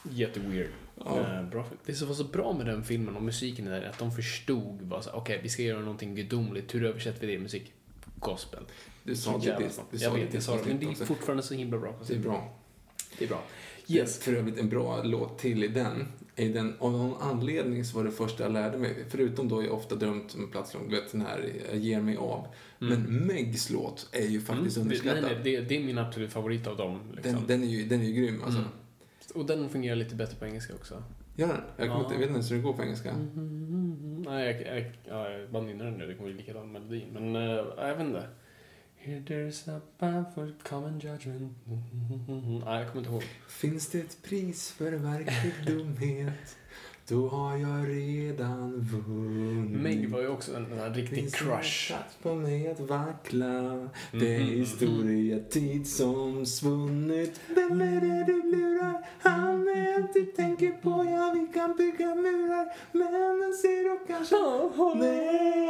Jätteweird. 0.02 0.70
Ja. 1.04 1.38
Eh, 1.38 1.48
bra. 1.48 1.66
Det 1.86 1.94
som 1.94 2.08
var 2.08 2.14
så 2.14 2.24
bra 2.24 2.52
med 2.52 2.66
den 2.66 2.84
filmen 2.84 3.16
och 3.16 3.22
musiken 3.22 3.64
där 3.64 3.80
är 3.82 3.88
att 3.88 3.98
de 3.98 4.12
förstod 4.12 4.82
vad 4.82 5.08
okej, 5.14 5.40
vi 5.42 5.48
ska 5.48 5.62
göra 5.62 5.80
någonting 5.80 6.14
gudomligt. 6.14 6.74
Hur 6.74 6.84
översätter 6.84 7.20
vi 7.20 7.26
det 7.26 7.32
i 7.32 7.38
musik? 7.38 7.72
Gospel. 8.20 8.62
Du 9.02 9.16
sa 9.16 9.38
det, 9.38 9.44
det, 9.44 9.70
du 9.90 9.98
Jag 9.98 10.14
vet, 10.14 10.34
jag 10.34 10.42
sa 10.42 10.56
det, 10.56 10.64
men 10.66 10.80
det 10.80 10.86
är 10.86 11.04
fortfarande 11.04 11.42
så 11.42 11.54
himla 11.54 11.78
bra. 11.78 11.94
Det 12.06 12.14
är 12.14 12.18
bra. 12.18 12.54
Det 13.18 13.24
är 13.24 13.28
bra. 13.28 13.42
Yes. 13.86 14.18
För 14.18 14.32
övrigt 14.32 14.58
en 14.58 14.68
bra 14.68 15.02
låt 15.02 15.38
till 15.38 15.64
i 15.64 15.68
den. 15.68 16.08
I 16.36 16.48
den 16.48 16.74
av 16.78 16.92
någon 16.92 17.22
anledning 17.22 17.84
så 17.84 17.96
var 17.96 18.04
det 18.04 18.10
första 18.10 18.42
jag 18.42 18.52
lärde 18.52 18.78
mig, 18.78 19.04
förutom 19.08 19.48
då 19.48 19.62
jag 19.62 19.72
ofta 19.72 19.94
drömt 19.94 20.34
om 20.34 20.50
platslång, 20.50 20.88
du 20.88 20.96
vet 21.00 21.12
den 21.12 21.20
här 21.20 21.52
Jag 21.70 21.78
ger 21.78 22.00
mig 22.00 22.16
av. 22.16 22.46
Men 22.78 23.26
Megs 23.26 23.70
låt 23.70 24.08
är 24.12 24.26
ju 24.26 24.40
faktiskt 24.40 24.76
Mm. 24.76 24.88
Det, 24.88 24.94
nej, 24.94 25.12
underskattad. 25.12 25.42
nej, 25.44 25.56
det, 25.56 25.68
det 25.68 25.76
är 25.76 25.84
min 25.84 25.98
absolut 25.98 26.32
favorit 26.32 26.66
av 26.66 26.76
dem. 26.76 27.00
Liksom. 27.14 27.32
Den, 27.32 27.46
den, 27.46 27.62
är 27.62 27.66
ju, 27.66 27.84
den 27.84 28.00
är 28.00 28.04
ju 28.04 28.12
grym 28.12 28.42
alltså. 28.42 28.58
Mm. 28.58 28.70
Och 29.34 29.46
den 29.46 29.68
fungerar 29.68 29.96
lite 29.96 30.14
bättre 30.14 30.36
på 30.36 30.46
engelska 30.46 30.74
också. 30.74 31.02
Den? 31.36 31.48
Jag, 31.48 31.58
kommer 31.88 31.94
Ja. 31.94 32.00
inte, 32.00 32.14
jag 32.14 32.18
vet 32.18 32.28
inte 32.28 32.34
ens 32.34 32.50
hur 32.50 32.56
den 32.56 32.64
går 32.64 32.72
på 32.72 32.82
engelska. 32.82 33.10
Mm, 33.10 34.22
nej, 34.26 34.46
jag, 34.46 34.76
jag, 34.78 34.92
ja, 35.08 35.30
jag 35.30 35.50
bara 35.50 35.62
nynnar 35.62 35.84
den 35.84 35.94
nu. 35.94 36.06
Det 36.06 36.14
kommer 36.14 36.30
bli 36.30 36.38
likadan 36.38 36.72
melodi. 36.72 37.06
Men 37.12 37.36
uh, 37.36 37.42
jag 37.76 37.96
vet 37.96 38.06
inte. 38.06 38.28
Here 38.96 39.20
there's 39.20 39.76
a 39.76 39.80
path 39.98 40.34
for 40.34 40.54
common 40.68 40.98
judgment. 41.00 41.52
Nej, 42.64 42.78
jag 42.80 42.88
kommer 42.88 42.98
inte 42.98 43.10
ihåg. 43.10 43.22
Finns 43.48 43.90
det 43.90 43.98
ett 44.00 44.22
pris 44.22 44.70
för 44.72 44.92
verklig 44.92 45.52
dumhet? 45.66 46.56
Då 47.08 47.28
har 47.28 47.56
jag 47.56 47.88
redan 47.88 48.80
vunnit. 48.80 49.80
Meg 49.80 50.10
var 50.10 50.20
ju 50.20 50.28
också 50.28 50.56
en, 50.56 50.72
en 50.78 50.94
riktig 50.94 51.18
Finns 51.18 51.34
crush. 51.34 51.92
på 52.22 52.34
mig 52.34 52.70
att 52.70 52.80
vackla? 52.80 53.88
Det 54.12 54.34
är 54.36 54.40
Mhm, 54.40 54.48
historietid 54.50 55.86
som 55.86 56.46
svunnit. 56.46 57.40
Vem 57.48 57.80
är 57.80 58.00
det 58.00 58.24
du 58.26 58.42
lurar? 58.42 59.06
Han 59.18 59.68
är 59.68 59.94
allt 59.94 60.14
du 60.14 60.24
tänker 60.24 60.70
på. 60.72 60.90
Ja, 61.10 61.34
vi 61.34 61.52
kan 61.58 61.76
bygga 61.76 62.14
murar. 62.14 62.72
Men 62.92 63.12
den 63.40 63.52
ser 63.52 63.88
då 63.88 64.04
kanske... 64.06 64.36
Nej, 64.98 65.68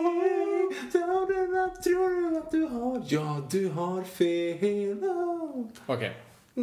tar 0.93 1.27
du 1.27 1.49
tror 1.83 2.31
du 2.31 2.39
att 2.39 2.51
du 2.51 2.63
har? 2.67 3.03
Ja, 3.09 3.49
du 3.51 3.69
har 3.69 4.03
fel. 4.03 5.05
Okej. 5.87 6.13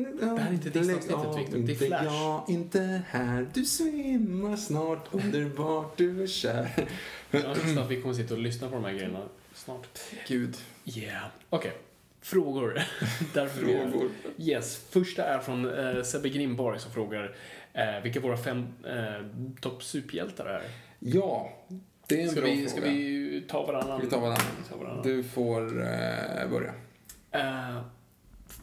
Det 0.03 0.25
här 0.25 0.47
är 0.49 0.53
inte 0.53 0.69
Disney-avsnittet, 0.69 1.37
Victor. 1.39 1.57
Det 1.57 1.57
är 1.57 1.73
Inte 1.73 1.85
Flash. 1.85 2.03
jag, 2.05 2.43
inte 2.47 3.01
här. 3.09 3.47
Du 3.53 3.65
svimmar 3.65 4.55
snart. 4.55 5.07
Underbart, 5.11 5.97
du 5.97 6.23
är 6.23 6.27
kär. 6.27 6.69
Ja, 7.31 7.39
just 7.55 7.89
vi 7.89 8.01
kommer 8.01 8.15
sitta 8.15 8.33
och 8.33 8.39
lyssna 8.39 8.69
på 8.69 8.75
de 8.75 8.83
här 8.83 8.93
grejerna 8.93 9.21
snart. 9.53 9.99
Gud. 10.27 10.55
Yeah. 10.85 11.25
Okej. 11.49 11.73
Frågor. 12.21 12.73
Därför. 13.33 13.61
Frågor. 13.61 14.09
Yes. 14.37 14.85
Första 14.89 15.23
är 15.23 15.39
från 15.39 15.65
uh, 15.65 16.03
Sebbe 16.03 16.29
Grimborg 16.29 16.79
som 16.79 16.91
frågar 16.91 17.23
uh, 17.23 18.03
vilka 18.03 18.19
våra 18.19 18.37
fem 18.37 18.67
uh, 18.85 19.27
topp 19.61 19.83
superhjältar 19.83 20.45
är. 20.45 20.61
Ja, 20.99 21.51
det 22.07 22.21
är 22.21 22.23
en 22.23 22.29
Ska 22.29 22.41
bra 22.41 22.49
vi, 22.49 22.67
ska 22.67 22.81
fråga. 22.81 22.93
vi 22.93 23.43
ta 23.47 23.65
varannan? 23.65 24.01
Vi 24.01 24.07
tar 24.07 24.19
varannan. 24.19 24.45
Vi 24.63 24.69
tar 24.69 24.77
varannan. 24.77 25.03
Du 25.03 25.23
får 25.23 25.61
eh, 25.81 26.49
börja. 26.49 26.73
Eh, 27.31 27.81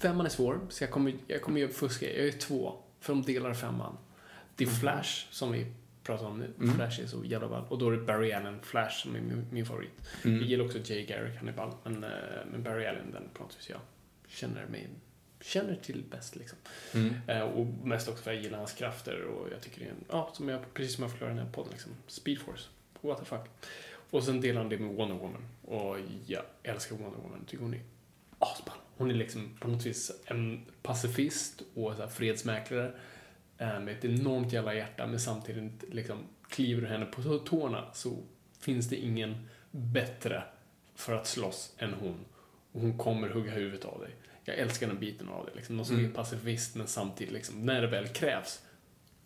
femman 0.02 0.26
är 0.26 0.30
svår, 0.30 0.60
så 0.68 0.84
jag 0.84 0.90
kommer, 0.90 1.14
jag 1.26 1.42
kommer 1.42 1.60
ju 1.60 1.68
fuska. 1.68 2.06
Jag 2.16 2.26
är 2.26 2.32
två, 2.32 2.74
för 3.00 3.12
de 3.12 3.22
delar 3.22 3.54
femman. 3.54 3.98
Det 4.56 4.64
är 4.64 4.68
Flash, 4.68 5.26
som 5.30 5.52
vi 5.52 5.66
pratar 6.02 6.26
om 6.26 6.38
nu. 6.38 6.52
Mm. 6.60 6.74
Flash 6.74 7.00
är 7.00 7.06
så 7.06 7.24
jävla 7.24 7.48
ball. 7.48 7.64
Och 7.68 7.78
då 7.78 7.88
är 7.88 7.92
det 7.92 7.98
Barry 7.98 8.32
Allen, 8.32 8.60
Flash, 8.62 9.02
som 9.02 9.16
är 9.16 9.20
min, 9.20 9.46
min 9.50 9.66
favorit. 9.66 9.90
Mm. 10.24 10.36
Jag 10.38 10.46
gillar 10.46 10.64
också 10.64 10.78
Jay 10.78 11.06
Garrick, 11.06 11.36
han 11.38 11.48
är 11.48 11.52
ball. 11.52 11.72
Men, 11.84 12.04
eh, 12.04 12.10
men 12.50 12.62
Barry 12.62 12.86
Allen, 12.86 13.10
den 13.12 13.22
på 13.34 13.42
något 13.42 13.56
vis 13.58 13.70
jag 13.70 13.80
känner 14.28 14.66
mig 14.66 14.88
känner 15.42 15.74
till 15.74 16.02
bäst 16.10 16.36
liksom. 16.36 16.58
Mm. 16.94 17.14
Eh, 17.26 17.42
och 17.42 17.66
mest 17.66 18.08
också 18.08 18.22
för 18.22 18.30
att 18.30 18.36
jag 18.36 18.44
gillar 18.44 18.58
hans 18.58 18.72
krafter 18.72 19.22
och 19.22 19.48
jag 19.52 19.60
tycker 19.60 19.80
det 19.80 19.86
är 19.86 19.90
en, 19.90 20.04
ja, 20.08 20.30
som 20.34 20.48
jag, 20.48 20.74
precis 20.74 20.94
som 20.94 21.02
jag 21.02 21.10
förklarar 21.10 21.32
i 21.32 21.36
den 21.36 21.46
här 21.46 21.52
podden 21.52 21.72
liksom. 21.72 21.92
Speed 22.06 22.38
Force. 22.38 22.68
What 23.00 23.18
the 23.18 23.24
fuck. 23.24 23.40
Och 24.10 24.22
sen 24.22 24.40
delar 24.40 24.60
han 24.60 24.68
det 24.68 24.78
med 24.78 24.94
Wonder 24.94 25.16
Woman. 25.16 25.44
Och 25.62 25.96
jag 26.26 26.42
älskar 26.62 26.96
Wonder 26.96 27.20
Woman. 27.22 27.44
Tycker 27.46 27.62
hon 27.62 27.74
är 27.74 27.80
asball. 28.38 28.76
Hon 29.02 29.10
är 29.10 29.14
liksom 29.14 29.56
på 29.60 29.68
något 29.68 29.86
vis 29.86 30.12
en 30.26 30.64
pacifist 30.82 31.62
och 31.74 31.96
så 31.96 32.08
fredsmäklare 32.08 32.92
eh, 33.58 33.80
med 33.80 33.88
ett 33.98 34.04
enormt 34.04 34.52
jävla 34.52 34.74
hjärta 34.74 35.06
men 35.06 35.20
samtidigt 35.20 35.94
liksom 35.94 36.18
kliver 36.48 36.82
du 36.82 36.88
henne 36.88 37.06
på 37.06 37.38
tårna 37.38 37.92
så 37.92 38.16
finns 38.60 38.88
det 38.88 38.96
ingen 38.96 39.48
bättre 39.70 40.42
för 40.94 41.12
att 41.14 41.26
slåss 41.26 41.74
än 41.78 41.94
hon. 41.94 42.24
Och 42.72 42.80
hon 42.80 42.98
kommer 42.98 43.28
hugga 43.28 43.50
huvudet 43.52 43.84
av 43.84 44.00
dig. 44.00 44.10
Jag 44.44 44.56
älskar 44.58 44.86
den 44.86 44.98
biten 44.98 45.28
av 45.28 45.46
det. 45.46 45.54
Liksom. 45.54 45.76
Någon 45.76 45.86
som 45.86 45.96
Mm. 45.98 46.10
är 46.10 46.14
pacifist 46.14 46.76
men 46.76 46.86
samtidigt, 46.86 47.32
liksom, 47.32 47.66
när 47.66 47.80
det 47.80 47.86
väl 47.86 48.08
krävs, 48.08 48.62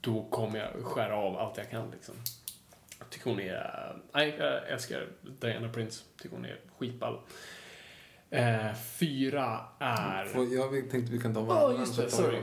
då 0.00 0.24
kommer 0.24 0.58
jag 0.58 0.84
skära 0.84 1.16
av 1.16 1.36
allt 1.38 1.56
jag 1.56 1.70
kan. 1.70 1.90
Liksom. 1.90 2.14
Jag 2.98 3.10
tycker 3.10 3.30
hon 3.30 3.40
är... 3.40 3.96
Nej, 4.12 4.34
jag 4.38 4.68
älskar 4.68 5.06
Diana 5.40 5.68
Prince. 5.72 6.04
Tycker 6.22 6.36
hon 6.36 6.44
är 6.44 6.60
skitball. 6.78 7.20
Eh, 8.30 8.74
fyra 8.98 9.60
är... 9.78 10.54
Jag 10.54 10.90
tänkte 10.90 11.12
vi 11.12 11.18
kan 11.18 11.34
ta 11.34 11.40
Ja, 11.40 11.46
varannan. 11.46 11.80
just 11.80 11.96
det. 11.96 12.10
Sorry. 12.10 12.36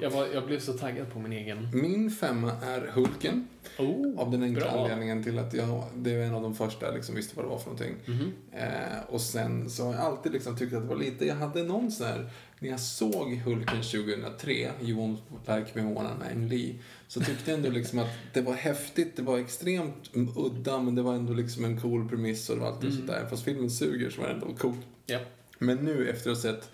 jag 0.00 0.10
var, 0.10 0.26
jag 0.26 0.46
blev 0.46 0.58
så 0.60 0.72
taggad 0.72 1.12
på 1.12 1.18
min 1.18 1.32
egen. 1.32 1.68
Min 1.72 2.10
femma 2.10 2.52
är 2.62 2.90
Hulken. 2.94 3.48
Oh, 3.78 4.20
Av 4.20 4.30
den 4.30 4.42
enkla 4.42 4.60
bra. 4.72 4.82
anledningen 4.82 5.24
till 5.24 5.38
att 5.38 5.54
jag, 5.54 5.84
det 5.94 6.16
var 6.18 6.24
en 6.24 6.34
av 6.34 6.42
de 6.42 6.54
första 6.54 6.86
jag 6.86 6.94
liksom 6.94 7.14
visste 7.14 7.36
vad 7.36 7.44
det 7.44 7.48
var 7.48 7.58
för 7.58 7.70
någonting. 7.70 7.94
Mhm. 8.06 8.32
Eh, 8.52 9.04
och 9.08 9.20
sen 9.20 9.70
så 9.70 9.84
har 9.84 9.92
jag 9.94 10.02
alltid 10.02 10.32
liksom 10.32 10.56
tyckt 10.56 10.74
att 10.74 10.82
det 10.82 10.88
var 10.88 10.96
lite, 10.96 11.26
jag 11.26 11.34
hade 11.36 11.62
någon 11.62 11.90
sån 11.90 12.06
här, 12.06 12.30
när 12.58 12.70
jag 12.70 12.80
såg 12.80 13.34
Hulken 13.34 13.82
2003, 13.82 14.70
Johan 14.80 15.16
Verk 15.46 15.74
med 15.74 15.84
Mona 15.84 16.10
Ang 16.32 16.48
Lee, 16.48 16.74
så 17.08 17.20
tyckte 17.20 17.50
jag 17.50 17.58
ändå 17.58 17.70
liksom 17.70 17.98
att 17.98 18.08
det 18.32 18.40
var 18.40 18.52
häftigt, 18.54 19.16
det 19.16 19.22
var 19.22 19.38
extremt 19.38 20.10
udda, 20.36 20.80
men 20.80 20.94
det 20.94 21.02
var 21.02 21.14
ändå 21.14 21.32
liksom 21.32 21.64
en 21.64 21.80
cool 21.80 22.08
premiss 22.08 22.50
och 22.50 22.56
det 22.56 22.62
var 22.62 22.68
alltid 22.68 22.90
Mm. 22.92 23.06
sådär. 23.06 23.26
Fast 23.30 23.44
filmen 23.44 23.70
suger 23.70 24.10
så 24.10 24.20
var 24.20 24.28
det 24.28 24.34
ändå 24.34 24.46
coolt. 24.58 24.76
Ja. 25.06 25.18
Men 25.58 25.76
nu 25.78 26.10
efter 26.10 26.30
att 26.30 26.36
ha 26.36 26.42
sett 26.42 26.70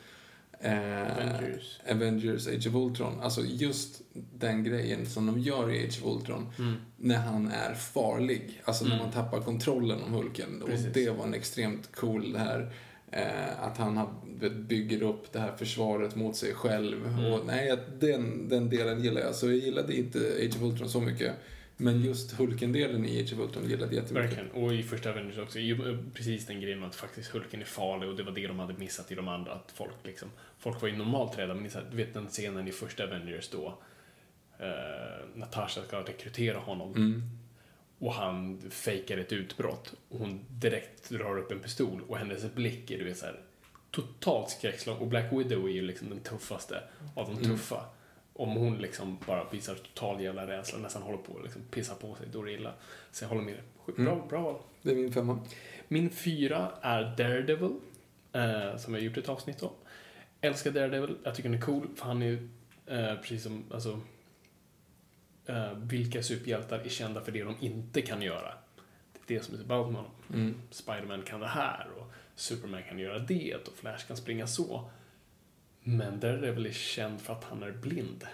Eh, 0.62 1.12
Avengers. 1.12 1.80
Avengers 1.90 2.46
Age 2.48 2.66
of 2.66 2.74
Ultron. 2.74 3.20
Alltså 3.20 3.40
just 3.44 4.00
den 4.38 4.64
grejen 4.64 5.06
som 5.06 5.26
de 5.26 5.38
gör 5.40 5.70
i 5.70 5.84
Age 5.86 6.00
of 6.04 6.16
Ultron. 6.16 6.46
När 6.96 7.16
han 7.16 7.48
är 7.48 7.74
farlig. 7.74 8.62
Alltså 8.64 8.84
när 8.84 8.92
Mm. 8.94 9.04
man 9.04 9.12
tappar 9.14 9.40
kontrollen 9.40 10.02
om 10.02 10.12
Hulken. 10.12 10.62
Precis. 10.66 10.86
Och 10.86 10.92
det 10.92 11.10
var 11.10 11.24
en 11.24 11.34
extremt 11.34 11.96
cool 11.96 12.32
det 12.32 12.38
här. 12.38 12.72
Eh, 13.12 13.62
att 13.62 13.76
han 13.78 14.08
bygger 14.68 15.02
upp 15.02 15.32
det 15.32 15.38
här 15.40 15.56
försvaret 15.56 16.16
mot 16.16 16.36
sig 16.36 16.54
själv. 16.54 17.06
Mm. 17.06 17.32
Och 17.32 17.46
nej, 17.46 17.78
den, 18.00 18.48
den 18.48 18.70
delen 18.70 19.02
gillar 19.02 19.20
jag. 19.20 19.34
Så 19.34 19.46
jag 19.46 19.56
gillade 19.56 19.96
inte 19.96 20.18
Age 20.18 20.56
of 20.56 20.62
Ultron 20.62 20.88
så 20.88 21.00
mycket. 21.00 21.32
Men 21.80 22.02
just 22.04 22.32
Hulken-delen 22.32 23.04
i 23.06 23.22
Age 23.22 23.32
of 23.32 23.38
Ultron 23.38 23.68
gillade 23.68 23.94
jag 23.94 24.02
jättemycket. 24.02 24.30
Verkligen. 24.38 24.50
Och 24.64 24.74
i 24.74 24.82
första 24.82 25.10
Avengers 25.10 25.38
också. 25.38 25.58
Ju- 25.58 25.98
Precis 26.14 26.46
den 26.46 26.60
grejen 26.60 26.80
med 26.80 26.88
att 26.88 26.94
faktiskt 26.94 27.30
Hulken 27.30 27.60
är 27.60 27.64
farlig 27.64 28.08
och 28.08 28.16
det 28.16 28.22
var 28.22 28.32
det 28.32 28.46
de 28.46 28.58
hade 28.58 28.74
missat 28.74 29.12
i 29.12 29.14
de 29.14 29.28
andra. 29.28 29.52
Att 29.52 29.72
folk 29.74 29.94
liksom, 30.02 30.28
folk 30.58 30.80
var 30.82 30.88
ju 30.88 30.96
normalt 30.96 31.38
rädda, 31.38 31.54
men 31.54 31.70
du 31.90 31.96
vet 31.96 32.14
den 32.14 32.26
scenen 32.26 32.68
i 32.68 32.72
första 32.72 33.04
Avengers 33.04 33.48
då 33.48 33.78
eh, 34.58 34.66
Natasha 35.34 35.82
ska 35.86 36.00
rekrytera 36.00 36.58
honom 36.58 36.94
Mm. 36.94 37.22
och 37.98 38.12
han 38.14 38.60
fejkar 38.70 39.18
ett 39.18 39.32
utbrott 39.32 39.94
och 40.08 40.18
hon 40.18 40.44
direkt 40.48 41.08
drar 41.10 41.38
upp 41.38 41.52
en 41.52 41.58
pistol 41.60 42.02
och 42.08 42.18
hennes 42.18 42.54
blick 42.54 42.90
är 42.90 42.98
du 42.98 43.04
vet 43.04 43.18
så 43.18 43.26
här 43.26 43.40
totalt 43.90 44.50
skräckslagen 44.50 45.00
och 45.02 45.08
Black 45.08 45.32
Widow 45.32 45.66
är 45.68 45.72
ju 45.72 45.82
liksom 45.82 46.08
den 46.08 46.20
tuffaste 46.20 46.82
av 47.14 47.34
de 47.34 47.44
tuffa. 47.44 47.84
Om 48.40 48.50
hon 48.50 48.78
liksom 48.78 49.18
bara 49.26 49.44
visar 49.50 49.74
total 49.74 50.20
jävla 50.20 50.46
rädsla, 50.46 50.78
nästan 50.78 51.02
håller 51.02 51.18
på 51.18 51.36
att 51.36 51.42
liksom 51.42 51.62
pissa 51.70 51.94
på 51.94 52.14
sig, 52.14 52.26
då 52.32 52.40
är 52.40 52.46
det 52.46 52.52
illa. 52.52 52.72
Så 53.12 53.24
jag 53.24 53.28
håller 53.28 53.42
med 53.42 53.54
dig. 53.54 54.04
Bra, 54.04 54.26
bra 54.28 54.42
val. 54.42 54.56
Det 54.82 54.90
är 54.90 54.94
min 54.94 55.12
femma. 55.12 55.40
Min 55.88 56.10
fyra 56.10 56.72
är 56.80 57.16
Daredevil, 57.16 57.80
eh, 58.32 58.76
som 58.76 58.94
jag 58.94 59.02
gjort 59.02 59.16
ett 59.16 59.28
avsnitt 59.28 59.62
om. 59.62 59.70
Älskar 60.40 60.70
Daredevil, 60.70 61.16
jag 61.24 61.34
tycker 61.34 61.48
han 61.48 61.58
är 61.58 61.62
cool, 61.62 61.88
för 61.96 62.06
han 62.06 62.22
är 62.22 62.26
ju 62.26 62.48
eh, 62.86 63.14
precis 63.14 63.42
som, 63.42 63.64
alltså, 63.70 64.00
eh, 65.46 65.72
vilka 65.72 66.22
superhjältar 66.22 66.78
är 66.78 66.88
kända 66.88 67.20
för 67.20 67.32
det 67.32 67.42
de 67.42 67.56
inte 67.60 68.02
kan 68.02 68.22
göra? 68.22 68.54
Det 69.26 69.34
är 69.34 69.38
det 69.38 69.44
som 69.44 69.54
är 69.54 69.58
så 69.58 69.64
bra 69.64 69.86
med 69.86 69.96
honom. 69.96 70.10
Mm. 70.34 70.54
Spiderman 70.70 71.22
kan 71.22 71.40
det 71.40 71.46
här 71.46 71.86
och 71.98 72.12
Superman 72.34 72.82
kan 72.88 72.98
göra 72.98 73.18
det 73.18 73.54
och 73.54 73.76
Flash 73.76 74.06
kan 74.06 74.16
springa 74.16 74.46
så. 74.46 74.90
Men 75.82 76.20
Daredevil 76.20 76.66
är 76.66 76.72
känd 76.72 77.20
för 77.20 77.32
att 77.32 77.44
han 77.44 77.62
är 77.62 77.72
blind. 77.72 78.24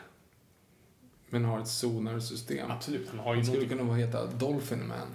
Men 1.30 1.44
har 1.44 1.60
ett 1.60 1.68
sonarsystem. 1.68 2.70
Absolut, 2.70 3.08
han 3.08 3.18
har 3.18 3.34
ju 3.34 3.38
Han 3.38 3.44
skulle 3.44 3.58
någonting... 3.58 3.78
kunna 3.78 3.94
heta 3.94 4.26
Dolphin 4.26 4.88
Man. 4.88 5.08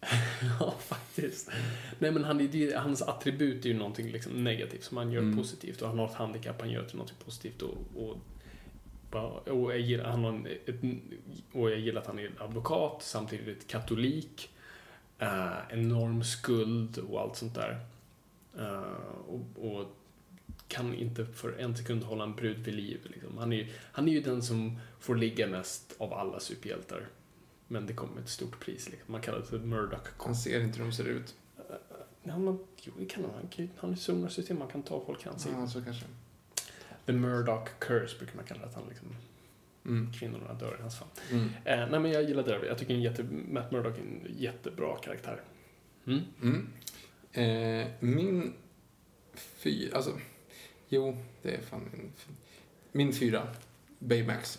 Ja, 0.60 0.74
faktiskt. 0.78 1.50
Nej, 1.98 2.10
men 2.10 2.24
han, 2.24 2.40
är- 2.40 2.48
det, 2.48 2.76
hans 2.76 3.02
attribut 3.02 3.64
är 3.64 3.68
ju 3.68 3.74
någonting 3.78 4.06
liksom 4.08 4.44
negativt 4.44 4.84
som 4.84 4.96
han 4.96 5.12
gör 5.12 5.22
Mm. 5.22 5.36
positivt. 5.36 5.82
Och 5.82 5.88
han 5.88 5.98
har 5.98 6.06
ett 6.06 6.14
handikapp 6.14 6.60
han 6.60 6.70
gör 6.70 6.84
till 6.84 6.96
någonting 6.96 7.16
positivt. 7.24 7.62
Och, 7.62 7.76
och, 7.96 8.16
och, 9.48 9.72
jag, 9.72 9.80
gillar, 9.80 10.04
han 10.10 10.24
har 10.24 10.30
en, 10.32 10.46
ett, 10.66 10.80
och 11.52 11.70
jag 11.70 11.78
gillar 11.78 12.00
att 12.00 12.06
han 12.06 12.18
är 12.18 12.30
advokat, 12.38 12.96
samtidigt 13.02 13.66
katolik, 13.68 14.50
eh, 15.18 15.52
enorm 15.70 16.24
skuld 16.24 16.98
och 16.98 17.20
allt 17.20 17.36
sånt 17.36 17.54
där. 17.54 17.80
Eh, 18.58 18.80
och, 19.28 19.40
och 19.76 19.96
kan 20.68 20.94
inte 20.94 21.26
för 21.26 21.52
en 21.58 21.76
sekund 21.76 22.02
hålla 22.04 22.24
en 22.24 22.34
brud 22.34 22.58
vid 22.58 22.74
liv. 22.74 23.00
Liksom. 23.04 23.38
Han, 23.38 23.52
är, 23.52 23.72
han 23.92 24.08
är 24.08 24.12
ju 24.12 24.20
den 24.20 24.42
som 24.42 24.78
får 25.00 25.16
ligga 25.16 25.46
mest 25.46 25.94
av 25.98 26.12
alla 26.12 26.40
superhjältar. 26.40 27.08
Men 27.68 27.86
det 27.86 27.92
kommer 27.92 28.20
ett 28.20 28.28
stort 28.28 28.60
pris. 28.60 28.88
Liksom. 28.90 29.12
Man 29.12 29.20
kallar 29.20 29.38
det 29.38 29.44
för 29.44 29.58
Murdoch 29.58 30.08
Han 30.18 30.36
ser 30.36 30.60
inte 30.60 30.78
hur 30.78 30.84
de 30.84 30.92
ser 30.92 31.04
ut. 31.04 31.34
Ja, 32.22 32.38
men, 32.38 32.58
jo, 32.82 32.92
det 32.98 33.06
kan 33.06 33.24
han. 33.24 33.68
Han 33.76 33.90
ju 33.90 33.96
sonarsystem, 33.96 34.58
man 34.58 34.68
kan 34.68 34.82
ta 34.82 35.02
folk 35.06 35.24
han 35.24 35.38
ser. 35.38 35.50
Ja, 35.50 35.66
så 35.66 35.82
kanske. 35.82 36.04
The 37.06 37.12
Murdoch 37.12 37.68
curse 37.78 38.18
brukar 38.18 38.36
man 38.36 38.44
kalla 38.44 38.60
det, 38.60 38.66
att 38.66 38.74
han 38.74 38.84
liksom, 38.88 39.08
Mm. 39.84 40.12
kvinnorna 40.12 40.54
dör 40.54 40.76
i 40.78 40.82
hans 40.82 40.98
famn. 40.98 41.10
Mm. 41.30 41.48
Eh, 41.64 41.90
nej, 41.90 42.00
men 42.00 42.10
jag 42.10 42.22
gillar 42.22 42.42
det. 42.42 42.66
Jag 42.66 42.78
tycker 42.78 42.94
en 42.94 43.02
jätte, 43.02 43.22
Matt 43.48 43.72
Murdock 43.72 43.98
är 43.98 44.02
en 44.02 44.26
jättebra 44.38 44.96
karaktär. 44.96 45.40
Mm. 46.06 46.20
Mm. 46.42 46.68
Eh, 47.32 47.86
min 48.00 48.52
fyra, 49.34 49.96
alltså, 49.96 50.18
jo, 50.88 51.16
det 51.42 51.54
är 51.54 51.60
fan 51.60 51.88
min, 51.92 52.12
min 52.92 53.12
fyra, 53.12 53.48
Baymax. 53.98 54.58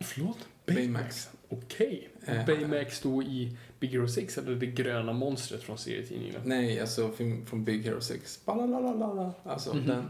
Förlåt? 0.00 0.38
Baymax. 0.66 1.30
Okej. 1.48 2.08
Eh. 2.26 2.46
Baymax 2.46 3.00
då 3.00 3.22
i 3.22 3.56
Big 3.80 3.90
Hero 3.90 4.08
6, 4.08 4.38
eller 4.38 4.54
det 4.54 4.66
gröna 4.66 5.12
monstret 5.12 5.62
från 5.62 5.78
serietidningen? 5.78 6.40
Nej, 6.44 6.80
alltså 6.80 7.10
från, 7.10 7.46
från 7.46 7.64
Big 7.64 7.82
Hero 7.84 8.00
6. 8.00 8.40
Balalalala. 8.44 9.32
Alltså 9.44 9.74
Mhm. 9.74 9.86
den. 9.86 10.04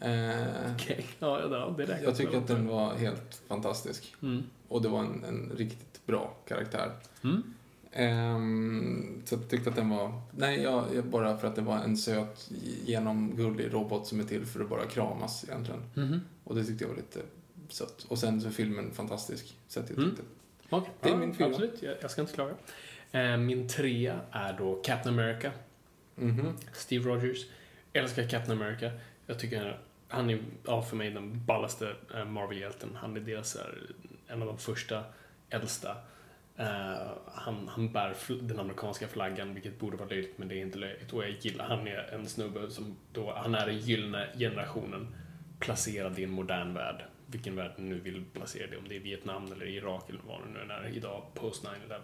Eh, 0.00 0.74
Okej, 0.74 1.06
ja, 1.18 1.40
ja, 1.40 1.74
det 1.76 1.82
räknas 1.82 2.02
jag 2.02 2.16
tycker 2.16 2.38
att 2.38 2.46
den 2.48 2.66
var 2.66 2.94
helt 2.94 3.42
fantastisk. 3.48 4.14
Mm. 4.22 4.42
Och 4.68 4.82
det 4.82 4.88
var 4.88 5.00
en, 5.00 5.24
en 5.24 5.52
riktigt 5.56 6.06
bra 6.06 6.36
karaktär. 6.48 6.92
Mm. 7.24 7.54
Ehm, 7.92 9.22
så 9.24 9.34
jag 9.34 9.48
tyckte 9.48 9.70
att 9.70 9.76
den 9.76 9.88
var... 9.90 10.20
Nej, 10.36 10.62
jag, 10.62 10.84
jag, 10.94 11.04
bara 11.04 11.36
för 11.38 11.48
att 11.48 11.56
det 11.56 11.62
var 11.62 11.76
en 11.78 11.96
söt, 11.96 12.50
genomgullig 12.84 13.72
robot 13.74 14.06
som 14.06 14.20
är 14.20 14.24
till 14.24 14.46
för 14.46 14.60
att 14.60 14.68
bara 14.68 14.86
kramas 14.86 15.44
egentligen. 15.48 15.82
Mhm. 15.94 16.20
Och 16.44 16.54
det 16.54 16.64
tyckte 16.64 16.84
jag 16.84 16.88
var 16.88 16.96
lite 16.96 17.20
sött. 17.68 18.06
Och 18.08 18.18
sen 18.18 18.40
så 18.40 18.48
är 18.48 18.52
filmen 18.52 18.90
fantastisk. 18.94 19.56
Så 19.68 19.80
att 19.80 19.90
jag 19.90 19.98
Mm. 19.98 20.10
tyckte... 20.10 20.24
Okej, 20.70 20.90
Det 21.00 21.08
är 21.08 21.12
ja, 21.12 21.18
min 21.18 21.34
fyra. 21.34 21.46
Absolut, 21.48 21.82
jag, 21.82 21.94
jag 22.00 22.10
ska 22.10 22.20
inte 22.20 22.32
klaga. 22.34 22.54
Eh, 23.12 23.36
min 23.36 23.68
trea 23.68 24.20
är 24.30 24.52
då 24.58 24.74
Captain 24.84 25.18
America. 25.18 25.50
Mhm. 26.14 26.56
Steve 26.72 27.08
Rogers. 27.10 27.46
Älskar 27.92 28.28
Captain 28.28 28.62
America. 28.62 28.90
Jag 29.26 29.38
tycker 29.38 29.80
han 30.08 30.30
är, 30.30 30.42
ja, 30.66 30.82
för 30.82 30.96
mig 30.96 31.10
den 31.10 31.44
ballaste 31.44 31.94
eh, 32.14 32.24
Marvel-hjälten. 32.24 32.88
Han 33.00 33.16
är 33.16 33.20
dels 33.20 33.56
eh, 33.56 33.62
en 34.28 34.42
av 34.42 34.48
de 34.48 34.58
första, 34.58 35.04
äldsta. 35.50 35.96
Uh, 36.60 37.08
han, 37.26 37.68
han 37.68 37.92
bär 37.92 38.14
fl- 38.14 38.42
den 38.42 38.60
amerikanska 38.60 39.08
flaggan, 39.08 39.54
vilket 39.54 39.78
borde 39.78 39.96
vara 39.96 40.08
löjligt, 40.08 40.38
men 40.38 40.48
det 40.48 40.54
är 40.54 40.60
inte 40.60 40.78
löjligt. 40.78 41.12
Och 41.12 41.24
jag 41.24 41.30
gillar, 41.40 41.64
han 41.64 41.86
är 41.86 42.14
en 42.14 42.26
snubbe 42.26 42.70
som 42.70 42.96
då, 43.12 43.32
han 43.32 43.54
är 43.54 43.66
den 43.66 43.78
gyllene 43.78 44.28
generationen 44.38 45.14
placerad 45.60 46.18
i 46.18 46.24
en 46.24 46.30
modern 46.30 46.74
värld. 46.74 47.04
Vilken 47.26 47.56
värld 47.56 47.72
du 47.76 47.82
nu 47.82 48.00
vill 48.00 48.24
placera 48.32 48.70
det, 48.70 48.76
om 48.76 48.88
det 48.88 48.96
är 48.96 49.00
Vietnam 49.00 49.52
eller 49.52 49.66
Irak 49.66 50.10
eller 50.10 50.20
vad 50.26 50.40
det 50.40 50.66
nu 50.66 50.72
är 50.72 50.96
idag, 50.96 51.22
post 51.34 51.64
9-11 51.64 52.00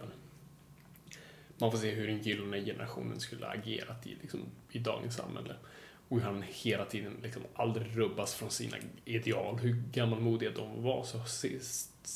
man 1.57 1.71
får 1.71 1.77
se 1.77 1.91
hur 1.91 2.07
den 2.07 2.21
gyllene 2.21 2.65
generationen 2.65 3.19
skulle 3.19 3.45
ha 3.45 3.53
agerat 3.53 4.07
i, 4.07 4.17
liksom, 4.21 4.39
i 4.71 4.79
dagens 4.79 5.15
samhälle. 5.15 5.55
Och 6.09 6.17
hur 6.17 6.25
han 6.25 6.43
hela 6.47 6.85
tiden 6.85 7.13
liksom 7.23 7.41
aldrig 7.55 7.97
rubbas 7.97 8.35
från 8.35 8.51
sina 8.51 8.77
ideal. 9.05 9.57
Hur 9.59 9.83
gammalmodiga 9.91 10.51
de 10.51 10.83
var 10.83 11.03
så 11.03 11.17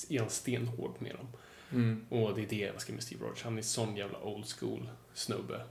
är 0.09 0.19
han 0.19 0.29
stenhård 0.29 0.95
med 0.99 1.15
dem. 1.15 1.27
Mm. 1.71 2.05
Och 2.09 2.35
det 2.35 2.41
är 2.41 2.47
det 2.47 2.55
jag 2.55 2.69
älskar 2.73 2.93
med 2.93 3.03
Steve 3.03 3.25
Rogers. 3.25 3.43
Han 3.43 3.57
är 3.57 3.61
sån 3.61 3.95
jävla 3.95 4.23
old 4.23 4.45
school 4.45 4.89
snubbe. 5.13 5.61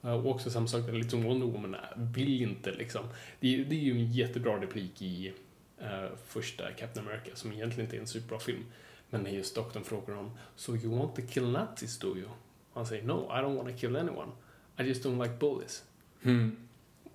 Och 0.00 0.26
också 0.26 0.50
samma 0.50 0.66
sak, 0.66 0.92
lite 0.92 1.10
som 1.10 1.22
Wonder 1.22 1.46
Woman 1.46 1.76
vill 1.96 2.42
inte 2.42 2.72
liksom. 2.72 3.04
Det 3.40 3.54
är, 3.54 3.64
det 3.64 3.74
är 3.74 3.80
ju 3.80 3.92
en 3.92 4.12
jättebra 4.12 4.60
replik 4.60 5.02
i 5.02 5.32
eh, 5.78 6.06
första 6.26 6.72
Captain 6.72 7.06
America, 7.06 7.30
som 7.34 7.52
egentligen 7.52 7.86
inte 7.86 7.96
är 7.96 8.00
en 8.00 8.06
superbra 8.06 8.38
film. 8.38 8.64
Men 9.10 9.22
när 9.22 9.30
just 9.30 9.54
doktorn 9.54 9.84
frågar 9.84 10.14
honom, 10.14 10.32
So 10.56 10.76
you 10.76 10.98
want 10.98 11.16
to 11.16 11.22
kill 11.28 11.50
Nazis 11.50 11.98
do 11.98 12.16
you? 12.16 12.28
Han 12.72 12.86
säger, 12.86 13.02
No, 13.02 13.12
I 13.12 13.42
don't 13.42 13.56
want 13.56 13.68
to 13.68 13.76
kill 13.76 13.96
anyone. 13.96 14.32
I 14.78 14.82
just 14.82 15.04
don't 15.04 15.22
like 15.22 15.34
bullies. 15.40 15.84
Mm. 16.22 16.56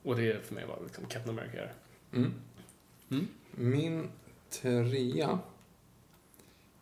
Och 0.03 0.15
det 0.15 0.31
är 0.31 0.39
för 0.39 0.55
mig 0.55 0.65
vad 0.65 0.83
liksom 0.83 1.05
Captain 1.05 1.39
America 1.39 1.57
är. 1.57 1.73
Mm. 2.13 2.33
Mm. 3.09 3.27
Min 3.51 4.09
trea 4.49 5.39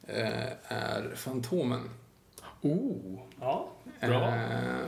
är 0.08 1.12
Fantomen. 1.16 1.90
Oh, 2.62 3.20
ja, 3.40 3.70
bra. 4.02 4.28
Eh, 4.36 4.88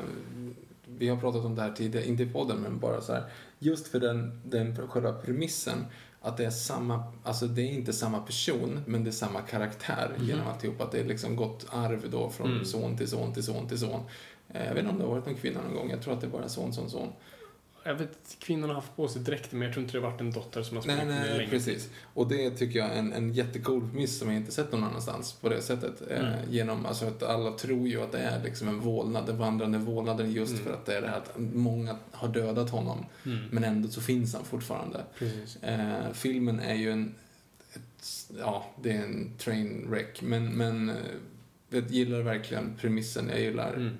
vi 0.86 1.08
har 1.10 1.18
pratat 1.18 1.46
om 1.46 1.56
det 1.56 1.62
här 1.62 1.72
tidigare, 1.72 2.08
inte 2.08 2.24
i 2.24 2.30
podden, 2.30 2.58
men 2.58 2.80
bara 2.80 3.02
så 3.02 3.14
här. 3.14 3.24
Just 3.60 3.88
för 3.88 4.00
den, 4.00 4.42
den 4.46 4.88
själva 4.88 5.14
premissen, 5.14 5.86
att 6.22 6.38
det 6.38 6.46
är 6.46 6.50
samma, 6.50 7.04
alltså 7.24 7.46
det 7.48 7.62
är 7.62 7.72
inte 7.72 7.94
samma 7.94 8.20
person, 8.20 8.84
men 8.88 9.04
det 9.04 9.10
är 9.10 9.12
samma 9.12 9.42
karaktär 9.42 10.12
genom 10.20 10.48
alltihop. 10.48 10.82
Att 10.82 10.92
det 10.92 11.00
är 11.00 11.06
liksom 11.06 11.36
gått 11.36 11.66
arv 11.70 12.10
då 12.12 12.30
från 12.30 12.52
Mm. 12.52 12.66
son 12.66 12.98
till 12.98 13.08
son 13.08 13.34
till 13.34 13.44
son 13.44 13.68
till 13.68 13.80
son. 13.80 14.02
Eh, 14.50 14.66
jag 14.66 14.74
vet 14.74 14.80
inte 14.80 14.92
om 14.92 14.98
det 15.00 15.04
har 15.06 15.12
varit 15.12 15.26
någon 15.26 15.36
kvinna 15.36 15.62
någon 15.62 15.76
gång, 15.76 15.90
jag 15.90 16.02
tror 16.02 16.14
att 16.14 16.22
det 16.22 16.28
är 16.28 16.32
bara 16.32 16.50
son, 16.50 16.74
son, 16.74 16.90
son. 16.90 17.08
Jag 17.84 17.96
vet, 17.96 18.36
kvinnorna 18.40 18.74
har 18.74 18.82
haft 18.82 18.96
på 18.96 19.08
sig 19.08 19.22
dräkter, 19.22 19.56
men 19.56 19.66
jag 19.66 19.74
tror 19.74 19.84
inte 19.84 19.98
det 19.98 20.04
har 20.04 20.12
varit 20.12 20.22
en 20.22 20.32
dotter 20.32 20.64
som 20.64 20.78
har 20.78 20.84
Nej, 20.88 20.96
sprungit 20.98 21.16
med 21.20 21.26
nej, 21.30 21.38
länge. 21.38 21.50
precis. 21.50 21.90
Och 22.14 22.28
det 22.28 22.50
tycker 22.52 22.80
jag 22.80 22.90
är 22.90 22.96
en, 23.00 23.14
en 23.14 23.34
jättecool 23.34 23.84
miss 23.94 24.20
som 24.20 24.28
jag 24.28 24.38
inte 24.38 24.52
sett 24.52 24.72
någon 24.72 24.84
annanstans 24.84 25.34
på 25.34 25.50
det 25.50 25.62
sättet. 25.62 26.02
Eh, 26.12 26.20
Mm. 26.20 26.40
genom, 26.50 26.86
alltså 26.86 27.06
att 27.06 27.24
alla 27.24 27.52
tror 27.52 27.88
ju 27.88 28.02
att 28.02 28.12
det 28.12 28.18
är 28.20 28.44
liksom 28.44 28.68
en 28.68 28.80
vålnad, 28.80 29.26
den 29.26 29.38
vandrande 29.38 29.78
vålnaden 29.78 30.32
just 30.32 30.52
Mm. 30.54 30.64
för 30.64 30.74
att 30.74 30.86
det 30.86 30.98
är 30.98 31.02
det 31.02 31.08
här 31.08 31.18
att 31.18 31.32
många 31.38 31.96
har 32.12 32.28
dödat 32.28 32.70
honom. 32.70 33.06
Mm. 33.26 33.40
Men 33.52 33.64
ändå 33.64 33.88
så 33.90 34.02
finns 34.02 34.34
han 34.34 34.44
fortfarande. 34.46 35.04
Eh, 35.62 36.12
filmen 36.14 36.60
är 36.60 36.76
ju 36.76 36.92
en, 36.92 37.16
ett, 37.74 38.08
ja, 38.40 38.66
det 38.82 38.92
är 38.92 39.04
en 39.04 39.34
train 39.38 39.86
wreck. 39.90 40.22
Men, 40.22 40.52
men 40.54 40.90
eh, 40.90 40.96
jag 41.70 41.92
gillar 41.92 42.22
verkligen 42.22 42.76
premissen. 42.82 43.30
Jag 43.30 43.40
gillar 43.42 43.74
Mm. 43.74 43.98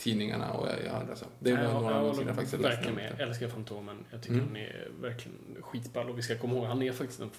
Tidningarna 0.00 0.52
och 0.52 0.68
jag, 0.68 1.06
jag 1.08 1.18
så. 1.18 1.24
Det 1.38 1.50
Ja, 1.50 1.56
några 1.56 1.66
jag 1.72 1.76
av 1.96 2.00
håller 2.00 2.12
sidorna 2.14 2.34
faktiskt. 2.34 2.52
jag 2.52 2.60
Verkligen 2.60 2.94
med. 2.94 3.12
Jag 3.18 3.28
älskar 3.28 3.48
Fantomen. 3.48 4.04
Jag 4.10 4.22
tycker 4.22 4.34
Mm. 4.34 4.46
han 4.46 4.56
är 4.56 4.88
verkligen 5.00 5.38
skitball. 5.60 6.10
Och 6.10 6.18
vi 6.18 6.22
ska 6.22 6.38
komma 6.38 6.54
ihåg, 6.54 6.64
han 6.64 6.82
är 6.82 6.92
faktiskt 6.92 7.20
en, 7.20 7.30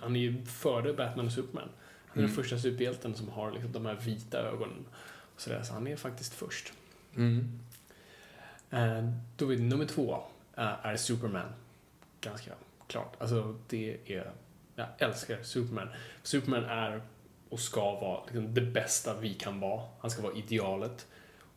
han 0.00 0.16
är 0.16 0.20
ju 0.20 0.44
före 0.44 0.92
Batman 0.92 1.26
och 1.26 1.32
Superman. 1.32 1.68
Han 2.06 2.18
är 2.18 2.18
Mm. 2.18 2.26
den 2.26 2.36
första 2.44 2.58
superhjälten 2.58 3.14
som 3.14 3.28
har 3.28 3.52
liksom 3.52 3.72
de 3.72 3.86
här 3.86 3.94
vita 3.94 4.38
ögonen. 4.38 4.84
Och 5.34 5.40
sådär, 5.40 5.62
så 5.62 5.72
han 5.74 5.86
är 5.86 5.96
faktiskt 5.96 6.34
först. 6.34 6.72
Mm. 7.16 7.60
Eh, 8.70 9.08
då 9.36 9.52
är 9.52 9.58
nummer 9.58 9.84
två 9.84 10.14
eh, 10.56 10.86
är 10.86 10.96
Superman. 10.96 11.48
Ganska 12.20 12.50
klart. 12.86 13.14
Alltså, 13.18 13.56
det 13.68 13.96
är... 14.06 14.30
Jag 14.76 14.86
älskar 14.98 15.42
Superman. 15.42 15.88
Superman 16.22 16.64
är 16.64 17.02
och 17.48 17.60
ska 17.60 17.80
vara 18.00 18.24
liksom, 18.24 18.54
det 18.54 18.60
bästa 18.60 19.14
vi 19.20 19.34
kan 19.34 19.60
vara. 19.60 19.82
Han 20.00 20.10
ska 20.10 20.22
vara 20.22 20.34
idealet. 20.34 21.06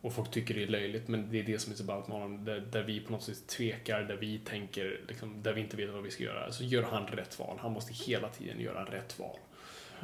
Och 0.01 0.13
folk 0.13 0.31
tycker 0.31 0.53
det 0.53 0.63
är 0.63 0.67
löjligt, 0.67 1.07
men 1.07 1.31
det 1.31 1.39
är 1.39 1.43
det 1.43 1.59
som 1.59 1.71
är 1.73 1.77
så 1.77 1.83
ballt 1.83 2.07
med 2.07 2.17
honom. 2.17 2.45
Där, 2.45 2.59
där 2.59 2.83
vi 2.83 2.99
på 2.99 3.11
något 3.11 3.23
sätt 3.23 3.47
tvekar, 3.47 4.03
där 4.03 4.15
vi 4.15 4.39
tänker, 4.39 5.01
liksom, 5.07 5.43
där 5.43 5.53
vi 5.53 5.61
inte 5.61 5.77
vet 5.77 5.89
vad 5.89 6.03
vi 6.03 6.11
ska 6.11 6.23
göra. 6.23 6.51
Så 6.51 6.63
gör 6.63 6.83
han 6.83 7.07
rätt 7.07 7.39
val. 7.39 7.57
Han 7.61 7.71
måste 7.71 7.93
hela 7.93 8.29
tiden 8.29 8.59
göra 8.59 8.85
rätt 8.85 9.19
val. 9.19 9.37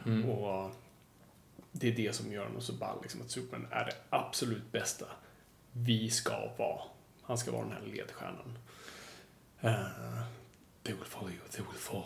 Mm. 0.06 0.30
Och 0.30 0.72
det 1.72 1.88
är 1.88 1.96
det 1.96 2.16
som 2.16 2.32
gör 2.32 2.44
honom 2.46 2.62
så 2.62 2.74
ball, 2.74 3.00
liksom, 3.02 3.22
att 3.22 3.32
Superman 3.32 3.68
är 3.72 3.86
det 3.86 3.96
absolut 4.10 4.72
bästa 4.72 5.06
vi 5.72 6.10
ska 6.10 6.50
vara. 6.58 6.82
Han 7.22 7.38
ska 7.38 7.52
vara 7.52 7.64
den 7.64 7.72
här 7.72 7.82
ledstjärnan. 7.82 8.58
Uh, 9.64 10.24
they 10.84 10.94
will 10.94 11.06
follow 11.06 11.30
you, 11.32 11.42
they 11.52 11.66
will 11.72 11.80
fall. 11.80 12.06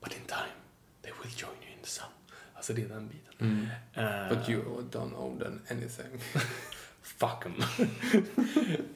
But 0.00 0.12
in 0.12 0.24
time, 0.26 0.56
they 1.02 1.12
will 1.22 1.32
join 1.36 1.56
you 1.62 1.72
in 1.76 1.82
the 1.82 1.88
sun. 1.88 2.06
Alltså 2.54 2.72
det 2.72 2.82
är 2.82 2.88
den 2.88 3.08
biten. 3.08 3.34
Mm. 3.40 3.66
Eh, 3.94 4.28
But 4.28 4.48
you 4.48 4.82
don't 4.90 5.14
owe 5.14 5.44
them 5.44 5.60
anything. 5.70 6.20
Fuck 7.02 7.46
em. 7.46 7.52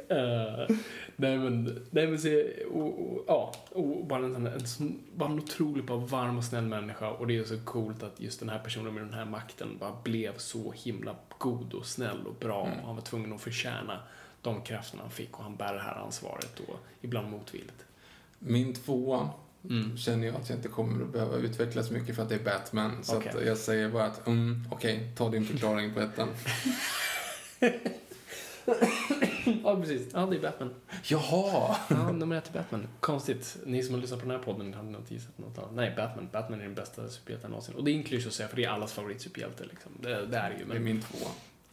Eh, 0.08 0.76
nej 1.16 1.38
men, 1.38 1.86
nej 1.90 2.06
men 2.06 2.18
se, 2.18 2.64
och, 2.64 3.12
och, 3.12 3.24
ja, 3.26 3.54
och 3.70 4.06
bara 4.06 4.24
en, 4.26 4.46
en, 4.46 4.66
sån- 4.66 5.00
bara 5.16 5.28
en 5.32 5.38
otroligt 5.38 5.86
bara 5.86 5.98
varm 5.98 6.38
och 6.38 6.44
snäll 6.44 6.64
människa 6.66 7.10
och 7.10 7.26
det 7.26 7.36
är 7.38 7.44
så 7.44 7.58
coolt 7.64 8.02
att 8.02 8.20
just 8.20 8.40
den 8.40 8.48
här 8.48 8.58
personen 8.58 8.94
med 8.94 9.02
den 9.02 9.14
här 9.14 9.24
makten 9.24 9.68
bara 9.80 9.92
blev 10.04 10.36
så 10.38 10.72
himla 10.76 11.14
god 11.38 11.74
och 11.74 11.86
snäll 11.86 12.26
och 12.26 12.34
bra 12.34 12.60
och 12.62 12.86
han 12.86 12.94
var 12.94 13.02
tvungen 13.02 13.32
att 13.32 13.40
förtjäna 13.40 13.98
de 14.42 14.62
krafterna 14.62 15.02
han 15.02 15.10
fick 15.10 15.38
och 15.38 15.44
han 15.44 15.56
bär 15.56 15.74
det 15.74 15.80
här 15.80 15.94
ansvaret 16.04 16.60
och 16.68 16.76
ibland 17.00 17.30
motvilligt. 17.30 17.84
Min 18.38 18.74
tvåa 18.74 19.28
Mm. 19.70 19.96
känner 19.96 20.26
jag 20.26 20.36
att 20.36 20.48
jag 20.50 20.58
inte 20.58 20.68
kommer 20.68 21.04
att 21.04 21.12
behöva 21.12 21.36
utveckla 21.36 21.82
så 21.82 21.92
mycket 21.94 22.16
för 22.16 22.22
att 22.22 22.28
det 22.28 22.34
är 22.34 22.44
Batman. 22.44 23.04
Så 23.04 23.16
att 23.16 23.46
jag 23.46 23.58
säger 23.58 23.88
bara 23.88 24.04
att, 24.04 24.26
mm, 24.26 24.68
okej, 24.70 25.12
ta 25.16 25.28
din 25.28 25.44
förklaring 25.44 25.94
på 25.94 26.00
ettan. 26.00 26.28
ja, 29.64 29.76
precis. 29.80 30.08
Ja, 30.12 30.26
det 30.26 30.36
är 30.36 30.40
Batman. 30.40 30.74
Jaha! 31.04 31.76
Ja, 31.90 32.12
nummer 32.12 32.36
ett 32.36 32.48
är 32.48 32.52
Batman. 32.52 32.88
Konstigt. 33.00 33.56
Ni 33.66 33.82
som 33.82 33.94
har 33.94 34.00
lyssnat 34.00 34.20
på 34.20 34.26
den 34.26 34.36
här 34.36 34.44
podden 34.44 34.74
hade 34.74 34.90
nog 34.90 35.02
gissat 35.08 35.38
något 35.38 35.58
annat. 35.58 35.74
Nej, 35.74 35.94
Batman. 35.96 36.28
Batman 36.32 36.60
är 36.60 36.64
den 36.64 36.74
bästa 36.74 37.08
superhjälten 37.08 37.50
någonsin. 37.50 37.74
Och 37.74 37.84
det 37.84 37.90
är 37.90 37.94
en 37.94 38.02
klyscha 38.02 38.28
att 38.28 38.34
säga, 38.34 38.48
för 38.48 38.56
det 38.56 38.64
är 38.64 38.68
allas 38.68 38.92
favoritsuperhjälte. 38.92 39.64
Liksom. 39.64 39.92
Det, 40.00 40.26
det 40.26 40.36
är 40.36 40.50
ju. 40.50 40.56
Det 40.56 40.62
är 40.62 40.66
Men 40.66 40.84
min 40.84 41.02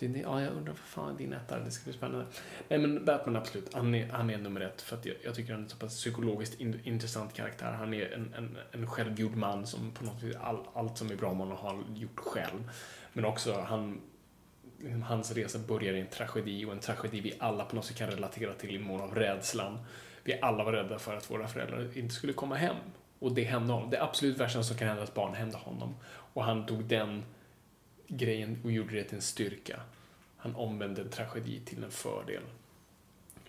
det, 0.02 0.08
det, 0.08 0.20
ja, 0.20 0.42
jag 0.42 0.54
undrar 0.54 0.74
vad 0.74 0.78
fan 0.78 1.18
din 1.18 1.34
etta. 1.34 1.60
Det 1.60 1.72
ska 1.72 1.84
bli 1.84 1.94
spännande. 1.94 2.26
Nej, 2.68 2.80
men 2.80 3.06
Batman 3.06 3.36
absolut. 3.36 3.74
Han 3.74 3.96
är, 3.96 4.10
han 4.10 4.30
är 4.30 4.38
nummer 4.38 4.62
ett. 4.62 4.82
För 4.82 4.98
att 4.98 5.06
jag, 5.06 5.16
jag 5.24 5.36
tycker 5.36 5.52
han 5.52 5.62
är 5.62 5.64
en 5.64 5.70
så 5.70 5.78
pass 5.78 5.96
psykologiskt 5.96 6.60
in, 6.60 6.80
intressant 6.84 7.34
karaktär. 7.34 7.72
Han 7.72 7.94
är 7.94 8.14
en, 8.14 8.34
en, 8.38 8.58
en 8.72 8.88
självgjord 8.88 9.36
man 9.36 9.68
som 9.68 9.92
på 9.92 10.04
något 10.04 10.24
vis, 10.24 10.36
all, 10.42 10.60
allt 10.74 10.98
som 10.98 11.12
är 11.12 11.16
bra 11.16 11.30
med 11.30 11.38
honom 11.40 11.58
har 11.58 11.84
gjort 11.96 12.20
själv. 12.20 12.72
Men 13.14 13.26
också 13.26 13.62
han 13.68 14.02
hans 15.04 15.32
resa 15.32 15.60
börjar 15.60 15.94
i 15.94 16.00
en 16.00 16.08
tragedi 16.08 16.66
och 16.66 16.72
en 16.72 16.80
tragedi 16.80 17.22
vi 17.22 17.34
alla 17.40 17.66
på 17.66 17.76
något 17.76 17.86
sätt 17.86 17.98
kan 17.98 18.10
relatera 18.10 18.54
till 18.54 18.76
i 18.76 18.80
mån 18.80 19.02
av 19.02 19.16
rädslan. 19.16 19.80
Vi 20.24 20.40
alla 20.42 20.64
var 20.64 20.74
rädda 20.74 21.00
för 21.00 21.18
att 21.18 21.32
våra 21.32 21.48
föräldrar 21.48 21.98
inte 21.98 22.16
skulle 22.16 22.34
komma 22.34 22.56
hem. 22.56 22.76
Och 23.20 23.32
det 23.32 23.44
hände 23.44 23.74
honom. 23.74 23.90
Det 23.90 24.04
absolut 24.04 24.38
värsta 24.38 24.64
som 24.64 24.78
kan 24.78 24.88
hända 24.88 25.04
ett 25.04 25.14
barn 25.14 25.34
hände 25.34 25.58
honom. 25.58 25.96
Och 26.34 26.44
han 26.44 26.66
tog 26.66 26.84
den 26.84 27.24
grejen 28.08 28.62
och 28.64 28.72
gjorde 28.72 28.96
det 28.96 29.04
till 29.04 29.16
en 29.16 29.22
styrka. 29.22 29.82
Han 30.38 30.56
omvände 30.56 31.02
en 31.02 31.10
tragedi 31.10 31.60
till 31.66 31.84
en 31.84 31.92
fördel. 31.92 32.44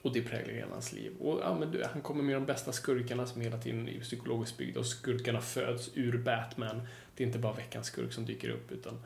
Och 0.03 0.13
det 0.13 0.23
präglar 0.23 0.55
hela 0.55 0.73
hans 0.73 0.93
liv. 0.93 1.13
Och 1.21 1.41
ja, 1.41 1.57
men 1.61 1.71
du, 1.71 1.85
han 1.93 2.03
kommer 2.03 2.23
med 2.23 2.37
de 2.37 2.45
bästa 2.45 2.73
skurkarna 2.73 3.27
som 3.27 3.41
hela 3.41 3.59
tiden 3.59 3.89
är 3.89 4.01
psykologiskt 4.01 4.59
byggda 4.59 4.81
och 4.81 4.87
skurkarna 4.87 5.41
föds 5.41 5.91
ur 5.95 6.19
Batman. 6.19 6.89
Det 7.15 7.23
är 7.23 7.27
inte 7.27 7.39
bara 7.39 7.53
veckans 7.53 7.87
skurk 7.87 8.13
som 8.13 8.27
dyker 8.27 8.51
upp 8.51 8.73
utan 8.73 9.01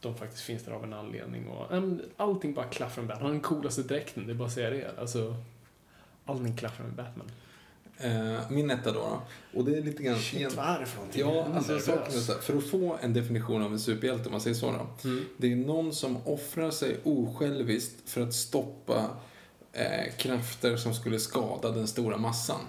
de 0.00 0.14
faktiskt 0.14 0.42
finns 0.42 0.62
där 0.62 0.72
av 0.72 0.84
en 0.84 0.92
anledning. 0.92 1.48
Och, 1.48 1.70
men 1.70 2.02
allting 2.16 2.54
bara 2.54 2.66
klaffar 2.66 3.02
med 3.02 3.08
Batman. 3.08 3.22
Han 3.22 3.26
har 3.26 3.32
den 3.32 3.42
coolaste 3.42 3.82
dräkten, 3.82 4.26
det 4.26 4.32
är 4.32 4.34
bara 4.34 4.48
att 4.48 4.54
säga 4.54 4.70
det. 4.70 5.00
Alltså, 5.00 5.36
allting 6.24 6.56
klaffar 6.56 6.84
med 6.84 6.92
Batman. 6.92 7.30
Eh, 7.98 8.50
min 8.50 8.70
etta 8.70 8.92
då, 8.92 8.98
då. 9.00 9.22
Och 9.58 9.64
det 9.64 9.78
är 9.78 9.82
lite 9.82 10.02
grann... 10.02 10.18
Shit, 10.18 10.56
vad 10.56 10.66
är 10.66 10.80
det 10.80 10.86
för 10.86 10.96
någonting? 10.96 11.20
Ja, 11.20 11.46
alltså 11.54 11.78
saken 11.78 12.14
är 12.14 12.20
så 12.20 12.32
här, 12.32 12.40
för 12.40 12.56
att 12.56 12.66
få 12.66 12.98
en 13.02 13.12
definition 13.12 13.62
av 13.62 13.72
en 13.72 13.80
superhjälte, 13.80 14.26
om 14.26 14.32
man 14.32 14.40
säger 14.40 14.56
så 14.56 14.72
då. 14.72 15.08
Mm. 15.08 15.24
Det 15.36 15.52
är 15.52 15.56
någon 15.56 15.92
som 15.92 16.16
offrar 16.26 16.70
sig 16.70 17.00
osjälviskt 17.04 18.10
för 18.10 18.20
att 18.20 18.34
stoppa 18.34 19.10
eh, 19.72 20.14
krafter 20.16 20.76
som 20.76 20.94
skulle 20.94 21.18
skada 21.18 21.70
den 21.70 21.86
stora 21.86 22.16
massan. 22.16 22.60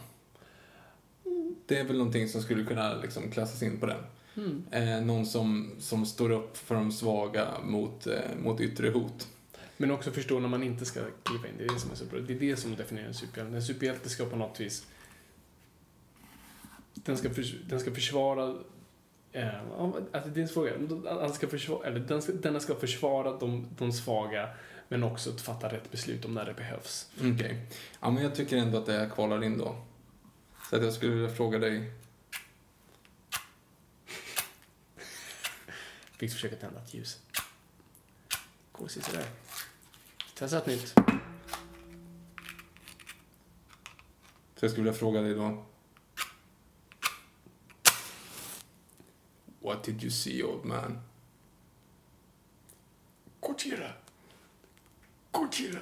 Det 1.65 1.79
är 1.79 1.83
väl 1.83 1.97
någonting 1.97 2.29
som 2.29 2.41
skulle 2.41 2.63
kunna 2.63 2.93
liksom, 2.93 3.31
klassas 3.31 3.63
in 3.63 3.79
på 3.79 3.85
den. 3.85 4.03
Mm. 4.37 4.63
Eh, 4.71 5.05
någon 5.05 5.25
som, 5.25 5.71
som 5.79 6.05
står 6.05 6.31
upp 6.31 6.57
för 6.57 6.75
de 6.75 6.91
svaga 6.91 7.47
mot, 7.63 8.07
eh, 8.07 8.19
mot 8.43 8.61
yttre 8.61 8.89
hot. 8.89 9.27
Men 9.77 9.91
också 9.91 10.11
förstå 10.11 10.39
när 10.39 10.47
man 10.47 10.63
inte 10.63 10.85
ska 10.85 10.99
kliva 11.23 11.47
in. 11.47 11.53
Det 11.57 11.63
är 11.63 11.73
det 11.73 11.79
som 11.79 11.91
är 11.91 11.95
så 11.95 12.05
bra. 12.05 12.19
Det 12.19 12.33
är 12.33 12.39
det 12.39 12.57
som 12.57 12.75
definierar 12.75 13.07
en 13.07 13.13
superhjälte. 13.13 13.55
En 13.55 13.63
superhjälte 13.63 14.09
ska 14.09 14.25
på 14.25 14.35
något 14.35 14.59
vis... 14.59 14.87
Den 16.93 17.17
ska, 17.17 17.29
förs 17.29 17.55
den 17.69 17.79
ska 17.79 17.91
försvara... 17.91 18.55
Eh, 19.31 19.47
alltså 20.11 20.29
det 20.29 20.39
är 20.39 20.41
en 20.41 20.47
fråga. 20.47 20.71
Han 21.21 21.33
ska 21.33 21.47
försvara, 21.47 21.87
eller 21.87 21.99
den 21.99 22.21
ska, 22.21 22.31
den 22.31 22.61
ska 22.61 22.75
försvara 22.75 23.37
de, 23.37 23.67
de 23.77 23.91
svaga, 23.91 24.49
men 24.87 25.03
också 25.03 25.29
att 25.29 25.41
fatta 25.41 25.67
rätt 25.67 25.91
beslut 25.91 26.25
om 26.25 26.33
när 26.33 26.45
det 26.45 26.53
behövs. 26.53 27.11
Okej. 27.17 27.65
Ja, 28.01 28.09
men 28.09 28.23
jag 28.23 28.35
tycker 28.35 28.57
ändå 28.57 28.77
att 28.77 28.85
det 28.85 28.93
här 28.93 29.09
kvalar 29.09 29.43
in 29.43 29.57
då. 29.57 29.75
Så 30.69 30.75
att 30.75 30.83
jag 30.83 30.93
skulle 30.93 31.13
vilja 31.13 31.29
fråga 31.29 31.59
dig. 31.59 31.91
Fick 36.17 36.31
försöka 36.31 36.55
tända 36.55 36.79
ett 36.79 36.93
ljus. 36.93 37.21
Går 38.71 38.87
sådär. 38.87 39.29
Testa 40.35 40.57
ett 40.57 40.65
nytt. 40.65 40.93
Så 44.55 44.65
jag 44.65 44.71
skulle 44.71 44.83
vilja 44.83 44.99
fråga 44.99 45.21
dig 45.21 45.33
då. 45.33 45.65
What 49.59 49.83
did 49.83 50.03
you 50.03 50.11
see 50.11 50.43
old 50.43 50.65
man? 50.65 51.01
Gojira! 53.39 53.93
Gojira! 55.31 55.79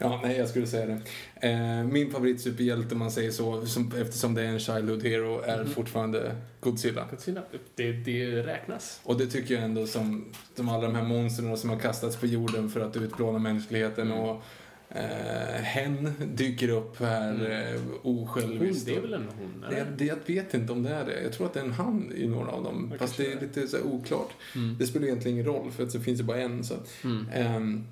Ja, 0.00 0.20
nej, 0.24 0.36
jag 0.36 0.48
skulle 0.48 0.66
säga 0.66 0.86
det. 0.86 1.00
Eh, 1.48 1.84
min 1.84 2.10
favoritsuperhjälte, 2.10 2.94
om 2.94 2.98
man 2.98 3.10
säger 3.10 3.30
så, 3.30 3.66
som, 3.66 3.92
eftersom 4.00 4.34
det 4.34 4.42
är 4.42 4.46
en 4.46 4.58
childhood 4.60 5.02
hero, 5.02 5.40
är 5.40 5.64
fortfarande 5.64 6.36
Godzilla. 6.60 7.06
Godzilla. 7.10 7.42
Det, 7.74 7.92
det 7.92 8.42
räknas. 8.42 9.00
Och 9.04 9.18
det 9.18 9.26
tycker 9.26 9.54
jag 9.54 9.62
ändå 9.62 9.86
som, 9.86 10.24
som 10.56 10.68
alla 10.68 10.82
de 10.86 10.94
här 10.94 11.04
monstren 11.04 11.56
som 11.56 11.70
har 11.70 11.78
kastats 11.78 12.16
på 12.16 12.26
jorden 12.26 12.70
för 12.70 12.80
att 12.80 12.96
utplåna 12.96 13.38
mänskligheten 13.38 14.06
Mm. 14.12 14.18
och 14.18 14.42
eh, 14.88 15.62
hen 15.62 16.12
dyker 16.34 16.68
upp 16.68 17.00
här 17.00 17.50
eh, 17.74 17.80
Hon, 18.02 18.22
osjälviskt. 18.22 18.86
det 18.86 18.96
är 18.96 19.00
väl 19.00 19.12
en 19.14 19.28
hon? 19.38 19.64
Det, 19.70 19.76
eller? 19.76 19.90
det, 19.98 20.04
jag 20.04 20.16
vet 20.26 20.54
inte 20.54 20.72
om 20.72 20.82
det 20.82 20.90
är 20.90 21.04
det. 21.04 21.22
Jag 21.22 21.32
tror 21.32 21.46
att 21.46 21.54
det 21.54 21.60
är 21.60 21.64
en 21.64 21.72
han 21.72 22.12
i 22.16 22.26
några 22.26 22.50
av 22.50 22.64
dem. 22.64 22.88
Ja, 22.92 22.98
fast 22.98 23.16
det 23.16 23.26
är 23.32 23.34
det. 23.34 23.40
lite 23.40 23.68
så 23.68 23.82
oklart. 23.82 24.30
Mm. 24.54 24.76
Det 24.78 24.86
spelar 24.86 25.06
egentligen 25.06 25.38
ingen 25.38 25.46
roll 25.54 25.70
för 25.70 25.82
att 25.82 25.92
det 25.92 26.00
finns 26.00 26.20
ju 26.20 26.24
bara 26.24 26.38
en. 26.40 26.64
Så. 26.64 26.74
Mm. 27.04 27.84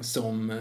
Som, 0.00 0.50
eh, 0.50 0.58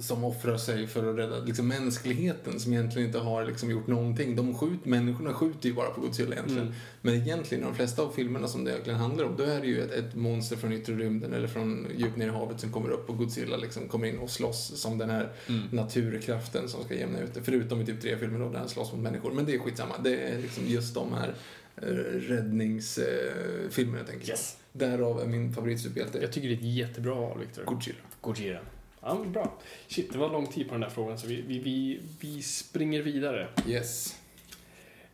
som 0.00 0.24
offrar 0.24 0.56
sig 0.56 0.86
för 0.86 1.10
att 1.10 1.18
rädda 1.18 1.38
liksom, 1.38 1.68
mänskligheten 1.68 2.60
som 2.60 2.72
egentligen 2.72 3.06
inte 3.06 3.18
har 3.18 3.44
liksom, 3.44 3.70
gjort 3.70 3.86
någonting. 3.86 4.36
De 4.36 4.54
skjut, 4.58 4.84
människorna 4.84 5.32
skjuter 5.32 5.68
ju 5.68 5.74
bara 5.74 5.90
på 5.90 6.00
Godzilla 6.00 6.32
egentligen. 6.32 6.62
Mm. 6.62 6.74
Men 7.00 7.14
egentligen, 7.14 7.64
de 7.64 7.74
flesta 7.74 8.02
av 8.02 8.10
filmerna 8.10 8.48
som 8.48 8.64
det 8.64 8.70
egentligen 8.70 8.98
handlar 8.98 9.24
om, 9.24 9.36
då 9.36 9.44
är 9.44 9.60
det 9.60 9.66
ju 9.66 9.82
ett, 9.82 9.90
ett 9.92 10.14
monster 10.14 10.56
från 10.56 10.72
yttre 10.72 10.94
rymden 10.94 11.32
eller 11.34 11.48
från 11.48 11.86
djupt 11.96 12.16
ner 12.16 12.26
i 12.26 12.30
havet 12.30 12.60
som 12.60 12.72
kommer 12.72 12.90
upp 12.90 13.10
och 13.10 13.18
Godzilla 13.18 13.56
liksom 13.56 13.88
kommer 13.88 14.06
in 14.06 14.18
och 14.18 14.30
slåss 14.30 14.80
som 14.80 14.98
den 14.98 15.10
här 15.10 15.32
Mm. 15.48 15.62
naturkraften 15.72 16.68
som 16.68 16.84
ska 16.84 16.94
jämna 16.94 17.20
ut 17.20 17.34
det. 17.34 17.40
Förutom 17.42 17.80
i 17.80 17.86
typ 17.86 18.00
tre 18.00 18.16
filmer 18.18 18.38
då 18.38 18.48
där 18.48 18.58
han 18.58 18.68
slåss 18.68 18.92
mot 18.92 19.00
människor. 19.02 19.32
Men 19.32 19.44
det 19.44 19.54
är 19.54 19.58
skitsamma. 19.58 19.94
Det 20.04 20.16
är 20.16 20.38
liksom 20.38 20.64
just 20.66 20.94
de 20.94 21.12
här 21.12 21.34
eh, 21.76 21.86
räddningsfilmerna, 22.28 24.04
tänker 24.04 24.28
jag. 24.28 24.28
Yes. 24.28 24.56
Därav 24.72 25.20
är 25.20 25.26
min 25.26 25.52
favoritsuperhjälte 25.52 26.18
Jag 26.18 26.32
tycker 26.32 26.48
det 26.48 26.54
är 26.54 26.58
ett 26.58 26.76
jättebra 26.76 27.14
val, 27.14 27.38
Victor. 27.40 27.64
Godzilla. 27.64 27.96
Gojira. 28.26 28.60
Ja, 29.00 29.24
bra. 29.26 29.58
Shit, 29.88 30.12
det 30.12 30.18
var 30.18 30.30
lång 30.30 30.46
tid 30.46 30.66
på 30.68 30.74
den 30.74 30.80
där 30.80 30.88
frågan, 30.88 31.18
så 31.18 31.26
vi, 31.26 31.40
vi, 31.42 31.58
vi, 31.58 32.00
vi 32.20 32.42
springer 32.42 33.02
vidare. 33.02 33.48
Yes. 33.66 34.16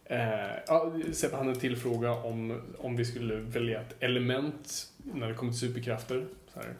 Eh, 0.05 0.19
ja, 0.67 0.93
Sebbe 1.13 1.37
hade 1.37 1.51
en 1.51 1.59
till 1.59 1.77
fråga 1.77 2.13
om, 2.13 2.63
om 2.79 2.97
vi 2.97 3.05
skulle 3.05 3.35
välja 3.35 3.81
ett 3.81 3.95
element 4.03 4.89
när 4.99 5.29
det 5.29 5.35
kommer 5.35 5.53
till 5.53 5.61
superkrafter. 5.61 6.27
Så 6.55 6.61
här. 6.61 6.75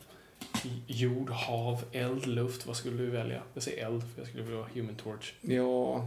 Jord, 0.87 1.31
hav, 1.31 1.85
eld, 1.93 2.27
luft. 2.27 2.67
Vad 2.67 2.77
skulle 2.77 2.97
du 2.97 3.11
välja? 3.11 3.43
Jag 3.55 3.63
säger 3.63 3.87
eld, 3.87 4.03
för 4.03 4.21
jag 4.21 4.29
skulle 4.29 4.43
vilja 4.43 4.59
vara 4.59 4.69
Human 4.75 4.95
Torch. 4.95 5.35
Ja, 5.41 6.07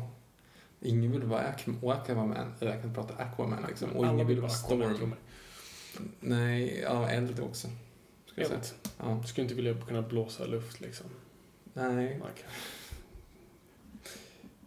ingen 0.82 1.12
vill 1.12 1.24
vara 1.24 1.42
Aqu- 1.42 1.92
Aquaman, 1.92 2.54
jag 2.60 2.82
kan 2.82 2.94
prata 2.94 3.14
Aquaman 3.24 3.66
liksom. 3.68 3.90
Och 3.90 4.06
ingen 4.06 4.28
vill 4.28 4.40
vara 4.42 4.52
Storm. 4.52 5.16
Nej, 6.20 6.80
ja, 6.84 7.10
eld 7.10 7.40
också. 7.40 7.68
Ska 8.32 8.42
jag 8.42 8.48
säga. 8.48 8.62
Ja. 9.00 9.20
Du 9.22 9.28
skulle 9.28 9.44
inte 9.44 9.56
vilja 9.56 9.74
kunna 9.88 10.02
blåsa 10.02 10.46
luft 10.46 10.82
liksom. 10.82 11.06
Nej. 11.74 12.20
Okej. 12.22 12.46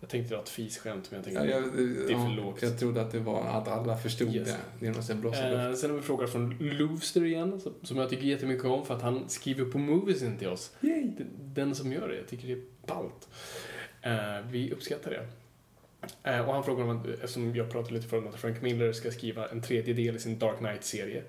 Jag 0.01 0.11
tänkte 0.11 0.35
dra 0.35 0.43
ett 0.43 0.49
fisskämt, 0.49 1.11
men 1.11 1.17
jag 1.19 1.25
tänkte... 1.25 1.45
Ja, 1.45 1.51
jag, 1.51 1.77
det 1.77 1.83
är 1.83 2.11
ja, 2.11 2.25
för 2.27 2.37
lågt. 2.37 2.63
Jag 2.63 2.79
trodde 2.79 3.01
att 3.03 3.11
det 3.13 3.19
var 3.19 3.43
att 3.45 3.69
alla 3.69 3.97
förstod 3.97 4.35
Yes. 4.35 4.49
det 4.81 4.87
genom 4.87 5.01
att 5.01 5.17
blåsa. 5.17 5.69
Eh, 5.69 5.75
sen 5.75 5.91
har 5.91 5.95
vi 5.97 6.01
en 6.01 6.07
fråga 6.07 6.27
från 6.27 6.57
Loovster 6.61 7.25
igen, 7.25 7.61
som- 7.83 7.97
jag 7.97 8.11
tycker 8.11 8.23
jättemycket 8.25 8.65
om 8.65 8.87
för 8.87 8.95
att 8.97 9.03
han 9.03 9.29
skriver 9.29 9.65
på 9.65 9.79
moviesen 9.79 10.39
till 10.39 10.49
oss. 10.49 10.73
Yay. 10.81 11.11
Den 11.41 11.75
som 11.75 11.93
gör 11.93 12.09
det, 12.09 12.17
jag 12.17 12.27
tycker 12.29 12.47
det 12.47 12.53
är 12.53 12.63
ballt. 12.87 13.29
Eh, 14.03 14.51
vi 14.51 14.73
uppskattar 14.73 15.11
det. 15.11 15.27
Eh, 16.31 16.49
och 16.49 16.55
han 16.55 16.65
frågar 16.65 16.85
om, 16.85 17.05
eftersom 17.15 17.57
jag 17.57 17.71
pratade 17.71 17.95
lite 17.95 18.09
förut 18.09 18.25
om 18.27 18.31
att 18.35 18.41
Frank 18.41 18.63
Miller 18.63 18.93
ska 18.93 19.11
skriva 19.11 19.49
en 19.49 19.63
tredje 19.63 19.95
del 19.95 20.17
i 20.17 20.19
sin 20.19 20.39
Dark 20.39 20.59
Knight-serie. 20.59 21.23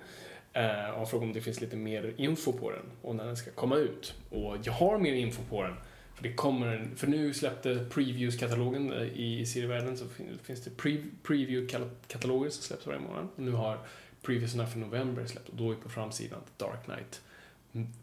Eh, 0.53 0.89
och 0.89 0.97
han 0.97 1.07
frågar 1.07 1.27
om 1.27 1.33
det 1.33 1.41
finns 1.41 1.61
lite 1.61 1.75
mer 1.75 2.13
info 2.17 2.53
på 2.53 2.71
den 2.71 2.85
och 3.01 3.15
när 3.15 3.25
den 3.25 3.37
ska 3.37 3.51
komma 3.51 3.75
ut. 3.75 4.13
Och 4.29 4.57
jag 4.63 4.73
har 4.73 4.97
mer 4.97 5.13
info 5.13 5.43
på 5.49 5.63
den. 5.63 5.73
För 6.15 6.23
det 6.23 6.33
kommer 6.33 6.89
för 6.95 7.07
nu 7.07 7.33
släppte 7.33 7.85
Previews-katalogen 7.89 8.93
eh, 8.93 9.19
i 9.19 9.45
serievärlden 9.45 9.97
så 9.97 10.05
finns 10.43 10.63
det 10.63 10.77
pre, 10.77 10.97
Preview-kataloger 11.23 12.49
som 12.49 12.63
släpps 12.63 12.87
varje 12.87 12.99
månad. 12.99 13.27
Och 13.35 13.43
nu 13.43 13.51
har 13.51 13.79
Previewsarna 14.21 14.67
för 14.67 14.79
november 14.79 15.25
släppt 15.25 15.49
och 15.49 15.55
då 15.55 15.71
är 15.71 15.75
på 15.75 15.89
framsidan 15.89 16.39
Dark 16.57 16.85
Knight 16.85 17.21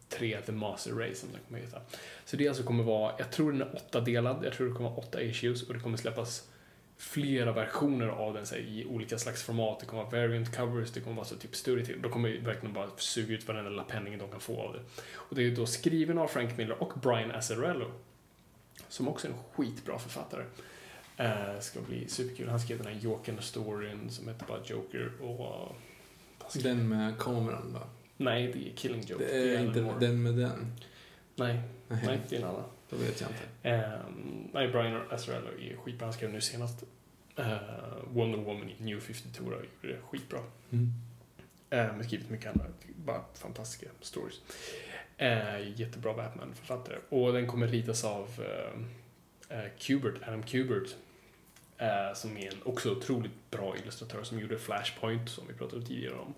3 0.09 0.41
The 0.47 0.53
Master 0.53 0.93
Race 0.93 1.15
som 1.15 1.29
den 1.33 1.41
kommer 1.49 1.61
heta. 1.61 1.81
Så 2.25 2.37
det 2.37 2.49
alltså 2.49 2.63
kommer 2.63 2.85
vara, 2.85 3.13
jag 3.19 3.33
tror 3.33 3.53
den 3.53 3.61
är 3.61 3.77
åtta 3.77 4.01
delad, 4.01 4.45
jag 4.45 4.53
tror 4.53 4.69
det 4.69 4.75
kommer 4.75 4.91
vara 4.91 4.99
åtta 4.99 5.23
issues 5.23 5.63
och 5.63 5.75
det 5.75 5.81
kommer 5.81 5.97
släppas 5.97 6.49
flera 6.99 7.53
versioner 7.53 8.07
av 8.09 8.35
den 8.35 8.47
här, 8.51 8.59
i 8.59 8.85
olika 8.91 9.19
slags 9.19 9.43
format. 9.43 9.81
Det 9.81 9.87
kommer 9.87 10.03
vara 10.05 10.11
variant 10.27 10.57
covers, 10.57 10.91
det 10.91 11.01
kommer 11.01 11.17
vara 11.17 11.27
så 11.27 11.37
typ 11.37 11.57
större 11.57 11.85
till. 11.85 12.03
De 12.03 12.11
kommer 12.13 12.29
ju 12.29 12.41
verkligen 12.41 12.73
bara 12.75 12.89
suga 12.97 13.35
ut 13.35 13.49
varenda 13.49 13.71
lilla 13.71 13.85
penning 13.85 14.19
de 14.19 14.31
kan 14.31 14.41
få 14.41 14.61
av 14.61 14.73
det. 14.73 14.81
Och 15.13 15.37
det 15.37 15.41
är 15.41 15.45
ju 15.45 15.55
då 15.55 15.67
skriven 15.67 16.19
av 16.19 16.27
Frank 16.29 16.57
Miller 16.59 16.83
och 16.83 16.93
Brian 17.01 17.31
Azzarello. 17.31 17.91
Som 18.89 19.09
också 19.09 19.27
är 19.29 19.33
en 19.33 19.39
skitbra 19.53 19.99
författare. 19.99 20.45
Eh, 21.17 21.61
ska 21.61 21.81
bli 21.81 22.09
superkul. 22.09 22.49
Han 22.49 22.61
skrev 22.61 22.79
den 22.79 22.87
här 22.87 23.01
Jokern-storyn 23.01 24.09
som 24.11 24.29
heter 24.29 24.47
bara 24.47 24.59
Joker 24.65 25.11
och... 25.23 25.77
skrev- 26.49 26.63
Den 26.63 26.89
med 26.89 27.19
kameran 27.19 27.73
va? 27.73 27.81
Nej, 28.17 28.53
det 28.53 28.69
är 28.73 28.77
Killing 28.77 29.01
Joke. 29.07 29.25
Det 29.25 29.39
är 29.39 29.55
Alan 29.57 29.67
inte 29.67 29.81
Moore. 29.83 29.99
den 30.01 30.23
med 30.23 30.35
den. 30.35 30.73
Nej, 31.35 31.61
nej, 31.89 32.21
det 32.29 32.37
är 32.37 32.41
en 32.41 32.47
annan. 32.47 32.63
Då 32.91 32.97
vet 32.97 33.21
jag 33.21 33.31
inte. 33.31 33.71
Um, 34.09 34.49
nej, 34.53 34.69
Brian 34.69 35.03
Azzarello 35.11 35.49
är 35.61 35.77
skitbra. 35.77 36.07
Han 36.07 36.13
skrev 36.13 36.33
nu 36.33 36.41
senast 36.41 36.85
eh, 37.37 37.57
Wonder 38.05 38.39
Woman 38.39 38.71
i 38.71 38.77
New 38.79 39.01
52 39.01 39.45
och 39.45 39.51
gjorde 39.51 39.67
det 39.81 40.01
skitbra. 40.11 40.41
Mm. 40.71 40.93
Men 41.71 42.05
skrivit 42.05 42.31
mycket 42.31 42.47
andra, 42.53 42.65
bara 42.97 43.25
fantastiska 43.35 43.87
stories. 44.01 44.41
Uh, 45.23 45.81
jättebra 45.81 46.15
Batman-författare. 46.15 46.97
Och 47.09 47.33
den 47.33 47.47
kommer 47.47 47.67
ritas 47.67 48.05
av 48.05 48.29
uh, 48.39 48.81
uh, 49.57 49.65
Kubert, 49.79 50.23
Adam 50.29 50.43
Kubert. 50.43 50.89
eh, 51.79 52.15
som 52.15 52.37
är 52.37 52.47
en 52.53 52.63
också 52.65 52.91
otroligt 52.93 53.51
bra 53.51 53.77
illustratör 53.77 54.23
som 54.23 54.41
gjorde 54.41 54.59
Flashpoint, 54.59 55.29
som 55.29 55.45
vi 55.49 55.55
pratade 55.55 55.87
tidigare 55.87 56.15
om. 56.15 56.35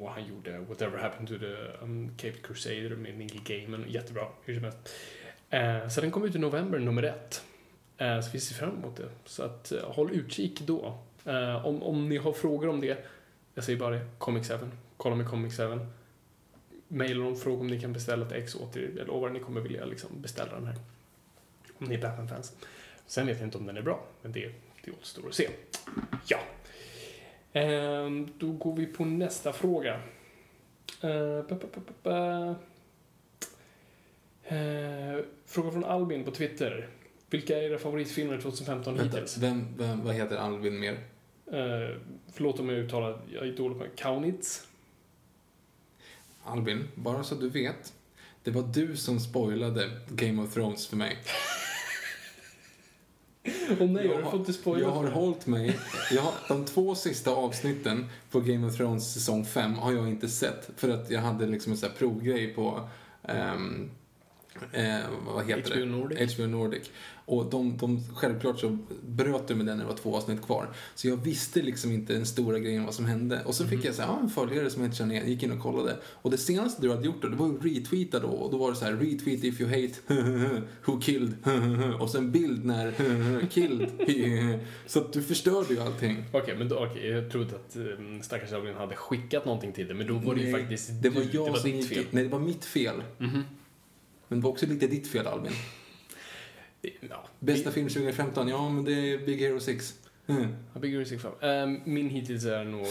Och 0.00 0.10
han 0.10 0.26
gjorde 0.26 0.58
Whatever 0.58 0.98
Happened 0.98 1.28
to 1.28 1.38
the 1.38 1.84
um, 1.84 2.10
Cape 2.16 2.38
Crusader 2.42 2.96
med 2.96 3.18
Neil 3.18 3.40
Gaiman. 3.44 3.84
Jättebra, 3.88 4.26
hur 4.44 4.54
som 4.54 4.64
helst. 4.64 4.78
Eh, 5.50 5.88
så 5.88 6.00
den 6.00 6.10
kommer 6.10 6.26
ut 6.26 6.34
i 6.34 6.38
november, 6.38 6.78
nummer 6.78 7.02
ett. 7.02 7.44
Eh, 7.98 8.20
så 8.20 8.30
vi 8.30 8.40
ser 8.40 8.54
fram 8.54 8.78
emot 8.78 8.96
det. 8.96 9.08
Så 9.24 9.42
att, 9.42 9.72
eh, 9.72 9.90
håll 9.90 10.10
utkik 10.12 10.60
då. 10.60 10.98
Eh, 11.24 11.66
om, 11.66 11.82
om 11.82 12.08
ni 12.08 12.16
har 12.16 12.32
frågor 12.32 12.68
om 12.68 12.80
det, 12.80 13.04
jag 13.54 13.64
säger 13.64 13.78
bara 13.78 13.94
det, 13.94 14.06
Comic 14.18 14.48
7. 14.48 14.54
Kolla 14.96 15.16
med 15.16 15.28
Comic 15.28 15.56
7. 15.56 15.62
Maila 16.88 17.24
dem, 17.24 17.36
fråga 17.36 17.60
om 17.60 17.66
ni 17.66 17.80
kan 17.80 17.92
beställa 17.92 18.26
ett 18.26 18.32
ex 18.32 18.54
åt 18.54 18.76
er. 18.76 18.90
Jag 18.96 19.06
lovar 19.06 19.30
ni 19.30 19.40
kommer 19.40 19.60
vilja 19.60 19.84
liksom 19.84 20.10
beställa 20.22 20.54
den 20.54 20.66
här. 20.66 20.76
Om 21.78 21.86
ni 21.86 21.94
är 21.94 22.02
Batman-fans. 22.02 22.56
Sen 23.06 23.26
vet 23.26 23.38
jag 23.38 23.46
inte 23.46 23.58
om 23.58 23.66
den 23.66 23.76
är 23.76 23.82
bra, 23.82 24.04
men 24.22 24.32
det, 24.32 24.52
det 24.84 24.90
återstår 24.90 25.28
att 25.28 25.34
se. 25.34 25.48
Ja. 26.26 26.38
Ehm, 27.52 28.28
då 28.38 28.52
går 28.52 28.76
vi 28.76 28.86
på 28.86 29.04
nästa 29.04 29.52
fråga. 29.52 30.00
Eh, 31.00 31.42
ba, 31.48 31.54
ba, 31.54 31.66
ba, 31.74 31.92
ba. 32.02 32.54
Eh, 34.50 35.24
fråga 35.46 35.70
från 35.70 35.84
Albin 35.84 36.24
på 36.24 36.30
Twitter. 36.30 36.88
Vilka 37.30 37.58
är 37.58 37.62
era 37.62 37.78
favoritfilmer 37.78 38.40
2015 38.40 38.96
Vänta, 38.96 39.16
hittills? 39.16 39.38
vem, 39.38 39.66
vem, 39.76 40.04
vad 40.04 40.14
heter 40.14 40.36
Alvin 40.36 40.80
mer? 40.80 40.92
Eh, 41.52 41.96
förlåt 42.32 42.60
om 42.60 42.68
jag 42.68 42.78
uttalar, 42.78 43.18
jag 43.32 43.48
är 43.48 43.52
dålig 43.52 43.78
på 43.78 43.84
Kaunitz. 43.96 44.66
Albin, 46.44 46.88
bara 46.94 47.24
så 47.24 47.34
du 47.34 47.48
vet. 47.48 47.92
Det 48.42 48.50
var 48.50 48.62
du 48.62 48.96
som 48.96 49.20
spoilade 49.20 49.90
Game 50.08 50.42
of 50.42 50.54
Thrones 50.54 50.86
för 50.86 50.96
mig. 50.96 51.18
Åh 53.80 53.90
nej, 53.90 54.06
Jag 54.06 54.14
har 54.14 54.22
du 54.22 54.30
fått 54.30 54.46
det 54.46 54.52
spoilat? 54.52 54.82
Jag 54.82 54.90
har 54.94 55.08
hållit 55.10 55.46
mig, 55.46 55.78
jag 56.10 56.22
har, 56.22 56.32
de 56.48 56.64
två 56.64 56.94
sista 56.94 57.30
avsnitten 57.30 58.06
på 58.30 58.40
Game 58.40 58.66
of 58.66 58.76
Thrones 58.76 59.12
säsong 59.14 59.44
5 59.44 59.74
har 59.74 59.92
jag 59.92 60.08
inte 60.08 60.28
sett. 60.28 60.70
För 60.76 60.88
att 60.88 61.10
jag 61.10 61.20
hade 61.20 61.46
liksom 61.46 61.72
en 61.72 61.78
sån 61.78 61.88
här 61.90 61.96
provgrej 61.96 62.54
på, 62.54 62.88
ehm, 63.22 63.90
eh, 64.72 64.98
vad 65.26 65.46
heter 65.46 65.70
HBO 65.70 65.80
det? 65.80 65.86
Nordic. 65.86 66.34
HBO 66.34 66.46
Nordic. 66.46 66.90
Och 67.30 67.50
de, 67.50 67.76
de, 67.76 68.04
självklart 68.14 68.60
så 68.60 68.78
bröt 69.02 69.48
du 69.48 69.54
med 69.54 69.66
den 69.66 69.76
när 69.76 69.84
det 69.84 69.90
var 69.90 69.96
två 69.96 70.16
avsnitt 70.16 70.42
kvar. 70.42 70.68
Så 70.94 71.08
jag 71.08 71.16
visste 71.16 71.62
liksom 71.62 71.92
inte 71.92 72.12
den 72.12 72.26
stora 72.26 72.58
grejen 72.58 72.84
vad 72.84 72.94
som 72.94 73.04
hände. 73.04 73.42
Och 73.44 73.54
så 73.54 73.66
fick 73.66 73.84
jag 73.84 73.94
så 73.94 74.02
här, 74.02 74.08
ja, 74.08 74.20
en 74.22 74.28
följare 74.28 74.70
som 74.70 74.82
jag 74.82 74.88
inte 74.88 74.96
känner 74.96 75.14
igen, 75.14 75.28
gick 75.28 75.42
in 75.42 75.52
och 75.52 75.60
kollade. 75.60 75.96
Och 76.04 76.30
det 76.30 76.38
senaste 76.38 76.82
du 76.82 76.90
hade 76.90 77.06
gjort 77.06 77.22
då, 77.22 77.28
det 77.28 77.36
var 77.36 77.46
ju 77.46 77.58
retweeta 77.58 78.20
då. 78.20 78.28
Och 78.28 78.50
då 78.50 78.58
var 78.58 78.70
det 78.70 78.76
så 78.76 78.84
här, 78.84 78.92
retweet 78.92 79.44
if 79.44 79.60
you 79.60 79.70
hate, 79.70 79.94
who 80.84 81.00
killed, 81.00 81.34
och 82.00 82.10
sen 82.10 82.32
bild 82.32 82.64
när, 82.64 82.92
killed. 83.50 83.90
Så 84.86 84.98
att 85.00 85.12
du 85.12 85.22
förstörde 85.22 85.74
ju 85.74 85.80
allting. 85.80 86.24
Okej, 86.32 86.56
men 86.58 86.68
då, 86.68 86.76
okej, 86.76 87.08
jag 87.08 87.30
trodde 87.30 87.56
att 87.56 87.76
um, 87.76 88.22
stackars 88.22 88.52
Albin 88.52 88.74
hade 88.74 88.96
skickat 88.96 89.44
någonting 89.44 89.72
till 89.72 89.86
dig, 89.86 89.96
men 89.96 90.06
då 90.06 90.14
var 90.14 90.34
det 90.34 90.40
ju 90.40 90.52
Nej, 90.52 90.60
faktiskt 90.62 90.90
det 91.02 91.10
var 91.10 91.22
du, 91.22 91.28
jag 91.32 91.46
det 91.46 91.50
var 91.50 91.58
som 91.58 91.70
ditt 91.70 91.80
gick 91.80 91.88
fel. 91.88 92.04
Nej, 92.10 92.24
det 92.24 92.30
var 92.30 92.38
mitt 92.38 92.64
fel. 92.64 93.02
Mhm. 93.18 93.42
Men 94.30 94.40
det 94.40 94.44
var 94.44 94.50
också 94.50 94.66
lite 94.66 94.86
ditt 94.86 95.08
fel, 95.08 95.26
Albin. 95.26 95.52
Ja, 97.10 97.24
Bästa 97.38 97.70
film 97.70 97.88
2015? 97.88 98.48
Ja, 98.48 98.68
men 98.68 98.84
det 98.84 98.92
är 98.92 99.18
Big 99.26 99.40
Hero 99.40 99.60
6. 99.60 99.94
Mm. 100.26 100.54
Ja, 100.74 100.80
Big 100.80 100.92
Hero 100.92 101.04
6 101.04 101.22
5. 101.22 101.32
Ehm, 101.40 101.80
min 101.84 102.10
hittills 102.10 102.44
är 102.44 102.64
nog... 102.64 102.80
eh, 102.80 102.88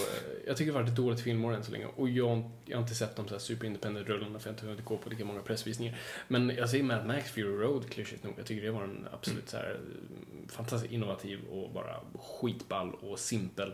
jag 0.48 0.58
tycker 0.58 0.72
det 0.72 0.78
har 0.78 0.82
varit 0.84 0.90
ett 0.92 0.96
dåligt 0.98 1.22
filmår 1.22 1.54
än 1.54 1.64
så 1.64 1.72
länge. 1.72 1.86
Och 1.86 2.10
jag, 2.10 2.50
jag 2.66 2.78
har 2.78 2.82
inte 2.82 2.96
sett 2.96 3.16
de 3.16 3.28
så 3.28 3.34
här 3.34 3.40
super 3.40 3.68
independent 3.68 4.08
rullarna 4.08 4.40
för 4.40 4.48
jag 4.48 4.54
har 4.54 4.58
inte 4.58 4.66
hunnit 4.68 4.86
gå 4.86 4.98
på 4.98 5.10
lika 5.10 5.26
många 5.26 5.42
pressvisningar. 5.42 5.98
Men 6.28 6.50
jag 6.50 6.70
säger 6.70 6.84
Mad 6.84 7.06
Max 7.08 7.32
Fury 7.32 7.64
Road 7.64 7.90
klyschigt 7.90 8.24
nog. 8.24 8.34
Jag 8.38 8.46
tycker 8.46 8.66
det 8.66 8.72
var 8.72 8.84
en 8.84 9.08
absolut 9.12 9.50
så 9.50 9.58
här 9.58 9.70
eh, 9.72 10.50
fantastiskt 10.52 10.94
innovativ 10.94 11.40
och 11.50 11.72
bara 11.72 11.96
skitball 12.20 12.94
och 12.94 13.20
simpel. 13.20 13.74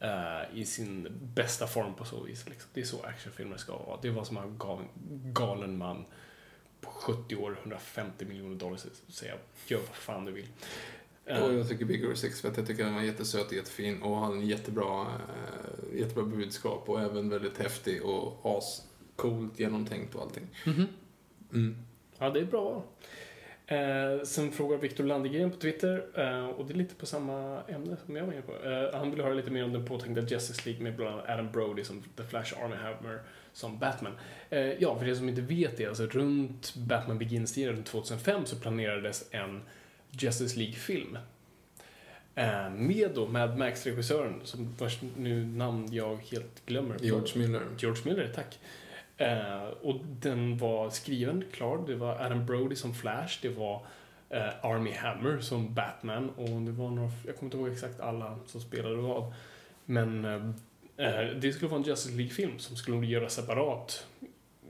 eh, 0.00 0.58
I 0.58 0.64
sin 0.64 1.08
bästa 1.34 1.66
form 1.66 1.94
på 1.94 2.04
så 2.04 2.22
vis. 2.22 2.48
Liksom. 2.48 2.70
Det 2.74 2.80
är 2.80 2.84
så 2.84 3.02
actionfilmer 3.02 3.56
ska 3.56 3.76
vara. 3.76 3.98
Det 4.02 4.10
var 4.10 4.24
som 4.24 4.36
en 4.36 4.58
gal, 4.58 4.78
galen 5.32 5.76
man 5.78 6.04
på 6.80 6.90
70 6.90 7.36
år, 7.36 7.56
150 7.60 8.24
miljoner 8.24 8.56
dollar 8.56 8.78
säga 9.08 9.34
gör 9.66 9.78
vad 9.78 9.88
fan 9.96 10.24
du 10.24 10.32
vill. 10.32 10.46
Eh, 11.26 11.42
Och 11.42 11.54
jag 11.54 11.68
tycker 11.68 11.84
Big 11.84 12.00
Hero 12.00 12.16
6 12.16 12.40
för 12.40 12.48
att 12.48 12.56
jag 12.56 12.66
tycker 12.66 12.84
den 12.84 12.94
var 12.94 13.02
jättesöt 13.02 13.52
jättefin 13.52 14.02
och 14.02 14.16
hade 14.16 14.34
en 14.34 14.46
jättebra, 14.46 15.00
eh, 15.02 15.98
jättebra 16.00 16.24
budskap 16.24 16.88
och 16.88 17.00
även 17.00 17.28
väldigt 17.30 17.58
häftig 17.58 18.02
och 18.04 18.58
ascoolt 18.58 19.58
genomtänkt 19.58 20.14
och 20.14 20.22
allting. 20.22 20.46
mhm. 20.66 20.86
Mm. 21.52 21.76
Ja, 22.18 22.30
det 22.30 22.40
är 22.40 22.44
bra. 22.44 22.84
Eh, 23.66 24.22
sen 24.24 24.52
frågar 24.52 24.78
Viktor 24.78 25.04
Landegren 25.04 25.50
på 25.50 25.56
Twitter, 25.56 26.06
eh, 26.14 26.46
och 26.48 26.66
det 26.66 26.72
är 26.72 26.76
lite 26.76 26.94
på 26.94 27.06
samma 27.06 27.62
ämne 27.68 27.96
som 28.06 28.16
jag 28.16 28.24
var 28.26 28.32
inne 28.32 28.42
på. 28.42 28.52
Eh, 28.68 28.98
han 28.98 29.10
vill 29.10 29.20
höra 29.20 29.34
lite 29.34 29.50
mer 29.50 29.64
om 29.64 29.72
den 29.72 29.86
påtänkta 29.86 30.20
Justice 30.22 30.62
League 30.64 30.82
med 30.82 30.96
bland 30.96 31.14
annat 31.14 31.28
Adam 31.28 31.52
Brody 31.52 31.84
som 31.84 32.02
The 32.16 32.22
Flash 32.24 32.62
Army 32.64 32.76
Hammer 32.76 33.20
som 33.52 33.78
Batman. 33.78 34.12
Eh, 34.50 34.72
ja, 34.82 34.98
för 34.98 35.08
er 35.08 35.14
som 35.14 35.28
inte 35.28 35.40
vet 35.40 35.76
det, 35.76 35.86
alltså 35.86 36.06
runt 36.06 36.74
Batman 36.74 37.18
Begins-tiden 37.18 37.82
2005 37.82 38.46
så 38.46 38.56
planerades 38.56 39.28
en 39.30 39.62
Justice 40.10 40.58
League-film. 40.58 41.18
Eh, 42.34 42.70
med 42.70 43.10
då 43.14 43.26
Mad 43.26 43.58
Max-regissören, 43.58 44.40
som 44.44 44.74
vars 44.78 44.98
nu 45.16 45.44
namn 45.44 45.88
jag 45.92 46.16
helt 46.16 46.66
glömmer. 46.66 46.96
George 47.00 47.38
Miller. 47.38 47.62
George 47.78 48.02
Miller, 48.04 48.32
tack. 48.34 48.58
Eh, 49.16 49.68
och 49.82 49.96
den 50.04 50.58
var 50.58 50.90
skriven, 50.90 51.44
klar. 51.52 51.84
Det 51.86 51.94
var 51.94 52.20
Adam 52.20 52.46
Brody 52.46 52.76
som 52.76 52.94
Flash, 52.94 53.38
det 53.42 53.48
var 53.48 53.86
Army 54.62 54.92
Hammer 54.92 55.40
som 55.40 55.74
Batman 55.74 56.30
och 56.30 56.48
det 56.48 56.72
var 56.72 56.90
några, 56.90 57.10
jag 57.26 57.36
kommer 57.36 57.46
inte 57.46 57.56
ihåg 57.56 57.68
exakt 57.68 58.00
alla 58.00 58.38
som 58.46 58.60
spelade 58.60 58.96
vad. 58.96 59.32
Men 59.84 60.24
det 61.40 61.52
skulle 61.52 61.68
vara 61.68 61.80
en 61.80 61.86
Justice 61.86 62.16
League-film 62.16 62.58
som 62.58 62.76
skulle 62.76 63.06
göras 63.06 63.34
separat 63.34 64.06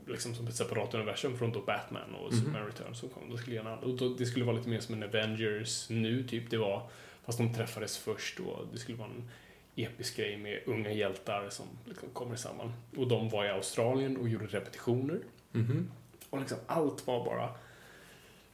liksom 0.07 0.35
som 0.35 0.47
ett 0.47 0.55
separat 0.55 0.93
universum 0.93 1.37
från 1.37 1.51
då 1.51 1.61
Batman 1.61 2.15
och 2.15 2.33
Superman 2.33 2.65
Returns 2.65 2.99
som 2.99 3.09
kom. 3.09 3.29
Då 3.29 3.37
skulle 3.37 3.55
göra 3.55 3.77
och 3.77 3.97
då, 3.97 4.09
det 4.09 4.25
skulle 4.25 4.45
vara 4.45 4.55
lite 4.55 4.69
mer 4.69 4.79
som 4.79 4.95
en 4.95 5.03
Avengers 5.03 5.89
nu, 5.89 6.27
typ. 6.27 6.49
Det 6.49 6.57
var, 6.57 6.89
fast 7.25 7.37
de 7.37 7.53
träffades 7.53 7.97
först 7.97 8.39
och 8.39 8.67
det 8.71 8.79
skulle 8.79 8.97
vara 8.97 9.09
en 9.09 9.29
episk 9.75 10.17
grej 10.17 10.37
med 10.37 10.59
unga 10.65 10.91
hjältar 10.91 11.49
som 11.49 11.65
liksom 11.85 12.09
kommer 12.09 12.35
samman. 12.35 12.73
Och 12.97 13.07
de 13.07 13.29
var 13.29 13.45
i 13.45 13.49
Australien 13.49 14.17
och 14.17 14.29
gjorde 14.29 14.45
repetitioner. 14.45 15.19
Mhm. 15.51 15.91
Och 16.29 16.39
liksom 16.39 16.57
allt 16.67 17.07
var 17.07 17.25
bara 17.25 17.49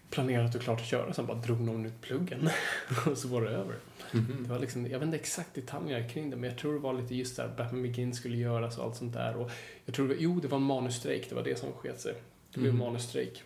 planerat 0.10 0.56
och 0.56 0.62
klart 0.62 0.80
att 0.80 0.88
köra. 0.88 1.14
Sen 1.14 1.26
bara 1.26 1.38
drog 1.38 1.62
någon 1.62 1.86
ut 1.86 2.02
pluggen 2.02 2.50
och 3.06 3.18
så 3.18 3.28
var 3.28 3.42
det 3.42 3.50
över. 3.50 3.76
Mhm. 4.14 4.44
Det 4.44 4.50
var 4.50 4.60
liksom, 4.60 4.88
jag 4.88 5.00
vet 5.00 5.06
inte 5.06 5.18
exakt 5.18 5.54
detaljer 5.54 6.10
kring 6.10 6.30
det, 6.30 6.36
men 6.36 6.50
jag 6.50 6.60
tror 6.60 6.74
det 6.74 6.80
var 6.80 6.94
lite 6.94 7.16
just 7.16 7.36
där 7.38 7.54
Batman 7.58 7.82
Begins 7.82 8.18
skulle 8.18 8.38
göras 8.38 8.78
och 8.78 8.84
allt 8.86 8.96
sånt 8.96 9.14
där. 9.14 9.36
Och 9.36 9.52
jag 9.86 9.96
tror, 9.96 10.08
det 10.08 10.14
var- 10.14 10.22
jo, 10.22 10.40
det 10.40 10.48
var 10.48 10.58
en 10.58 10.64
manusstrejk, 10.64 11.30
det 11.30 11.36
var 11.36 11.44
det 11.44 11.60
som 11.60 11.72
sket 11.74 12.00
sig. 12.02 12.14
Det 12.54 12.60
blev 12.60 12.74
Mhm. 12.74 12.84
manusstrejk. 12.86 13.44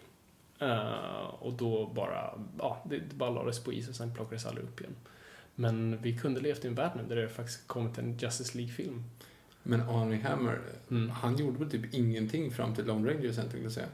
Eh, 0.59 1.25
och 1.39 1.53
då 1.53 1.85
bara, 1.95 2.39
ja, 2.59 2.83
det, 2.89 2.97
det 2.97 3.15
bara 3.15 3.29
lades 3.29 3.59
på 3.63 3.73
is 3.73 3.89
och 3.89 3.95
sen 3.95 4.13
plockades 4.13 4.45
aldrig 4.45 4.65
upp 4.65 4.81
igen. 4.81 4.95
Men 5.55 6.01
vi 6.01 6.17
kunde 6.17 6.39
levt 6.41 6.65
i 6.65 6.67
en 6.67 6.75
värld 6.75 6.91
nu 6.95 7.03
där 7.15 7.21
det 7.21 7.29
faktiskt 7.29 7.67
kommit 7.67 7.97
en 7.97 8.17
Justice 8.17 8.57
League-film. 8.57 9.03
Men 9.63 9.81
Army 9.81 10.19
Hammer, 10.19 10.59
Mm. 10.91 11.09
han 11.09 11.37
gjorde 11.37 11.59
väl 11.59 11.69
typ 11.71 11.93
ingenting 11.93 12.51
fram 12.51 12.75
till 12.75 12.85
Lone 12.85 13.09
Ranger 13.13 13.31
sen 13.31 13.43
tänkte 13.43 13.59
jag 13.59 13.71
säga. 13.71 13.87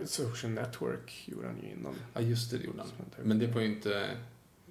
Uh, 0.00 0.04
Social 0.06 0.52
Network 0.52 1.22
gjorde 1.28 1.46
han 1.46 1.56
ju 1.62 1.70
innan. 1.72 1.94
Ja, 2.14 2.20
just 2.20 2.50
det, 2.50 2.58
det 2.58 2.64
gjorde 2.64 2.78
han. 2.78 2.88
Men 3.26 3.38
det 3.38 3.46
var 3.46 3.60
ju 3.60 3.66
inte... 3.66 4.10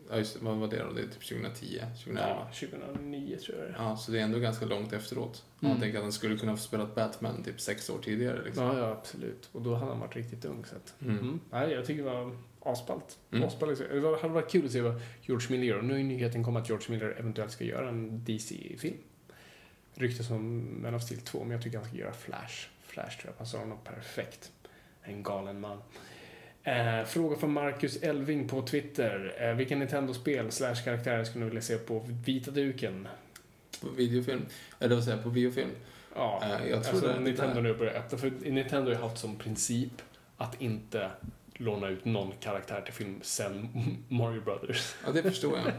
Ja, 0.09 0.17
just, 0.17 0.33
det, 0.39 0.45
vad 0.45 0.57
var 0.57 0.67
det 0.67 0.83
då? 0.83 0.91
Det 0.93 1.01
är 1.01 1.05
typ 1.07 1.27
2010, 1.29 1.81
2011. 2.03 2.29
Ja, 2.29 2.49
2009 2.67 3.37
tror 3.37 3.57
jag 3.57 3.67
det 3.67 3.71
är. 3.73 3.75
Ja, 3.77 3.97
så 3.97 4.11
det 4.11 4.19
är 4.19 4.23
ändå 4.23 4.39
ganska 4.39 4.65
långt 4.65 4.93
efteråt. 4.93 5.43
Om 5.47 5.55
Man 5.59 5.71
Mm. 5.71 5.81
tänker 5.81 5.97
att 5.97 6.03
han 6.03 6.11
skulle 6.11 6.37
kunna 6.37 6.51
ha 6.51 6.57
spelat 6.57 6.95
Batman 6.95 7.43
typ 7.43 7.61
sex 7.61 7.89
år 7.89 7.99
tidigare. 7.99 8.43
Liksom. 8.45 8.63
Ja, 8.63 8.77
ja, 8.79 8.87
absolut. 8.91 9.49
Och 9.51 9.61
då 9.61 9.75
hade 9.75 9.91
han 9.91 9.99
varit 9.99 10.15
riktigt 10.15 10.45
ung. 10.45 10.65
Så 10.65 10.75
att, 10.75 10.93
Mm. 11.01 11.17
mm. 11.19 11.39
Nej, 11.51 11.71
jag 11.71 11.85
tycker 11.85 12.03
det 12.03 12.09
var 12.09 12.35
asballt. 12.61 13.17
Mm. 13.31 13.47
asballt 13.47 13.69
liksom. 13.79 13.95
Det 13.95 13.99
var- 14.01 14.19
hade 14.21 14.33
varit 14.33 14.51
kul 14.51 14.65
att 14.65 14.71
se 14.71 14.81
vad 14.81 15.01
George 15.21 15.47
Miller 15.51 15.63
gör. 15.65 15.77
Och 15.77 15.85
nu 15.85 15.99
är 15.99 16.03
nyheten 16.03 16.43
kom 16.43 16.55
att 16.55 16.69
George 16.69 16.85
Miller 16.91 17.15
eventuellt 17.19 17.51
ska 17.51 17.63
göra 17.63 17.89
en 17.89 18.23
DC-film. 18.23 18.97
Ryktas 19.93 20.29
om 20.31 20.81
Man 20.81 20.95
of 20.95 21.03
Steel 21.03 21.21
2, 21.21 21.39
men 21.43 21.51
jag 21.51 21.61
tycker 21.61 21.77
han 21.77 21.87
ska 21.87 21.97
göra 21.97 22.13
Flash. 22.13 22.67
Flash 22.83 23.17
tror 23.19 23.25
jag 23.29 23.37
passar 23.37 23.59
honom 23.59 23.77
perfekt. 23.83 24.51
En 25.03 25.23
galen 25.23 25.59
man. 25.59 25.81
Eh, 26.63 27.03
fråga 27.05 27.35
från 27.35 27.53
Marcus 27.53 27.97
Elving 28.03 28.47
på 28.47 28.61
Twitter. 28.61 29.35
Eh, 29.39 29.53
vilka 29.55 29.75
Nintendo-spel 29.75 30.51
slash 30.51 30.75
karaktärer 30.83 31.23
skulle 31.23 31.43
ni 31.43 31.49
vilja 31.49 31.61
se 31.61 31.77
på 31.77 32.05
vita 32.25 32.51
duken? 32.51 33.07
På 33.81 33.89
videofilm. 33.89 34.45
Eller 34.79 34.95
vad 34.95 35.03
säger 35.03 35.17
jag, 35.17 35.23
på 35.23 35.29
biofilm. 35.29 35.69
Ja, 36.15 36.41
Eh, 36.43 36.49
jag 36.69 36.83
tror 36.83 36.93
alltså, 36.95 37.07
det- 37.07 37.13
det 37.13 37.19
Nintendo 37.19 37.53
där- 37.55 37.61
nu 37.61 37.73
börjar 37.73 37.93
öppna. 37.93 38.17
För 38.17 38.31
Nintendo 38.51 38.91
har 38.91 38.95
ju 38.97 39.01
haft 39.01 39.17
som 39.17 39.35
princip 39.35 39.91
att 40.37 40.61
inte 40.61 41.09
låna 41.61 41.87
ut 41.87 42.05
någon 42.05 42.31
karaktär 42.39 42.81
till 42.81 42.93
film 42.93 43.19
sen 43.21 43.67
Mario 44.07 44.41
Brothers. 44.41 44.95
Ja, 45.05 45.11
det 45.11 45.23
förstår 45.23 45.57
jag. 45.57 45.73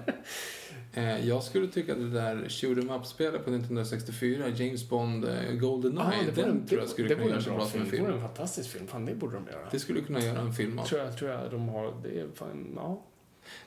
Eh, 0.95 1.29
jag 1.29 1.43
skulle 1.43 1.69
tycka 1.69 1.93
att 1.93 1.99
det 1.99 2.11
där 2.11 2.49
shoot 2.49 2.79
em 2.79 2.91
up-spelet 2.91 3.45
på 3.45 3.51
Nintendo 3.51 3.85
64, 3.85 4.49
James 4.49 4.89
Bond 4.89 5.25
eh, 5.25 5.53
Goldeneye, 5.53 6.25
det 6.35 6.43
den 6.43 6.67
tror 6.67 6.81
jag 6.81 6.91
skulle 6.91 7.09
det 7.09 7.15
kunna 7.15 7.27
göra 7.27 7.37
en 7.37 7.43
så 7.43 7.51
bra 7.51 7.61
som 7.67 7.71
film. 7.71 7.83
en 7.85 7.91
Det 7.91 7.97
vore 7.99 8.07
film. 8.13 8.23
en 8.23 8.29
fantastisk 8.29 8.71
film. 8.71 8.87
Fan, 8.87 9.07
det 9.07 9.15
borde 9.15 9.35
de 9.35 9.47
göra. 9.47 9.69
Det 9.71 9.79
skulle 9.79 10.01
kunna 10.01 10.21
göra 10.21 10.41
en 10.41 10.53
film 10.53 10.79
av. 10.79 10.85
tror 10.85 11.01
jag, 11.01 11.17
tror 11.19 11.31
jag 11.31 11.51
de 11.51 11.69
har. 11.69 11.95
Det 12.03 12.21
är 12.21 12.27
fan, 12.35 12.73
ja. 12.77 13.03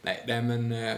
Nej, 0.02 0.23
nej 0.27 0.41
men... 0.41 0.72
Eh, 0.72 0.95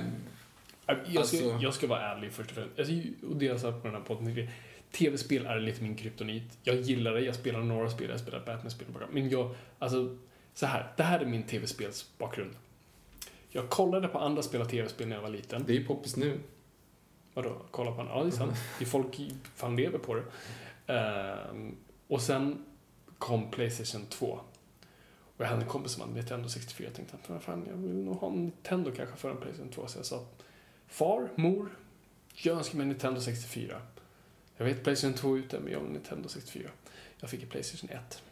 Jag 0.88 0.98
ska, 1.08 1.20
Alltså- 1.20 1.58
jag 1.62 1.74
ska 1.74 1.88
vara 1.88 2.00
ärlig 2.02 2.32
först 2.32 2.50
och 2.50 2.56
främst. 2.56 2.80
Alltså, 2.80 2.94
och 3.30 3.36
det 3.36 3.46
jag 3.46 3.60
sa 3.60 3.72
på 3.72 3.88
den 3.88 3.96
här 3.96 4.04
podden. 4.04 4.48
Tv-spel 4.92 5.46
är 5.46 5.60
lite 5.60 5.84
min 5.84 5.96
kryptonit. 5.96 6.58
Jag 6.64 6.76
gillar 6.76 7.14
det. 7.14 7.22
Jag 7.22 7.36
spelar 7.36 7.60
några 7.60 7.90
spel. 7.90 8.10
Jag 8.10 8.20
spelar 8.20 8.40
Batman-spel. 8.46 8.88
bara. 8.94 9.08
Men 9.12 9.30
jag, 9.30 9.56
alltså, 9.80 10.18
så 10.56 10.66
här. 10.66 10.94
Det 10.98 11.04
här 11.04 11.20
är 11.20 11.26
min 11.26 11.44
tv-spelsbakgrund. 11.44 12.56
Jag 13.50 13.70
kollade 13.70 14.08
på 14.08 14.20
andra 14.20 14.44
spela 14.44 14.66
tv-spel 14.66 15.08
när 15.08 15.16
jag 15.16 15.22
var 15.24 15.30
liten. 15.30 15.64
det 15.66 15.74
är 15.74 15.78
ju 15.78 15.86
poppis 15.86 16.16
nu. 16.16 16.40
Vadå, 17.34 17.62
kolla 17.72 17.92
på 17.92 17.98
den? 17.98 18.08
Ja, 18.08 18.24
det 18.24 18.30
är 18.30 18.32
sant. 18.32 18.56
Det 18.80 18.86
är 18.86 18.90
folk 18.90 19.20
fan 19.56 19.76
lever 19.76 20.00
på 20.00 20.16
det. 20.16 20.24
Ehm, 20.94 21.76
och 22.08 22.22
sen 22.22 22.66
kom 23.18 23.52
Playstation 23.52 24.06
2. 24.06 24.40
Och 25.38 25.44
jag 25.44 25.48
hade 25.48 25.62
en 25.62 25.68
kompis 25.68 25.92
som 25.92 26.02
hade 26.02 26.14
Nintendo 26.14 26.50
64. 26.50 26.88
Jag 26.88 26.96
tänkte 26.96 27.16
att 27.24 27.30
"Vad 27.30 27.44
fan, 27.44 27.66
jag 27.70 27.76
vill 27.76 27.96
nog 27.96 28.16
ha 28.16 28.28
en 28.28 28.44
Nintendo 28.44 28.92
kanske 28.96 29.16
för 29.16 29.32
en 29.32 29.38
Playstation 29.38 29.72
2. 29.72 29.88
Så 29.88 30.00
jag 30.00 30.06
sa, 30.06 30.26
far, 30.88 31.30
mor, 31.36 31.70
jag 32.34 32.58
önskar 32.58 32.78
mig 32.78 32.84
en 32.84 32.90
Nintendo 32.90 33.22
64. 33.22 33.82
Jag 34.58 34.66
vet 34.66 34.84
Playstation 34.84 35.14
2 35.18 35.36
är 35.36 35.40
ute, 35.40 35.60
men 35.60 35.72
jag 35.72 35.80
vill 35.80 35.88
en 35.88 35.94
Nintendo 35.94 36.30
64. 36.30 36.70
Jag 37.20 37.30
fick 37.30 37.44
en 37.44 37.50
Playstation 37.50 37.90
1. 37.90 38.24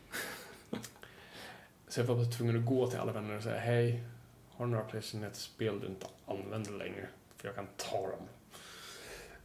Så 1.94 2.00
jag 2.00 2.06
var 2.06 2.26
tvungen 2.26 2.58
att 2.58 2.66
gå 2.66 2.88
till 2.88 3.00
alla 3.00 3.12
vänner 3.12 3.38
och 3.38 3.44
säga, 3.44 3.60
hej, 3.60 4.04
har 4.50 4.66
du 4.66 4.72
några 4.72 4.84
Playstation 4.84 5.26
1-spel 5.26 5.80
du 5.80 5.88
inte 5.88 6.06
använder 6.26 6.72
längre? 6.72 7.08
För 7.38 7.48
jag 7.48 7.56
kan 7.56 7.68
ta 7.78 8.02
dem. 8.02 8.28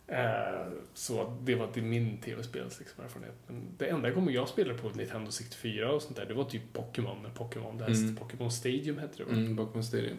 Eh, 0.06 0.72
så 0.94 1.38
det 1.42 1.54
var 1.54 1.66
till 1.66 1.82
min 1.82 2.18
tv-spels 2.18 2.78
liksom, 2.78 3.04
erfarenhet. 3.04 3.34
Men 3.46 3.62
det 3.78 3.88
enda 3.88 4.10
gången 4.10 4.34
jag 4.34 4.48
spelade 4.48 4.78
på 4.78 4.88
Nintendo 4.88 5.30
64 5.30 5.92
och 5.92 6.02
sånt 6.02 6.16
där, 6.16 6.26
det 6.26 6.34
var 6.34 6.44
typ 6.44 6.72
Pokémon. 6.72 7.22
När 7.22 7.30
Pokémon, 7.30 7.78
det 7.78 7.84
här 7.84 7.90
Mm. 7.90 8.16
Pokémon 8.16 8.50
Stadium 8.50 8.98
hette 8.98 9.16
det 9.16 9.24
va? 9.24 9.32
Mm, 9.32 9.56
Pokémon 9.56 9.84
Stadium. 9.84 10.18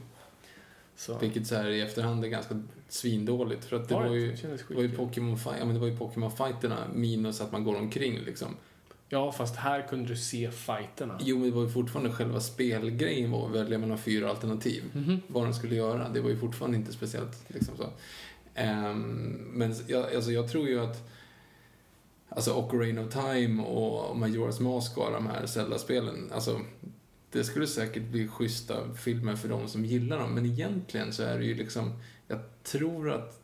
Så. 0.95 1.18
Vilket 1.18 1.47
så 1.47 1.56
här 1.56 1.69
i 1.69 1.81
efterhand 1.81 2.26
är 2.26 2.30
ganska 2.30 2.64
svindåligt. 2.88 3.65
För 3.65 3.76
att 3.76 3.89
det 3.89 3.95
var 3.95 4.14
ju, 4.15 4.35
det 4.35 4.76
var 4.76 4.81
ju. 4.81 4.95
Pokémon 4.95 5.38
ja, 5.45 5.65
men 5.65 5.73
det 5.73 5.80
var 5.80 5.88
ju 5.88 5.97
Pokémon 5.97 6.31
fighterna 6.31 6.88
minus 6.93 7.41
att 7.41 7.51
man 7.51 7.64
går 7.64 7.76
omkring 7.76 8.19
liksom. 8.19 8.56
Ja, 9.10 9.31
fast 9.31 9.56
här 9.56 9.88
kunde 9.88 10.10
du 10.10 10.15
se 10.15 10.52
fighterna. 10.52 11.18
Jo, 11.22 11.38
men 11.38 11.49
det 11.49 11.56
var 11.56 11.64
ju 11.64 11.69
fortfarande 11.69 12.11
själva 12.11 12.40
spelgrejen 12.40 13.31
var 13.31 13.45
att 13.45 13.56
välja 13.56 13.77
mellan 13.77 13.98
fyra 13.98 14.30
alternativ. 14.30 14.84
Mhm. 14.94 15.22
Vad 15.27 15.44
den 15.44 15.53
skulle 15.53 15.76
göra. 15.76 16.10
Det 16.10 16.22
var 16.22 16.30
ju 16.30 16.38
fortfarande 16.38 16.77
inte 16.77 16.94
speciellt 16.94 17.44
liksom 17.48 17.77
så. 17.77 17.90
Ehm, 18.56 19.31
men 19.53 19.76
jag, 19.88 20.15
alltså, 20.15 20.31
jag 20.31 20.52
tror 20.52 20.68
ju 20.68 20.80
att 20.80 21.10
Alltså 22.30 22.53
Ocarina 22.53 23.02
of 23.02 23.14
Time 23.14 23.64
och 23.64 24.15
Majora's 24.15 24.61
Mask 24.61 24.98
och 24.98 25.11
de 25.11 25.27
här 25.27 25.45
Zelda-spelen, 25.45 26.31
alltså 26.34 26.61
det 27.31 27.44
skulle 27.44 27.68
säkert 27.68 28.03
bli 28.03 28.27
schyssta 28.27 28.94
filmer 28.94 29.36
för 29.36 29.49
de 29.49 29.68
som 29.68 29.86
gillar 29.86 30.19
dem, 30.19 30.34
men 30.34 30.45
egentligen 30.45 31.14
så 31.14 31.23
är 31.23 31.38
det 31.40 31.45
ju 31.45 31.56
liksom, 31.56 31.94
jag 32.27 32.40
tror 32.64 33.11
att 33.11 33.38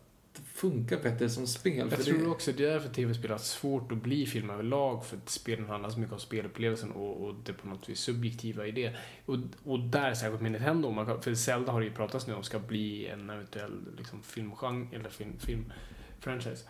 funkar 0.55 0.99
bättre 1.03 1.29
som 1.29 1.47
spel. 1.47 1.87
Jag 1.91 2.03
tror 2.05 2.19
det, 2.19 2.27
också 2.27 2.51
det 2.51 2.65
är 2.65 2.71
därför 2.71 2.89
tv-spel 2.89 3.31
har 3.31 3.37
svårt 3.37 3.91
att 3.91 3.97
bli 3.97 4.25
film 4.25 4.49
överlag 4.49 5.05
för 5.05 5.17
att 5.17 5.29
spelen 5.29 5.65
handlar 5.65 5.89
så 5.89 5.99
mycket 5.99 6.13
om 6.13 6.19
spelupplevelsen 6.19 6.91
och, 6.91 7.23
och 7.23 7.35
det 7.45 7.53
på 7.53 7.67
något 7.67 7.89
vis 7.89 7.99
subjektiva 7.99 8.67
i 8.67 8.71
det. 8.71 8.95
Och, 9.25 9.37
och 9.63 9.79
där, 9.79 10.13
särskilt 10.13 10.41
med 10.41 10.51
Nintendo, 10.51 10.91
man 10.91 11.05
kan, 11.05 11.21
för 11.21 11.35
Zelda 11.35 11.71
har 11.71 11.79
det 11.79 11.85
ju 11.85 11.93
pratats 11.93 12.27
nu 12.27 12.33
om 12.33 12.43
ska 12.43 12.59
bli 12.59 13.07
en 13.07 13.29
eventuell 13.29 13.81
liksom, 13.97 14.23
filmgenre, 14.23 14.95
eller 14.95 15.09
film, 15.09 15.33
filmfranchise. 15.39 16.65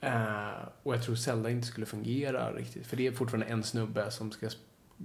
Eh, 0.00 0.68
och 0.82 0.94
jag 0.94 1.02
tror 1.02 1.14
Zelda 1.14 1.50
inte 1.50 1.66
skulle 1.66 1.86
fungera 1.86 2.52
riktigt, 2.52 2.86
för 2.86 2.96
det 2.96 3.06
är 3.06 3.12
fortfarande 3.12 3.46
en 3.46 3.62
snubbe 3.62 4.10
som 4.10 4.32
ska, 4.32 4.48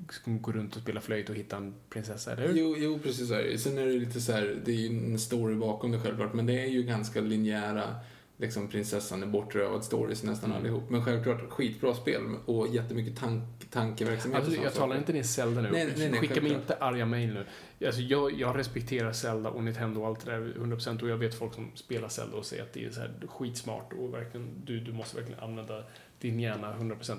ska 0.09 0.31
gå 0.31 0.51
runt 0.51 0.75
och 0.75 0.81
spela 0.81 1.01
flöjt 1.01 1.29
och 1.29 1.35
hitta 1.35 1.57
en 1.57 1.73
prinsessa, 1.89 2.31
eller 2.31 2.47
hur? 2.47 2.55
Jo, 2.55 2.75
jo, 2.77 2.99
precis 2.99 3.27
så 3.27 3.33
är 3.33 3.43
det. 3.43 3.57
Sen 3.57 3.77
är 3.77 3.85
det 3.85 3.91
lite 3.93 4.21
så 4.21 4.31
här, 4.31 4.61
det 4.65 4.71
är 4.71 4.75
ju 4.75 4.87
en 4.87 5.19
story 5.19 5.55
bakom 5.55 5.91
det 5.91 5.99
självklart, 5.99 6.33
men 6.33 6.45
det 6.45 6.63
är 6.63 6.67
ju 6.67 6.83
ganska 6.83 7.21
linjära, 7.21 7.95
liksom 8.41 8.67
prinsessan 8.67 9.23
är 9.23 9.27
bortrövad 9.27 9.83
stories 9.83 10.23
nästan 10.23 10.49
Mm. 10.49 10.61
allihop. 10.61 10.89
Men 10.89 11.05
självklart 11.05 11.49
skitbra 11.49 11.93
spel 11.93 12.21
och 12.45 12.67
jättemycket 12.67 13.17
tank, 13.17 13.43
tankeverksamhet 13.69 14.43
Alltså, 14.43 14.61
jag 14.61 14.73
talar 14.73 14.97
inte 14.97 15.13
ner 15.13 15.23
Zelda 15.23 15.61
nu. 15.61 15.71
Nej, 15.71 15.93
nej, 15.97 16.09
nej, 16.09 16.19
Skicka 16.19 16.41
mig 16.41 16.51
inte 16.53 16.75
arga 16.75 17.05
mejl 17.05 17.33
nu. 17.33 17.45
Alltså, 17.87 18.01
jag, 18.01 18.33
jag 18.39 18.57
respekterar 18.57 19.13
Zelda 19.13 19.49
och 19.49 19.63
Nintendo 19.63 20.01
och 20.01 20.07
allt 20.07 20.25
det 20.25 20.31
där 20.31 20.53
100% 20.59 21.01
och 21.01 21.09
jag 21.09 21.17
vet 21.17 21.35
folk 21.35 21.53
som 21.53 21.71
spelar 21.75 22.07
Zelda 22.07 22.37
och 22.37 22.45
säger 22.45 22.63
att 22.63 22.73
det 22.73 22.85
är 22.85 22.91
så 22.91 22.99
här 22.99 23.11
skitsmart 23.27 23.93
och 23.93 24.13
verkligen, 24.13 24.47
du, 24.65 24.79
du 24.79 24.93
måste 24.93 25.15
verkligen 25.17 25.39
använda 25.39 25.83
din 26.19 26.39
hjärna 26.39 26.73
100%. 26.79 27.17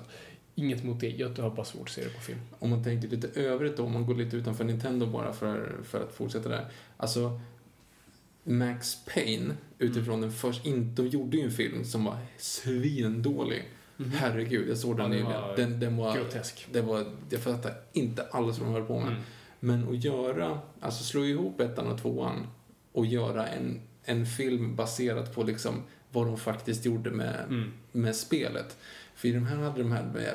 Inget 0.55 0.83
mot 0.83 0.99
det, 0.99 1.09
jag 1.09 1.37
har 1.37 1.49
bara 1.49 1.65
svårt 1.65 1.87
att 1.87 1.93
se 1.93 2.03
det 2.03 2.09
på 2.09 2.21
film. 2.21 2.39
Om 2.59 2.69
man 2.69 2.83
tänker 2.83 3.07
lite 3.07 3.39
övrigt 3.41 3.77
då, 3.77 3.83
om 3.83 3.91
man 3.91 4.05
går 4.05 4.15
lite 4.15 4.37
utanför 4.37 4.63
Nintendo 4.63 5.05
bara 5.05 5.33
för, 5.33 5.75
för 5.83 6.03
att 6.03 6.13
fortsätta 6.13 6.49
där. 6.49 6.65
Alltså, 6.97 7.39
Max 8.43 9.05
Payne, 9.05 9.53
utifrån 9.83 10.21
den 10.21 10.31
första, 10.31 10.69
inte, 10.69 11.01
de 11.01 11.07
gjorde 11.07 11.37
ju 11.37 11.43
en 11.43 11.51
film 11.51 11.83
som 11.85 12.05
var 12.05 12.17
svindålig. 12.37 13.63
Herregud, 14.13 14.69
jag 14.69 14.77
såg 14.77 14.97
den 14.97 15.09
Mhm. 15.11 15.19
Ja, 15.19 15.25
den 15.25 15.35
nyligen. 15.35 15.71
Den, 15.71 15.79
den 15.79 15.97
var, 15.97 16.15
Grotesk. 16.17 16.67
det 16.71 16.81
var, 16.81 17.05
jag 17.29 17.39
fattar 17.41 17.73
inte 17.93 18.23
alls 18.31 18.59
vad 18.59 18.67
de 18.67 18.73
höll 18.73 18.85
på 18.85 18.99
med. 18.99 19.07
Mm. 19.07 19.21
Men 19.59 19.89
att 19.89 20.03
göra, 20.03 20.59
alltså 20.79 21.03
slå 21.03 21.25
ihop 21.25 21.59
ettan 21.61 21.87
och 21.87 22.01
tvåan 22.01 22.47
och 22.91 23.05
göra 23.05 23.47
en, 23.47 23.81
en 24.03 24.25
film 24.25 24.75
baserat 24.75 25.35
på 25.35 25.43
liksom 25.43 25.73
vad 26.11 26.25
de 26.27 26.37
faktiskt 26.37 26.85
gjorde 26.85 27.11
med, 27.11 27.45
Mm. 27.49 27.71
med 27.91 28.15
spelet. 28.15 28.77
För 29.15 29.27
i 29.27 29.31
de 29.31 29.45
här 29.45 29.55
hade 29.57 29.77
de 29.83 29.91
här 29.91 30.03
med, 30.13 30.33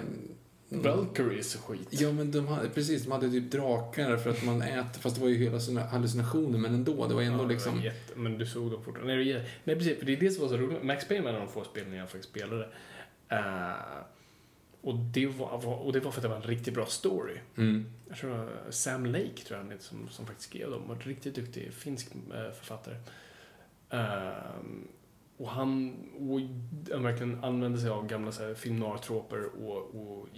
Valkyries 0.69 1.55
och 1.55 1.61
skit. 1.61 1.89
Ja, 1.91 2.13
men 2.13 2.31
de 2.31 2.49
hade, 2.49 2.69
precis, 2.69 3.05
de 3.05 3.13
hade 3.13 3.31
typ 3.31 3.51
drakar 3.51 4.17
för 4.17 4.31
att 4.31 4.45
man 4.45 4.63
äter, 4.63 5.01
fast 5.01 5.17
det 5.17 5.23
var 5.23 5.29
ju 5.29 5.37
hela 5.37 5.61
sina 5.61 5.81
hallucinationer, 5.85 6.59
men 6.59 6.75
ändå, 6.75 7.07
det 7.07 7.15
var 7.15 7.23
ändå 7.23 7.45
Ja, 7.45 7.49
liksom... 7.49 7.81
jätte, 7.83 8.19
men 8.19 8.39
du 8.39 8.47
såg 8.47 8.71
dem 8.71 8.83
fortfarande. 8.85 9.15
Nej, 9.15 9.25
det 9.33 9.45
nej, 9.65 9.77
precis. 9.77 9.99
För 9.99 10.07
det 10.07 10.13
är 10.13 10.21
det 10.21 10.31
som 10.31 10.43
var 10.43 10.49
så 10.49 10.57
roligt. 10.57 10.83
Max 10.83 11.09
Payne 11.09 11.23
var 11.25 11.31
en 11.31 11.37
av 11.37 11.43
de 11.47 11.53
få 11.53 11.65
spelen 11.65 11.93
jag 11.93 12.11
faktiskt 12.11 12.31
spelade. 12.31 12.69
Eh, 13.29 13.73
Och 14.81 14.95
det, 14.95 15.27
var, 15.27 15.67
och 15.87 15.93
det 15.93 16.01
var 16.01 16.11
för 16.11 16.19
att 16.19 16.23
det 16.23 16.29
var 16.29 16.37
en 16.37 16.43
riktigt 16.43 16.75
bra 16.75 16.87
story. 16.87 17.37
Mm. 17.57 17.87
Jag 18.09 18.19
tror 18.19 18.31
det 18.31 18.37
var 18.37 18.51
Sam 18.71 19.07
Lake, 19.07 19.43
tror 19.47 19.61
jag 19.61 19.67
han 19.67 19.79
som, 19.81 20.09
som 20.09 20.27
faktiskt 20.27 20.51
skrev 20.51 20.71
dem. 20.71 20.91
En 20.91 21.01
riktigt 21.01 21.35
duktig 21.35 21.73
finsk 21.73 22.09
eh, 22.15 22.53
författare. 22.59 22.95
Ehm, 23.91 24.89
och 25.37 25.49
han 25.49 25.97
och 26.19 26.41
han 26.93 27.03
verkligen 27.03 27.45
använde 27.45 27.79
sig 27.79 27.91
av 27.91 28.07
gamla 28.07 28.33
så 28.33 28.43
här, 28.47 28.55
film 28.55 28.77
noir-troper 28.79 29.45
och, 29.65 29.77
och, 29.95 30.29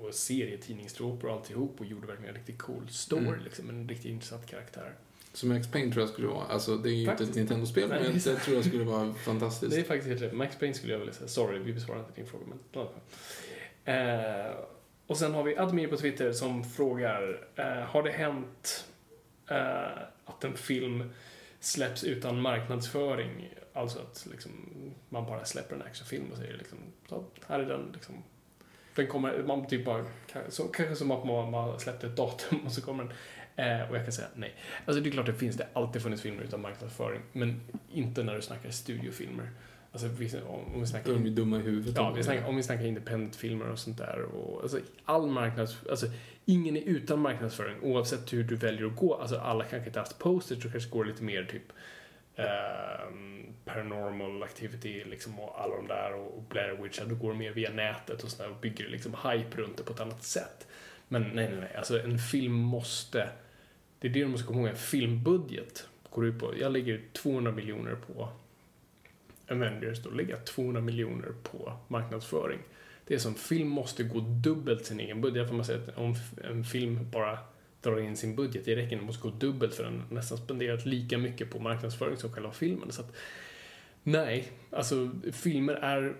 och 0.00 0.14
serietidningstroper 0.14 1.28
och 1.28 1.34
alltihop 1.34 1.80
och 1.80 1.86
gjorde 1.86 2.06
verkligen 2.06 2.28
en 2.30 2.34
riktigt 2.36 2.58
cool 2.58 2.88
story, 2.88 3.26
Mm. 3.26 3.44
liksom. 3.44 3.68
En 3.70 3.88
riktigt 3.88 4.10
intressant 4.10 4.46
karaktär. 4.46 4.94
Så 5.32 5.46
Max 5.46 5.68
Payne 5.70 5.92
tror 5.92 6.02
jag 6.02 6.10
skulle 6.10 6.28
vara, 6.28 6.44
alltså 6.46 6.76
det 6.76 6.88
är 6.88 6.92
ju 6.92 6.98
inte 7.00 7.10
Faktiskt. 7.10 7.30
ett 7.30 7.36
Nintendo-spel, 7.36 7.88
men 7.88 8.20
jag 8.24 8.42
tror 8.42 8.56
jag 8.56 8.64
skulle 8.64 8.84
vara 8.84 9.14
fantastiskt. 9.24 9.74
Det 9.74 9.80
är 9.80 9.84
faktiskt 9.84 10.08
helt 10.08 10.22
rätt. 10.22 10.32
Max 10.32 10.56
Payne 10.58 10.74
skulle 10.74 10.92
jag 10.92 10.98
vilja 10.98 11.14
säga. 11.14 11.28
Sorry, 11.28 11.58
vi 11.58 11.72
besvarar 11.72 11.98
inte 12.00 12.12
din 12.14 12.26
fråga. 12.26 12.44
Men... 12.46 12.86
Eh, 13.84 14.52
och 15.06 15.16
sen 15.16 15.34
har 15.34 15.42
vi 15.42 15.56
Admir 15.56 15.88
på 15.88 15.96
Twitter 15.96 16.32
som 16.32 16.64
frågar, 16.64 17.46
eh, 17.56 17.64
har 17.66 18.02
det 18.02 18.10
hänt 18.10 18.84
eh, 19.50 20.02
att 20.24 20.44
en 20.44 20.56
film 20.56 21.10
släpps 21.60 22.04
utan 22.04 22.40
marknadsföring? 22.40 23.54
Alltså 23.72 23.98
att 23.98 24.26
liksom, 24.30 24.50
man 25.08 25.26
bara 25.26 25.44
släpper 25.44 25.74
en 25.76 25.82
actionfilm 25.82 26.24
och 26.32 26.38
säger 26.38 26.58
liksom, 26.58 26.78
så, 27.08 27.24
här 27.46 27.60
är 27.60 27.66
den 27.66 27.90
liksom. 27.94 28.14
Den 28.98 29.06
kommer, 29.06 29.42
man 29.42 29.66
typ 29.66 29.84
bara, 29.84 30.04
så, 30.48 30.62
kanske 30.62 30.96
som 30.96 31.10
att 31.10 31.24
man, 31.26 31.50
man 31.50 31.80
släppte 31.80 32.06
ett 32.06 32.16
datum 32.16 32.58
och 32.66 32.72
så 32.72 32.80
kommer 32.82 33.04
den. 33.04 33.12
Eh, 33.66 33.90
och 33.90 33.96
jag 33.96 34.04
kan 34.04 34.12
säga 34.12 34.28
nej. 34.34 34.54
Alltså 34.84 35.02
det 35.02 35.08
är 35.08 35.12
klart 35.12 35.26
det 35.26 35.34
finns, 35.34 35.56
det 35.56 35.66
har 35.72 35.82
alltid 35.82 36.02
funnits 36.02 36.22
filmer 36.22 36.42
utan 36.42 36.60
marknadsföring. 36.60 37.20
Men 37.32 37.60
inte 37.92 38.22
när 38.22 38.34
du 38.34 38.42
snackar 38.42 38.70
studiofilmer. 38.70 39.50
Alltså 39.92 40.08
vi- 40.08 40.40
om, 40.48 40.74
om 40.74 40.80
vi 40.80 40.86
snackar... 40.86 41.12
De 41.12 41.26
är 41.26 41.30
dumma 41.30 41.56
i 41.56 41.60
huvudet. 41.60 41.94
Ja, 41.96 42.12
vi 42.16 42.22
snackar, 42.22 42.48
om 42.48 42.56
vi 42.56 42.62
snackar 42.62 42.86
independent-filmer 42.86 43.68
och 43.70 43.78
sånt 43.78 43.98
där. 43.98 44.22
Och, 44.22 44.62
alltså, 44.62 44.78
all 45.04 45.26
marknads... 45.26 45.76
Alltså, 45.90 46.06
ingen 46.44 46.76
är 46.76 46.80
utan 46.80 47.18
marknadsföring 47.20 47.76
oavsett 47.82 48.32
hur 48.32 48.44
du 48.44 48.56
väljer 48.56 48.86
att 48.86 48.96
gå. 48.96 49.14
Alltså, 49.14 49.38
alla 49.38 49.64
kanske 49.64 49.86
inte 49.88 49.98
haft 49.98 50.18
posters 50.18 50.64
och 50.64 50.72
kanske 50.72 50.90
går 50.90 51.04
lite 51.04 51.22
mer 51.22 51.44
typ 51.44 51.72
Ehm, 52.38 53.54
paranormal 53.64 54.42
activity 54.42 55.04
liksom, 55.04 55.40
och 55.40 55.60
alla 55.60 55.76
de 55.76 55.86
där 55.86 56.14
och 56.14 56.42
Blair 56.42 56.82
Witch. 56.82 57.00
Att 57.00 57.18
går 57.18 57.34
mer 57.34 57.52
via 57.52 57.70
nätet 57.70 58.22
och 58.22 58.30
sådär 58.30 58.50
och 58.50 58.56
bygger 58.56 58.88
liksom 58.88 59.14
hype 59.14 59.56
runt 59.56 59.76
det 59.76 59.82
på 59.82 59.92
ett 59.92 60.00
annat 60.00 60.24
sätt. 60.24 60.66
Men 61.08 61.22
nej, 61.22 61.48
nej, 61.48 61.60
nej. 61.60 61.76
Alltså 61.76 62.00
en 62.00 62.18
film 62.18 62.52
måste... 62.52 63.28
Det 64.00 64.08
är 64.08 64.12
det 64.12 64.20
du 64.20 64.26
måste 64.26 64.46
komma 64.46 64.58
ihåg. 64.58 64.68
En 64.68 64.76
filmbudget 64.76 65.88
går 66.10 66.26
ut 66.26 66.38
på... 66.38 66.58
Jag 66.58 66.72
lägger 66.72 67.00
200 67.12 67.52
miljoner 67.52 67.94
på 67.94 68.28
Avengers, 69.50 70.02
då 70.02 70.10
lägger 70.10 70.30
jag 70.30 70.46
200 70.46 70.80
miljoner 70.80 71.32
på 71.42 71.72
marknadsföring. 71.88 72.58
Det 73.04 73.14
är 73.14 73.18
som 73.18 73.34
film 73.34 73.68
måste 73.68 74.02
gå 74.02 74.20
dubbelt 74.20 74.86
sin 74.86 75.00
egen 75.00 75.20
budget. 75.20 75.48
För 75.48 75.54
man 75.54 75.64
säger 75.64 75.80
att 75.80 75.98
om 75.98 76.14
en 76.44 76.64
film 76.64 77.10
bara 77.10 77.38
drar 77.82 78.00
in 78.00 78.16
sin 78.16 78.36
budget, 78.36 78.64
det 78.64 78.76
räcker, 78.76 78.96
den 78.96 79.04
måste 79.06 79.22
gå 79.22 79.30
dubbelt 79.30 79.74
för 79.74 79.84
den 79.84 80.00
har 80.08 80.14
nästan 80.14 80.38
spenderat 80.38 80.86
lika 80.86 81.18
mycket 81.18 81.50
på 81.50 81.58
marknadsföring 81.58 82.16
som 82.16 82.32
själva 82.32 82.52
filmen. 82.52 82.92
Så 82.92 83.00
att, 83.00 83.16
nej, 84.02 84.52
alltså 84.70 85.10
filmer 85.32 85.72
är, 85.74 86.16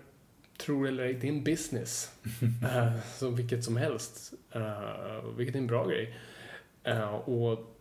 tror 0.57 0.89
eller 0.89 1.05
ej, 1.05 1.15
det 1.15 1.27
är 1.29 1.33
en 1.33 1.45
business. 1.45 2.13
uh, 2.63 3.01
som 3.19 3.37
vilket 3.37 3.65
som 3.65 3.77
helst. 3.77 4.33
Uh, 4.57 5.31
vilket 5.37 5.55
är 5.55 5.59
en 5.61 5.67
bra 5.67 5.87
grej. 5.87 6.17
Eh, 6.85 7.15
och 7.15 7.75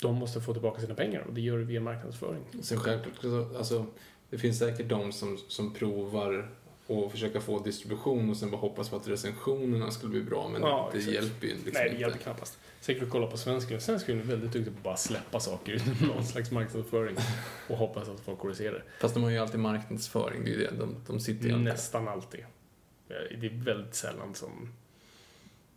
de 0.00 0.14
måste 0.14 0.40
få 0.40 0.52
tillbaka 0.52 0.80
sina 0.80 0.94
pengar 0.94 1.20
och 1.20 1.34
det 1.34 1.40
gör 1.40 1.58
det 1.58 1.64
via 1.64 1.80
marknadsföring. 1.80 2.42
Sen 2.62 2.78
självklart, 2.78 3.20
så- 3.20 3.56
alltså, 3.58 3.86
det 4.30 4.38
finns 4.38 4.58
säkert 4.58 4.88
de 4.88 5.12
som, 5.12 5.38
som 5.48 5.74
provar 5.74 6.50
och 6.86 7.10
försöka 7.12 7.40
få 7.40 7.58
distribution 7.62 8.30
och 8.30 8.36
sen 8.36 8.50
bara 8.50 8.56
hoppas 8.60 8.88
på 8.88 8.96
att 8.96 9.08
recensionerna 9.08 9.90
skulle 9.90 10.10
bli 10.10 10.22
bra, 10.22 10.48
men 10.48 10.60
Ja, 10.62 10.88
det 10.92 10.98
exakt. 10.98 11.14
hjälper 11.14 11.46
ju 11.46 11.52
liksom 11.52 11.70
Nej, 11.74 11.82
det 11.84 11.88
inte. 11.90 12.00
hjälper 12.00 12.18
knappast. 12.18 12.58
Säkert 12.80 13.02
att 13.02 13.10
kolla 13.10 13.26
på 13.26 13.36
svensk 13.36 13.68
film. 13.68 13.80
Svensk 13.80 14.06
film 14.06 14.18
är 14.20 14.24
väldigt 14.24 14.52
duktig 14.52 14.72
på 14.72 14.78
att 14.78 14.84
bara 14.84 14.96
släppa 14.96 15.40
saker 15.40 15.72
utan 15.72 16.08
någon 16.08 16.24
slags 16.24 16.50
marknadsföring 16.50 17.16
och 17.68 17.76
hoppas 17.76 18.08
att 18.08 18.20
folk 18.20 18.38
går 18.38 18.48
och 18.50 18.56
ser 18.56 18.72
det. 18.72 18.82
Fast 19.00 19.14
de 19.14 19.22
har 19.22 19.30
ju 19.30 19.38
alltid 19.38 19.60
marknadsföring, 19.60 20.44
det 20.44 20.50
är 20.50 20.54
ju 20.54 20.64
det. 20.66 20.70
De, 20.78 20.96
de 21.06 21.20
sitter 21.20 21.48
ju. 21.48 21.56
Nästan 21.56 22.08
alltid. 22.08 22.44
Det 23.08 23.46
är 23.46 23.64
väldigt 23.64 23.94
sällan 23.94 24.34
som 24.34 24.68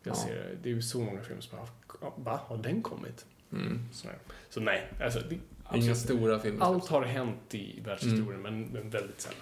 jag 0.03 0.11
Ja. 0.11 0.15
ser 0.19 0.57
Det 0.63 0.69
är 0.69 0.73
ju 0.73 0.81
så 0.81 0.99
många 0.99 1.21
filmer 1.21 1.41
som 1.41 1.57
bara, 1.57 2.11
va, 2.15 2.39
har 2.47 2.57
den 2.57 2.81
kommit? 2.81 3.25
Mm. 3.51 3.79
Så, 3.91 4.07
så 4.49 4.59
nej, 4.59 4.87
alltså, 5.01 5.19
det, 5.19 5.35
Inga 5.35 5.91
absolut. 5.91 5.97
stora 5.97 6.39
filmer. 6.39 6.65
Allt 6.65 6.87
har 6.87 7.03
hänt 7.03 7.55
i 7.55 7.79
världshistorien, 7.85 8.39
Mm. 8.39 8.41
men, 8.41 8.61
men 8.63 8.89
väldigt 8.89 9.21
sällan. 9.21 9.37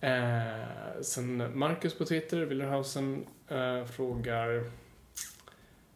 Eh, 0.00 1.02
sen 1.02 1.58
Marcus 1.58 1.94
på 1.94 2.04
Twitter, 2.04 2.36
Willerhausen, 2.36 3.26
eh, 3.48 3.84
frågar, 3.84 4.64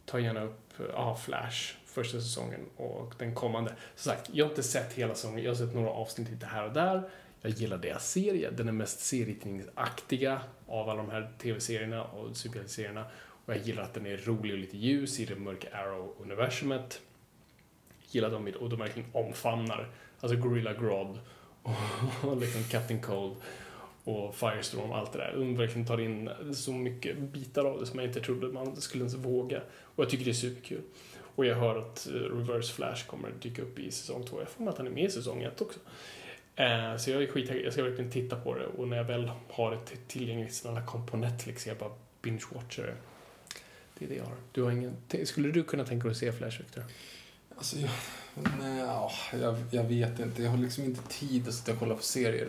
ta 0.05 0.21
gärna 0.21 0.43
upp 0.43 0.81
eh, 0.81 1.01
ah, 1.01 1.17
Flash, 1.17 1.75
första 1.87 2.21
säsongen 2.21 2.61
och 2.77 3.15
den 3.19 3.35
kommande. 3.35 3.75
Som 3.97 4.13
sagt, 4.13 4.31
jag 4.33 4.45
har 4.45 4.51
inte 4.51 4.63
sett 4.63 4.93
hela 4.93 5.15
säsongen, 5.15 5.45
jag 5.45 5.51
har 5.51 5.57
sett 5.57 5.75
några 5.75 5.91
avsnitt 5.91 6.31
lite 6.31 6.47
här 6.47 6.65
och 6.65 6.73
där. 6.73 7.03
Jag 7.41 7.53
gillar 7.53 7.79
deras 7.79 8.11
serie, 8.11 8.51
den 8.51 8.69
är 8.69 8.73
mest 8.73 9.01
serietidningsaktiga 9.01 10.41
av 10.67 10.89
alla 10.89 11.03
de 11.03 11.11
här 11.11 11.33
tv-serierna 11.39 12.05
och 12.05 12.37
superhjälteserierna. 12.37 13.05
Och 13.47 13.55
jag 13.55 13.63
gillar 13.63 13.83
att 13.83 13.95
den 13.95 14.07
är 14.07 14.17
rolig 14.17 14.53
och 14.53 14.59
lite 14.59 14.77
ljus 14.77 15.21
i 15.21 15.25
det 15.25 15.37
mörka 15.37 15.69
Arrow-universumet 15.73 17.01
gillar 18.11 18.31
dem 18.31 18.53
och 18.61 18.69
de 18.69 18.79
verkligen 18.79 19.09
omfamnar, 19.13 19.89
alltså 20.21 20.39
Gorilla 20.39 20.75
Grodd 20.75 21.19
och 22.23 22.37
liksom 22.37 22.65
Captain 22.65 23.01
Cold 23.01 23.37
och 24.05 24.35
Firestorm 24.35 24.91
och 24.91 24.99
allt 24.99 25.13
det 25.13 25.19
där. 25.19 25.35
De 25.37 25.57
verkligen 25.57 25.87
tar 25.87 26.01
in 26.01 26.31
så 26.53 26.73
mycket 26.73 27.19
bitar 27.19 27.65
av 27.65 27.81
det 27.81 27.87
som 27.87 27.99
jag 27.99 28.09
inte 28.09 28.21
trodde 28.21 28.49
man 28.49 28.77
skulle 28.77 29.03
ens 29.03 29.15
våga. 29.15 29.61
Och 29.83 30.05
jag 30.05 30.11
tycker 30.11 30.25
det 30.25 30.31
är 30.31 30.33
superkul. 30.33 30.83
Och 31.37 31.47
jag 31.47 31.57
hör 31.57 31.77
att 31.79 32.07
eh, 32.07 32.13
Reverse 32.13 32.75
Flash 32.75 33.07
kommer 33.07 33.31
dyka 33.41 33.63
upp 33.63 33.79
i 33.79 33.91
säsong 33.91 34.25
två. 34.25 34.41
Jag 34.41 34.49
får 34.49 34.65
mig 34.65 34.73
att 34.73 34.79
han 34.79 34.87
är 34.87 34.91
med 34.91 35.05
i 35.05 35.11
säsong 35.11 35.43
ett 35.43 35.61
också. 35.61 35.81
Eh, 36.57 36.97
så 36.97 37.11
jag 37.11 37.23
är 37.23 37.27
skittaggad. 37.27 37.65
Jag 37.65 37.73
ska 37.73 37.83
verkligen 37.83 38.11
titta 38.11 38.37
på 38.37 38.55
det 38.55 38.67
och 38.67 38.89
när 38.89 38.97
jag 38.97 39.05
väl 39.05 39.31
har 39.51 39.71
det 39.71 39.97
tillgängligt 40.09 40.55
snälla 40.55 40.87
kom 40.87 41.07
på 41.07 41.17
Netflix 41.17 41.67
jag 41.67 41.77
bara 41.77 41.93
binge-watchar 42.23 42.83
det. 42.83 42.97
Det 43.99 44.05
är 44.05 44.09
det 44.09 44.15
jag 44.15 44.25
har. 44.25 44.37
Du 44.53 44.63
har 44.63 44.71
ingen... 44.71 44.97
Skulle 45.25 45.51
du 45.51 45.63
kunna 45.63 45.85
tänka 45.85 46.05
dig 46.05 46.13
att 46.13 46.17
se 46.17 46.33
Flash, 46.33 46.59
Victor? 46.59 46.85
Alltså, 47.57 47.77
jag, 47.79 47.91
nej, 48.61 48.79
jag, 49.41 49.57
jag 49.71 49.85
vet 49.85 50.21
inte. 50.21 50.43
Jag 50.43 50.51
har 50.51 50.59
liksom 50.59 50.85
inte 50.85 51.03
tid 51.09 51.49
att 51.49 51.55
sitta 51.55 51.73
och 51.73 51.79
kolla 51.79 51.95
på 51.95 52.03
serier. 52.03 52.49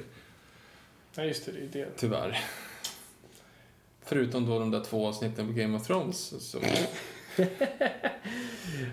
Nej, 1.18 1.28
just 1.28 1.46
det. 1.46 1.52
Det 1.52 1.80
är 1.82 1.86
det. 1.86 1.92
Tyvärr. 1.98 2.40
Förutom 4.02 4.46
då 4.46 4.60
de 4.60 4.72
där 4.72 4.84
två 4.84 5.08
avsnitten 5.08 5.48
på 5.48 5.54
Game 5.54 5.78
of 5.78 5.88
Thrones. 5.88 6.34
Så, 6.40 6.60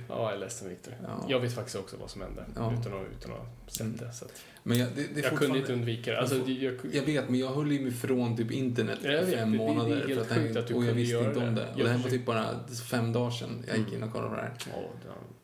Ja, 0.09 0.23
jag 0.23 0.33
är 0.33 0.39
ledsen 0.39 0.69
Victor. 0.69 0.95
Ja. 1.03 1.27
Jag 1.29 1.41
vet 1.41 1.55
faktiskt 1.55 1.77
också 1.77 1.97
vad 1.97 2.11
som 2.11 2.21
hände 2.23 2.45
Ja. 2.57 2.73
utan, 2.81 2.93
att, 3.01 3.07
utan 3.19 3.33
att 3.33 3.73
sett 3.73 3.99
det. 3.99 4.13
Så 4.13 4.25
att 4.25 4.43
men 4.63 4.79
jag, 4.79 4.89
det, 4.97 5.07
det 5.15 5.21
jag 5.21 5.39
kunde 5.39 5.59
inte 5.59 5.73
undvika 5.73 6.11
det. 6.13 6.21
Alltså, 6.21 6.37
jag, 6.51 6.75
Jag 6.93 7.03
vet, 7.03 7.29
men 7.29 7.41
jag 7.41 7.49
höll 7.53 7.73
ju 7.73 7.81
mig 7.81 7.91
från 7.93 8.37
typ 8.37 8.51
internet 8.51 8.99
i 9.05 9.07
vet. 9.09 9.31
fem 9.35 9.53
Det- 9.53 9.59
det 9.59 9.65
är 9.65 9.67
månader. 9.69 10.09
helt 10.09 10.27
för 10.29 10.35
sjukt 10.35 10.57
att 10.57 10.67
du 10.67 10.75
och 10.75 10.85
jag 10.85 10.93
visste 10.95 11.17
inte 11.19 11.39
om 11.41 11.55
det. 11.55 11.69
Och 11.73 11.79
det 11.79 11.89
här 11.89 11.99
var 11.99 12.11
typ 12.11 12.27
bara 12.27 12.47
fem 12.91 13.13
dagar 13.13 13.31
sedan 13.31 13.65
jag 13.69 13.79
gick 13.79 13.93
in 13.93 14.03
och 14.03 14.13
kollade 14.13 14.31
på 14.31 14.37
det 14.37 14.43
här. 14.43 14.53
Ja, 14.73 14.83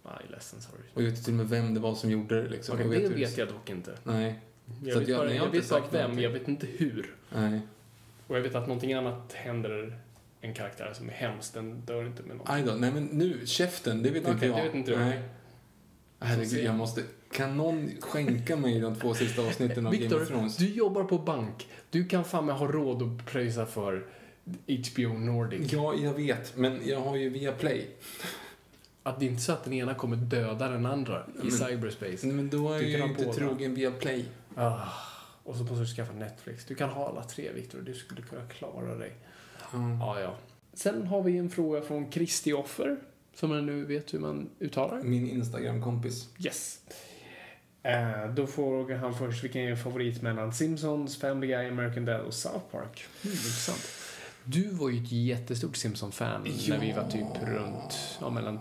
jag 0.04 0.12
är 0.26 0.30
ledsen, 0.30 0.60
sorry. 0.60 0.82
Och 0.94 1.02
jag 1.02 1.10
vet 1.10 1.24
till 1.24 1.32
och 1.32 1.36
med 1.36 1.48
vem 1.48 1.74
det 1.74 1.80
var 1.80 1.94
som 1.94 2.10
gjorde 2.10 2.42
det 2.42 2.48
liksom. 2.48 2.74
Okej, 2.74 3.02
Jag 3.02 3.10
det 3.10 3.16
vet 3.16 3.38
jag 3.38 3.48
dock 3.48 3.70
inte. 3.70 3.94
Nej, 4.04 4.40
Jag 4.84 4.92
Så 4.92 4.98
vet 4.98 5.08
jag- 5.08 5.18
bara, 5.18 5.28
jag 5.28 5.36
jag 5.36 5.44
inte 5.46 5.56
vet 5.58 5.66
sagt 5.66 5.86
vem, 5.94 6.00
någonting. 6.00 6.24
jag 6.24 6.30
vet 6.30 6.48
inte 6.48 6.66
hur. 6.66 7.14
nej. 7.34 7.60
Och 8.26 8.36
jag 8.36 8.42
vet 8.42 8.54
att 8.54 8.66
någonting 8.66 8.92
annat 8.92 9.32
händer 9.32 9.98
en 10.40 10.54
karaktär 10.54 10.92
som 10.94 11.08
är 11.08 11.12
hemskt, 11.12 11.54
den 11.54 11.80
dör 11.80 12.06
inte 12.06 12.22
med 12.22 12.36
något. 12.36 12.46
Aj 12.50 12.64
nej 12.78 12.92
men 12.92 13.04
nu, 13.04 13.40
käften, 13.46 14.02
det 14.02 14.10
vet 14.10 14.16
inte 14.16 14.30
Okej, 14.36 14.48
jag. 14.48 14.58
det 14.58 14.62
vet 14.62 14.74
inte 14.74 14.90
du. 14.90 14.96
Nej. 14.96 15.22
Herregud, 16.20 16.64
jag 16.64 16.74
måste... 16.74 17.02
Kan 17.32 17.56
någon 17.56 17.90
skänka 18.00 18.56
mig 18.56 18.80
de 18.80 18.94
två 18.96 19.14
sista 19.14 19.42
avsnitten 19.42 19.86
av 19.86 19.92
Game 19.92 20.02
Victor, 20.04 20.22
of 20.22 20.28
Thrones? 20.28 20.56
du 20.56 20.68
jobbar 20.68 21.04
på 21.04 21.18
bank. 21.18 21.68
Du 21.90 22.04
kan 22.04 22.24
fan 22.24 22.46
med 22.46 22.54
ha 22.54 22.66
råd 22.66 23.02
att 23.02 23.26
pröjsa 23.26 23.66
för 23.66 24.04
HBO 24.66 25.18
Nordic. 25.18 25.72
Ja, 25.72 25.94
jag 26.02 26.14
vet, 26.14 26.56
men 26.56 26.80
jag 26.84 27.00
har 27.00 27.16
ju 27.16 27.28
Viaplay. 27.28 27.86
Att 29.02 29.20
det 29.20 29.26
är 29.26 29.30
inte 29.30 29.42
så 29.42 29.52
att 29.52 29.64
den 29.64 29.72
ena 29.72 29.94
kommer 29.94 30.16
döda 30.16 30.68
den 30.68 30.86
andra 30.86 31.26
i 31.26 31.38
Men- 31.42 31.50
cyberspace. 31.50 32.26
Men 32.26 32.50
då 32.50 32.72
är 32.72 32.78
Du 32.78 32.88
jag 32.88 33.00
ju 33.00 33.06
inte 33.06 33.24
trogen 33.32 33.74
Viaplay. 33.74 34.24
Ah, 34.58 34.88
och 35.44 35.56
så 35.56 35.62
måste 35.62 35.80
du 35.80 35.86
skaffa 35.86 36.12
Netflix. 36.12 36.64
Du 36.64 36.74
kan 36.74 36.90
ha 36.90 37.08
alla 37.08 37.22
tre, 37.22 37.52
Victor. 37.52 37.80
Du 37.80 37.94
skulle 37.94 38.22
kunna 38.22 38.46
klara 38.46 38.94
dig. 38.94 39.12
Mm. 39.74 40.00
Ja, 40.00 40.20
ja. 40.20 40.34
Sen 40.72 41.06
har 41.06 41.22
vi 41.22 41.38
en 41.38 41.50
fråga 41.50 41.82
från 41.82 42.10
Kristi 42.10 42.52
Offer, 42.52 42.96
som 43.34 43.50
jag 43.50 43.64
nu 43.64 43.84
vet 43.84 44.14
hur 44.14 44.18
man 44.18 44.50
uttalar. 44.60 45.02
Min 45.02 45.30
Instagram-kompis. 45.30 46.28
Yes. 46.38 46.80
Eh, 47.82 48.28
då 48.34 48.46
frågar 48.46 48.96
han 48.96 49.14
först 49.14 49.44
vilken 49.44 49.62
är 49.62 49.76
favorit 49.76 50.22
mellan 50.22 50.52
Simpsons, 50.52 51.20
Family 51.20 51.46
Guy, 51.46 51.68
American 51.68 52.04
Dad 52.04 52.20
och 52.20 52.34
South 52.34 52.64
Park. 52.70 53.06
Mm, 53.24 53.32
intressant. 53.32 53.88
Du 54.44 54.68
var 54.68 54.90
ju 54.90 55.02
ett 55.02 55.12
jättestort 55.12 55.76
Simpson-fan 55.76 56.42
när 56.68 56.78
vi 56.78 56.92
var 56.92 57.10
typ 57.10 57.42
runt, 57.42 58.18
ja, 58.20 58.30
mellan 58.30 58.60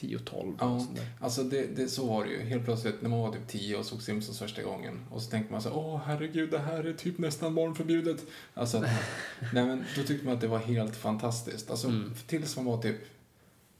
10-12. 0.00 0.54
Ja, 0.60 0.86
alltså 1.20 1.42
det, 1.42 1.66
det, 1.76 1.88
så 1.88 2.06
var 2.06 2.24
det 2.24 2.30
ju. 2.30 2.40
Helt 2.42 2.64
plötsligt 2.64 3.02
när 3.02 3.08
man 3.10 3.18
var 3.20 3.32
typ 3.32 3.48
10 3.48 3.76
och 3.76 3.84
såg 3.84 4.02
Simpsons 4.02 4.38
första 4.38 4.62
gången 4.62 5.00
och 5.10 5.22
så 5.22 5.30
tänkte 5.30 5.52
man 5.52 5.62
så 5.62 5.70
åh 5.72 6.00
herregud, 6.06 6.50
det 6.50 6.58
här 6.58 6.84
är 6.84 6.92
typ 6.92 7.18
nästan 7.18 7.54
barnförbjudet. 7.54 8.24
Alltså, 8.54 8.80
nej 9.52 9.66
men 9.66 9.84
då 9.96 10.02
tyckte 10.02 10.26
man 10.26 10.34
att 10.34 10.40
det 10.40 10.46
var 10.48 10.58
helt 10.58 10.96
fantastiskt. 10.96 11.70
Alltså 11.70 11.88
Mm. 11.88 12.12
tills 12.26 12.56
man 12.56 12.64
var 12.64 12.82
typ, 12.82 12.96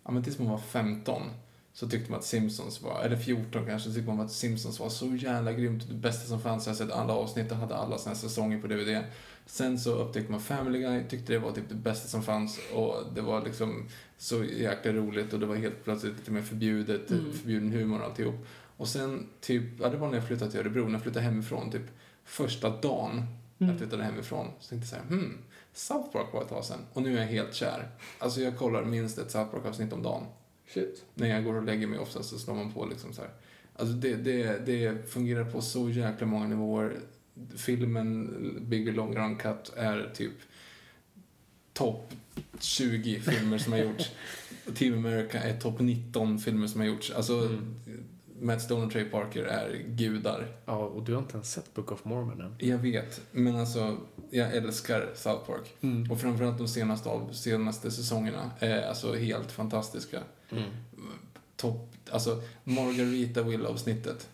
ja 0.05 0.11
men 0.11 0.25
tills 0.25 0.39
man 0.39 0.49
var 0.49 0.59
15 0.59 1.23
så 1.73 1.89
tyckte 1.89 2.11
man 2.11 2.19
att 2.21 2.27
Simpsons 2.27 2.83
var, 2.83 3.03
eller 3.03 3.17
14 3.17 3.67
kanske, 3.67 3.89
så 3.89 3.95
tyckte 3.95 4.11
man 4.15 4.21
att 4.27 4.33
Simpsons 4.33 4.81
var 4.81 4.89
så 4.89 5.07
jävla 5.07 5.53
grymt 5.53 5.89
det 5.89 5.95
bästa 5.95 6.29
som 6.29 6.41
fanns. 6.41 6.67
Jag 6.67 6.73
har 6.73 6.77
sett 6.79 6.91
alla 6.93 7.13
avsnitt 7.13 7.51
och 7.51 7.57
hade 7.57 7.77
alla 7.77 7.99
sina 7.99 8.15
säsonger 8.15 8.61
på 8.61 8.67
DVD. 8.67 9.05
Sen 9.51 9.79
så 9.79 9.95
upptäckte 9.95 10.31
man 10.33 10.41
Family 10.41 10.79
Guy, 10.79 11.05
tyckte 11.09 11.33
det 11.33 11.39
var 11.39 11.53
typ 11.53 11.69
det 11.69 11.75
bästa 11.75 12.09
som 12.09 12.23
fanns 12.23 12.59
och 12.75 12.95
det 13.15 13.21
var 13.21 13.45
liksom 13.45 13.89
så 14.19 14.45
jäkla 14.45 14.93
roligt 14.93 15.33
och 15.33 15.41
det 15.41 15.47
var 15.47 15.57
helt 15.57 15.85
plötsligt 15.85 16.19
lite 16.19 16.31
mer 16.31 16.43
förbjudet, 16.43 17.11
Mm. 17.11 17.33
förbjuden 17.33 17.73
humor 17.73 17.99
och 18.01 18.05
alltihop. 18.05 18.35
Och 18.77 18.89
sen 18.89 19.27
typ, 19.41 19.63
ja 19.81 19.89
det 19.89 19.97
var 19.97 20.09
när 20.09 20.15
jag 20.15 20.27
flyttade 20.27 20.51
till 20.51 20.61
Örebro, 20.61 20.85
när 20.85 20.93
jag 20.93 21.03
flyttade 21.03 21.25
hemifrån, 21.25 21.71
typ 21.71 21.83
första 22.25 22.71
dagen 22.81 23.23
Mm. 23.61 23.71
jag 23.71 23.79
flyttade 23.79 24.05
hemifrån, 24.05 24.47
så 24.61 24.69
tänkte 24.69 24.97
jag 24.97 25.03
så 25.03 25.15
här, 25.15 25.17
hmm, 25.21 25.39
South 25.73 26.11
Park 26.13 26.27
var 26.33 26.43
ett 26.43 26.49
tag 26.49 26.65
sedan 26.65 26.79
och 26.93 27.03
nu 27.03 27.17
är 27.17 27.21
jag 27.21 27.29
helt 27.29 27.55
kär. 27.55 27.89
Alltså 28.19 28.41
jag 28.41 28.57
kollar 28.59 28.85
minst 28.85 29.19
ett 29.19 29.31
South 29.31 29.51
Park-avsnitt 29.51 29.93
om 29.93 30.03
dagen. 30.03 30.23
Shit. 30.75 31.05
När 31.15 31.29
jag 31.29 31.45
går 31.45 31.55
och 31.55 31.65
lägger 31.65 31.87
mig 31.87 31.99
oftast 31.99 32.29
så 32.31 32.39
slår 32.39 32.55
man 32.55 32.73
på 32.73 32.87
liksom 32.87 33.13
så 33.13 33.21
här. 33.21 33.31
Alltså 33.77 33.95
det, 33.95 34.15
det, 34.15 34.67
det 34.67 35.11
fungerar 35.11 35.45
på 35.45 35.61
så 35.63 35.91
jäkla 35.91 36.27
många 36.27 36.47
nivåer. 36.47 36.97
Filmen 37.57 38.57
Big 38.61 38.95
Long 38.97 39.17
Run 39.17 39.37
Cut 39.37 39.73
är 39.77 40.11
typ 40.15 40.33
topp 41.73 42.13
20 42.61 43.21
filmer 43.21 43.59
som 43.59 43.73
har 43.73 43.81
gjorts. 43.81 44.11
Team 44.75 44.95
America 44.95 45.39
är 45.39 45.61
topp 45.61 45.81
19 45.81 46.39
filmer 46.39 46.67
som 46.67 46.81
har 46.81 46.89
gjorts. 46.89 47.11
Alltså, 47.11 47.39
Mm. 47.39 48.05
Matt 48.41 48.63
Stone 48.63 48.87
och 48.87 48.93
Trey 48.93 49.05
Parker 49.05 49.45
är 49.45 49.85
gudar. 49.87 50.47
Ja, 50.65 50.77
och 50.77 51.03
du 51.03 51.13
har 51.13 51.23
inte 51.23 51.35
ens 51.35 51.53
sett 51.53 51.75
Book 51.75 51.93
of 51.93 52.05
Mormon 52.05 52.41
än. 52.41 52.55
Jag 52.59 52.79
vet, 52.79 53.21
men 53.33 53.57
alltså, 53.57 53.97
jag 54.31 54.57
älskar 54.57 55.11
South 55.15 55.47
Park. 55.47 55.75
Mm. 55.81 56.11
Och 56.11 56.21
framförallt 56.21 56.59
de 56.59 56.69
senaste, 56.69 57.09
av, 57.09 57.33
senaste 57.33 57.91
säsongerna 57.91 58.51
är 58.59 58.83
alltså 58.83 59.15
helt 59.15 59.53
fantastiska. 59.53 60.21
Mm. 60.51 60.71
Topp, 61.57 61.95
alltså 62.11 62.43
Margarita 62.65 63.43
Will-avsnittet. 63.43 64.29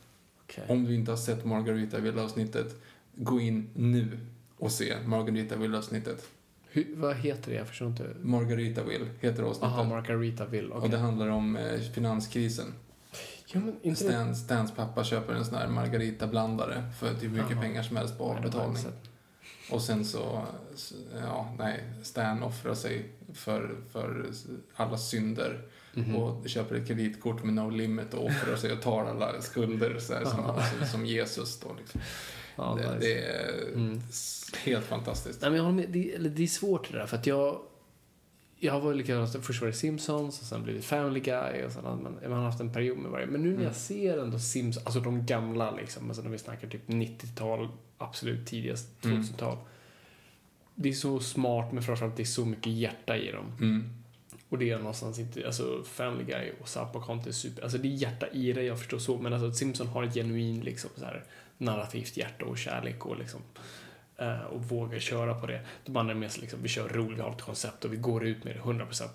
Okej. 0.45 0.65
Om 0.69 0.85
du 0.85 0.95
inte 0.95 1.13
har 1.13 1.19
sett 1.19 1.45
Margarita 1.45 1.99
Will-avsnittet, 1.99 2.83
gå 3.17 3.41
in 3.41 3.71
nu 3.75 4.19
och 4.59 4.73
se 4.73 4.95
Margarita 5.07 5.57
Will-avsnittet. 5.57 6.29
Hur, 6.69 6.87
vad 6.97 7.17
heter 7.17 7.51
det? 7.51 7.57
Jag 7.57 7.69
förstår 7.69 7.89
inte. 7.89 8.11
Margarita 8.23 8.85
Will 8.85 9.09
heter 9.21 9.43
avsnittet. 9.43 9.69
Aha, 9.69 9.85
Margarita 9.85 10.47
Will. 10.47 10.71
Och 10.71 10.79
Okej. 10.79 10.91
det 10.91 10.97
handlar 10.99 11.29
om 11.29 11.57
eh, 11.57 11.81
finanskrisen. 11.81 12.75
Ja, 13.47 13.61
men 13.61 13.77
inte 13.83 14.05
det... 14.05 14.11
Stan, 14.11 14.37
Stans 14.37 14.73
pappa 14.75 15.05
köper 15.05 15.33
en 15.35 15.45
sån 15.45 15.55
här 15.55 15.69
Margarita-blandare 15.69 16.85
för 16.99 17.15
typ 17.15 17.31
mycket 17.33 17.51
Jaha. 17.51 17.61
pengar 17.61 17.83
som 17.83 17.97
helst 17.97 18.19
på 18.19 18.25
avbetalning. 18.25 18.83
Och 19.71 19.83
sen 19.83 20.05
så, 20.05 20.43
ja, 21.23 21.55
nej, 21.59 21.85
Stan 22.03 22.43
offrar 22.43 22.75
sig 22.75 23.09
för, 23.35 23.77
för 23.93 24.27
alla 24.75 24.99
synder 24.99 25.63
Mhm. 25.97 26.17
och 26.17 26.49
köper 26.49 26.75
ett 26.77 26.87
kreditkort 26.89 27.45
med 27.45 27.55
no 27.55 27.71
limit 27.71 28.15
och 28.15 28.25
offrar 28.27 28.57
sig 28.57 28.73
och 28.73 28.83
tar 28.83 29.05
alla 29.05 29.41
skulder 29.43 29.99
så 29.99 30.15
här, 30.15 30.25
som, 30.25 30.45
som, 30.79 30.87
som 30.89 31.07
Jesus 31.07 31.61
då 31.61 31.69
liksom. 31.79 32.01
Ja, 32.57 32.79
det, 32.83 32.95
nice. 32.95 33.07
det 33.07 33.25
är 33.25 33.73
Mm. 33.75 34.01
helt 34.65 34.85
fantastiskt. 34.87 35.41
Nej, 35.41 35.51
men 35.51 35.57
jag 35.57 35.65
håller 35.65 35.77
med. 35.77 35.89
Det, 35.91 36.15
eller 36.15 36.31
det 36.31 36.43
är 36.43 36.47
svårt 36.47 36.93
det 36.93 36.99
där, 36.99 37.07
för 37.07 37.17
att 37.17 37.27
jag... 37.27 37.61
Jag 38.59 38.73
har 38.73 38.81
varit 38.81 38.97
likadant, 38.97 39.37
först 39.47 39.61
var 39.61 39.67
det 39.69 39.75
Simpsons 39.75 40.41
och 40.41 40.47
sen 40.47 40.63
blivit 40.63 40.85
Family 40.85 41.21
Guy 41.21 41.63
och 41.65 41.73
sen 41.73 41.85
har 41.85 41.97
man, 41.97 42.19
man 42.23 42.33
har 42.33 42.45
haft 42.45 42.61
en 42.61 42.73
period 42.73 42.99
med 42.99 43.11
varje. 43.11 43.27
Men 43.27 43.41
nu 43.43 43.49
när 43.49 43.55
Mm. 43.55 43.67
jag 43.67 43.75
ser 43.77 44.19
ändå 44.19 44.39
Simpsons, 44.39 44.87
alltså 44.87 45.01
de 45.01 45.27
gamla 45.27 45.71
liksom, 45.71 46.09
alltså 46.09 46.23
när 46.23 46.31
vi 46.31 46.39
snackar 46.39 46.69
typ 46.69 46.89
90-tal, 46.89 47.69
absolut 47.99 48.47
tidigast 48.47 49.05
Mm. 49.05 49.23
2000-tal. 49.23 49.57
Det 50.75 50.89
är 50.89 50.93
så 50.93 51.21
smart, 51.21 51.73
men 51.73 51.83
framförallt 51.83 52.17
det 52.17 52.23
är 52.23 52.25
så 52.25 52.45
mycket 52.45 52.73
hjärta 52.73 53.17
i 53.17 53.31
dem. 53.33 53.53
Mm. 53.61 53.91
Och 54.49 54.59
det 54.59 54.71
är 54.71 54.79
någonstans 54.79 55.19
inte, 55.19 55.47
alltså 55.47 55.83
Family 55.85 56.25
Guy 56.25 56.51
och 56.61 56.69
South 56.69 56.93
Park 56.93 57.05
har 57.07 57.15
inte 57.15 57.33
super, 57.33 57.63
alltså 57.63 57.79
det 57.79 57.89
är 57.89 57.97
hjärta 57.97 58.29
i 58.29 58.53
det, 58.53 58.63
jag 58.63 58.79
förstår 58.79 58.99
så, 58.99 59.19
men 59.19 59.33
alltså 59.33 59.49
att 59.49 59.57
Simpson 59.57 59.87
har 59.87 60.05
ett 60.05 60.15
genuin 60.15 60.61
liksom 60.61 60.91
så 60.97 61.05
här 61.05 61.25
narrativt 61.59 62.17
hjärta 62.17 62.45
och 62.45 62.59
kärlek 62.59 63.07
och 63.07 63.19
liksom 63.19 63.41
eh, 64.17 64.41
och 64.41 64.63
vågar 64.63 64.99
köra 64.99 65.35
på 65.35 65.47
det. 65.47 65.61
De 65.85 65.97
andra 65.97 66.13
är 66.15 66.19
mer 66.19 66.29
så 66.29 66.41
liksom, 66.41 66.63
vi 66.63 66.69
kör 66.69 66.89
roligt, 66.89 67.19
vi 67.19 67.23
har 67.23 67.31
ett 67.31 67.43
koncept 67.43 67.85
och 67.85 67.93
vi 67.93 67.97
går 67.97 68.27
ut 68.27 68.45
med 68.45 68.57
det 68.57 68.61
100%. 68.61 69.09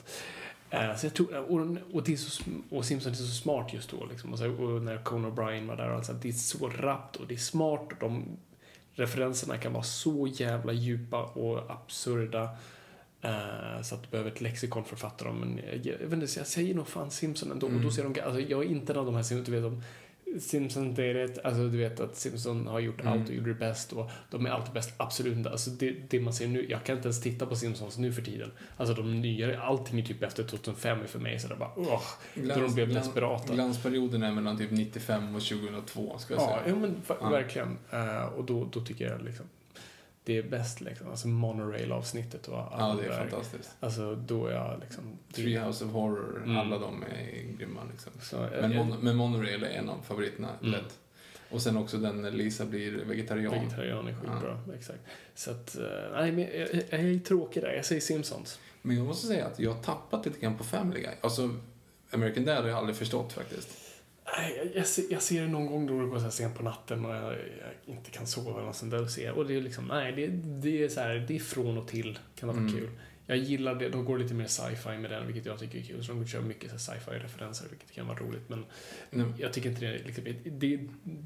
Eh, 0.69 0.95
så 0.95 1.05
jag 1.05 1.13
tror, 1.13 1.37
och, 1.37 1.77
och, 1.95 2.03
det 2.03 2.13
är 2.13 2.17
så, 2.17 2.43
och 2.69 2.85
Simpson 2.85 3.11
är 3.11 3.15
så 3.15 3.23
smart 3.25 3.73
just 3.73 3.91
då 3.91 4.05
liksom. 4.05 4.33
Och, 4.33 4.39
så, 4.39 4.51
och 4.51 4.81
när 4.81 4.97
Conan 5.03 5.31
O'Brien 5.31 5.67
var 5.67 5.75
där, 5.75 5.89
alltså, 5.89 6.13
det 6.13 6.29
är 6.29 6.33
så 6.33 6.69
rappt 6.69 7.15
och 7.15 7.27
det 7.27 7.33
är 7.33 7.37
smart 7.37 7.87
och 7.91 7.97
de 7.99 8.25
referenserna 8.93 9.57
kan 9.57 9.73
vara 9.73 9.83
så 9.83 10.27
jävla 10.27 10.73
djupa 10.73 11.23
och 11.23 11.71
absurda. 11.71 12.49
Eh, 13.21 13.81
så 13.83 13.95
att 13.95 14.03
du 14.03 14.09
behöver 14.09 14.31
ett 14.31 14.41
lexikon 14.41 14.85
för 14.85 14.95
att 14.95 15.01
fatta 15.01 15.25
dem. 15.25 15.39
Men 15.39 15.57
jag, 15.57 15.85
jag, 15.85 16.07
vet 16.07 16.13
inte, 16.21 16.39
jag 16.39 16.47
säger 16.47 16.75
nog 16.75 16.87
fan 16.87 17.11
Simpson 17.11 17.51
ändå. 17.51 17.65
Och 17.65 17.71
då 17.71 17.77
Mm. 17.79 17.91
ser 17.91 18.03
de, 18.03 18.21
alltså, 18.21 18.41
jag 18.41 18.63
är 18.63 18.67
inte 18.69 18.93
en 18.93 18.99
av 18.99 19.05
de 19.05 19.15
här 19.15 19.23
Simpsons, 19.23 19.45
du 19.45 19.51
vet 19.51 19.63
om 19.65 19.83
Simpson 20.39 20.93
det 20.93 21.03
är 21.05 21.13
det, 21.13 21.41
alltså 21.43 21.67
du 21.67 21.77
vet 21.77 21.99
att 21.99 22.15
Simpson 22.15 22.67
har 22.67 22.79
gjort 22.79 23.01
Mm. 23.01 23.13
allt 23.13 23.29
och 23.29 23.35
gjorde 23.35 23.49
det 23.53 23.59
bäst 23.59 23.93
och 23.93 24.11
de 24.29 24.45
är 24.45 24.49
alltid 24.49 24.73
bäst, 24.73 24.93
absolut. 24.97 25.47
Alltså 25.47 25.69
det, 25.69 25.95
det 26.09 26.19
man 26.19 26.33
ser 26.33 26.47
nu, 26.47 26.65
jag 26.69 26.83
kan 26.83 26.95
inte 26.95 27.07
ens 27.07 27.21
titta 27.21 27.45
på 27.45 27.55
Simpsons 27.55 27.97
nu 27.97 28.13
för 28.13 28.21
tiden. 28.21 28.51
Alltså 28.77 28.93
de 28.95 29.21
nya, 29.21 29.61
allting 29.61 29.99
är 29.99 30.03
typ 30.03 30.23
efter 30.23 30.43
2005 30.43 30.97
för 31.07 31.19
mig 31.19 31.39
så 31.39 31.47
det 31.47 31.55
bara, 31.55 31.71
åh, 31.75 32.01
då 32.35 32.61
de 32.61 32.73
blev 32.73 32.93
desperata. 32.93 33.53
Glansperioden 33.53 34.23
är 34.23 34.31
mellan 34.31 34.57
typ 34.57 34.71
95 34.71 35.35
och 35.35 35.41
2002, 35.41 36.17
ska 36.17 36.33
jag 36.33 36.43
Ja, 36.43 36.47
säga. 36.47 36.61
ja 36.67 36.75
men 36.75 37.01
verkligen. 37.31 37.77
Eh, 37.91 38.23
och 38.25 38.43
då, 38.45 38.67
då 38.71 38.81
tycker 38.81 39.11
jag 39.11 39.21
liksom, 39.21 39.45
det 40.29 40.37
är 40.37 40.43
bäst 40.43 40.81
liksom. 40.81 41.09
Alltså 41.09 41.27
monorail-avsnittet 41.27 42.47
och 42.47 42.53
Ja, 42.53 42.69
alla 42.71 43.01
det 43.01 43.05
är 43.07 43.09
där. 43.09 43.17
fantastiskt. 43.29 43.69
Alltså 43.79 44.15
då 44.15 44.47
är 44.47 44.51
jag 44.53 44.79
liksom... 44.79 45.03
Treehouse 45.33 45.85
of 45.85 45.91
Horror, 45.91 46.41
Mm. 46.43 46.57
alla 46.57 46.77
de 46.77 47.03
är 47.03 47.57
grymma 47.57 47.81
liksom. 47.91 48.11
Så, 48.21 48.35
jag- 48.35 48.51
Men, 48.61 48.71
jag- 48.71 48.85
mon 48.87 48.97
men 48.99 49.15
Monorail 49.15 49.63
är 49.63 49.67
en 49.69 49.89
av 49.89 50.01
favoriterna, 50.07 50.49
Mm. 50.61 50.71
lätt. 50.71 50.99
Och 51.49 51.61
sen 51.61 51.77
också 51.77 51.97
den 51.97 52.21
när 52.21 52.31
Lisa 52.31 52.65
blir 52.65 52.91
vegetarian. 52.91 53.53
Vegetarian 53.53 54.07
är 54.07 54.13
skitbra, 54.13 54.59
exakt. 54.77 54.99
Så 55.35 55.51
att, 55.51 55.75
eh, 55.77 55.83
nej 56.13 56.31
men 56.31 56.39
jag, 56.59 56.73
jag, 56.73 56.83
jag 56.89 56.99
är 56.99 57.19
tråkig 57.19 57.63
där. 57.63 57.71
Jag 57.73 57.85
säger 57.85 58.01
Simpsons. 58.01 58.59
Men 58.81 58.97
jag 58.97 59.05
måste 59.05 59.27
säga 59.27 59.45
att 59.45 59.59
jag 59.59 59.71
har 59.73 59.83
tappat 59.83 60.25
lite 60.25 60.39
grann 60.39 60.57
på 60.57 60.63
Family 60.63 60.99
Guy. 61.01 61.11
Alltså, 61.21 61.55
American 62.11 62.45
Dad 62.45 62.57
har 62.61 62.67
jag 62.69 62.77
aldrig 62.77 62.95
förstått 62.95 63.33
faktiskt. 63.33 63.69
Nej, 64.37 64.53
jag, 64.57 64.75
jag, 64.75 64.87
ser, 64.87 65.03
jag 65.09 65.21
ser 65.21 65.41
det 65.41 65.47
någon 65.47 65.65
gång 65.65 65.87
då 65.87 66.01
det 66.01 66.07
går 66.07 66.19
så 66.19 66.31
sent 66.31 66.55
på 66.55 66.63
natten 66.63 67.05
och 67.05 67.15
jag, 67.15 67.31
jag 67.33 67.95
inte 67.95 68.11
kan 68.11 68.27
sova 68.27 68.51
eller 68.55 68.65
något 68.67 68.75
sånt 68.75 68.91
där 68.91 69.01
och 69.01 69.09
se. 69.09 69.29
Och 69.31 69.47
det 69.47 69.55
är 69.55 69.61
liksom, 69.61 69.85
nej, 69.87 70.11
det, 70.11 70.27
det 70.61 70.83
är 70.83 70.89
så 70.89 70.99
här, 70.99 71.25
det 71.27 71.35
är 71.35 71.39
från 71.39 71.77
och 71.77 71.87
till. 71.87 72.19
Kan 72.35 72.49
det 72.49 72.55
vara 72.55 72.65
Mm. 72.67 72.73
kul. 72.79 72.89
Jag 73.27 73.37
gillar 73.37 73.75
det, 73.75 73.89
de 73.89 74.05
går 74.05 74.17
lite 74.17 74.33
mer 74.33 74.47
sci-fi 74.47 74.97
med 74.97 75.11
den, 75.11 75.25
vilket 75.27 75.45
jag 75.45 75.59
tycker 75.59 75.79
är 75.79 75.83
kul. 75.83 76.03
Så 76.03 76.13
de 76.13 76.27
kör 76.27 76.41
mycket 76.41 76.69
så 76.69 76.71
här 76.91 76.99
sci-fi-referenser, 76.99 77.65
vilket 77.69 77.91
kan 77.91 78.07
vara 78.07 78.17
roligt. 78.19 78.49
Men 78.49 78.65
Nej, 79.11 79.25
jag 79.37 79.53
tycker 79.53 79.69
inte 79.69 79.81
det 79.85 79.87
är 79.99 80.03
liksom, 80.05 80.23
det, 80.45 80.79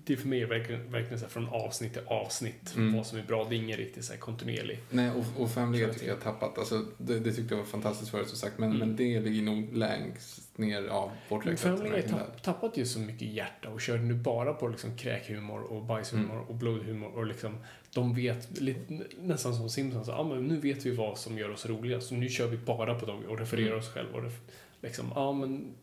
det 0.06 0.18
för 0.18 0.28
mig 0.28 0.42
är 0.42 0.46
verkligen, 0.46 0.92
verkligen 0.92 1.20
så 1.20 1.28
från 1.28 1.48
avsnitt 1.50 1.94
till 1.94 2.02
avsnitt. 2.06 2.74
Mm. 2.76 2.94
Vad 2.94 3.08
som 3.08 3.18
är 3.20 3.24
bra, 3.24 3.48
det 3.50 3.56
är 3.56 3.58
ingen 3.58 3.78
riktigt 3.78 4.06
så 4.06 4.14
här 4.14 4.20
kontinuerlig. 4.20 4.80
Nej, 4.90 5.12
och, 5.12 5.42
och 5.44 5.52
Family 5.52 5.84
Kör 5.84 5.94
tycker 5.94 6.08
jag 6.08 6.16
har 6.16 6.22
tappat. 6.22 6.58
Alltså, 6.58 6.86
det, 6.98 7.20
det 7.20 7.34
tyckte 7.34 7.54
jag 7.54 7.60
var 7.60 7.68
fantastiskt 7.68 8.12
förut 8.12 8.28
som 8.28 8.38
sagt. 8.38 8.58
Men, 8.60 8.70
Mm. 8.70 8.80
men 8.88 8.96
det 8.96 9.20
ligger 9.20 9.42
nog 9.42 9.74
längst 9.74 10.43
ja, 10.58 11.06
Men 11.08 11.18
borträknat. 11.30 11.60
Family 11.60 11.90
Guy 11.90 12.02
tapp, 12.02 12.44
tappat 12.44 12.78
ju 12.78 12.86
så 12.86 13.00
mycket 13.00 13.28
hjärta 13.28 13.70
och 13.70 13.82
kör 13.82 13.98
nu 13.98 14.14
bara 14.14 14.54
på 14.54 14.68
liksom 14.68 14.98
kräkhumor 14.98 15.62
och 15.62 15.84
bajshumor 15.84 16.36
Mm. 16.36 16.48
och 16.48 16.56
blodhumor 16.56 17.12
och 17.16 17.26
liksom 17.26 17.58
de 17.94 18.16
vet, 18.16 18.62
lite, 18.62 19.00
nästan 19.22 19.56
som 19.56 19.70
Simpsons, 19.70 20.08
ja 20.08 20.24
men 20.24 20.44
nu 20.48 20.60
vet 20.60 20.86
vi 20.86 20.92
vad 20.96 21.18
som 21.18 21.38
gör 21.38 21.50
oss 21.50 21.66
roliga 21.66 22.02
så 22.02 22.16
nu 22.16 22.30
kör 22.30 22.48
vi 22.48 22.58
bara 22.58 23.00
på 23.00 23.06
dem 23.06 23.24
och 23.30 23.40
refererar 23.40 23.68
Mm. 23.68 23.80
oss 23.80 23.90
själva 23.90 24.18
och 24.18 24.24
ref, 24.24 24.40
liksom, 24.82 25.12
ja 25.16 25.34
men 25.34 25.74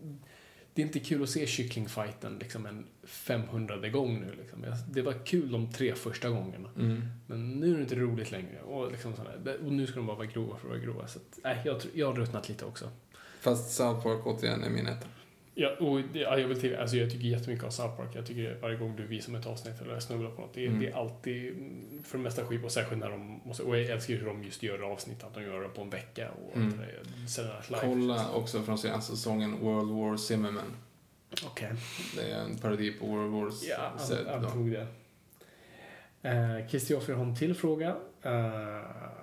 det 0.75 0.83
är 0.83 0.87
inte 0.87 0.99
kul 1.01 1.23
att 1.23 1.31
se 1.31 1.47
kycklingfighten 1.47 2.37
liksom 2.41 2.67
en 2.67 2.87
500 3.05 3.89
gång 3.89 4.21
nu 4.21 4.35
liksom. 4.41 4.65
Det 4.91 5.03
var 5.03 5.27
kul 5.27 5.53
de 5.53 5.73
tre 5.73 5.95
första 5.95 6.29
gångerna. 6.29 6.69
Mm. 6.79 7.03
Men 7.27 7.51
nu 7.61 7.71
är 7.73 7.77
det 7.77 7.83
inte 7.83 7.95
roligt 7.95 8.31
längre. 8.31 8.61
Och, 8.61 8.91
liksom 8.93 9.17
sådär. 9.17 9.57
och 9.65 9.73
nu 9.73 9.87
ska 9.87 9.97
de 9.97 10.07
bara 10.07 10.17
vara 10.17 10.27
grova 10.27 10.57
för 10.57 10.67
att 10.67 10.71
vara 10.71 10.79
grova. 10.79 11.07
Så 11.09 11.19
att, 11.19 11.39
nej, 11.45 11.59
jag, 11.65 11.81
jag 11.95 12.07
har 12.07 12.15
ruttnat 12.15 12.49
lite 12.49 12.65
också. 12.65 12.91
Fast 13.41 13.71
South 13.71 14.03
Park 14.03 14.27
återigen 14.27 14.65
är 14.65 14.71
min 14.71 14.87
etta. 14.87 15.07
Ja, 15.55 15.71
och 15.81 16.01
det, 16.13 16.19
jag 16.19 16.49
vill 16.49 16.61
till, 16.61 16.77
alltså 16.77 16.97
jag 16.97 17.11
tycker 17.11 17.25
jättemycket 17.29 17.65
om 17.65 17.71
South 17.73 17.97
Park. 17.97 18.09
Jag 18.15 18.27
tycker 18.27 18.59
varje 18.63 18.77
gång 18.77 18.97
du 18.97 19.07
visar 19.07 19.33
mig 19.33 19.41
ett 19.41 19.47
avsnitt 19.47 19.81
eller 19.81 20.01
snubblar 20.01 20.31
på 20.31 20.41
något, 20.43 20.55
det, 20.55 20.63
är- 20.65 20.69
Mm. 20.69 20.81
det 20.81 20.87
är 20.89 20.95
alltid 20.97 21.55
för 22.05 22.19
det 22.19 22.25
mesta 22.25 22.45
skit 22.45 22.65
och 22.65 22.73
särskilt 22.73 23.01
när 23.01 23.11
de 23.11 23.41
måste, 23.45 23.63
och 23.63 23.79
jag 23.79 23.87
älskar 23.87 24.15
hur 24.15 24.27
de 24.27 24.45
just 24.45 24.63
gör 24.63 24.93
avsnitt, 24.93 25.25
att 25.25 25.35
de 25.35 25.43
gör 25.43 25.61
det 25.63 25.69
på 25.69 25.83
en 25.83 25.91
vecka 25.91 26.29
och 26.31 26.57
Mm. 26.57 26.79
det 26.79 26.85
Live. 27.69 27.81
Kolla 27.81 28.31
också 28.33 28.63
från 28.63 28.79
senaste 28.79 29.17
säsongen 29.17 29.57
World 29.61 29.91
War 29.91 30.17
Zimmerman. 30.17 30.77
Okej. 31.47 31.73
Det 32.17 32.31
är 32.33 32.41
en 32.45 32.59
parodi 32.59 32.93
på 32.93 33.07
World 33.07 33.33
War 33.33 33.53
Ja, 33.69 33.93
han, 34.43 34.51
tog 34.53 34.71
det. 34.73 34.87
Eh, 36.23 36.69
Kristoffer 36.71 37.13
har 37.13 37.25
en 37.25 37.37
till 37.37 37.55
fråga. 37.55 37.97
Eh, 38.23 38.81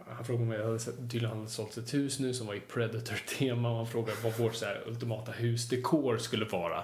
han 0.08 0.26
frågade 0.26 0.46
om 0.46 0.52
jag 0.52 0.66
hade 0.66 0.80
sett, 0.80 0.96
tydligen 0.96 1.38
hade 1.38 1.50
sålt 1.50 1.78
ett 1.78 1.94
hus 1.94 2.20
nu 2.20 2.34
som 2.34 2.48
var 2.48 2.54
i 2.54 2.60
Predator-tema 2.60 3.70
och 3.70 3.78
han 3.78 3.88
frågade 3.88 4.18
vad 4.24 4.38
vårt 4.38 4.56
så 4.56 4.66
här, 4.66 4.84
ultimata 4.88 5.32
husdekor 5.32 6.18
skulle 6.18 6.46
vara. 6.46 6.84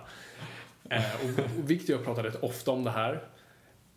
Eh, 0.90 1.16
och, 1.16 1.40
och 1.60 1.72
Victor 1.72 1.94
och 1.94 2.00
jag 2.00 2.06
pratar 2.06 2.24
rätt 2.24 2.44
ofta 2.44 2.72
om 2.72 2.84
det 2.84 2.92
här. 2.92 3.24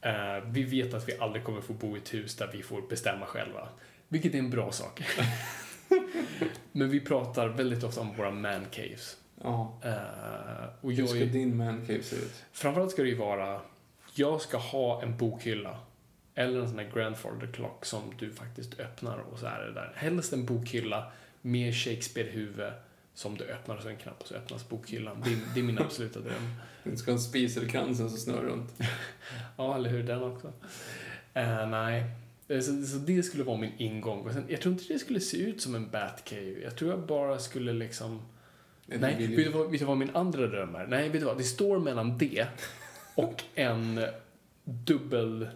Eh, 0.01 0.45
vi 0.47 0.63
vet 0.63 0.95
att 0.95 1.09
vi 1.09 1.19
aldrig 1.19 1.45
kommer 1.45 1.61
få 1.61 1.73
bo 1.73 1.97
i 1.97 1.99
ett 1.99 2.15
hus 2.15 2.37
där 2.37 2.51
vi 2.53 2.63
får 2.63 2.83
bestämma 2.89 3.27
själva. 3.27 3.69
Vilket 4.09 4.35
är 4.35 4.39
en 4.39 4.51
bra 4.51 4.73
sak. 4.73 5.03
Men 6.73 6.91
vi 6.91 7.01
pratar 7.01 7.49
väldigt 7.49 7.85
ofta 7.85 8.01
om 8.01 8.17
våra 8.17 8.31
man 8.31 8.65
caves. 8.71 9.17
Ja. 9.43 9.81
Eh, 9.85 9.95
och 10.81 10.93
Hur 10.93 11.07
ska 11.07 11.19
är, 11.19 11.27
din 11.27 11.57
man 11.57 11.87
cave 11.87 12.03
se 12.03 12.17
ut? 12.17 12.45
Framförallt 12.53 12.91
ska 12.91 13.03
det 13.03 13.09
ju 13.09 13.17
vara, 13.17 13.61
jag 14.15 14.41
ska 14.41 14.57
ha 14.57 15.03
en 15.03 15.17
bokhylla. 15.17 15.79
Eller 16.39 16.61
en 16.61 16.69
sån 16.69 16.79
här 16.79 16.91
grandfather 16.95 17.47
clock 17.53 17.85
som 17.85 18.01
du 18.19 18.31
faktiskt 18.33 18.81
öppnar 18.81 19.19
och 19.19 19.39
så 19.39 19.47
är 19.47 19.61
det 19.67 19.73
där. 19.73 19.93
Helst 19.97 20.33
en 20.33 20.47
bokhylla 20.47 21.13
med 21.43 21.75
Shakespeare-huvud 21.75 22.73
som 23.15 23.37
du 23.39 23.45
öppnar 23.45 23.77
och 23.77 23.83
så 23.83 23.89
en 23.89 23.97
knapp 23.97 24.21
och 24.21 24.27
så 24.29 24.35
öppnas 24.35 24.69
bokhyllan. 24.69 25.23
Det 25.25 25.31
är, 25.33 25.39
det 25.55 25.61
är 25.61 25.65
min 25.65 25.79
absoluta 25.79 26.21
dröm. 26.21 26.53
Du 26.85 26.97
ska 26.97 27.11
ha 27.11 27.17
en 27.17 27.23
spiselkransen 27.23 28.09
som 28.11 28.19
snurrar 28.19 28.43
runt. 28.43 28.75
Ja, 29.57 29.75
eller 29.75 29.91
hur? 29.91 30.03
Den 30.03 30.23
också. 30.23 30.53
Eh, 31.35 31.69
nej. 31.69 32.05
Eh, 32.49 32.61
Så, 32.61 32.83
så 32.87 32.97
det 32.99 33.23
skulle 33.23 33.45
vara 33.45 33.57
min 33.59 33.73
ingång. 33.79 34.21
Och 34.27 34.33
sen, 34.33 34.45
jag 34.49 34.61
tror 34.61 34.73
inte 34.73 34.93
det 34.93 34.99
skulle 34.99 35.21
se 35.21 35.37
ut 35.37 35.61
som 35.61 35.75
en 35.75 35.91
Batcave. 35.91 36.61
Jag 36.63 36.77
tror 36.77 36.91
jag 36.91 37.01
bara 37.07 37.39
skulle 37.39 37.73
liksom... 37.73 38.23
Nej, 38.87 39.17
ju- 39.19 39.37
vet 39.37 39.47
du, 39.47 39.51
vad, 39.59 39.71
vet 39.71 39.81
du 39.81 39.87
vad 39.87 39.97
min 39.97 40.17
andra 40.17 40.47
dröm 40.47 40.75
är? 40.75 40.87
Nej, 40.87 41.09
vet 41.09 41.21
du 41.21 41.27
vad? 41.27 41.39
Det 41.39 41.45
står 41.45 41.79
mellan 41.79 42.19
det 42.19 42.47
och 43.15 43.43
en 43.55 44.01
dubbel 44.65 45.49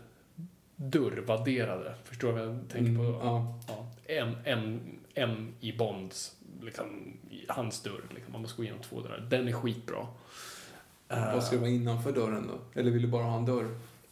dörrvadderade. 0.80 1.94
Förstår 2.04 2.28
du 2.28 2.34
vad 2.34 2.42
jag 2.48 2.58
tänker 2.68 2.94
på? 2.94 3.02
Mm, 3.02 3.14
ja. 3.14 3.58
Ja, 3.68 3.86
en, 4.06 4.34
en, 4.44 4.80
en 5.14 5.54
i 5.60 5.72
Bonds, 5.72 6.36
liksom, 6.62 6.86
i 7.30 7.44
hans 7.48 7.82
dörr. 7.82 8.02
Liksom. 8.14 8.32
Man 8.32 8.42
måste 8.42 8.56
gå 8.56 8.62
igenom 8.62 8.82
två 8.82 9.00
dörrar. 9.00 9.26
Den 9.30 9.48
är 9.48 9.52
skitbra. 9.52 10.06
Eh, 11.08 11.34
Vad 11.34 11.44
ska 11.44 11.56
det 11.56 11.60
vara 11.60 11.70
innanför 11.70 12.12
dörren 12.12 12.46
då? 12.48 12.80
Eller 12.80 12.90
vill 12.90 13.02
du 13.02 13.08
bara 13.08 13.22
ha 13.24 13.38
en 13.38 13.44
dörr? 13.44 13.66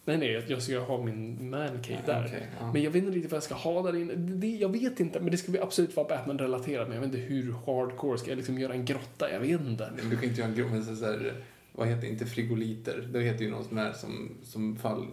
Nej, 0.05 0.19
nej, 0.19 0.45
jag 0.49 0.63
ska 0.63 0.79
ha 0.79 1.03
min 1.05 1.51
mancave 1.51 1.99
där. 2.07 2.25
Okej, 2.27 2.47
ja. 2.61 2.73
Men 2.73 2.83
jag 2.83 2.91
vet 2.91 3.03
inte 3.05 3.17
riktigt 3.17 3.33
vad 3.33 3.37
jag 3.37 3.43
ska 3.43 3.55
ha 3.55 3.83
där 3.83 3.97
inne. 3.97 4.15
Det, 4.15 4.47
jag 4.47 4.69
vet 4.73 5.01
inte, 5.01 5.21
men 5.21 5.31
det 5.31 5.37
ska 5.37 5.63
absolut 5.63 5.97
vara 5.97 6.09
Batman-relaterat. 6.09 6.89
Men 6.89 6.95
jag 6.97 7.03
vet 7.07 7.15
inte 7.15 7.27
hur 7.35 7.53
hardcore. 7.53 8.19
Ska 8.19 8.31
jag 8.31 8.37
liksom 8.37 8.59
göra 8.59 8.73
en 8.73 8.85
grotta? 8.85 9.33
Jag 9.33 9.41
vet 9.41 9.61
inte. 9.61 9.85
Nej, 9.85 10.01
men 10.03 10.11
Du 10.11 10.17
kan 10.17 10.25
inte 10.29 10.41
göra 10.41 10.51
en 10.51 10.57
grov, 10.57 10.71
men 10.71 10.85
så 10.85 10.97
så 10.97 11.05
här, 11.05 11.33
vad 11.73 11.89
heter 11.89 12.01
det, 12.01 12.09
inte 12.09 12.27
frigoliter, 12.27 13.09
det 13.13 13.21
heter 13.21 13.45
ju 13.45 13.51
något 13.51 13.67
sånt 13.67 13.77
där 13.77 13.93
som, 13.93 14.31
som 14.43 14.77
fall, 14.77 15.07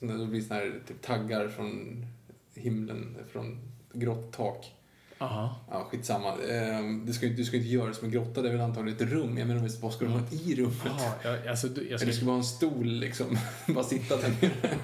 det 0.00 0.26
blir 0.26 0.40
såna 0.40 0.54
här 0.60 0.80
typ 0.88 1.02
taggar 1.02 1.48
från 1.48 2.06
himlen, 2.54 3.16
från 3.32 3.58
grotttak. 3.92 4.72
Aha. 5.18 5.60
Ja, 5.70 5.84
skitsamma. 5.90 6.34
Ehm, 6.50 7.06
Du 7.06 7.12
ska, 7.12 7.26
du 7.26 7.44
ska 7.44 7.56
inte 7.56 7.68
göra 7.68 7.88
det 7.88 7.94
som 7.94 8.04
en 8.04 8.10
grotta, 8.10 8.42
det 8.42 8.48
är 8.48 8.52
väl 8.52 8.60
antagligen 8.60 8.96
ett 9.06 9.12
rum. 9.12 9.38
Jag 9.38 9.48
menar, 9.48 9.68
vad 9.80 9.92
ska 9.92 10.04
du 10.04 10.10
ha 10.10 10.20
i 10.30 10.54
rummet? 10.54 10.76
Jaha, 10.84 11.12
jag, 11.24 11.48
alltså, 11.48 11.68
du, 11.68 11.80
jag 11.80 11.86
Eller 11.88 11.98
ska... 11.98 12.06
du 12.06 12.12
ska 12.12 12.24
bara 12.26 12.32
ha 12.32 12.38
en 12.38 12.44
stol 12.44 12.86
liksom, 12.86 13.38
bara 13.74 13.84
sitta 13.84 14.16
där 14.16 14.34
nere. 14.40 14.78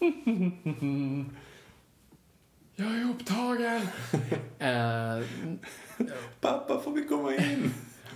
Jag 2.76 2.86
är 2.96 3.10
upptagen! 3.10 3.80
Eh, 4.58 5.20
Pappa, 6.40 6.80
får 6.80 6.92
vi 6.92 7.04
komma 7.04 7.34
in? 7.36 7.74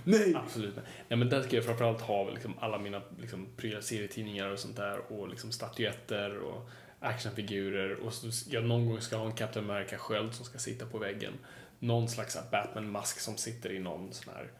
Nej! 0.09 0.35
absolut. 0.35 0.76
Nej, 1.09 1.18
men 1.18 1.28
där 1.28 1.43
ska 1.43 1.56
jag 1.56 1.64
framförallt 1.64 2.01
ha 2.01 2.30
liksom 2.30 2.59
alla 2.59 2.78
mina 2.78 3.02
liksom, 3.20 3.47
prylar, 3.56 3.80
serietidningar 3.80 4.51
och 4.51 4.59
sånt 4.59 4.76
där. 4.76 5.12
Och 5.12 5.28
liksom 5.28 5.52
statyetter 5.52 6.39
och 6.39 6.70
actionfigurer. 7.01 8.01
Och 8.01 8.12
så, 8.12 8.51
jag 8.51 8.64
någon 8.64 8.89
gång 8.89 9.01
ska 9.01 9.16
ha 9.16 9.26
en 9.26 9.32
Captain 9.32 9.70
America-sköld 9.70 10.35
som 10.35 10.44
ska 10.44 10.59
sitta 10.59 10.86
på 10.86 10.98
väggen. 10.98 11.32
Någon 11.78 12.09
slags 12.09 12.39
Batman-mask 12.51 13.20
som 13.20 13.36
sitter 13.36 13.72
i 13.72 13.78
någon 13.78 14.12
sån 14.12 14.35
här... 14.35 14.51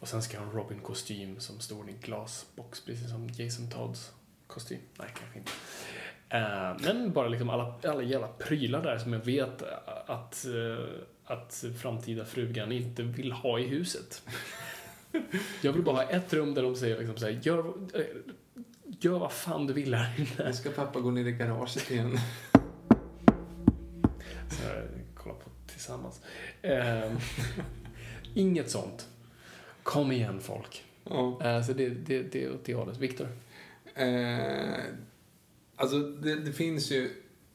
Och 0.00 0.08
sen 0.08 0.22
ska 0.22 0.36
jag 0.36 0.40
ha 0.40 0.50
en 0.50 0.56
Robin-kostym 0.56 1.40
som 1.40 1.60
står 1.60 1.88
i 1.88 1.92
en 1.92 2.00
glasbox, 2.00 2.84
precis 2.84 3.10
som 3.10 3.28
Jason 3.28 3.70
Todds 3.70 4.12
kostym. 4.46 4.78
Nej, 4.98 5.08
kanske 5.18 5.38
inte. 5.38 5.52
Eh, 6.28 6.76
men 6.84 7.12
bara 7.12 7.28
liksom 7.28 7.50
alla, 7.50 7.74
alla 7.84 8.02
jävla 8.02 8.28
prylar 8.28 8.82
där 8.82 8.98
som 8.98 9.12
jag 9.12 9.24
vet 9.24 9.62
eh, 9.62 9.68
att, 10.06 10.46
eh, 10.46 10.84
att 11.24 11.64
framtida 11.82 12.24
frugan 12.24 12.72
inte 12.72 13.02
vill 13.02 13.32
ha 13.32 13.58
i 13.58 13.66
huset. 13.66 14.22
Jag 15.62 15.72
vill 15.72 15.82
bara 15.82 15.96
ha 15.96 16.02
ett 16.02 16.32
rum 16.32 16.54
där 16.54 16.62
de 16.62 16.76
säger 16.76 16.98
liksom 16.98 17.16
så 17.16 17.26
här, 17.26 17.40
gör, 17.42 17.58
eh, 17.94 18.00
gör 19.00 19.18
vad 19.18 19.32
fan 19.32 19.66
du 19.66 19.72
vill 19.72 19.94
här 19.94 20.14
inne. 20.18 20.48
Nu 20.48 20.52
ska 20.52 20.70
pappa 20.70 21.00
gå 21.00 21.10
ner 21.10 21.26
i 21.26 21.32
garaget 21.32 21.90
igen. 21.90 22.18
Så 24.50 24.62
här, 24.62 24.88
kolla 25.14 25.34
på 25.34 25.50
tillsammans. 25.66 26.20
Eh, 26.62 27.12
inget 28.34 28.70
sånt. 28.70 29.08
Kom 29.82 30.12
igen 30.12 30.40
folk. 30.40 30.84
Ja. 31.04 31.40
Eh, 31.44 31.62
så 31.62 31.72
det, 31.72 31.88
det, 31.88 32.22
det 32.22 32.44
är 32.44 32.52
åt 32.52 32.64
det 32.64 32.74
hållet. 32.74 32.98
Viktor? 32.98 33.28
Eh, 33.94 34.78
alltså, 35.76 35.98
det, 35.98 36.34
det 36.34 36.52
finns 36.52 36.90
ju 36.90 37.10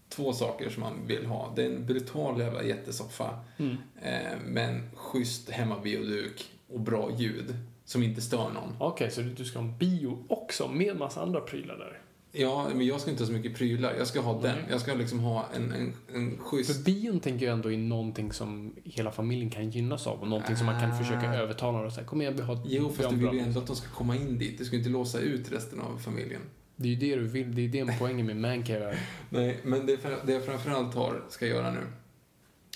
två 0.10 0.34
saker 0.34 0.70
som 0.70 0.82
man 0.82 1.08
vill 1.08 1.26
ha. 1.26 1.54
Det 1.56 1.64
är 1.64 1.66
en 1.66 1.86
brutal 1.86 2.40
jävla 2.40 2.64
jättesoffa. 2.64 3.40
Mm. 3.58 3.78
Eh, 4.02 4.38
men 4.46 4.90
schysst 4.96 5.50
hemmabioduk 5.50 6.53
och 6.74 6.80
bra 6.80 7.12
ljud. 7.18 7.56
Som 7.86 8.04
inte 8.04 8.22
stör 8.22 8.50
någon. 8.50 8.76
Okej, 8.80 9.12
så 9.12 9.22
du 9.22 9.46
ska 9.46 9.60
ha 9.60 9.66
en 9.68 9.78
bio 9.78 10.26
också 10.30 10.68
med 10.68 10.98
massa 10.98 11.22
andra 11.22 11.40
prylar 11.42 11.78
där? 11.78 12.00
Ja, 12.36 12.68
men 12.76 12.86
jag 12.86 13.02
ska 13.02 13.12
inte 13.12 13.24
ha 13.24 13.28
så 13.28 13.34
mycket 13.34 13.56
prylar. 13.58 13.94
Jag 13.98 14.08
ska 14.08 14.22
ha 14.22 14.42
den. 14.42 14.58
Jag 14.70 14.82
ska 14.82 14.94
liksom 14.94 15.20
ha 15.20 15.46
en, 15.56 15.72
en, 15.72 15.94
en 16.16 16.38
För 16.38 16.44
schysst... 16.44 16.86
bion 16.86 17.20
tänker 17.20 17.46
jag 17.46 17.54
ändå 17.54 17.72
är 17.72 17.78
någonting 17.78 18.32
som 18.32 18.76
hela 18.84 19.12
familjen 19.12 19.50
kan 19.50 19.70
gynnas 19.70 20.08
av 20.08 20.20
och 20.22 20.28
någonting 20.28 20.56
som 20.56 20.66
man 20.66 20.82
kan 20.82 20.92
Ah. 20.92 20.96
försöka 20.98 21.34
övertala 21.36 21.80
och 21.80 21.94
säga 21.94 22.08
kom 22.08 22.22
igen, 22.22 22.34
vi 22.36 22.42
har 22.42 22.60
Jo, 22.66 22.90
fast 22.90 23.10
du 23.10 23.16
vill 23.16 23.24
ju 23.34 23.40
ändå 23.40 23.46
mus." 23.46 23.58
att 23.58 23.68
de 23.68 23.76
ska 23.76 23.88
komma 23.90 24.16
in 24.16 24.38
dit. 24.38 24.58
Du 24.58 24.66
ska 24.66 24.76
inte 24.76 24.90
låsa 24.90 25.20
ut 25.20 25.52
resten 25.52 25.82
av 25.82 25.98
familjen. 25.98 26.42
Det 26.76 26.88
är 26.88 26.92
ju 26.92 26.96
det 26.96 27.16
du 27.16 27.28
vill, 27.28 27.56
det 27.56 27.62
är 27.80 27.86
det 27.86 27.96
poängen 28.00 28.26
med 28.26 28.38
mancave 28.38 28.86
är. 28.90 29.00
Nej, 29.30 29.60
men 29.64 29.86
det, 29.86 29.98
för- 29.98 30.20
det 30.26 30.34
jag 30.34 30.46
framförallt 30.46 30.96
har, 30.96 31.24
ska 31.30 31.48
göra 31.48 31.72
nu, 31.72 31.80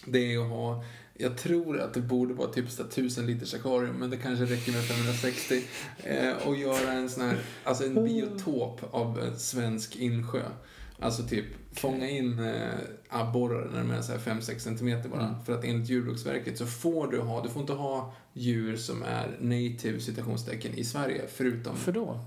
det 0.06 0.34
är 0.34 0.40
att 0.40 0.50
ha, 0.50 0.84
jag 1.18 1.38
tror 1.38 1.80
att 1.80 1.94
det 1.94 2.02
borde 2.02 2.34
vara 2.34 2.50
typ 2.50 2.70
så 2.70 2.84
här 2.84 2.90
1000 2.90 3.26
liters 3.26 3.54
akvarium, 3.54 3.96
men 3.96 4.10
det 4.10 4.18
kanske 4.18 4.46
räcker 4.46 4.72
med 4.72 4.84
560. 4.84 5.64
Eh, 5.98 6.48
och 6.48 6.56
göra 6.56 6.92
en 6.92 7.10
sån 7.10 7.24
här, 7.24 7.38
alltså 7.64 7.84
en 7.84 8.06
biotop 8.06 8.82
av 8.92 9.20
en 9.20 9.40
svensk 9.40 9.96
insjö. 9.96 10.42
Alltså 11.00 11.24
typ 11.24 11.46
fånga 11.74 12.10
in 12.10 12.40
eh, 12.40 12.74
abborrar 13.10 13.70
när 13.74 13.80
de 13.80 13.92
är 13.92 14.02
så 14.02 14.12
här 14.12 14.20
5-6 14.20 14.60
centimeter 14.60 15.10
bara. 15.10 15.28
Mm. 15.28 15.44
För 15.46 15.54
att 15.54 15.64
enligt 15.64 15.90
Djurbruksverket 15.90 16.58
så 16.58 16.66
får 16.66 17.08
du 17.08 17.20
ha, 17.20 17.44
du 17.44 17.50
får 17.50 17.62
inte 17.62 17.74
ha 17.74 18.14
djur 18.34 18.76
som 18.76 19.04
är 19.04 19.38
native 19.40 20.00
citationstecken 20.00 20.74
i 20.74 20.84
Sverige, 20.84 21.22
förutom 21.28 21.76
För 21.76 21.92
då? 21.92 22.20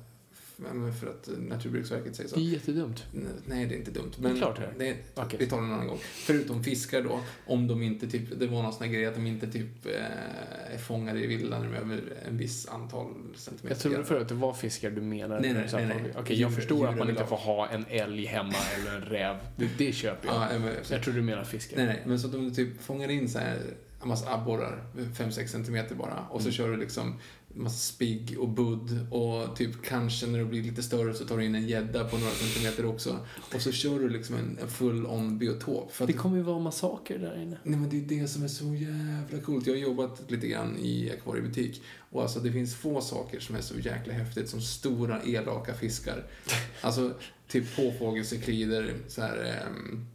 Men 0.63 0.95
för 0.95 1.07
att 1.07 1.29
Naturvårdsverket 1.39 2.17
säger 2.17 2.29
så. 2.31 2.37
Det 2.37 2.43
är 2.43 2.45
jättedumt. 2.53 3.05
Nej, 3.47 3.67
det 3.67 3.75
är 3.75 3.79
inte 3.79 3.91
dumt. 3.91 4.11
Det 4.17 4.25
är 4.27 4.29
Men 4.29 4.37
klart 4.37 4.61
det 4.79 4.89
är. 4.89 4.97
Okej. 5.15 5.37
vi 5.39 5.47
tar 5.47 5.57
det 5.61 5.63
en 5.67 5.73
annan 5.73 5.87
gång. 5.87 5.99
Förutom 6.03 6.65
fiskar 6.65 7.03
då, 7.03 7.21
om 7.47 7.67
de 7.67 7.83
inte 7.83 8.07
typ, 8.09 8.41
det 8.41 8.47
var 8.47 8.63
någon 8.63 8.73
sån 8.73 8.83
här 8.87 8.93
grej 8.95 9.07
att 9.07 9.15
de 9.15 9.27
inte 9.27 9.47
typ 9.47 9.87
eh, 9.87 10.75
är 10.75 10.79
fångade 10.79 11.21
i 11.21 11.27
villan 11.27 11.75
över 11.75 12.01
en 12.29 12.37
viss 12.37 12.69
antal 12.69 13.07
centimeter. 13.35 13.69
Jag 13.75 13.79
trodde 13.79 14.05
förut 14.05 14.23
att 14.23 14.29
det 14.29 14.35
var 14.35 14.53
fiskar 14.55 14.91
du 14.91 15.01
menade. 15.01 15.41
Nej, 15.41 15.53
nej, 15.53 15.67
nej, 15.73 15.87
nej. 15.87 16.13
Okej, 16.19 16.41
jag 16.41 16.55
förstår 16.55 16.87
att 16.89 16.99
man 16.99 17.11
inte 17.11 17.27
får 17.27 17.37
ha 17.37 17.69
en 17.69 17.85
älg 17.89 18.25
hemma 18.27 18.55
eller 18.81 18.97
en 18.97 19.03
räv. 19.03 19.37
Det, 19.57 19.69
det 19.79 19.93
köper 19.93 20.29
jag. 20.29 20.37
Ja, 20.37 20.59
men, 20.59 20.75
Jag 20.91 21.03
tror 21.03 21.15
du 21.15 21.23
menar 21.23 21.45
fiskar. 21.45 21.77
nej, 21.77 21.87
nej, 21.87 22.03
men 22.07 22.21
så 22.21 22.27
att 22.27 22.33
de 22.33 22.55
typ 22.55 22.83
fångar 22.83 23.11
in 23.11 23.29
så 23.29 23.39
här 23.39 23.59
en 24.03 24.09
massa 24.09 24.35
abborrar, 24.35 24.85
5-6 25.17 25.47
centimeter 25.47 25.95
bara. 25.95 26.25
Och 26.31 26.41
så 26.41 26.47
Mm. 26.47 26.53
kör 26.53 26.71
du 26.71 26.77
liksom 26.77 27.15
massa 27.55 27.77
spigg 27.77 28.37
och 28.39 28.49
budd 28.49 29.07
och 29.11 29.57
typ 29.57 29.83
kanske 29.85 30.27
när 30.27 30.39
det 30.39 30.45
blir 30.45 30.63
lite 30.63 30.83
större 30.83 31.15
så 31.15 31.25
tar 31.25 31.39
du 31.39 31.45
in 31.45 31.55
en 31.55 31.69
gädda 31.69 32.05
på 32.05 32.19
några 32.19 32.33
centimeter 32.33 32.87
också. 32.87 33.19
Och 33.55 33.63
så 33.63 33.73
kör 33.73 33.99
du 33.99 34.09
liksom 34.09 34.37
en, 34.37 34.59
en 34.63 34.69
full-on 34.69 35.39
biotop. 35.39 35.93
För 35.93 36.05
att 36.05 36.07
Det 36.07 36.13
kommer 36.13 36.37
ju 36.37 36.43
vara 36.43 36.59
massaker 36.59 37.19
där 37.19 37.43
inne. 37.43 37.59
Nej 37.63 37.79
men 37.79 37.91
det 37.91 37.97
är 37.97 38.21
det 38.21 38.29
som 38.29 38.43
är 38.43 38.49
så 38.49 38.75
jävla 38.75 39.45
coolt. 39.45 39.67
Jag 39.67 39.75
har 39.75 39.81
jobbat 39.81 40.31
lite 40.31 40.47
grann 40.47 40.79
i 40.79 41.11
akvariebutik 41.11 41.83
och 42.11 42.23
alltså 42.23 42.41
det 42.41 42.53
finns 42.53 42.75
få 42.75 43.01
saker 43.01 43.41
som 43.41 43.57
är 43.57 43.61
så 43.61 43.79
jäkla 43.79 44.13
häftigt 44.13 44.49
som 44.49 44.61
stora 44.61 45.23
elaka 45.23 45.75
fiskar. 45.75 46.27
Alltså 46.81 47.15
typ 47.49 47.77
påfågelseklider, 47.77 48.95
så 49.09 49.23
här, 49.23 49.37
ehm, 49.37 50.07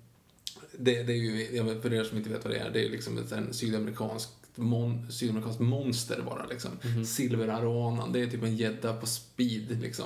det, 0.78 1.04
det 1.04 1.14
är 1.14 1.18
ju, 1.18 1.82
för 1.82 1.94
er 1.94 2.04
som 2.04 2.18
inte 2.18 2.30
vet 2.30 2.44
vad 2.44 2.54
det 2.54 2.60
är, 2.60 2.70
det 2.70 2.86
är 2.86 2.90
liksom 2.90 3.18
en 3.32 3.54
sydamerikanskt 3.54 4.45
mon, 4.58 5.12
sydamerikanskt 5.12 5.62
monster 5.62 6.22
bara 6.26 6.46
liksom. 6.46 6.72
Silveraroanan, 7.06 8.12
det 8.12 8.22
är 8.22 8.28
typ 8.28 8.44
en 8.44 8.56
gädda 8.56 8.94
på 8.94 9.06
speed 9.06 9.82
liksom. 9.82 10.06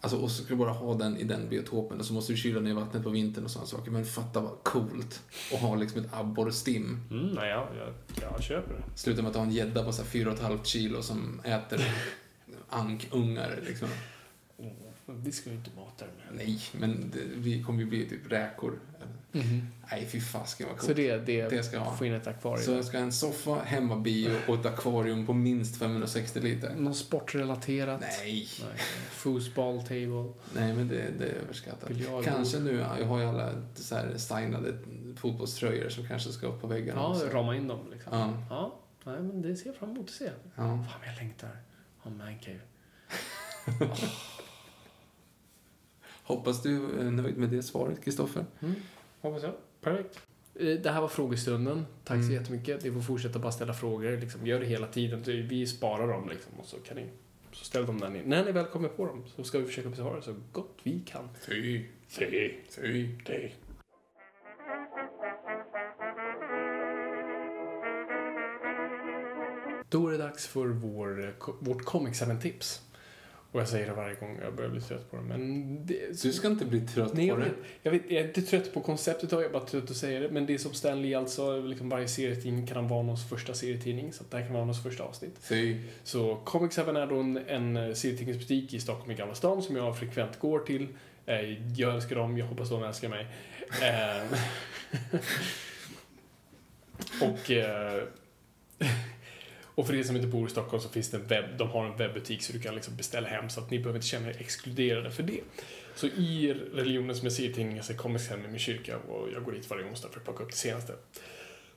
Alltså, 0.00 0.18
och 0.18 0.30
så 0.30 0.42
ska 0.42 0.54
du 0.54 0.58
bara 0.58 0.72
ha 0.72 0.94
den 0.94 1.16
i 1.16 1.24
den 1.24 1.48
biotopen 1.48 2.00
och 2.00 2.06
så 2.06 2.12
måste 2.12 2.32
du 2.32 2.36
kyla 2.36 2.60
ner 2.60 2.74
vattnet 2.74 3.02
på 3.02 3.10
vintern 3.10 3.44
och 3.44 3.50
sådana 3.50 3.66
saker. 3.66 3.90
Men 3.90 4.04
fatta 4.04 4.40
vad 4.40 4.62
coolt 4.62 5.22
att 5.52 5.60
ha 5.60 5.74
liksom 5.74 6.00
ett 6.00 6.14
abborrstim. 6.14 7.00
Mm, 7.10 7.26
nej, 7.26 7.50
jag, 7.50 7.68
jag, 7.78 7.94
jag 8.32 8.42
köper 8.42 8.74
det. 8.74 8.98
Sluta 8.98 9.22
med 9.22 9.30
att 9.30 9.36
ha 9.36 9.42
en 9.42 9.50
gädda 9.50 9.84
på 9.84 9.92
så 9.92 10.02
här 10.02 10.08
4,5 10.08 10.64
kilo 10.64 11.02
som 11.02 11.40
äter 11.44 11.80
ankungar 12.68 13.60
liksom. 13.66 13.88
Vi 15.06 15.32
ska 15.32 15.50
ju 15.50 15.56
inte 15.56 15.70
mata 15.76 16.04
den. 16.04 16.36
Nej, 16.36 16.60
men 16.72 17.10
det, 17.14 17.20
vi 17.34 17.62
kommer 17.62 17.80
ju 17.80 17.86
bli 17.86 18.08
typ 18.08 18.32
räkor. 18.32 18.78
Nej, 19.90 20.06
fy 20.06 20.20
fasken 20.20 20.66
vad 20.68 20.76
coolt. 20.78 20.88
Så 20.90 20.94
det, 20.96 21.16
det, 21.16 21.48
Det 21.48 21.62
ska 21.62 21.76
jag 21.76 21.84
ha. 21.84 21.96
få 21.96 22.04
in 22.06 22.12
ett 22.14 22.26
akvarium. 22.26 22.64
Så 22.64 22.72
jag 22.72 22.84
ska 22.84 22.96
ha 22.96 23.04
en 23.04 23.12
soffa, 23.12 23.54
hemmabio 23.64 24.30
och 24.48 24.54
ett 24.54 24.66
akvarium 24.66 25.26
på 25.26 25.32
minst 25.32 25.76
560 25.78 26.40
liter. 26.40 26.74
Något 26.74 26.96
sportrelaterat? 26.96 28.00
Nej. 28.00 28.48
Nej. 28.60 28.78
Foosball 29.10 29.82
table. 29.82 30.32
Nej, 30.54 30.74
men 30.74 30.88
det, 30.88 31.04
det 31.18 31.24
är 31.26 31.34
överskattat. 31.34 31.88
Biljard. 31.88 32.24
Kanske 32.24 32.58
nu, 32.58 32.76
jag 32.98 33.06
har 33.06 33.18
ju 33.20 33.24
alla 33.24 33.52
så 33.74 33.94
här 33.94 34.16
signade 34.18 34.78
fotbollströjor 35.16 35.88
som 35.88 36.06
kanske 36.08 36.32
ska 36.32 36.46
upp 36.46 36.60
på 36.60 36.66
väggarna. 36.66 37.00
Ja, 37.00 37.08
också. 37.10 37.26
rama 37.26 37.56
in 37.56 37.68
dem 37.68 37.90
liksom. 37.92 38.18
Ja. 38.18 38.42
ja. 38.50 38.78
Nej, 39.04 39.20
men 39.22 39.42
det 39.42 39.56
ser 39.56 39.66
jag 39.66 39.76
fram 39.76 39.90
emot 39.90 40.08
att 40.08 40.14
se. 40.14 40.30
Ja. 40.54 40.62
Fan, 40.64 41.00
jag 41.06 41.16
längtar. 41.16 41.50
Ha 41.98 42.10
mancave. 42.10 42.60
Hoppas 46.22 46.62
du 46.62 47.00
är 47.00 47.10
nöjd 47.10 47.36
med 47.36 47.48
det 47.48 47.62
svaret, 47.62 48.04
Kristoffer. 48.04 48.44
Hoppas 49.20 49.42
jag. 49.42 49.52
Perfekt. 49.80 50.20
Eh, 50.54 50.66
Det 50.66 50.90
här 50.90 51.00
var 51.00 51.08
frågestunden. 51.08 51.86
Tack 52.04 52.18
så 52.18 52.22
Mm. 52.30 52.34
jättemycket. 52.42 52.84
Ni 52.84 52.92
får 52.92 53.00
fortsätta 53.00 53.38
bara 53.38 53.52
ställa 53.52 53.74
frågor. 53.74 54.16
Liksom, 54.16 54.46
gör 54.46 54.60
det 54.60 54.66
hela 54.66 54.86
tiden. 54.86 55.22
Vi 55.48 55.66
sparar 55.66 56.08
dem 56.08 56.28
liksom, 56.28 56.52
och 56.60 56.66
så 56.66 56.76
kan 56.76 56.96
ni 56.96 57.06
så 57.52 57.64
ställ 57.64 57.86
dem 57.86 57.96
när 57.96 58.10
ni, 58.10 58.22
när 58.24 58.44
ni 58.44 58.52
väl 58.52 58.64
kommer 58.66 58.88
på 58.88 59.06
dem. 59.06 59.24
Så 59.36 59.44
ska 59.44 59.58
vi 59.58 59.64
försöka 59.66 59.88
besvara 59.88 60.22
så 60.22 60.34
gott 60.52 60.78
vi 60.82 61.00
kan. 61.06 61.28
Fy. 61.46 61.84
Fy. 62.08 62.52
Fy. 62.70 63.08
Fy. 63.26 63.50
Då 69.88 70.08
är 70.08 70.12
det 70.12 70.18
dags 70.18 70.46
för 70.46 70.66
vår, 70.66 71.34
vårt 71.60 71.84
Comic 71.84 72.22
7-tips. 72.22 72.82
Och 73.56 73.62
jag 73.62 73.68
säger 73.68 73.86
det 73.86 73.92
varje 73.92 74.14
gång 74.14 74.38
jag 74.42 74.54
börjar 74.54 74.70
bli 74.70 74.80
trött 74.80 75.10
på 75.10 75.16
det, 75.16 75.22
men 75.22 75.86
det, 75.86 76.22
Du 76.22 76.32
ska 76.32 76.48
inte 76.48 76.64
bli 76.64 76.80
trött 76.80 77.14
Nej, 77.14 77.30
på 77.30 77.36
det. 77.36 77.50
jag 77.82 77.90
vet. 77.92 78.02
Jag 78.10 78.22
är 78.22 78.26
inte 78.28 78.42
trött 78.42 78.74
på 78.74 78.80
konceptet, 78.80 79.32
jag 79.32 79.44
är 79.44 79.48
bara 79.50 79.64
trött 79.66 79.90
att 79.90 79.96
säga 79.96 80.20
det. 80.20 80.28
Men 80.30 80.46
det 80.46 80.54
är 80.54 80.58
som 80.58 80.74
Stanley 80.74 81.14
alltså, 81.14 81.60
liksom 81.60 81.88
varje 81.88 82.08
serietidning 82.08 82.66
kan 82.66 82.88
vara 82.88 83.02
någons 83.02 83.28
första 83.28 83.54
serietidning. 83.54 84.12
Så 84.12 84.24
det 84.30 84.36
här 84.36 84.44
kan 84.44 84.52
vara 84.52 84.64
någons 84.64 84.82
första 84.82 85.04
avsnitt. 85.04 85.34
Fy. 85.40 85.80
Så 86.04 86.36
Comic 86.36 86.76
7 86.76 86.82
är 86.82 87.06
då 87.06 87.16
en, 87.20 87.36
en 87.76 87.96
serietidningsbutik 87.96 88.74
i 88.74 88.80
Stockholm 88.80 89.10
i 89.10 89.14
Gamla 89.14 89.34
stan 89.34 89.62
som 89.62 89.76
jag 89.76 89.98
frekvent 89.98 90.38
går 90.38 90.58
till. 90.58 90.88
Eh, 91.26 91.70
Jag 91.80 91.94
älskar 91.94 92.16
dem, 92.16 92.38
jag 92.38 92.46
hoppas 92.46 92.70
de 92.70 92.82
älskar 92.84 93.08
mig. 93.08 93.26
Eh, 93.82 94.38
och, 97.30 97.50
eh, 97.50 98.02
och 99.76 99.86
för 99.86 99.94
er 99.94 100.02
som 100.02 100.16
inte 100.16 100.28
bor 100.28 100.46
i 100.46 100.50
Stockholm 100.50 100.82
så 100.82 100.88
finns 100.88 101.10
det 101.10 101.16
en 101.16 101.26
webb, 101.26 101.58
de 101.58 101.68
har 101.68 101.86
en 101.86 101.96
webbutik 101.96 102.42
så 102.42 102.52
du 102.52 102.60
kan 102.60 102.74
liksom 102.74 102.96
beställa 102.96 103.28
hem 103.28 103.48
så 103.50 103.60
att 103.60 103.70
ni 103.70 103.78
behöver 103.78 103.98
inte 103.98 104.08
känna 104.08 104.28
er 104.28 104.36
exkluderade 104.38 105.10
för 105.10 105.22
det. 105.22 105.40
Så 105.94 106.06
i 106.06 106.54
religionens 106.74 107.22
museitidning 107.22 107.76
jag 107.76 107.84
så 107.84 107.92
är 107.92 107.96
Comics 107.96 108.28
hem 108.28 108.44
i 108.44 108.48
min 108.48 108.58
kyrka 108.58 108.98
och 108.98 109.28
jag 109.32 109.44
går 109.44 109.52
dit 109.52 109.70
varje 109.70 109.84
onsdag 109.84 110.08
för 110.08 110.18
att 110.18 110.24
plocka 110.24 110.44
upp 110.44 110.50
det 110.50 110.56
senaste. 110.56 110.92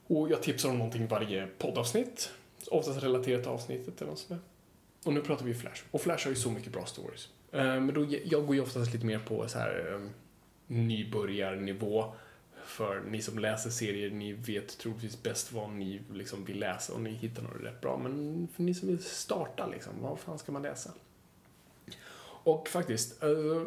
Och 0.07 0.31
jag 0.31 0.43
tipsar 0.43 0.69
om 0.69 0.77
någonting 0.77 1.07
varje 1.07 1.47
poddavsnitt. 1.57 2.31
Oftast 2.67 3.03
relaterat 3.03 3.41
till 3.41 3.51
avsnittet 3.51 4.01
eller 4.01 4.11
något 4.11 4.19
sånt 4.19 4.29
där. 4.29 4.39
Och 5.05 5.13
nu 5.13 5.21
pratar 5.21 5.45
vi 5.45 5.53
Flash. 5.53 5.81
Och 5.91 6.01
Flash 6.01 6.25
har 6.25 6.29
ju 6.29 6.35
så 6.35 6.51
mycket 6.51 6.73
bra 6.73 6.85
stories. 6.85 7.29
Eh, 7.51 7.63
men 7.63 7.93
då, 7.93 8.07
jag 8.25 8.45
går 8.45 8.55
ju 8.55 8.61
oftast 8.61 8.93
lite 8.93 9.05
mer 9.05 9.19
på 9.19 9.47
så 9.47 9.59
här 9.59 9.93
eh, 9.93 10.09
nybörjarnivå. 10.67 12.13
För 12.69 12.99
ni 12.99 13.21
som 13.21 13.39
läser 13.39 13.69
serier, 13.69 14.09
ni 14.09 14.33
vet 14.33 14.77
troligtvis 14.77 15.23
bäst 15.23 15.51
vad 15.51 15.69
ni 15.69 16.01
liksom 16.13 16.45
vill 16.45 16.59
läsa 16.59 16.93
och 16.93 17.01
ni 17.01 17.11
hittar 17.11 17.41
nog 17.41 17.51
rätt 17.63 17.81
bra. 17.81 17.97
Men 17.97 18.47
för 18.55 18.63
ni 18.63 18.73
som 18.73 18.87
vill 18.87 19.03
starta, 19.03 19.67
liksom, 19.67 19.93
vad 20.01 20.19
fan 20.19 20.39
ska 20.39 20.51
man 20.51 20.61
läsa? 20.61 20.91
Och 22.43 22.67
faktiskt, 22.67 23.23
uh, 23.23 23.63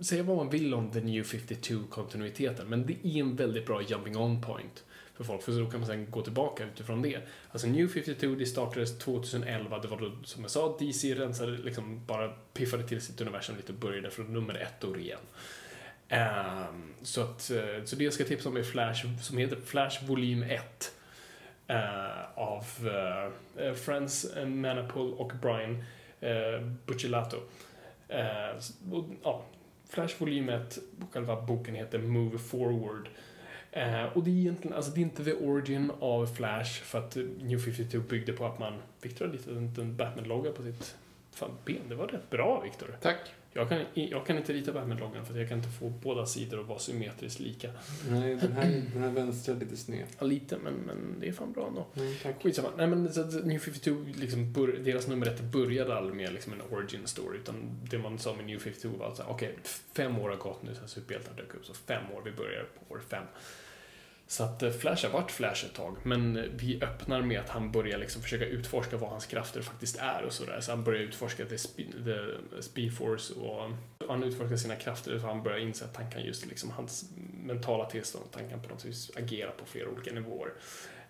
säga 0.00 0.22
vad 0.22 0.36
man 0.36 0.50
vill 0.50 0.74
om 0.74 0.90
The 0.90 1.00
New 1.00 1.24
52-kontinuiteten, 1.24 2.68
men 2.68 2.86
det 2.86 3.06
är 3.06 3.20
en 3.20 3.36
väldigt 3.36 3.66
bra 3.66 3.82
jumping 3.82 4.16
on 4.16 4.42
point 4.42 4.84
för 5.14 5.24
folk, 5.24 5.42
för 5.42 5.52
så 5.52 5.58
då 5.58 5.70
kan 5.70 5.80
man 5.80 5.86
sen 5.86 6.10
gå 6.10 6.22
tillbaka 6.22 6.64
utifrån 6.64 7.02
det. 7.02 7.20
Alltså 7.50 7.66
New 7.66 7.88
52, 7.88 8.26
det 8.26 8.46
startades 8.46 8.98
2011, 8.98 9.78
det 9.78 9.88
var 9.88 10.00
då, 10.00 10.12
som 10.24 10.42
jag 10.42 10.50
sa, 10.50 10.76
DC 10.78 11.14
rensade, 11.14 11.52
liksom 11.52 12.06
bara 12.06 12.28
piffade 12.28 12.88
till 12.88 13.00
sitt 13.00 13.20
universum 13.20 13.56
lite 13.56 13.72
och 13.72 13.78
började 13.78 14.10
från 14.10 14.32
nummer 14.32 14.54
ett 14.54 14.84
år 14.84 14.98
igen. 14.98 15.20
Um, 16.10 16.94
så, 17.02 17.20
att, 17.20 17.50
eh, 17.50 17.84
så 17.84 17.96
det 17.96 18.04
jag 18.04 18.12
ska 18.12 18.24
tipsa 18.24 18.48
om 18.48 18.56
är 18.56 18.62
Flash, 18.62 19.06
som 19.20 19.38
heter 19.38 19.56
Flash 19.56 20.04
volym 20.04 20.42
1. 20.42 20.92
Uh, 21.70 21.76
eh, 21.76 22.38
av 22.38 22.64
eh, 23.58 23.66
uh, 23.66 23.74
Friends 23.74 24.26
Manapul 24.46 25.12
och 25.12 25.32
Brian 25.42 25.84
uh, 26.22 26.66
Buccellato. 26.86 27.36
Uh, 27.36 28.92
och, 28.92 29.04
ja, 29.22 29.44
Flash 29.88 30.14
volym 30.18 30.48
1, 30.48 30.78
själva 31.10 31.40
boken 31.40 31.74
heter 31.74 31.98
Move 31.98 32.38
Forward. 32.38 33.08
Och 34.14 34.24
det 34.24 34.30
är 34.30 34.34
egentligen, 34.34 34.76
alltså 34.76 34.90
det 34.90 35.00
är 35.00 35.02
inte 35.02 35.24
the 35.24 35.32
origin 35.32 35.92
av 36.00 36.26
Flash 36.26 36.82
för 36.82 36.98
att 36.98 37.16
New 37.40 37.58
52 37.58 37.98
byggde 37.98 38.32
på 38.32 38.46
att 38.46 38.58
man, 38.58 38.72
Victor 39.02 39.26
har 39.26 39.32
ritat 39.32 39.48
en 39.48 39.66
liten 39.66 39.96
Batman-logga 39.96 40.52
på 40.52 40.62
sitt 40.62 40.96
fan, 41.30 41.50
ben. 41.64 41.88
Det 41.88 41.94
var 41.94 42.06
rätt 42.06 42.30
bra, 42.30 42.60
Victor. 42.60 42.96
Tack. 43.00 43.18
Jag 43.52 43.68
kan, 43.68 43.84
jag 43.94 44.26
kan 44.26 44.36
inte 44.36 44.52
rita 44.52 44.72
Batman-loggan 44.72 45.24
för 45.24 45.32
att 45.32 45.40
jag 45.40 45.48
kan 45.48 45.58
inte 45.58 45.70
få 45.70 45.88
båda 45.88 46.26
sidor 46.26 46.60
att 46.60 46.66
vara 46.66 46.78
symmetriskt 46.78 47.40
lika. 47.40 47.70
Nej, 48.10 48.36
den 48.36 48.52
här, 48.52 48.82
den 48.92 49.02
här 49.02 49.10
vänstra 49.10 49.54
är 49.54 49.58
lite 49.58 49.76
sned. 49.76 50.06
Ja, 50.18 50.26
lite, 50.26 50.58
men, 50.58 50.74
men 50.74 51.20
det 51.20 51.28
är 51.28 51.32
fan 51.32 51.52
bra 51.52 51.66
ändå. 51.66 51.86
Mm, 51.96 52.14
tack. 52.22 52.42
Skitsamma. 52.42 52.68
Nej, 52.76 52.86
men 52.86 53.12
så 53.12 53.22
New 53.22 53.58
52, 53.58 54.04
liksom, 54.14 54.52
bör, 54.52 54.68
deras 54.68 55.08
nummer 55.08 55.26
ett 55.26 55.40
började 55.40 55.96
aldrig 55.96 56.16
med 56.16 56.32
liksom, 56.32 56.52
en 56.52 56.62
origin 56.70 57.06
story, 57.06 57.38
utan 57.38 57.54
det 57.90 57.98
man 57.98 58.18
sa 58.18 58.34
med 58.34 58.46
New 58.46 58.58
52 58.58 58.88
var 58.98 59.06
att 59.06 59.20
okej, 59.28 59.58
fem 59.92 60.18
år 60.18 60.28
har 60.28 60.36
gått 60.36 60.62
nu 60.62 60.74
sedan 60.74 60.88
superhjältar 60.88 61.34
dök 61.36 61.54
upp, 61.54 61.66
så 61.66 61.74
fem 61.74 62.04
år, 62.14 62.22
vi 62.24 62.32
börjar 62.32 62.64
på 62.78 62.94
år 62.94 63.00
fem. 63.08 63.24
Så 64.30 64.44
att 64.44 64.62
eh, 64.62 64.70
Flash 64.70 65.06
har 65.06 65.12
varit 65.12 65.30
Flash 65.30 65.64
ett 65.64 65.74
tag, 65.74 65.96
men 66.02 66.36
eh, 66.36 66.44
vi 66.52 66.82
öppnar 66.82 67.22
med 67.22 67.40
att 67.40 67.48
han 67.48 67.72
börjar 67.72 67.98
liksom 67.98 68.22
försöka 68.22 68.46
utforska 68.46 68.96
vad 68.96 69.10
hans 69.10 69.26
krafter 69.26 69.62
faktiskt 69.62 69.96
är 69.96 70.22
och 70.22 70.32
sådär. 70.32 70.60
Så 70.60 70.72
han 70.72 70.84
börjar 70.84 71.00
utforska 71.00 71.44
the, 71.44 71.56
spe- 71.56 72.04
the 72.04 72.62
Speed 72.62 72.96
Force 72.96 73.34
och 73.34 73.64
eh, 73.64 73.70
han 74.08 74.22
utforskar 74.22 74.56
sina 74.56 74.76
krafter 74.76 75.14
och 75.14 75.20
han 75.20 75.42
börjar 75.42 75.58
inse 75.58 75.84
att 75.84 75.96
han 75.96 76.10
kan 76.10 76.22
just 76.22 76.46
liksom 76.46 76.70
hans 76.70 77.10
mentala 77.44 77.84
tillstånd, 77.84 78.24
att 78.30 78.40
han 78.40 78.50
kan 78.50 78.62
på 78.62 78.68
något 78.68 78.84
vis 78.84 79.10
agera 79.16 79.50
på 79.50 79.66
flera 79.66 79.88
olika 79.88 80.12
nivåer. 80.14 80.52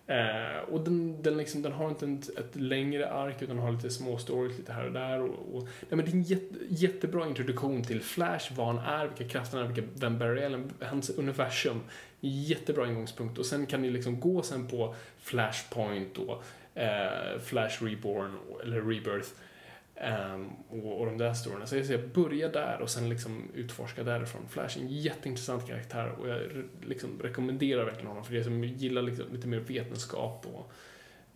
Eh, 0.07 0.69
och 0.69 0.81
den, 0.81 1.21
den, 1.21 1.37
liksom, 1.37 1.61
den 1.61 1.71
har 1.71 1.89
inte 1.89 2.05
ett, 2.05 2.37
ett 2.37 2.55
längre 2.55 3.11
ark 3.11 3.41
utan 3.41 3.57
har 3.57 3.71
lite 3.71 3.89
små 3.89 4.17
stories 4.17 4.57
lite 4.57 4.73
här 4.73 4.85
och 4.85 4.93
där. 4.93 5.21
Och, 5.21 5.55
och, 5.55 5.63
nej, 5.63 5.87
men 5.89 6.05
det 6.05 6.11
är 6.11 6.15
en 6.15 6.23
jätte, 6.23 6.55
jättebra 6.69 7.27
introduktion 7.27 7.83
till 7.83 8.01
Flash, 8.01 8.53
vad 8.55 8.67
han 8.67 8.77
är, 8.77 9.07
vilka 9.07 9.33
krafter 9.33 9.57
han 9.57 9.67
är, 9.67 9.73
vilka, 9.73 9.89
vem 9.95 10.19
Barry 10.19 10.43
Allen, 10.43 10.73
hans 10.81 11.09
universum. 11.09 11.81
Jättebra 12.19 12.87
ingångspunkt 12.87 13.37
och 13.37 13.45
sen 13.45 13.65
kan 13.65 13.81
ni 13.81 13.89
liksom 13.89 14.19
gå 14.19 14.41
sen 14.41 14.67
på 14.67 14.95
Flashpoint 15.19 16.17
och 16.17 16.43
eh, 16.79 17.39
Flash 17.39 17.83
Reborn 17.83 18.37
eller 18.63 18.81
Rebirth 18.81 19.29
Ehm, 20.03 20.49
och, 20.69 20.99
och 20.99 21.05
de 21.05 21.17
där 21.17 21.33
storyna. 21.33 21.67
Så 21.67 21.75
jag 21.75 21.85
säger 21.85 22.07
börja 22.07 22.49
där 22.49 22.81
och 22.81 22.89
sen 22.89 23.09
liksom 23.09 23.51
utforska 23.53 24.03
därifrån. 24.03 24.47
Flash 24.49 24.77
är 24.77 24.81
en 24.81 24.87
jätteintressant 24.87 25.67
karaktär 25.67 26.09
och 26.09 26.29
jag 26.29 26.37
re- 26.37 26.67
liksom 26.81 27.19
rekommenderar 27.21 27.85
verkligen 27.85 28.07
honom 28.07 28.23
för 28.25 28.35
jag 28.35 28.43
som 28.45 28.63
gillar 28.63 29.01
liksom 29.01 29.25
lite 29.33 29.47
mer 29.47 29.59
vetenskap 29.59 30.45
och 30.45 30.71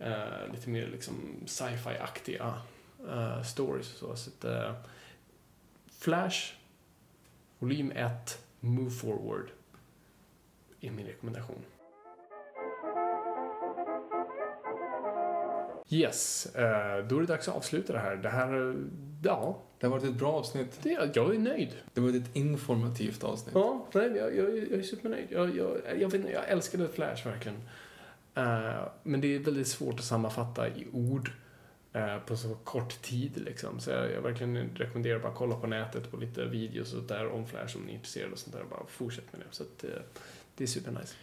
eh, 0.06 0.52
lite 0.52 0.70
mer 0.70 0.86
liksom 0.86 1.14
sci-fi-aktiga 1.46 2.54
eh, 3.08 3.42
stories. 3.42 3.86
Så, 3.86 4.16
så 4.16 4.30
att, 4.30 4.44
eh, 4.44 4.74
Flash, 5.98 6.54
volym 7.58 7.90
1, 7.90 8.38
Move 8.60 8.90
Forward 8.90 9.50
är 10.80 10.90
min 10.90 11.06
rekommendation. 11.06 11.62
Yes, 15.88 16.46
eh, 16.46 17.06
då 17.06 17.16
är 17.16 17.20
det 17.20 17.26
dags 17.26 17.48
att 17.48 17.56
avsluta 17.56 17.92
det 17.92 17.98
här. 17.98 18.16
Det 18.16 18.28
här, 18.28 18.74
ja, 19.24 19.62
Det 19.78 19.86
har 19.86 19.90
varit 19.90 20.04
ett 20.04 20.14
bra 20.14 20.32
avsnitt. 20.32 20.78
det, 20.82 20.90
jag 21.14 21.34
är 21.34 21.38
nöjd. 21.38 21.68
Det 21.94 22.00
har 22.00 22.08
varit 22.08 22.22
ett 22.22 22.36
informativt 22.36 23.24
avsnitt. 23.24 23.54
Ja, 23.54 23.86
nej, 23.92 24.12
jag, 24.16 24.36
jag, 24.36 24.58
jag 24.58 24.78
är 24.78 24.82
supernöjd. 24.82 25.26
Jag, 25.30 25.56
jag, 25.56 25.76
jag, 25.98 26.10
vet, 26.10 26.30
jag 26.30 26.48
älskade 26.48 26.88
Flash 26.88 27.26
verkligen. 27.26 27.56
Eh, 28.34 28.88
men 29.02 29.20
det 29.20 29.34
är 29.34 29.38
väldigt 29.38 29.68
svårt 29.68 29.94
att 29.94 30.04
sammanfatta 30.04 30.68
i 30.68 30.86
ord 30.92 31.30
eh, 31.92 32.18
på 32.18 32.36
så 32.36 32.54
kort 32.54 33.02
tid. 33.02 33.32
Liksom. 33.36 33.80
Så 33.80 33.90
jag, 33.90 34.12
jag 34.12 34.22
verkligen 34.22 34.76
rekommenderar 34.76 35.18
bara 35.18 35.34
kolla 35.34 35.56
på 35.56 35.66
nätet 35.66 36.10
på 36.10 36.16
lite 36.16 36.44
videos 36.44 36.94
och 36.94 37.02
där 37.02 37.28
om 37.28 37.46
Flash 37.46 37.76
om 37.76 37.82
ni 37.82 37.92
är 37.92 37.94
intresserade 37.94 38.32
och 38.32 38.38
sånt 38.38 38.56
där. 38.56 38.64
Bara 38.70 38.86
fortsätt 38.88 39.32
med 39.32 39.40
det. 39.40 39.46
Så 39.50 39.62
att, 39.62 39.84
det 40.56 40.64
är 40.64 40.68
supernice. 40.68 41.14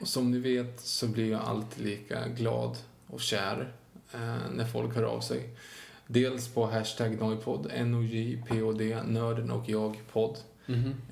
Och 0.00 0.08
som 0.08 0.30
ni 0.30 0.38
vet 0.38 0.80
så 0.80 1.06
blir 1.08 1.30
jag 1.30 1.40
alltid 1.40 1.84
lika 1.84 2.28
glad 2.28 2.76
och 3.06 3.20
kär 3.20 3.72
eh, 4.14 4.50
när 4.54 4.64
folk 4.64 4.94
hör 4.94 5.02
av 5.02 5.20
sig. 5.20 5.48
Dels 6.06 6.48
på 6.48 6.66
hashtag 6.66 7.20
Noipod, 7.20 7.70
N-O-J-P-O-D, 7.74 8.98
Nörden 9.06 9.50
och 9.50 9.68
jag 9.68 9.96
podd 10.12 10.38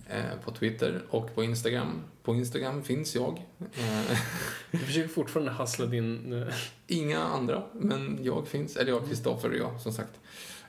eh, 0.08 0.22
på 0.44 0.50
Twitter 0.50 1.02
och 1.10 1.34
på 1.34 1.44
Instagram. 1.44 2.02
På 2.22 2.34
Instagram 2.34 2.82
finns 2.82 3.14
jag. 3.14 3.42
Eh, 3.58 4.18
Du 4.70 4.78
försöker 4.78 5.08
fortfarande 5.08 5.52
hassla 5.52 5.86
din... 5.86 6.32
eh, 6.42 6.48
inga 6.86 7.18
andra, 7.18 7.62
men 7.74 8.18
jag 8.22 8.48
finns. 8.48 8.76
Eller 8.76 8.92
jag, 8.92 9.08
Kristoffer 9.08 9.50
och 9.50 9.56
jag, 9.56 9.80
som 9.80 9.92
sagt. 9.92 10.12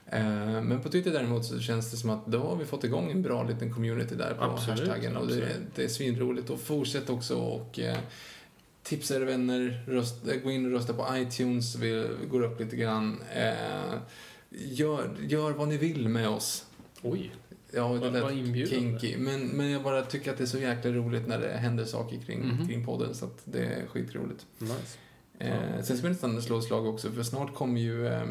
Eh, 0.06 0.24
Men 0.62 0.80
på 0.80 0.88
Twitter 0.88 1.10
däremot 1.10 1.44
så 1.44 1.60
känns 1.60 1.90
det 1.90 1.96
som 1.96 2.10
att 2.10 2.26
då 2.26 2.38
har 2.38 2.56
vi 2.56 2.64
fått 2.64 2.84
igång 2.84 3.10
en 3.10 3.22
bra 3.22 3.42
liten 3.42 3.74
community 3.74 4.14
där 4.14 4.34
på 4.34 4.44
Absolut, 4.44 4.80
hashtaggen. 4.80 5.16
Och 5.16 5.26
det, 5.26 5.32
absolut. 5.34 5.56
det 5.74 5.84
är 5.84 5.88
svinroligt. 5.88 6.50
Och 6.50 6.60
fortsätt 6.60 7.10
också 7.10 7.34
och 7.36 7.78
eh, 7.78 7.98
tipsa 8.82 9.16
era 9.16 9.24
vänner, 9.24 9.84
röst, 9.86 10.28
eh, 10.28 10.34
gå 10.42 10.50
in 10.50 10.66
och 10.66 10.72
rösta 10.72 10.94
på 10.94 11.06
iTunes, 11.16 11.76
vi 11.76 12.06
går 12.30 12.42
upp 12.42 12.60
lite 12.60 12.76
grann. 12.76 13.22
Eh, 13.34 13.94
Gör, 14.52 15.10
gör 15.20 15.50
vad 15.50 15.68
ni 15.68 15.76
vill 15.76 16.08
med 16.08 16.28
oss. 16.28 16.64
Oj. 17.02 17.30
Ja, 17.72 17.88
det 17.88 18.10
lät 18.10 18.68
kinky. 18.68 19.16
Men, 19.18 19.40
men 19.48 19.70
jag 19.70 19.82
bara 19.82 20.02
tycker 20.02 20.30
att 20.32 20.38
det 20.38 20.44
är 20.44 20.46
så 20.46 20.58
jäkla 20.58 20.90
roligt 20.90 21.26
när 21.28 21.38
det 21.40 21.48
händer 21.52 21.84
saker 21.84 22.16
kring, 22.26 22.40
Mhm. 22.48 22.68
kring 22.68 22.84
podden. 22.86 23.14
Så 23.14 23.24
att 23.24 23.38
det 23.44 23.64
är 23.64 23.86
skitroligt. 23.86 24.46
Nice. 24.58 24.98
Eh, 25.38 25.82
sen 25.82 25.96
ska 25.96 26.06
vi 26.06 26.12
nästan 26.12 26.42
slå 26.42 26.58
ett 26.58 26.64
slag 26.64 26.86
också, 26.86 27.10
för 27.12 27.22
snart 27.22 27.54
kommer 27.54 27.80
ju 27.80 28.06
eh, 28.06 28.24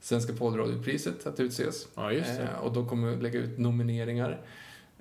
Svenska 0.00 0.32
poddradiopriset 0.32 1.26
att 1.26 1.40
utses. 1.40 1.86
Ja, 1.94 2.12
just 2.12 2.36
det. 2.36 2.42
Eh, 2.42 2.58
och 2.58 2.72
då 2.72 2.86
kommer 2.88 3.10
vi 3.10 3.22
lägga 3.22 3.38
ut 3.40 3.58
nomineringar. 3.58 4.40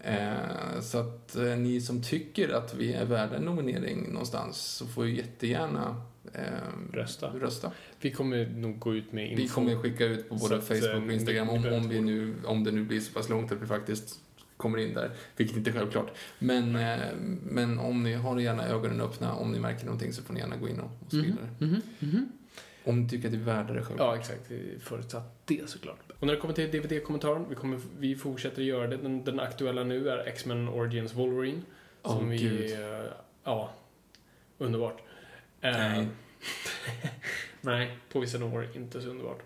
Eh, 0.06 0.82
så 0.82 0.98
att 0.98 1.36
eh, 1.36 1.44
ni 1.44 1.82
som 1.82 2.02
tycker 2.02 2.50
att 2.50 2.76
vi 2.76 2.94
är 2.94 3.06
värda 3.06 3.36
en 3.36 3.44
nominering 3.44 4.08
någonstans 4.12 4.58
så 4.58 4.88
får 4.88 5.08
ju 5.08 5.16
jättegärna 5.16 6.02
eh, 6.34 6.94
Rösta. 6.94 7.28
rösta. 7.28 7.72
Vi 8.02 8.12
kommer 8.12 8.46
nog 8.46 8.80
gå 8.80 8.96
ut 8.96 9.12
med 9.12 9.32
info. 9.32 9.42
Vi 9.42 9.48
kommer 9.48 9.76
skicka 9.76 10.06
ut 10.06 10.30
på 10.30 10.36
både 10.36 10.58
att, 10.58 10.64
Facebook 10.64 11.04
och 11.04 11.10
eh, 11.10 11.14
Instagram 11.14 11.50
om, 11.50 11.66
om, 11.66 11.90
vi 11.90 12.02
nu, 12.02 12.36
om 12.46 12.64
det 12.64 12.72
nu 12.72 12.84
blir 12.84 13.00
så 13.00 13.14
pass 13.14 13.30
långt 13.30 13.52
att 13.52 13.62
vi 13.62 13.66
faktiskt 13.66 14.20
kommer 14.58 14.78
in 14.78 14.94
där, 14.94 15.12
vilket 15.38 15.58
inte 15.58 15.70
är 15.70 15.74
självklart. 15.74 16.12
Men, 16.40 16.76
eh, 16.76 17.00
men 17.44 17.80
om 17.80 18.04
ni 18.04 18.14
har 18.14 18.40
gärna 18.40 18.68
ögonen 18.68 19.02
öppna, 19.02 19.34
om 19.34 19.52
ni 19.52 19.60
märker 19.60 19.86
någonting 19.86 20.14
så 20.14 20.22
får 20.22 20.34
ni 20.34 20.40
gärna 20.40 20.58
gå 20.58 20.70
in 20.70 20.80
och, 20.80 20.92
och 21.06 21.08
sprida 21.08 21.38
det. 21.60 21.66
Mhm, 21.66 21.82
mhm. 22.00 22.32
Om 22.84 23.02
ni 23.02 23.10
tycker 23.10 23.28
att 23.28 23.34
det 23.34 23.40
är 23.40 23.44
värda 23.44 23.74
det 23.74 23.82
själv. 23.82 24.00
Ja, 24.00 24.16
exakt. 24.18 24.52
Förutsatt 24.80 25.42
det 25.46 25.70
såklart. 25.70 26.12
Och 26.24 26.28
när 26.28 26.34
det 26.34 26.40
kommer 26.40 26.54
till 26.54 26.72
DVD-kommentaren, 26.72 27.45
vi, 27.50 27.56
kommer, 27.56 27.80
vi 28.00 28.16
fortsätter 28.16 28.62
göra 28.62 28.88
det. 28.88 28.98
Den, 28.98 29.24
den 29.24 29.40
aktuella 29.40 29.84
nu 29.84 30.10
är 30.10 30.28
X-Men 30.28 30.70
Origins 30.70 31.14
Wolverine. 31.14 31.62
Som 32.04 32.30
vi... 32.30 32.38
gud. 32.38 32.72
eh, 32.72 33.06
Ja, 33.44 33.70
underbart. 34.58 35.02
Eh, 35.62 35.72
Nej. 35.72 36.08
nej, 37.62 37.98
på 38.12 38.20
vissa 38.20 38.38
nivåer 38.38 38.70
inte 38.76 39.02
så 39.02 39.10
underbart. 39.10 39.41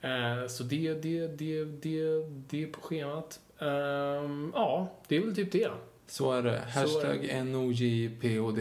Eh, 0.00 0.46
så 0.48 0.62
det, 0.62 0.94
det, 0.94 1.26
det, 1.26 1.64
det, 1.64 2.26
det 2.48 2.62
är 2.62 2.66
på 2.66 2.80
schemat. 2.80 3.40
Ehm, 3.58 4.52
ja, 4.54 4.92
det 5.08 5.16
är 5.16 5.20
väl 5.20 5.36
typ 5.36 5.52
det. 5.52 5.70
Så 6.06 6.32
är 6.32 6.42
det. 6.42 6.58
Hashtag 6.58 7.46
NOJPOD. 7.46 8.58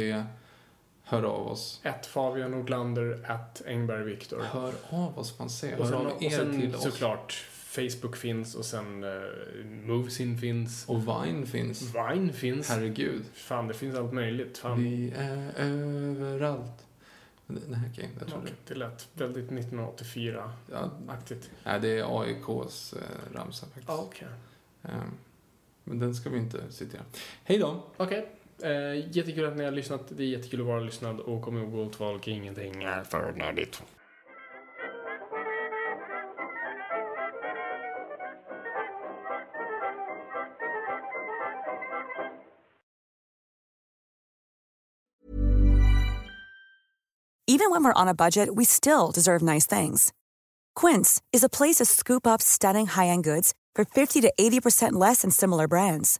Hör 1.11 1.23
av 1.23 1.47
oss. 1.47 1.79
Ett 1.83 2.05
Fabian 2.05 2.51
Nordlander, 2.51 3.31
ett 3.31 3.61
Engberg 3.67 4.03
Viktor. 4.03 4.41
Hör 4.41 4.73
av 4.89 5.19
oss, 5.19 5.39
man. 5.39 5.47
Och 5.79 5.88
Hör 5.88 5.93
av 5.93 6.23
er 6.23 6.29
sen 6.29 6.61
till 6.61 6.75
oss. 6.75 6.83
såklart 6.83 7.45
Facebook 7.51 8.15
finns 8.15 8.55
och 8.55 8.65
sen 8.65 9.03
uh, 9.03 9.21
Movesin 9.85 10.38
finns. 10.38 10.85
Och 10.89 11.01
Vine 11.07 11.45
finns. 11.45 11.95
Vine 11.95 12.33
finns. 12.33 12.69
Herregud. 12.69 13.23
Fan, 13.33 13.67
det 13.67 13.73
finns 13.73 13.95
allt 13.95 14.13
möjligt. 14.13 14.57
Fan. 14.57 14.83
Vi 14.83 15.13
är 15.17 15.51
överallt. 15.57 16.85
Nej, 17.47 17.79
okej. 17.91 18.09
jag 18.19 18.27
tror 18.27 18.39
Okej, 18.43 18.53
det 18.67 18.75
lät 18.75 19.07
väldigt 19.13 19.49
1984-aktigt. 19.49 21.41
det. 21.41 21.49
Ja, 21.63 21.71
nej, 21.71 21.79
det 21.79 21.99
är 21.99 22.21
AIKs 22.21 22.93
eh, 22.93 22.99
ramsa 23.35 23.65
faktiskt. 23.65 23.88
Ja, 23.88 23.97
okej. 24.07 24.27
Ehm, 24.83 25.11
men 25.83 25.99
den 25.99 26.15
ska 26.15 26.29
vi 26.29 26.38
inte 26.38 26.71
citera. 26.71 27.01
Hej 27.43 27.57
då! 27.57 27.83
Okej. 27.97 28.29
Eh, 28.63 29.17
jättekul 29.17 29.45
att 29.45 29.57
ni 29.57 29.63
har 29.63 29.71
lyssnat. 29.71 30.01
Det 30.09 30.23
är 30.23 30.27
jättekul 30.27 30.61
att 30.61 30.67
vara 30.67 30.79
lyssnad. 30.79 31.19
Och 31.19 31.41
kom 31.41 31.57
ihåg, 31.57 31.88
att 31.88 31.95
folk, 31.95 32.27
ingenting 32.27 32.83
är 32.83 33.03
för 33.03 33.31
nördigt. 33.31 33.83
Even 47.47 47.69
when 47.69 47.83
we're 47.83 48.01
on 48.01 48.07
a 48.07 48.13
budget, 48.13 48.49
we 48.55 48.63
still 48.65 49.11
deserve 49.11 49.41
nice 49.41 49.67
things. 49.67 50.13
Quince 50.73 51.21
is 51.33 51.43
a 51.43 51.49
place 51.49 51.75
to 51.75 51.85
scoop 51.85 52.25
up 52.25 52.41
stunning 52.41 52.88
high-end 52.88 53.23
goods 53.23 53.53
for 53.75 53.83
50 53.83 54.21
to 54.21 54.33
80% 54.39 54.93
less 54.93 55.21
than 55.21 55.31
similar 55.31 55.67
brands. 55.67 56.19